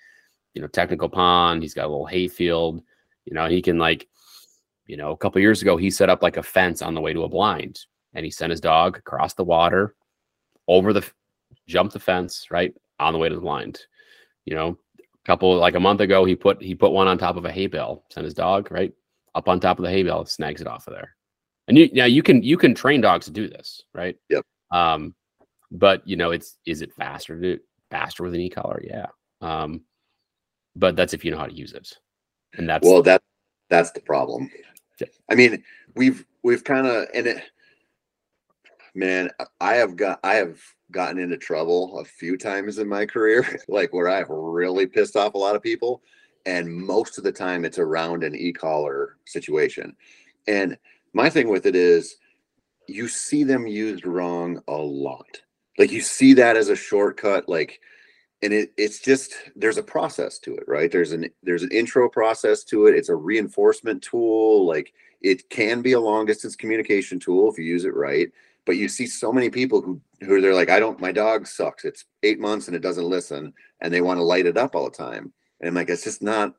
you 0.54 0.62
know, 0.62 0.68
technical 0.68 1.08
pond. 1.08 1.62
He's 1.62 1.74
got 1.74 1.84
a 1.86 1.88
little 1.90 2.06
hay 2.06 2.26
field. 2.28 2.82
You 3.26 3.34
know, 3.34 3.48
he 3.48 3.60
can 3.62 3.78
like, 3.78 4.08
you 4.86 4.96
know, 4.96 5.10
a 5.12 5.16
couple 5.16 5.40
years 5.40 5.60
ago 5.62 5.76
he 5.76 5.90
set 5.90 6.08
up 6.08 6.22
like 6.22 6.36
a 6.36 6.42
fence 6.42 6.82
on 6.82 6.94
the 6.94 7.00
way 7.00 7.12
to 7.12 7.24
a 7.24 7.28
blind, 7.28 7.80
and 8.14 8.24
he 8.24 8.30
sent 8.30 8.50
his 8.50 8.60
dog 8.60 8.96
across 8.96 9.34
the 9.34 9.44
water, 9.44 9.94
over 10.68 10.92
the, 10.92 11.04
jump 11.66 11.92
the 11.92 11.98
fence 11.98 12.46
right 12.50 12.74
on 13.00 13.12
the 13.12 13.18
way 13.18 13.28
to 13.28 13.34
the 13.34 13.40
blind. 13.40 13.80
You 14.44 14.54
know, 14.54 14.78
a 14.98 15.26
couple 15.26 15.56
like 15.56 15.74
a 15.74 15.80
month 15.80 16.00
ago 16.00 16.24
he 16.24 16.36
put 16.36 16.62
he 16.62 16.74
put 16.74 16.92
one 16.92 17.08
on 17.08 17.18
top 17.18 17.36
of 17.36 17.44
a 17.44 17.52
hay 17.52 17.66
bale. 17.66 18.04
Sent 18.10 18.24
his 18.24 18.34
dog 18.34 18.70
right 18.70 18.92
up 19.34 19.48
on 19.48 19.60
top 19.60 19.78
of 19.78 19.84
the 19.84 19.90
hay 19.90 20.02
bale, 20.02 20.24
snags 20.24 20.60
it 20.60 20.66
off 20.66 20.86
of 20.86 20.94
there. 20.94 21.14
And 21.66 21.76
you 21.76 21.90
now 21.92 22.06
you 22.06 22.22
can 22.22 22.42
you 22.42 22.56
can 22.56 22.74
train 22.74 23.00
dogs 23.00 23.26
to 23.26 23.32
do 23.32 23.48
this, 23.48 23.82
right? 23.94 24.16
Yep. 24.30 24.44
Um, 24.70 25.14
but 25.70 26.06
you 26.06 26.16
know, 26.16 26.30
it's 26.30 26.56
is 26.66 26.82
it 26.82 26.94
faster 26.94 27.40
to 27.40 27.58
faster 27.90 28.22
with 28.22 28.34
an 28.34 28.40
e-collar? 28.40 28.82
Yeah. 28.84 29.06
Um, 29.40 29.82
but 30.76 30.96
that's 30.96 31.14
if 31.14 31.24
you 31.24 31.30
know 31.30 31.38
how 31.38 31.46
to 31.46 31.54
use 31.54 31.72
it. 31.72 31.92
And 32.54 32.68
that's 32.68 32.86
Well, 32.86 33.02
that 33.02 33.22
that's 33.68 33.90
the 33.90 34.00
problem. 34.00 34.50
I 35.30 35.34
mean, 35.34 35.62
we've 35.94 36.24
we've 36.42 36.64
kind 36.64 36.86
of 36.86 37.06
and 37.14 37.26
it, 37.26 37.42
man, 38.98 39.30
I 39.60 39.74
have 39.74 39.96
got 39.96 40.18
I 40.24 40.34
have 40.34 40.58
gotten 40.90 41.18
into 41.18 41.36
trouble 41.36 42.00
a 42.00 42.04
few 42.04 42.36
times 42.36 42.78
in 42.78 42.88
my 42.88 43.06
career, 43.06 43.46
like 43.68 43.92
where 43.92 44.08
I've 44.08 44.28
really 44.28 44.86
pissed 44.86 45.16
off 45.16 45.34
a 45.34 45.38
lot 45.38 45.56
of 45.56 45.62
people, 45.62 46.02
and 46.44 46.70
most 46.70 47.16
of 47.16 47.24
the 47.24 47.32
time 47.32 47.64
it's 47.64 47.78
around 47.78 48.24
an 48.24 48.34
e-collar 48.34 49.16
situation. 49.24 49.94
And 50.48 50.76
my 51.12 51.30
thing 51.30 51.48
with 51.48 51.66
it 51.66 51.76
is, 51.76 52.16
you 52.88 53.06
see 53.06 53.44
them 53.44 53.66
used 53.66 54.04
wrong 54.04 54.60
a 54.66 54.76
lot. 54.76 55.40
Like 55.78 55.92
you 55.92 56.00
see 56.00 56.34
that 56.34 56.56
as 56.56 56.68
a 56.68 56.76
shortcut, 56.76 57.48
like 57.48 57.80
and 58.42 58.52
it, 58.52 58.72
it's 58.76 59.00
just 59.00 59.34
there's 59.56 59.78
a 59.78 59.82
process 59.82 60.38
to 60.38 60.54
it 60.54 60.62
right 60.68 60.92
there's 60.92 61.10
an 61.10 61.28
there's 61.42 61.64
an 61.64 61.72
intro 61.72 62.08
process 62.08 62.62
to 62.62 62.86
it 62.86 62.94
it's 62.94 63.08
a 63.08 63.16
reinforcement 63.16 64.00
tool 64.00 64.64
like 64.64 64.92
it 65.22 65.50
can 65.50 65.82
be 65.82 65.94
a 65.94 66.00
long 66.00 66.24
distance 66.24 66.54
communication 66.54 67.18
tool 67.18 67.50
if 67.50 67.58
you 67.58 67.64
use 67.64 67.84
it 67.84 67.96
right 67.96 68.30
But 68.68 68.76
you 68.76 68.86
see 68.86 69.06
so 69.06 69.32
many 69.32 69.48
people 69.48 69.80
who 69.80 69.98
who 70.20 70.42
they're 70.42 70.54
like, 70.54 70.68
I 70.68 70.78
don't, 70.78 71.00
my 71.00 71.10
dog 71.10 71.46
sucks. 71.46 71.86
It's 71.86 72.04
eight 72.22 72.38
months 72.38 72.66
and 72.66 72.76
it 72.76 72.82
doesn't 72.82 73.08
listen, 73.08 73.54
and 73.80 73.90
they 73.90 74.02
want 74.02 74.18
to 74.18 74.22
light 74.22 74.44
it 74.44 74.58
up 74.58 74.76
all 74.76 74.84
the 74.84 74.90
time. 74.90 75.32
And 75.60 75.68
I'm 75.68 75.74
like, 75.74 75.88
it's 75.88 76.04
just 76.04 76.22
not. 76.22 76.54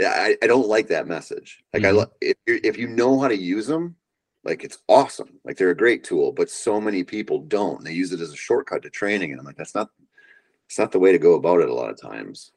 I, 0.00 0.36
I 0.42 0.48
don't 0.48 0.66
like 0.66 0.88
that 0.88 1.06
message. 1.06 1.62
Like 1.72 1.84
I, 1.84 1.92
mm-hmm. 1.92 2.10
if 2.20 2.36
you 2.48 2.60
if 2.64 2.76
you 2.76 2.88
know 2.88 3.20
how 3.20 3.28
to 3.28 3.36
use 3.36 3.68
them, 3.68 3.94
like 4.42 4.64
it's 4.64 4.78
awesome. 4.88 5.38
Like 5.44 5.56
they're 5.56 5.70
a 5.70 5.76
great 5.76 6.02
tool. 6.02 6.32
But 6.32 6.50
so 6.50 6.80
many 6.80 7.04
people 7.04 7.42
don't. 7.42 7.84
They 7.84 7.92
use 7.92 8.12
it 8.12 8.20
as 8.20 8.32
a 8.32 8.36
shortcut 8.36 8.82
to 8.82 8.90
training, 8.90 9.30
and 9.30 9.38
I'm 9.38 9.46
like, 9.46 9.56
that's 9.56 9.76
not. 9.76 9.88
It's 10.68 10.80
not 10.80 10.90
the 10.90 10.98
way 10.98 11.12
to 11.12 11.18
go 11.18 11.34
about 11.34 11.60
it. 11.60 11.68
A 11.68 11.74
lot 11.74 11.90
of 11.90 12.00
times. 12.00 12.50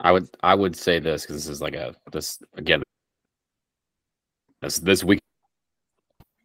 I 0.00 0.12
would 0.12 0.28
I 0.42 0.54
would 0.54 0.76
say 0.76 0.98
this 0.98 1.22
because 1.22 1.36
this 1.36 1.48
is 1.48 1.62
like 1.62 1.76
a 1.76 1.94
this 2.12 2.42
again 2.58 2.82
this 4.60 4.80
this 4.80 5.02
week 5.02 5.19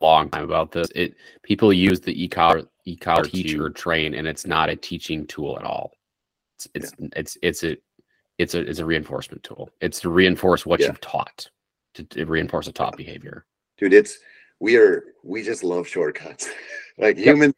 long 0.02 0.30
time 0.30 0.44
about 0.44 0.72
this. 0.72 0.88
It 0.96 1.16
people 1.44 1.72
use 1.74 2.00
the 2.00 2.24
e-collar 2.24 2.64
e-collar 2.86 3.24
teach 3.24 3.56
or 3.56 3.70
train, 3.70 4.14
and 4.14 4.28
it's 4.28 4.46
not 4.46 4.70
a 4.70 4.76
teaching 4.76 5.26
tool 5.28 5.58
at 5.58 5.64
all. 5.66 5.92
It's 6.56 6.68
it's 6.76 6.94
it's 7.16 7.38
it's 7.42 7.64
a 7.64 7.78
it's 8.38 8.54
a 8.56 8.60
it's 8.62 8.80
a 8.80 8.86
reinforcement 8.86 9.44
tool. 9.44 9.70
It's 9.82 10.00
to 10.02 10.10
reinforce 10.10 10.66
what 10.66 10.80
Yeah. 10.80 10.88
you've 10.88 11.02
taught 11.02 11.50
to, 11.96 12.04
to 12.04 12.26
reinforce 12.26 12.68
a 12.68 12.72
taught 12.74 12.98
behavior. 12.98 13.46
dude 13.78 13.94
it's 13.94 14.20
we 14.60 14.76
are 14.78 15.04
we 15.24 15.42
just 15.44 15.64
love 15.64 15.88
shortcuts 15.88 16.50
like 16.98 17.18
human 17.18 17.54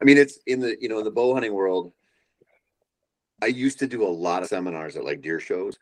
i 0.00 0.04
mean 0.04 0.16
it's 0.18 0.38
in 0.46 0.60
the 0.60 0.76
you 0.80 0.88
know 0.88 0.98
in 0.98 1.04
the 1.04 1.10
bow 1.10 1.32
hunting 1.34 1.52
world 1.52 1.92
i 3.42 3.46
used 3.46 3.78
to 3.78 3.86
do 3.86 4.02
a 4.02 4.08
lot 4.08 4.42
of 4.42 4.48
seminars 4.48 4.96
at 4.96 5.04
like 5.04 5.20
deer 5.22 5.40
shows 5.40 5.78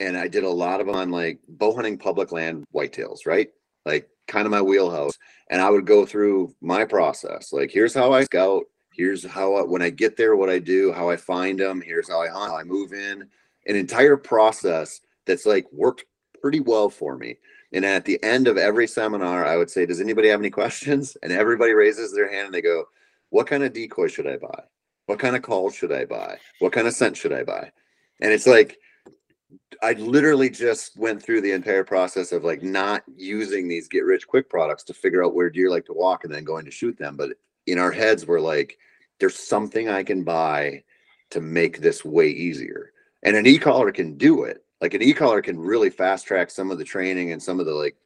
and 0.00 0.16
i 0.16 0.26
did 0.28 0.44
a 0.44 0.48
lot 0.48 0.80
of 0.80 0.86
them 0.86 0.94
on 0.96 1.10
like 1.10 1.38
bow 1.48 1.74
hunting 1.74 1.98
public 1.98 2.30
land 2.32 2.64
whitetails 2.74 3.26
right 3.26 3.50
like 3.84 4.08
kind 4.28 4.46
of 4.46 4.52
my 4.52 4.62
wheelhouse 4.62 5.18
and 5.50 5.60
i 5.60 5.68
would 5.68 5.86
go 5.86 6.06
through 6.06 6.54
my 6.60 6.84
process 6.84 7.52
like 7.52 7.70
here's 7.70 7.94
how 7.94 8.12
i 8.12 8.24
scout 8.24 8.64
here's 8.92 9.24
how 9.24 9.54
I, 9.54 9.62
when 9.62 9.82
i 9.82 9.90
get 9.90 10.16
there 10.16 10.36
what 10.36 10.50
i 10.50 10.58
do 10.58 10.92
how 10.92 11.10
i 11.10 11.16
find 11.16 11.58
them 11.58 11.80
here's 11.80 12.08
how 12.08 12.22
i 12.22 12.28
hunt 12.28 12.50
how 12.50 12.58
i 12.58 12.64
move 12.64 12.92
in 12.92 13.28
an 13.66 13.76
entire 13.76 14.16
process 14.16 15.00
that's 15.26 15.46
like 15.46 15.66
worked 15.72 16.04
pretty 16.40 16.60
well 16.60 16.88
for 16.88 17.16
me 17.16 17.36
and 17.72 17.84
at 17.84 18.04
the 18.04 18.22
end 18.22 18.48
of 18.48 18.56
every 18.56 18.86
seminar, 18.86 19.44
I 19.44 19.56
would 19.56 19.70
say, 19.70 19.86
Does 19.86 20.00
anybody 20.00 20.28
have 20.28 20.40
any 20.40 20.50
questions? 20.50 21.16
And 21.22 21.32
everybody 21.32 21.72
raises 21.72 22.12
their 22.12 22.30
hand 22.30 22.46
and 22.46 22.54
they 22.54 22.62
go, 22.62 22.84
What 23.30 23.46
kind 23.46 23.62
of 23.62 23.72
decoy 23.72 24.08
should 24.08 24.26
I 24.26 24.36
buy? 24.36 24.62
What 25.06 25.18
kind 25.18 25.36
of 25.36 25.42
call 25.42 25.70
should 25.70 25.92
I 25.92 26.04
buy? 26.04 26.38
What 26.58 26.72
kind 26.72 26.86
of 26.86 26.94
scent 26.94 27.16
should 27.16 27.32
I 27.32 27.44
buy? 27.44 27.70
And 28.20 28.32
it's 28.32 28.46
like, 28.46 28.78
I 29.82 29.92
literally 29.92 30.50
just 30.50 30.96
went 30.96 31.22
through 31.22 31.40
the 31.40 31.52
entire 31.52 31.84
process 31.84 32.32
of 32.32 32.44
like 32.44 32.62
not 32.62 33.02
using 33.16 33.68
these 33.68 33.88
get 33.88 34.04
rich 34.04 34.26
quick 34.26 34.50
products 34.50 34.84
to 34.84 34.94
figure 34.94 35.24
out 35.24 35.34
where 35.34 35.50
deer 35.50 35.70
like 35.70 35.86
to 35.86 35.92
walk 35.92 36.24
and 36.24 36.32
then 36.32 36.44
going 36.44 36.64
to 36.64 36.70
shoot 36.70 36.98
them. 36.98 37.16
But 37.16 37.30
in 37.66 37.78
our 37.78 37.92
heads, 37.92 38.26
we're 38.26 38.40
like, 38.40 38.78
There's 39.20 39.38
something 39.38 39.88
I 39.88 40.02
can 40.02 40.24
buy 40.24 40.84
to 41.30 41.40
make 41.40 41.80
this 41.80 42.04
way 42.04 42.28
easier. 42.28 42.92
And 43.22 43.36
an 43.36 43.46
e-collar 43.46 43.92
can 43.92 44.16
do 44.16 44.44
it 44.44 44.64
like 44.80 44.94
an 44.94 45.02
e-collar 45.02 45.42
can 45.42 45.58
really 45.58 45.90
fast 45.90 46.26
track 46.26 46.50
some 46.50 46.70
of 46.70 46.78
the 46.78 46.84
training 46.84 47.32
and 47.32 47.42
some 47.42 47.60
of 47.60 47.66
the 47.66 47.72
like 47.72 47.96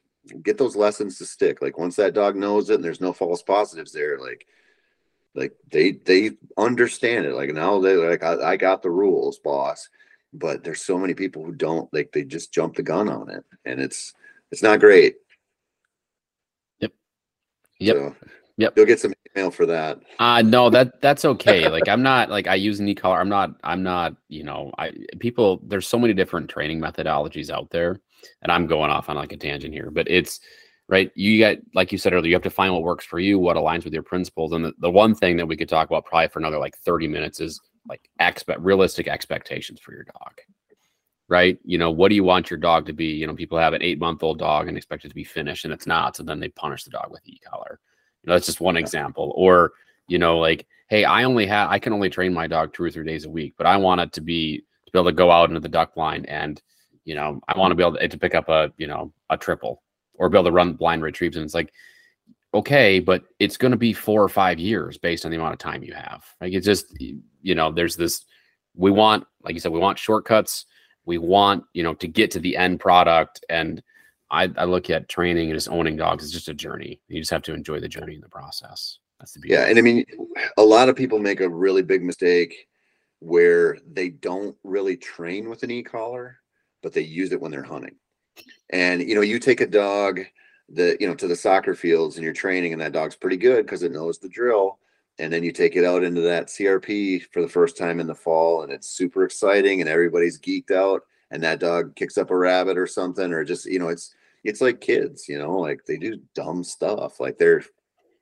get 0.41 0.57
those 0.57 0.75
lessons 0.75 1.17
to 1.17 1.25
stick 1.25 1.61
like 1.61 1.77
once 1.77 1.95
that 1.95 2.13
dog 2.13 2.35
knows 2.35 2.69
it 2.69 2.75
and 2.75 2.83
there's 2.83 3.01
no 3.01 3.13
false 3.13 3.41
positives 3.41 3.91
there 3.91 4.19
like 4.19 4.47
like 5.35 5.53
they 5.69 5.91
they 5.91 6.31
understand 6.57 7.25
it 7.25 7.35
like 7.35 7.51
now 7.51 7.79
they 7.79 7.95
like 7.95 8.23
I, 8.23 8.51
I 8.51 8.57
got 8.57 8.81
the 8.81 8.91
rules 8.91 9.39
boss 9.39 9.89
but 10.33 10.63
there's 10.63 10.81
so 10.81 10.97
many 10.97 11.13
people 11.13 11.43
who 11.43 11.53
don't 11.53 11.91
like 11.93 12.11
they 12.11 12.23
just 12.23 12.53
jump 12.53 12.75
the 12.75 12.83
gun 12.83 13.09
on 13.09 13.29
it 13.29 13.43
and 13.65 13.79
it's 13.79 14.13
it's 14.51 14.63
not 14.63 14.79
great 14.79 15.15
Yep. 17.79 17.97
So, 17.97 18.15
Yep. 18.57 18.73
you'll 18.77 18.85
get 18.85 18.99
some 18.99 19.13
email 19.35 19.49
for 19.51 19.65
that 19.65 19.99
Uh 20.19 20.41
no, 20.41 20.69
that 20.69 21.01
that's 21.01 21.25
okay. 21.25 21.69
Like 21.69 21.87
I'm 21.87 22.03
not 22.03 22.29
like 22.29 22.47
I 22.47 22.55
use 22.55 22.79
an 22.79 22.87
e-collar. 22.87 23.19
I'm 23.19 23.29
not 23.29 23.55
I'm 23.63 23.81
not, 23.83 24.15
you 24.29 24.43
know, 24.43 24.71
I 24.77 24.91
people 25.19 25.59
there's 25.65 25.87
so 25.87 25.97
many 25.97 26.13
different 26.13 26.49
training 26.49 26.79
methodologies 26.79 27.49
out 27.49 27.69
there. 27.71 27.99
And 28.41 28.51
I'm 28.51 28.67
going 28.67 28.91
off 28.91 29.09
on 29.09 29.15
like 29.15 29.33
a 29.33 29.37
tangent 29.37 29.73
here, 29.73 29.89
but 29.91 30.07
it's 30.09 30.39
right. 30.87 31.11
You 31.15 31.39
got 31.39 31.57
like 31.73 31.91
you 31.91 31.97
said 31.97 32.13
earlier, 32.13 32.29
you 32.29 32.35
have 32.35 32.43
to 32.43 32.49
find 32.49 32.71
what 32.73 32.83
works 32.83 33.05
for 33.05 33.19
you, 33.19 33.39
what 33.39 33.57
aligns 33.57 33.83
with 33.85 33.93
your 33.93 34.03
principles. 34.03 34.53
And 34.53 34.65
the, 34.65 34.73
the 34.79 34.91
one 34.91 35.15
thing 35.15 35.35
that 35.37 35.47
we 35.47 35.57
could 35.57 35.67
talk 35.67 35.89
about 35.89 36.05
probably 36.05 36.27
for 36.27 36.39
another 36.39 36.59
like 36.59 36.77
30 36.77 37.07
minutes 37.07 37.39
is 37.41 37.59
like 37.87 38.09
expect 38.19 38.61
realistic 38.61 39.07
expectations 39.07 39.79
for 39.79 39.93
your 39.93 40.03
dog. 40.03 40.33
Right. 41.29 41.57
You 41.63 41.77
know, 41.77 41.89
what 41.89 42.09
do 42.09 42.15
you 42.15 42.23
want 42.23 42.49
your 42.49 42.59
dog 42.59 42.85
to 42.87 42.93
be? 42.93 43.05
You 43.05 43.27
know, 43.27 43.33
people 43.33 43.57
have 43.57 43.73
an 43.73 43.81
eight 43.81 43.99
month 43.99 44.23
old 44.23 44.39
dog 44.39 44.67
and 44.67 44.77
expect 44.77 45.05
it 45.05 45.09
to 45.09 45.15
be 45.15 45.23
finished 45.23 45.65
and 45.65 45.73
it's 45.73 45.87
not. 45.87 46.15
So 46.15 46.23
then 46.23 46.39
they 46.39 46.49
punish 46.49 46.83
the 46.83 46.91
dog 46.91 47.07
with 47.09 47.21
e-collar. 47.25 47.79
You 48.21 48.27
know, 48.27 48.33
that's 48.35 48.45
just 48.45 48.61
one 48.61 48.77
example. 48.77 49.33
Or, 49.35 49.71
you 50.07 50.19
know, 50.19 50.37
like, 50.37 50.67
hey, 50.89 51.05
I 51.05 51.23
only 51.23 51.45
have 51.47 51.69
I 51.69 51.79
can 51.79 51.93
only 51.93 52.09
train 52.09 52.33
my 52.33 52.47
dog 52.47 52.73
two 52.73 52.83
or 52.83 52.91
three 52.91 53.05
days 53.05 53.25
a 53.25 53.29
week, 53.29 53.55
but 53.57 53.67
I 53.67 53.77
want 53.77 54.01
it 54.01 54.13
to 54.13 54.21
be 54.21 54.57
to 54.57 54.91
be 54.91 54.99
able 54.99 55.09
to 55.09 55.15
go 55.15 55.31
out 55.31 55.49
into 55.49 55.61
the 55.61 55.69
duck 55.69 55.95
blind 55.95 56.27
and, 56.27 56.61
you 57.05 57.15
know, 57.15 57.39
I 57.47 57.57
want 57.57 57.71
to 57.71 57.75
be 57.75 57.83
able 57.83 57.97
to, 57.97 58.07
to 58.07 58.17
pick 58.17 58.35
up 58.35 58.49
a, 58.49 58.71
you 58.77 58.87
know, 58.87 59.13
a 59.29 59.37
triple 59.37 59.81
or 60.15 60.29
be 60.29 60.37
able 60.37 60.45
to 60.45 60.51
run 60.51 60.73
blind 60.73 61.01
retrieves. 61.01 61.37
And 61.37 61.45
it's 61.45 61.55
like, 61.55 61.73
okay, 62.53 62.99
but 62.99 63.23
it's 63.39 63.57
going 63.57 63.71
to 63.71 63.77
be 63.77 63.93
four 63.93 64.21
or 64.21 64.29
five 64.29 64.59
years 64.59 64.97
based 64.97 65.25
on 65.25 65.31
the 65.31 65.37
amount 65.37 65.53
of 65.53 65.59
time 65.59 65.83
you 65.83 65.93
have. 65.93 66.23
Like 66.39 66.53
it's 66.53 66.65
just, 66.65 66.95
you 66.99 67.55
know, 67.55 67.71
there's 67.71 67.95
this, 67.95 68.23
we 68.75 68.91
want, 68.91 69.25
like 69.43 69.53
you 69.53 69.59
said, 69.59 69.71
we 69.71 69.79
want 69.79 69.97
shortcuts. 69.97 70.65
We 71.05 71.17
want, 71.17 71.65
you 71.73 71.83
know, 71.83 71.93
to 71.95 72.07
get 72.07 72.31
to 72.31 72.39
the 72.39 72.55
end 72.55 72.79
product. 72.79 73.43
And 73.49 73.81
I, 74.31 74.51
I 74.57 74.65
look 74.65 74.89
at 74.89 75.09
training 75.09 75.49
and 75.49 75.57
just 75.57 75.69
owning 75.69 75.95
dogs 75.95 76.23
It's 76.23 76.33
just 76.33 76.47
a 76.47 76.53
journey. 76.53 77.01
You 77.07 77.19
just 77.19 77.31
have 77.31 77.43
to 77.43 77.53
enjoy 77.53 77.79
the 77.79 77.87
journey 77.87 78.15
and 78.15 78.23
the 78.23 78.29
process. 78.29 78.99
That's 79.19 79.33
the 79.33 79.39
beauty. 79.39 79.55
Yeah, 79.55 79.67
and 79.67 79.77
I 79.77 79.81
mean, 79.81 80.05
a 80.57 80.63
lot 80.63 80.89
of 80.89 80.95
people 80.95 81.19
make 81.19 81.39
a 81.39 81.49
really 81.49 81.81
big 81.81 82.03
mistake 82.03 82.67
where 83.19 83.77
they 83.89 84.09
don't 84.09 84.55
really 84.63 84.97
train 84.97 85.49
with 85.49 85.63
an 85.63 85.71
e-collar, 85.71 86.37
but 86.81 86.93
they 86.93 87.01
use 87.01 87.31
it 87.31 87.39
when 87.39 87.51
they're 87.51 87.63
hunting. 87.63 87.95
And 88.71 89.01
you 89.01 89.15
know, 89.15 89.21
you 89.21 89.39
take 89.39 89.61
a 89.61 89.67
dog 89.67 90.21
that 90.75 90.99
you 90.99 91.07
know 91.07 91.15
to 91.15 91.27
the 91.27 91.35
soccer 91.35 91.75
fields 91.75 92.15
and 92.15 92.23
you're 92.23 92.33
training, 92.33 92.73
and 92.73 92.81
that 92.81 92.93
dog's 92.93 93.15
pretty 93.15 93.37
good 93.37 93.65
because 93.65 93.83
it 93.83 93.91
knows 93.91 94.19
the 94.19 94.29
drill. 94.29 94.79
And 95.19 95.31
then 95.31 95.43
you 95.43 95.51
take 95.51 95.75
it 95.75 95.85
out 95.85 96.03
into 96.03 96.21
that 96.21 96.47
CRP 96.47 97.25
for 97.31 97.43
the 97.43 97.47
first 97.47 97.77
time 97.77 97.99
in 97.99 98.07
the 98.07 98.15
fall, 98.15 98.63
and 98.63 98.71
it's 98.71 98.89
super 98.89 99.23
exciting, 99.23 99.81
and 99.81 99.89
everybody's 99.89 100.39
geeked 100.39 100.71
out. 100.71 101.03
And 101.31 101.41
that 101.43 101.59
dog 101.59 101.95
kicks 101.95 102.17
up 102.17 102.31
a 102.31 102.37
rabbit 102.37 102.77
or 102.77 102.87
something, 102.87 103.31
or 103.31 103.43
just 103.43 103.65
you 103.65 103.79
know, 103.79 103.89
it's 103.89 104.15
it's 104.43 104.61
like 104.61 104.81
kids, 104.81 105.29
you 105.29 105.39
know, 105.39 105.57
like 105.57 105.85
they 105.85 105.97
do 105.97 106.19
dumb 106.35 106.63
stuff. 106.63 107.19
Like 107.19 107.37
they're 107.37 107.63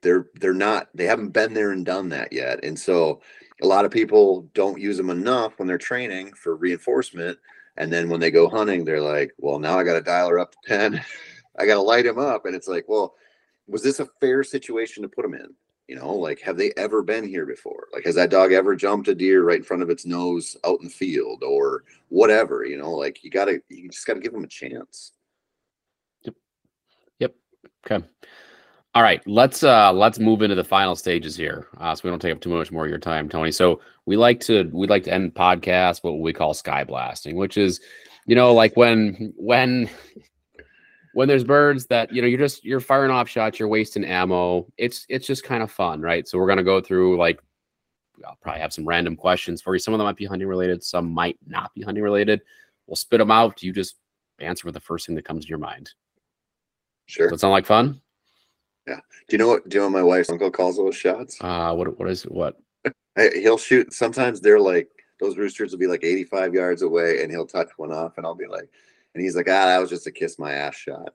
they're 0.02 0.26
they're 0.40 0.52
not 0.52 0.88
they 0.94 1.04
haven't 1.04 1.30
been 1.30 1.54
there 1.54 1.70
and 1.70 1.86
done 1.86 2.08
that 2.10 2.32
yet 2.32 2.62
and 2.64 2.78
so 2.78 3.20
a 3.62 3.66
lot 3.66 3.84
of 3.84 3.90
people 3.90 4.48
don't 4.52 4.80
use 4.80 4.96
them 4.96 5.10
enough 5.10 5.58
when 5.58 5.66
they're 5.66 5.78
training 5.78 6.32
for 6.34 6.56
reinforcement 6.56 7.38
and 7.76 7.92
then 7.92 8.08
when 8.08 8.20
they 8.20 8.30
go 8.30 8.48
hunting 8.48 8.84
they're 8.84 9.00
like 9.00 9.32
well 9.38 9.58
now 9.58 9.78
i 9.78 9.84
got 9.84 9.94
to 9.94 10.02
dial 10.02 10.28
her 10.28 10.38
up 10.38 10.52
to 10.52 10.58
10 10.66 11.04
i 11.58 11.66
got 11.66 11.74
to 11.74 11.82
light 11.82 12.06
him 12.06 12.18
up 12.18 12.46
and 12.46 12.54
it's 12.54 12.68
like 12.68 12.84
well 12.88 13.14
was 13.66 13.82
this 13.82 14.00
a 14.00 14.06
fair 14.20 14.42
situation 14.42 15.02
to 15.02 15.08
put 15.08 15.24
him 15.24 15.34
in 15.34 15.54
you 15.88 15.96
know 15.96 16.12
like 16.14 16.40
have 16.40 16.56
they 16.56 16.72
ever 16.76 17.02
been 17.02 17.26
here 17.26 17.46
before 17.46 17.86
like 17.92 18.04
has 18.04 18.14
that 18.14 18.30
dog 18.30 18.52
ever 18.52 18.76
jumped 18.76 19.08
a 19.08 19.14
deer 19.14 19.44
right 19.44 19.58
in 19.58 19.64
front 19.64 19.82
of 19.82 19.90
its 19.90 20.06
nose 20.06 20.56
out 20.64 20.78
in 20.80 20.84
the 20.84 20.90
field 20.90 21.42
or 21.42 21.84
whatever 22.08 22.64
you 22.64 22.76
know 22.76 22.92
like 22.92 23.22
you 23.24 23.30
gotta 23.30 23.60
you 23.68 23.88
just 23.88 24.06
gotta 24.06 24.20
give 24.20 24.32
them 24.32 24.44
a 24.44 24.48
chance 24.48 25.12
Yep. 26.24 26.34
Yep. 27.18 27.34
Okay. 27.86 28.06
All 28.94 29.02
right, 29.02 29.22
let's 29.26 29.62
uh 29.62 29.90
let's 29.90 30.18
move 30.18 30.42
into 30.42 30.54
the 30.54 30.64
final 30.64 30.94
stages 30.94 31.34
here. 31.34 31.66
Uh, 31.78 31.94
so 31.94 32.02
we 32.04 32.10
don't 32.10 32.20
take 32.20 32.32
up 32.32 32.42
too 32.42 32.50
much 32.50 32.70
more 32.70 32.84
of 32.84 32.90
your 32.90 32.98
time, 32.98 33.26
Tony. 33.26 33.50
So 33.50 33.80
we 34.04 34.18
like 34.18 34.40
to 34.40 34.68
we 34.70 34.86
like 34.86 35.04
to 35.04 35.14
end 35.14 35.34
podcasts 35.34 36.04
what 36.04 36.20
we 36.20 36.34
call 36.34 36.52
sky 36.52 36.84
blasting, 36.84 37.36
which 37.36 37.56
is, 37.56 37.80
you 38.26 38.36
know, 38.36 38.52
like 38.52 38.76
when 38.76 39.32
when 39.36 39.88
when 41.14 41.28
there's 41.28 41.44
birds 41.44 41.86
that 41.86 42.12
you 42.12 42.22
know 42.22 42.28
you're 42.28 42.38
just 42.38 42.64
you're 42.64 42.80
firing 42.80 43.10
off 43.10 43.28
shots, 43.28 43.58
you're 43.58 43.68
wasting 43.68 44.04
ammo. 44.04 44.66
It's 44.76 45.06
it's 45.08 45.26
just 45.26 45.44
kind 45.44 45.62
of 45.62 45.70
fun, 45.70 46.00
right? 46.00 46.26
So 46.26 46.38
we're 46.38 46.46
gonna 46.46 46.62
go 46.62 46.80
through 46.80 47.18
like 47.18 47.40
I'll 48.26 48.38
probably 48.40 48.60
have 48.60 48.72
some 48.72 48.86
random 48.86 49.16
questions 49.16 49.60
for 49.60 49.74
you. 49.74 49.78
Some 49.78 49.94
of 49.94 49.98
them 49.98 50.06
might 50.06 50.16
be 50.16 50.24
hunting 50.24 50.48
related, 50.48 50.82
some 50.82 51.10
might 51.10 51.38
not 51.46 51.72
be 51.74 51.82
hunting 51.82 52.02
related. 52.02 52.40
We'll 52.86 52.96
spit 52.96 53.18
them 53.18 53.30
out. 53.30 53.62
You 53.62 53.72
just 53.72 53.96
answer 54.38 54.66
with 54.66 54.74
the 54.74 54.80
first 54.80 55.06
thing 55.06 55.14
that 55.16 55.24
comes 55.24 55.44
to 55.44 55.48
your 55.48 55.58
mind. 55.58 55.90
sure 57.06 57.26
Does 57.26 57.32
that 57.32 57.40
sound 57.40 57.52
like 57.52 57.66
fun? 57.66 58.00
Yeah. 58.86 59.00
Do 59.28 59.36
you 59.36 59.38
know 59.38 59.48
what 59.48 59.68
do 59.68 59.76
you 59.76 59.80
know 59.80 59.86
what 59.88 59.98
my 59.98 60.02
wife's 60.02 60.30
uncle 60.30 60.50
calls 60.50 60.76
those 60.76 60.96
shots 60.96 61.38
Uh, 61.40 61.74
what 61.74 61.98
what 61.98 62.08
is 62.08 62.24
what? 62.24 62.56
He'll 63.34 63.58
shoot. 63.58 63.92
Sometimes 63.92 64.40
they're 64.40 64.60
like 64.60 64.88
those 65.20 65.36
roosters 65.36 65.70
will 65.70 65.78
be 65.78 65.86
like 65.86 66.02
85 66.02 66.52
yards 66.52 66.82
away, 66.82 67.22
and 67.22 67.30
he'll 67.30 67.46
touch 67.46 67.70
one 67.76 67.92
off, 67.92 68.18
and 68.18 68.26
I'll 68.26 68.34
be 68.34 68.48
like, 68.48 68.68
and 69.14 69.22
he's 69.22 69.36
like, 69.36 69.48
ah, 69.48 69.66
that 69.66 69.78
was 69.78 69.90
just 69.90 70.06
a 70.06 70.12
kiss 70.12 70.38
my 70.38 70.52
ass 70.52 70.74
shot. 70.74 71.14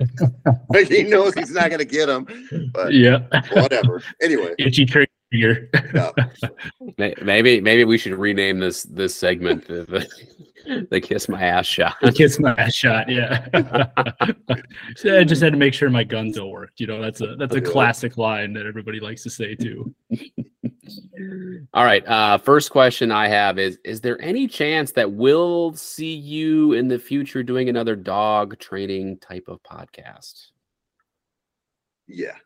he 0.88 1.02
knows 1.02 1.34
he's 1.34 1.50
not 1.50 1.70
gonna 1.70 1.84
get 1.84 2.08
him, 2.08 2.26
but 2.72 2.92
yeah. 2.92 3.18
whatever. 3.52 4.02
Anyway, 4.22 4.54
Itchy 4.58 4.86
trigger. 4.86 5.10
figure. 5.30 5.68
Yeah. 5.94 6.10
Maybe 7.22 7.60
maybe 7.60 7.84
we 7.84 7.98
should 7.98 8.14
rename 8.14 8.58
this 8.58 8.84
this 8.84 9.14
segment 9.14 9.66
the, 9.68 9.84
the, 9.84 10.86
the 10.90 11.00
kiss 11.00 11.28
my 11.28 11.42
ass 11.42 11.66
shot. 11.66 11.96
The 12.00 12.12
Kiss 12.12 12.38
my 12.38 12.54
ass 12.54 12.74
shot. 12.74 13.08
Yeah. 13.08 13.46
So 14.96 15.18
I 15.18 15.24
just 15.24 15.42
had 15.42 15.52
to 15.52 15.58
make 15.58 15.74
sure 15.74 15.90
my 15.90 16.04
guns 16.04 16.38
all 16.38 16.50
worked. 16.50 16.80
You 16.80 16.86
know, 16.86 17.00
that's 17.00 17.20
a 17.20 17.36
that's 17.36 17.54
a 17.54 17.60
classic 17.60 18.16
line 18.16 18.52
that 18.54 18.66
everybody 18.66 19.00
likes 19.00 19.22
to 19.24 19.30
say 19.30 19.54
too. 19.54 19.94
All 21.74 21.84
right. 21.84 22.06
Uh, 22.06 22.38
first 22.38 22.70
question 22.70 23.10
I 23.10 23.28
have 23.28 23.58
is: 23.58 23.78
Is 23.84 24.00
there 24.00 24.20
any 24.20 24.46
chance 24.46 24.92
that 24.92 25.10
we'll 25.10 25.74
see 25.74 26.14
you 26.14 26.72
in 26.72 26.88
the 26.88 26.98
future 26.98 27.42
doing 27.42 27.68
another 27.68 27.96
dog 27.96 28.58
training 28.58 29.18
type 29.18 29.44
of 29.48 29.62
podcast? 29.62 30.48
Yeah. 32.06 32.36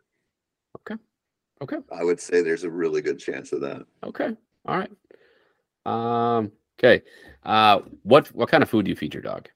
Okay. 0.80 1.00
Okay. 1.62 1.76
I 1.92 2.04
would 2.04 2.20
say 2.20 2.42
there's 2.42 2.64
a 2.64 2.70
really 2.70 3.00
good 3.00 3.18
chance 3.18 3.52
of 3.52 3.60
that. 3.62 3.82
Okay. 4.02 4.36
All 4.66 4.78
right. 4.78 4.90
Um. 5.86 6.52
Okay. 6.78 7.02
Uh. 7.44 7.80
What 8.02 8.28
What 8.34 8.50
kind 8.50 8.62
of 8.62 8.70
food 8.70 8.84
do 8.84 8.90
you 8.90 8.96
feed 8.96 9.14
your 9.14 9.22
dog? 9.22 9.48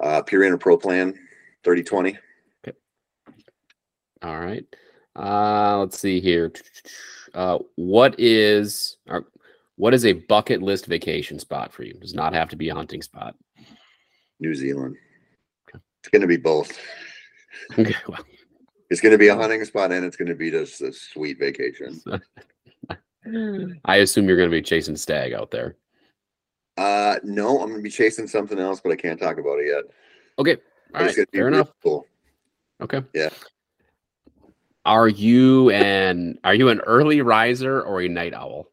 Uh, 0.00 0.22
Purina 0.22 0.58
Pro 0.58 0.76
Plan 0.76 1.12
3020. 1.64 2.18
Okay. 2.66 2.76
All 4.22 4.38
right. 4.38 4.64
Uh. 5.14 5.78
Let's 5.78 5.98
see 5.98 6.20
here. 6.20 6.52
Uh. 7.34 7.58
What 7.76 8.14
is 8.18 8.96
or 9.08 9.24
what 9.76 9.94
is 9.94 10.04
a 10.06 10.12
bucket 10.12 10.62
list 10.62 10.86
vacation 10.86 11.38
spot 11.38 11.72
for 11.72 11.82
you? 11.84 11.94
Does 11.94 12.14
not 12.14 12.32
have 12.34 12.48
to 12.50 12.56
be 12.56 12.68
a 12.68 12.74
hunting 12.74 13.02
spot. 13.02 13.34
New 14.40 14.54
Zealand. 14.54 14.96
It's 16.00 16.08
going 16.10 16.22
to 16.22 16.28
be 16.28 16.36
both. 16.36 16.78
Okay. 17.78 17.94
Well, 18.08 18.24
It's 18.90 19.00
going 19.00 19.12
to 19.12 19.18
be 19.18 19.28
a 19.28 19.36
hunting 19.36 19.64
spot 19.64 19.92
and 19.92 20.04
it's 20.04 20.16
going 20.16 20.28
to 20.28 20.34
be 20.34 20.50
just 20.50 20.80
a 20.80 20.92
sweet 20.92 21.38
vacation. 21.38 22.00
I 23.84 23.96
assume 23.96 24.26
you're 24.28 24.36
going 24.36 24.48
to 24.50 24.56
be 24.56 24.62
chasing 24.62 24.96
stag 24.96 25.32
out 25.34 25.50
there. 25.50 25.76
Uh, 26.78 27.16
no, 27.24 27.60
I'm 27.60 27.68
going 27.68 27.80
to 27.80 27.82
be 27.82 27.90
chasing 27.90 28.26
something 28.28 28.58
else, 28.58 28.80
but 28.80 28.92
I 28.92 28.96
can't 28.96 29.20
talk 29.20 29.38
about 29.38 29.58
it 29.58 29.66
yet. 29.66 29.84
Okay. 30.38 30.56
All 30.94 31.00
right. 31.00 31.06
it's 31.08 31.16
going 31.16 31.26
to 31.26 31.32
be 31.32 31.38
Fair 31.38 31.48
enough. 31.48 31.72
cool. 31.82 32.06
Okay. 32.80 33.02
Yeah. 33.12 33.28
Are 34.88 35.06
you 35.06 35.68
an 35.68 36.38
are 36.44 36.54
you 36.54 36.70
an 36.70 36.80
early 36.80 37.20
riser 37.20 37.82
or 37.82 38.00
a 38.00 38.08
night 38.08 38.32
owl? 38.32 38.72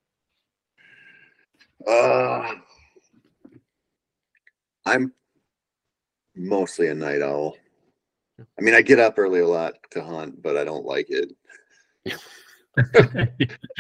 Uh, 1.86 2.54
I'm 4.86 5.12
mostly 6.34 6.88
a 6.88 6.96
night 6.96 7.22
owl. 7.22 7.58
I 8.40 8.62
mean, 8.62 8.76
I 8.76 8.82
get 8.82 8.98
up 8.98 9.20
early 9.20 9.42
a 9.42 9.48
lot 9.48 9.74
to 9.92 10.02
hunt, 10.02 10.42
but 10.42 10.56
I 10.56 10.64
don't 10.64 10.86
like 10.86 11.08
it. 11.10 11.36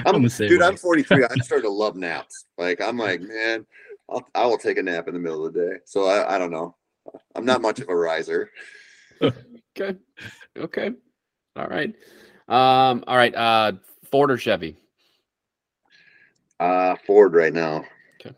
I'm, 0.05 0.15
I'm 0.15 0.27
dude. 0.27 0.59
way. 0.59 0.67
I'm 0.67 0.75
43. 0.75 1.27
I'm 1.31 1.41
starting 1.41 1.69
to 1.69 1.73
love 1.73 1.95
naps. 1.95 2.47
Like 2.57 2.81
I'm 2.81 2.97
like, 2.97 3.21
man, 3.21 3.65
I'll 4.09 4.27
I 4.35 4.45
will 4.45 4.57
take 4.57 4.77
a 4.77 4.83
nap 4.83 5.07
in 5.07 5.13
the 5.13 5.21
middle 5.21 5.45
of 5.45 5.53
the 5.53 5.69
day. 5.69 5.75
So 5.85 6.09
I 6.09 6.35
I 6.35 6.37
don't 6.37 6.51
know. 6.51 6.75
I'm 7.33 7.45
not 7.45 7.61
much 7.61 7.79
of 7.79 7.87
a 7.87 7.95
riser. 7.95 8.51
Okay. 9.77 9.99
Okay. 10.57 10.91
All 11.57 11.67
right. 11.67 11.93
Um, 12.47 13.03
all 13.07 13.17
right. 13.17 13.33
Uh 13.35 13.73
Ford 14.11 14.31
or 14.31 14.37
Chevy? 14.37 14.77
Uh, 16.59 16.95
Ford 17.05 17.33
right 17.33 17.53
now. 17.53 17.83
Okay. 18.21 18.35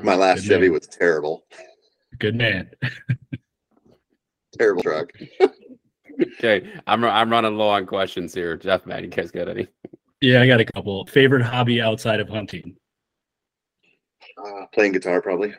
My 0.00 0.14
last 0.16 0.42
Good 0.42 0.48
Chevy 0.48 0.62
man. 0.62 0.72
was 0.72 0.86
terrible. 0.88 1.44
Good 2.18 2.34
man. 2.34 2.70
Terrible 4.58 4.82
truck. 4.84 5.10
Okay. 6.38 6.70
I'm 6.86 7.04
I'm 7.04 7.30
running 7.30 7.56
low 7.56 7.68
on 7.68 7.86
questions 7.86 8.32
here. 8.34 8.56
Jeff, 8.56 8.86
man, 8.86 9.02
you 9.04 9.10
guys 9.10 9.30
got 9.32 9.48
any? 9.48 9.66
Yeah, 10.20 10.40
I 10.42 10.46
got 10.46 10.60
a 10.60 10.64
couple. 10.64 11.04
Favorite 11.06 11.42
hobby 11.42 11.80
outside 11.80 12.20
of 12.20 12.28
hunting? 12.28 12.76
Uh, 14.38 14.66
playing 14.72 14.92
guitar 14.92 15.20
probably. 15.20 15.54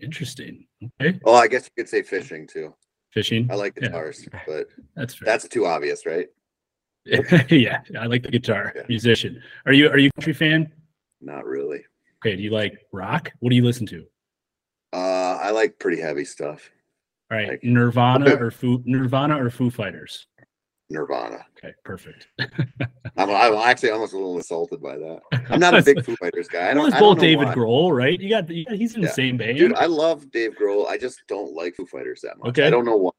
Interesting. 0.00 0.66
Okay. 1.00 1.18
Oh, 1.24 1.34
I 1.34 1.46
guess 1.48 1.64
you 1.64 1.82
could 1.82 1.88
say 1.90 2.02
fishing 2.02 2.46
too. 2.46 2.72
Fishing. 3.12 3.48
I 3.50 3.54
like 3.56 3.74
Yeah. 3.76 3.88
guitars, 3.88 4.26
but 4.46 4.68
That's 4.96 5.14
fair. 5.14 5.26
that's 5.26 5.48
too 5.48 5.66
obvious, 5.66 6.06
right? 6.06 6.28
yeah, 7.50 7.80
I 7.98 8.06
like 8.06 8.22
the 8.22 8.30
guitar. 8.30 8.72
Yeah. 8.76 8.82
Musician. 8.88 9.42
Are 9.66 9.72
you 9.72 9.88
are 9.88 9.98
you 9.98 10.08
a 10.08 10.20
country 10.20 10.34
fan? 10.34 10.72
Not 11.20 11.44
really. 11.44 11.84
Okay. 12.24 12.36
Do 12.36 12.42
you 12.42 12.50
like 12.50 12.86
rock? 12.92 13.32
What 13.40 13.50
do 13.50 13.56
you 13.56 13.64
listen 13.64 13.86
to? 13.86 14.06
Uh, 14.92 15.38
I 15.42 15.50
like 15.50 15.78
pretty 15.78 16.00
heavy 16.00 16.24
stuff. 16.24 16.70
All 17.30 17.38
right. 17.38 17.48
Like- 17.48 17.64
Nirvana 17.64 18.36
or 18.36 18.50
Foo 18.50 18.82
Nirvana 18.84 19.42
or 19.42 19.50
Foo 19.50 19.70
Fighters? 19.70 20.26
Nirvana. 20.90 21.44
Okay, 21.56 21.72
perfect. 21.84 22.28
I'm, 23.16 23.30
I'm 23.30 23.54
actually 23.54 23.90
almost 23.90 24.12
a 24.12 24.16
little 24.16 24.36
insulted 24.36 24.82
by 24.82 24.98
that. 24.98 25.20
I'm 25.48 25.58
not 25.58 25.74
a 25.74 25.82
big 25.84 26.04
Foo 26.04 26.14
Fighters 26.16 26.48
guy. 26.48 26.68
I 26.68 26.74
well, 26.74 26.74
don't. 26.74 26.86
it's 26.88 26.96
I 26.96 27.00
don't 27.00 27.14
both 27.14 27.20
David 27.22 27.46
why. 27.48 27.54
Grohl, 27.54 27.96
right? 27.96 28.20
You 28.20 28.28
got, 28.28 28.50
you 28.50 28.66
got 28.66 28.74
he's 28.74 28.94
in 28.94 29.00
the 29.00 29.08
same 29.08 29.38
band. 29.38 29.56
Dude, 29.56 29.74
I 29.74 29.86
love 29.86 30.30
Dave 30.30 30.54
Grohl. 30.60 30.86
I 30.88 30.98
just 30.98 31.22
don't 31.28 31.54
like 31.54 31.76
Foo 31.76 31.86
Fighters 31.86 32.20
that 32.20 32.36
much. 32.38 32.50
Okay. 32.50 32.66
I 32.66 32.70
don't 32.70 32.84
know 32.84 32.96
why. 32.96 33.10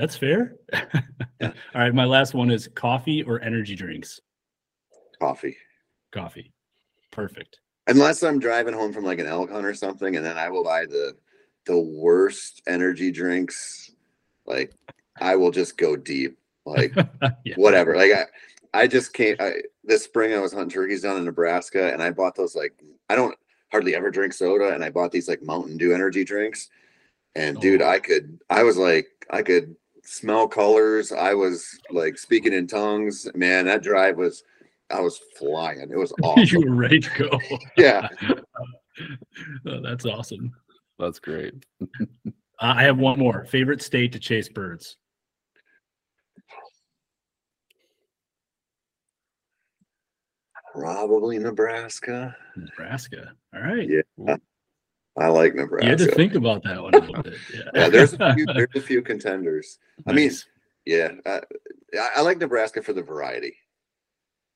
That's 0.00 0.16
fair. 0.16 0.54
All 1.42 1.50
right, 1.74 1.92
my 1.92 2.06
last 2.06 2.32
one 2.32 2.50
is 2.50 2.68
coffee 2.74 3.22
or 3.22 3.38
energy 3.42 3.74
drinks. 3.74 4.18
Coffee. 5.20 5.58
Coffee. 6.10 6.54
Perfect. 7.10 7.60
Unless 7.86 8.22
I'm 8.22 8.38
driving 8.38 8.72
home 8.72 8.94
from 8.94 9.04
like 9.04 9.18
an 9.18 9.26
elk 9.26 9.50
hunt 9.50 9.66
or 9.66 9.74
something, 9.74 10.16
and 10.16 10.24
then 10.24 10.38
I 10.38 10.48
will 10.48 10.64
buy 10.64 10.86
the 10.86 11.16
the 11.66 11.78
worst 11.78 12.62
energy 12.66 13.10
drinks. 13.10 13.90
Like 14.46 14.72
I 15.20 15.36
will 15.36 15.50
just 15.50 15.76
go 15.76 15.96
deep. 15.96 16.38
Like 16.64 16.94
yeah. 17.44 17.54
whatever. 17.56 17.94
Like 17.94 18.12
I, 18.12 18.24
I 18.72 18.86
just 18.86 19.12
can't. 19.12 19.38
I, 19.38 19.56
this 19.84 20.04
spring 20.04 20.32
I 20.32 20.38
was 20.38 20.54
hunting 20.54 20.70
turkeys 20.70 21.02
down 21.02 21.18
in 21.18 21.26
Nebraska, 21.26 21.92
and 21.92 22.02
I 22.02 22.10
bought 22.10 22.36
those 22.36 22.56
like 22.56 22.72
I 23.10 23.16
don't 23.16 23.36
hardly 23.70 23.94
ever 23.94 24.10
drink 24.10 24.32
soda, 24.32 24.72
and 24.72 24.82
I 24.82 24.88
bought 24.88 25.12
these 25.12 25.28
like 25.28 25.42
Mountain 25.42 25.76
Dew 25.76 25.92
energy 25.92 26.24
drinks. 26.24 26.70
And 27.36 27.60
dude, 27.60 27.82
Oh. 27.82 27.88
I 27.88 28.00
could, 28.00 28.40
I 28.50 28.64
was 28.64 28.76
like, 28.76 29.06
I 29.30 29.42
could 29.42 29.76
smell 30.04 30.48
colors. 30.48 31.12
I 31.12 31.34
was 31.34 31.78
like 31.90 32.18
speaking 32.18 32.52
in 32.52 32.66
tongues. 32.66 33.28
Man, 33.34 33.66
that 33.66 33.82
drive 33.82 34.16
was, 34.16 34.42
I 34.90 35.00
was 35.00 35.20
flying. 35.38 35.90
It 35.90 35.96
was 35.96 36.12
awesome. 36.22 36.44
you 36.62 36.68
were 36.68 36.74
ready 36.74 37.00
to 37.00 37.10
go. 37.18 37.58
yeah. 37.76 38.08
Oh, 39.66 39.80
that's 39.80 40.04
awesome. 40.04 40.52
That's 40.98 41.18
great. 41.18 41.54
Uh, 41.80 41.86
I 42.60 42.82
have 42.82 42.98
one 42.98 43.18
more. 43.18 43.46
Favorite 43.46 43.80
state 43.80 44.12
to 44.12 44.18
chase 44.18 44.48
birds? 44.50 44.98
Probably 50.74 51.38
Nebraska. 51.38 52.36
Nebraska. 52.56 53.32
All 53.54 53.62
right. 53.62 53.88
Yeah. 53.88 54.36
I 55.20 55.28
like 55.28 55.54
Nebraska. 55.54 55.86
You 55.86 55.90
Nebraska. 55.92 56.04
had 56.04 56.10
to 56.10 56.16
think 56.16 56.34
about 56.34 56.62
that 56.64 56.82
one 56.82 56.94
a 56.94 56.98
little 57.00 57.22
bit. 57.22 57.34
Yeah, 57.54 57.60
yeah, 57.74 57.88
there's 57.88 58.14
a 58.14 58.34
few, 58.34 58.46
there's 58.54 58.68
a 58.74 58.80
few 58.80 59.02
contenders. 59.02 59.78
I 60.06 60.12
mean, 60.12 60.30
yeah, 60.86 61.10
uh, 61.26 61.40
I, 61.94 62.08
I 62.16 62.20
like 62.22 62.38
Nebraska 62.38 62.82
for 62.82 62.92
the 62.92 63.02
variety. 63.02 63.54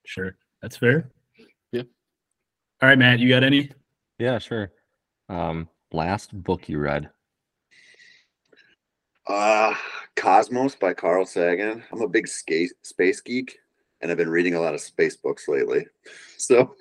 sure. 0.04 0.36
That's 0.62 0.76
fair. 0.78 1.10
Yeah. 1.72 1.82
All 2.80 2.88
right, 2.88 2.96
Matt, 2.98 3.18
you 3.18 3.28
got 3.28 3.44
any? 3.44 3.70
Yeah, 4.18 4.38
sure. 4.38 4.72
Um, 5.28 5.68
last 5.92 6.32
book 6.42 6.68
you 6.70 6.78
read. 6.78 7.10
Uh 9.26 9.74
Cosmos 10.16 10.74
by 10.76 10.94
Carl 10.94 11.26
Sagan. 11.26 11.82
I'm 11.92 12.00
a 12.02 12.08
big 12.08 12.28
space 12.28 12.72
space 12.82 13.20
geek, 13.20 13.58
and 14.00 14.10
I've 14.10 14.16
been 14.16 14.28
reading 14.30 14.54
a 14.54 14.60
lot 14.60 14.74
of 14.74 14.80
space 14.80 15.16
books 15.16 15.48
lately. 15.48 15.86
So 16.38 16.74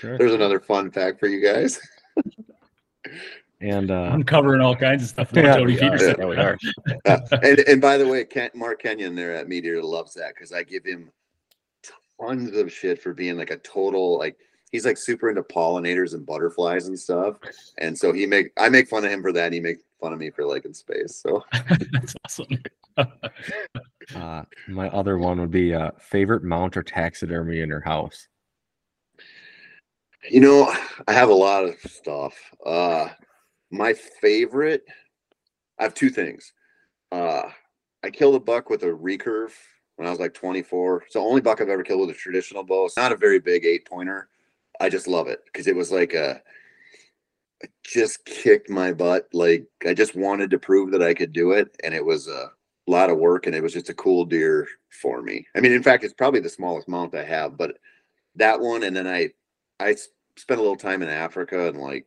Sure. 0.00 0.18
there's 0.18 0.34
another 0.34 0.60
fun 0.60 0.90
fact 0.90 1.18
for 1.20 1.28
you 1.28 1.42
guys. 1.42 1.80
And 3.60 3.90
uh, 3.90 4.10
I'm 4.12 4.22
covering 4.22 4.60
all 4.60 4.76
kinds 4.76 5.02
of 5.02 5.08
stuff. 5.08 5.30
Yeah, 5.34 5.56
Tony 5.56 5.74
we 5.74 5.80
are. 5.80 5.98
Peterson. 5.98 6.16
Yeah, 6.18 6.26
we 6.26 6.36
are. 6.36 6.58
Uh, 7.06 7.18
and 7.42 7.58
and 7.60 7.80
by 7.80 7.96
the 7.96 8.06
way, 8.06 8.24
Kent, 8.24 8.54
Mark 8.54 8.82
Kenyon 8.82 9.14
there 9.14 9.34
at 9.34 9.48
MeatEater 9.48 9.82
loves 9.82 10.14
that 10.14 10.34
because 10.34 10.52
I 10.52 10.62
give 10.62 10.84
him 10.84 11.10
tons 12.20 12.56
of 12.56 12.72
shit 12.72 13.02
for 13.02 13.14
being 13.14 13.36
like 13.36 13.50
a 13.50 13.56
total 13.58 14.18
like 14.18 14.36
he's 14.70 14.84
like 14.84 14.96
super 14.96 15.28
into 15.28 15.42
pollinators 15.42 16.14
and 16.14 16.26
butterflies 16.26 16.88
and 16.88 16.98
stuff. 16.98 17.36
And 17.78 17.96
so 17.96 18.12
he 18.12 18.26
make 18.26 18.52
I 18.56 18.68
make 18.68 18.88
fun 18.88 19.04
of 19.04 19.10
him 19.10 19.22
for 19.22 19.32
that. 19.32 19.46
And 19.46 19.54
he 19.54 19.60
makes 19.60 19.82
fun 20.00 20.12
of 20.12 20.18
me 20.18 20.30
for 20.30 20.44
liking 20.44 20.74
space. 20.74 21.16
So 21.16 21.44
That's 21.92 22.14
awesome. 22.24 22.62
uh, 24.14 24.42
my 24.68 24.88
other 24.90 25.18
one 25.18 25.40
would 25.40 25.50
be 25.50 25.74
uh, 25.74 25.90
favorite 25.98 26.44
mount 26.44 26.76
or 26.76 26.82
taxidermy 26.82 27.60
in 27.60 27.68
your 27.68 27.80
house. 27.80 28.28
You 30.30 30.40
know, 30.40 30.72
I 31.06 31.12
have 31.12 31.30
a 31.30 31.34
lot 31.34 31.64
of 31.64 31.74
stuff. 31.86 32.34
Uh 32.64 33.08
my 33.70 33.94
favorite 34.20 34.82
I 35.78 35.84
have 35.84 35.94
two 35.94 36.10
things. 36.10 36.52
Uh 37.12 37.42
I 38.02 38.10
killed 38.10 38.34
a 38.34 38.40
buck 38.40 38.70
with 38.70 38.82
a 38.82 38.86
recurve 38.86 39.52
when 39.96 40.06
I 40.06 40.10
was 40.10 40.20
like 40.20 40.34
24. 40.34 41.02
It's 41.02 41.14
the 41.14 41.20
only 41.20 41.40
buck 41.40 41.60
I've 41.60 41.68
ever 41.68 41.82
killed 41.82 42.00
with 42.00 42.10
a 42.10 42.18
traditional 42.18 42.62
bow. 42.62 42.86
It's 42.86 42.96
not 42.96 43.12
a 43.12 43.16
very 43.16 43.40
big 43.40 43.64
eight 43.64 43.86
pointer. 43.86 44.28
I 44.80 44.88
just 44.88 45.08
love 45.08 45.28
it 45.28 45.40
because 45.46 45.66
it 45.66 45.74
was 45.74 45.90
like 45.90 46.14
a 46.14 46.42
just 47.82 48.24
kicked 48.24 48.70
my 48.70 48.92
butt. 48.92 49.28
Like 49.32 49.66
I 49.86 49.94
just 49.94 50.14
wanted 50.14 50.50
to 50.50 50.58
prove 50.58 50.90
that 50.92 51.02
I 51.02 51.14
could 51.14 51.32
do 51.32 51.52
it. 51.52 51.74
And 51.82 51.94
it 51.94 52.04
was 52.04 52.28
a 52.28 52.50
lot 52.86 53.10
of 53.10 53.18
work 53.18 53.46
and 53.46 53.54
it 53.54 53.62
was 53.62 53.72
just 53.72 53.88
a 53.88 53.94
cool 53.94 54.24
deer 54.24 54.66
for 54.90 55.22
me. 55.22 55.46
I 55.56 55.60
mean, 55.60 55.72
in 55.72 55.82
fact, 55.82 56.04
it's 56.04 56.14
probably 56.14 56.40
the 56.40 56.48
smallest 56.48 56.88
mount 56.88 57.14
I 57.14 57.24
have, 57.24 57.56
but 57.56 57.78
that 58.36 58.60
one, 58.60 58.84
and 58.84 58.94
then 58.94 59.06
I, 59.06 59.30
I 59.80 59.96
spent 60.38 60.58
a 60.58 60.62
little 60.62 60.76
time 60.76 61.02
in 61.02 61.08
Africa 61.08 61.68
and 61.68 61.78
like, 61.78 62.06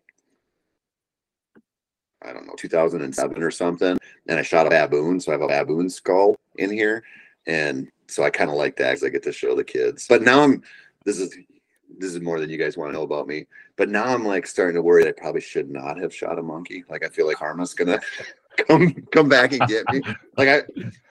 I 2.24 2.34
don't 2.34 2.46
know, 2.46 2.56
2007 2.58 3.42
or 3.42 3.52
something. 3.52 3.98
And 4.28 4.40
I 4.40 4.42
shot 4.42 4.68
a 4.68 4.70
baboon. 4.70 5.20
So 5.20 5.32
I 5.32 5.34
have 5.34 5.42
a 5.42 5.48
baboon 5.48 5.90
skull 5.90 6.36
in 6.58 6.72
here. 6.72 7.04
And 7.48 7.92
so 8.08 8.24
I 8.24 8.30
kind 8.30 8.50
of 8.50 8.56
like 8.56 8.78
that 8.78 8.92
because 8.92 9.04
I 9.04 9.10
get 9.10 9.24
to 9.24 9.32
show 9.32 9.56
the 9.56 9.64
kids. 9.64 10.06
But 10.08 10.22
now 10.22 10.42
I'm, 10.42 10.62
this 11.06 11.20
is, 11.20 11.36
this 11.98 12.14
is 12.14 12.22
more 12.22 12.40
than 12.40 12.50
you 12.50 12.58
guys 12.58 12.78
want 12.78 12.90
to 12.90 12.94
know 12.94 13.04
about 13.04 13.28
me. 13.28 13.48
But 13.78 13.90
now 13.90 14.06
I'm 14.06 14.24
like 14.24 14.46
starting 14.46 14.76
to 14.76 14.82
worry 14.82 15.04
that 15.04 15.16
I 15.18 15.22
probably 15.22 15.42
should 15.42 15.70
not 15.70 15.98
have 15.98 16.14
shot 16.14 16.40
a 16.40 16.44
monkey. 16.44 16.84
Like 16.90 17.04
I 17.04 17.10
feel 17.10 17.28
like 17.28 17.38
karma's 17.38 17.74
gonna 17.74 18.00
come 18.68 18.94
come 19.12 19.30
back 19.30 19.54
and 19.54 19.68
get 19.68 19.92
me. 19.92 20.02
Like 20.38 20.48
I 20.48 20.64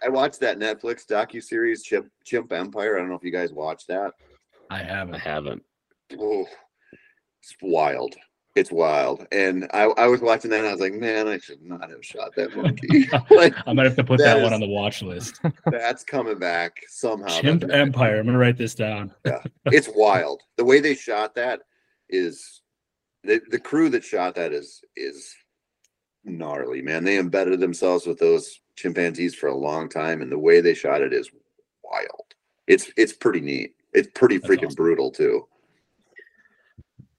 I 0.05 0.09
watched 0.09 0.40
that 0.40 0.59
Netflix 0.59 1.06
docu 1.06 1.42
series 1.42 1.82
Chimp 1.82 2.10
Chimp 2.24 2.52
Empire. 2.52 2.97
I 2.97 3.01
don't 3.01 3.09
know 3.09 3.14
if 3.14 3.24
you 3.24 3.30
guys 3.30 3.52
watched 3.52 3.88
that. 3.88 4.12
I 4.70 4.80
I 4.80 4.82
haven't. 4.82 5.14
I 5.14 5.18
haven't. 5.18 5.62
Oh, 6.18 6.47
it's 7.42 7.56
wild. 7.62 8.14
It's 8.56 8.72
wild. 8.72 9.26
And 9.30 9.68
I, 9.72 9.84
I 9.84 10.06
was 10.08 10.20
watching 10.20 10.50
that 10.50 10.60
and 10.60 10.68
I 10.68 10.72
was 10.72 10.80
like, 10.80 10.94
man, 10.94 11.28
I 11.28 11.38
should 11.38 11.62
not 11.62 11.88
have 11.88 12.04
shot 12.04 12.34
that 12.36 12.56
monkey. 12.56 13.08
like 13.30 13.54
I'm 13.66 13.76
gonna 13.76 13.88
have 13.88 13.96
to 13.96 14.04
put 14.04 14.18
that 14.18 14.36
that, 14.36 14.42
one 14.42 14.52
on 14.52 14.60
the 14.60 14.66
watch 14.66 15.02
list. 15.02 15.40
that's 15.66 16.02
coming 16.02 16.38
back 16.38 16.76
somehow. 16.88 17.28
Chimp 17.28 17.64
Empire. 17.70 18.18
I'm 18.18 18.26
gonna 18.26 18.38
write 18.38 18.58
this 18.58 18.74
down. 18.74 19.14
Yeah. 19.24 19.42
It's 19.66 19.88
wild. 19.94 20.42
The 20.56 20.64
way 20.64 20.80
they 20.80 20.94
shot 20.94 21.34
that 21.36 21.60
is 22.08 22.62
the, 23.22 23.40
the 23.50 23.60
crew 23.60 23.88
that 23.90 24.04
shot 24.04 24.34
that 24.34 24.52
is 24.52 24.82
is 24.96 25.32
gnarly, 26.24 26.82
man. 26.82 27.04
They 27.04 27.18
embedded 27.18 27.60
themselves 27.60 28.06
with 28.06 28.18
those 28.18 28.60
chimpanzees 28.74 29.34
for 29.34 29.46
a 29.46 29.56
long 29.56 29.88
time, 29.88 30.22
and 30.22 30.32
the 30.32 30.38
way 30.38 30.60
they 30.60 30.74
shot 30.74 31.02
it 31.02 31.12
is 31.12 31.30
wild. 31.84 32.34
It's 32.66 32.90
it's 32.96 33.12
pretty 33.12 33.40
neat. 33.40 33.74
It's 33.92 34.08
pretty 34.14 34.38
That's 34.38 34.50
freaking 34.50 34.66
awesome. 34.66 34.74
brutal 34.74 35.10
too. 35.12 35.46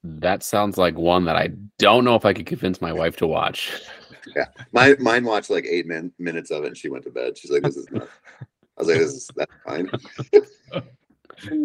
That 0.04 0.42
sounds 0.42 0.78
like 0.78 0.96
one 0.96 1.24
that 1.26 1.36
I 1.36 1.50
don't 1.78 2.04
know 2.04 2.16
if 2.16 2.24
I 2.24 2.32
could 2.32 2.46
convince 2.46 2.80
my 2.80 2.92
wife 2.92 3.16
to 3.16 3.26
watch. 3.26 3.72
yeah, 4.36 4.46
My 4.72 4.96
mine 4.98 5.24
watched 5.24 5.50
like 5.50 5.64
eight 5.64 5.86
min, 5.86 6.12
minutes 6.18 6.50
of 6.50 6.64
it, 6.64 6.68
and 6.68 6.76
she 6.76 6.88
went 6.88 7.04
to 7.04 7.10
bed. 7.10 7.38
She's 7.38 7.50
like, 7.50 7.62
"This 7.62 7.76
is 7.76 7.86
not." 7.90 8.08
I 8.40 8.46
was 8.78 8.88
like, 8.88 8.98
"This 8.98 9.12
is 9.12 9.30
that's 9.36 9.52
fine." 9.64 9.90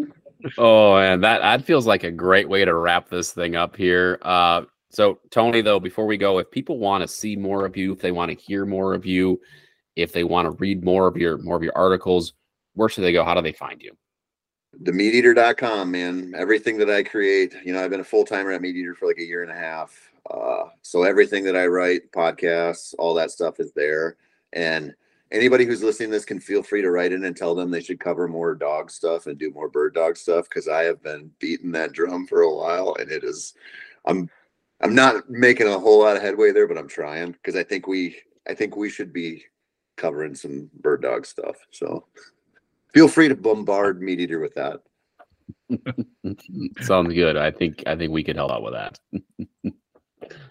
Oh, 0.58 0.96
and 0.98 1.24
that 1.24 1.42
that 1.42 1.66
feels 1.66 1.88
like 1.88 2.04
a 2.04 2.12
great 2.12 2.48
way 2.48 2.64
to 2.64 2.74
wrap 2.74 3.10
this 3.10 3.32
thing 3.32 3.56
up 3.56 3.76
here. 3.76 4.20
Uh, 4.22 4.64
so 4.90 5.20
Tony, 5.32 5.62
though, 5.62 5.80
before 5.80 6.06
we 6.06 6.18
go, 6.18 6.38
if 6.38 6.52
people 6.52 6.78
want 6.78 7.02
to 7.02 7.08
see 7.08 7.36
more 7.36 7.66
of 7.66 7.76
you, 7.76 7.92
if 7.94 8.00
they 8.00 8.12
want 8.12 8.32
to 8.32 8.38
hear 8.38 8.66
more 8.66 8.94
of 8.94 9.06
you, 9.06 9.42
if 9.96 10.14
they 10.14 10.24
want 10.24 10.46
to 10.46 10.52
read 10.52 10.84
more 10.84 11.08
of 11.08 11.18
your 11.18 11.38
more 11.40 11.58
of 11.58 11.64
your 11.64 11.76
articles, 11.76 12.34
where 12.76 12.90
should 12.90 13.04
they 13.04 13.14
go? 13.14 13.26
How 13.26 13.34
do 13.34 13.42
they 13.42 13.52
find 13.52 13.82
you? 13.82 13.98
themeateater.com 14.84 15.92
man. 15.92 16.34
Everything 16.38 16.78
that 16.78 16.90
i 16.90 17.04
create 17.04 17.56
you 17.64 17.74
know 17.74 17.84
i've 17.84 17.90
been 17.90 18.00
a 18.00 18.04
full-timer 18.06 18.52
at 18.52 18.62
MeatEater 18.62 18.96
for 18.96 19.08
like 19.08 19.20
a 19.20 19.26
year 19.26 19.44
and 19.44 19.52
a 19.52 19.56
half. 19.56 20.12
Uh, 20.30 20.66
so 20.82 21.04
everything 21.04 21.44
that 21.44 21.56
i 21.56 21.66
write 21.66 22.12
podcasts 22.12 22.94
all 23.00 23.14
that 23.14 23.32
stuff 23.32 23.60
is 23.60 23.72
there. 23.74 24.18
And 24.54 24.94
anybody 25.32 25.66
who's 25.66 25.84
listening 25.84 26.10
to 26.10 26.16
this 26.16 26.26
can 26.26 26.40
feel 26.40 26.64
free 26.64 26.82
to 26.82 26.92
write 26.92 27.12
in 27.12 27.26
and 27.26 27.36
tell 27.36 27.56
them 27.56 27.70
they 27.70 27.82
should 27.82 28.00
cover 28.00 28.28
more 28.28 28.56
dog 28.56 28.90
stuff 28.90 29.28
and 29.28 29.38
do 29.38 29.52
more 29.52 29.70
bird 29.70 29.94
dog 29.94 30.16
stuff 30.16 30.48
because 30.50 30.68
i 30.68 30.84
have 30.84 31.02
been 31.04 31.30
beating 31.40 31.72
that 31.72 31.94
drum 31.94 32.26
for 32.26 32.42
a 32.42 32.54
while 32.54 32.96
and 33.00 33.12
it 33.12 33.24
is 33.24 33.54
i'm 34.06 34.30
i'm 34.82 34.96
not 34.96 35.30
making 35.30 35.68
a 35.68 35.80
whole 35.80 36.00
lot 36.00 36.16
of 36.16 36.22
headway 36.22 36.52
there 36.52 36.68
but 36.68 36.78
i'm 36.78 36.88
trying 36.88 37.32
because 37.32 37.56
i 37.56 37.64
think 37.64 37.88
we 37.88 38.18
i 38.48 38.54
think 38.54 38.76
we 38.76 38.90
should 38.90 39.12
be 39.12 39.44
covering 39.98 40.36
some 40.36 40.70
bird 40.82 41.02
dog 41.02 41.26
stuff 41.26 41.56
so 41.72 42.06
feel 42.94 43.08
free 43.08 43.28
to 43.28 43.36
bombard 43.36 44.02
MeatEater 44.02 44.42
with 44.42 44.56
that 44.56 44.82
Sounds 46.82 47.14
good. 47.14 47.38
I 47.38 47.52
think 47.52 47.84
I 47.88 47.96
think 47.96 48.12
we 48.12 48.24
could 48.24 48.36
help 48.36 48.52
out 48.52 48.64
with 48.64 48.74
that. 48.74 49.00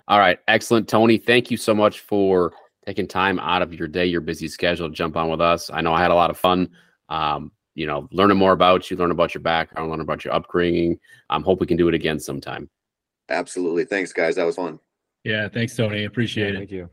All 0.09 0.19
right, 0.19 0.39
excellent, 0.49 0.89
Tony. 0.89 1.19
Thank 1.19 1.51
you 1.51 1.57
so 1.57 1.75
much 1.75 2.01
for 2.01 2.53
taking 2.87 3.07
time 3.07 3.39
out 3.41 3.61
of 3.63 3.75
your 3.75 3.89
day, 3.89 4.07
your 4.07 4.21
busy 4.21 4.49
schedule, 4.49 4.89
to 4.89 4.95
jump 4.95 5.17
on 5.17 5.29
with 5.29 5.41
us. 5.41 5.71
I 5.73 5.81
know 5.81 5.93
I 5.93 6.01
had 6.01 6.11
a 6.11 6.15
lot 6.15 6.31
of 6.31 6.39
fun. 6.39 6.69
Um, 7.09 7.51
you 7.75 7.87
know, 7.87 8.09
learning 8.13 8.39
more 8.39 8.53
about 8.53 8.91
you, 8.91 8.97
learn 8.97 9.11
about 9.11 9.35
your 9.35 9.43
background, 9.43 9.91
learn 9.91 10.01
about 10.01 10.25
your 10.25 10.33
upbringing. 10.35 10.99
Um, 11.31 11.43
hope 11.43 11.61
we 11.61 11.67
can 11.67 11.77
do 11.77 11.89
it 11.89 11.95
again 11.95 12.19
sometime. 12.19 12.71
absolutely 13.29 13.85
thanks 13.85 14.13
guys 14.13 14.37
that 14.37 14.45
was 14.47 14.57
fun 14.57 14.79
Yeah, 15.25 15.49
thanks, 15.49 15.77
Tony. 15.77 16.05
Appreciate 16.05 16.45
Yeah, 16.49 16.53
it. 16.55 16.57
thank 16.59 16.71
you. 16.71 16.89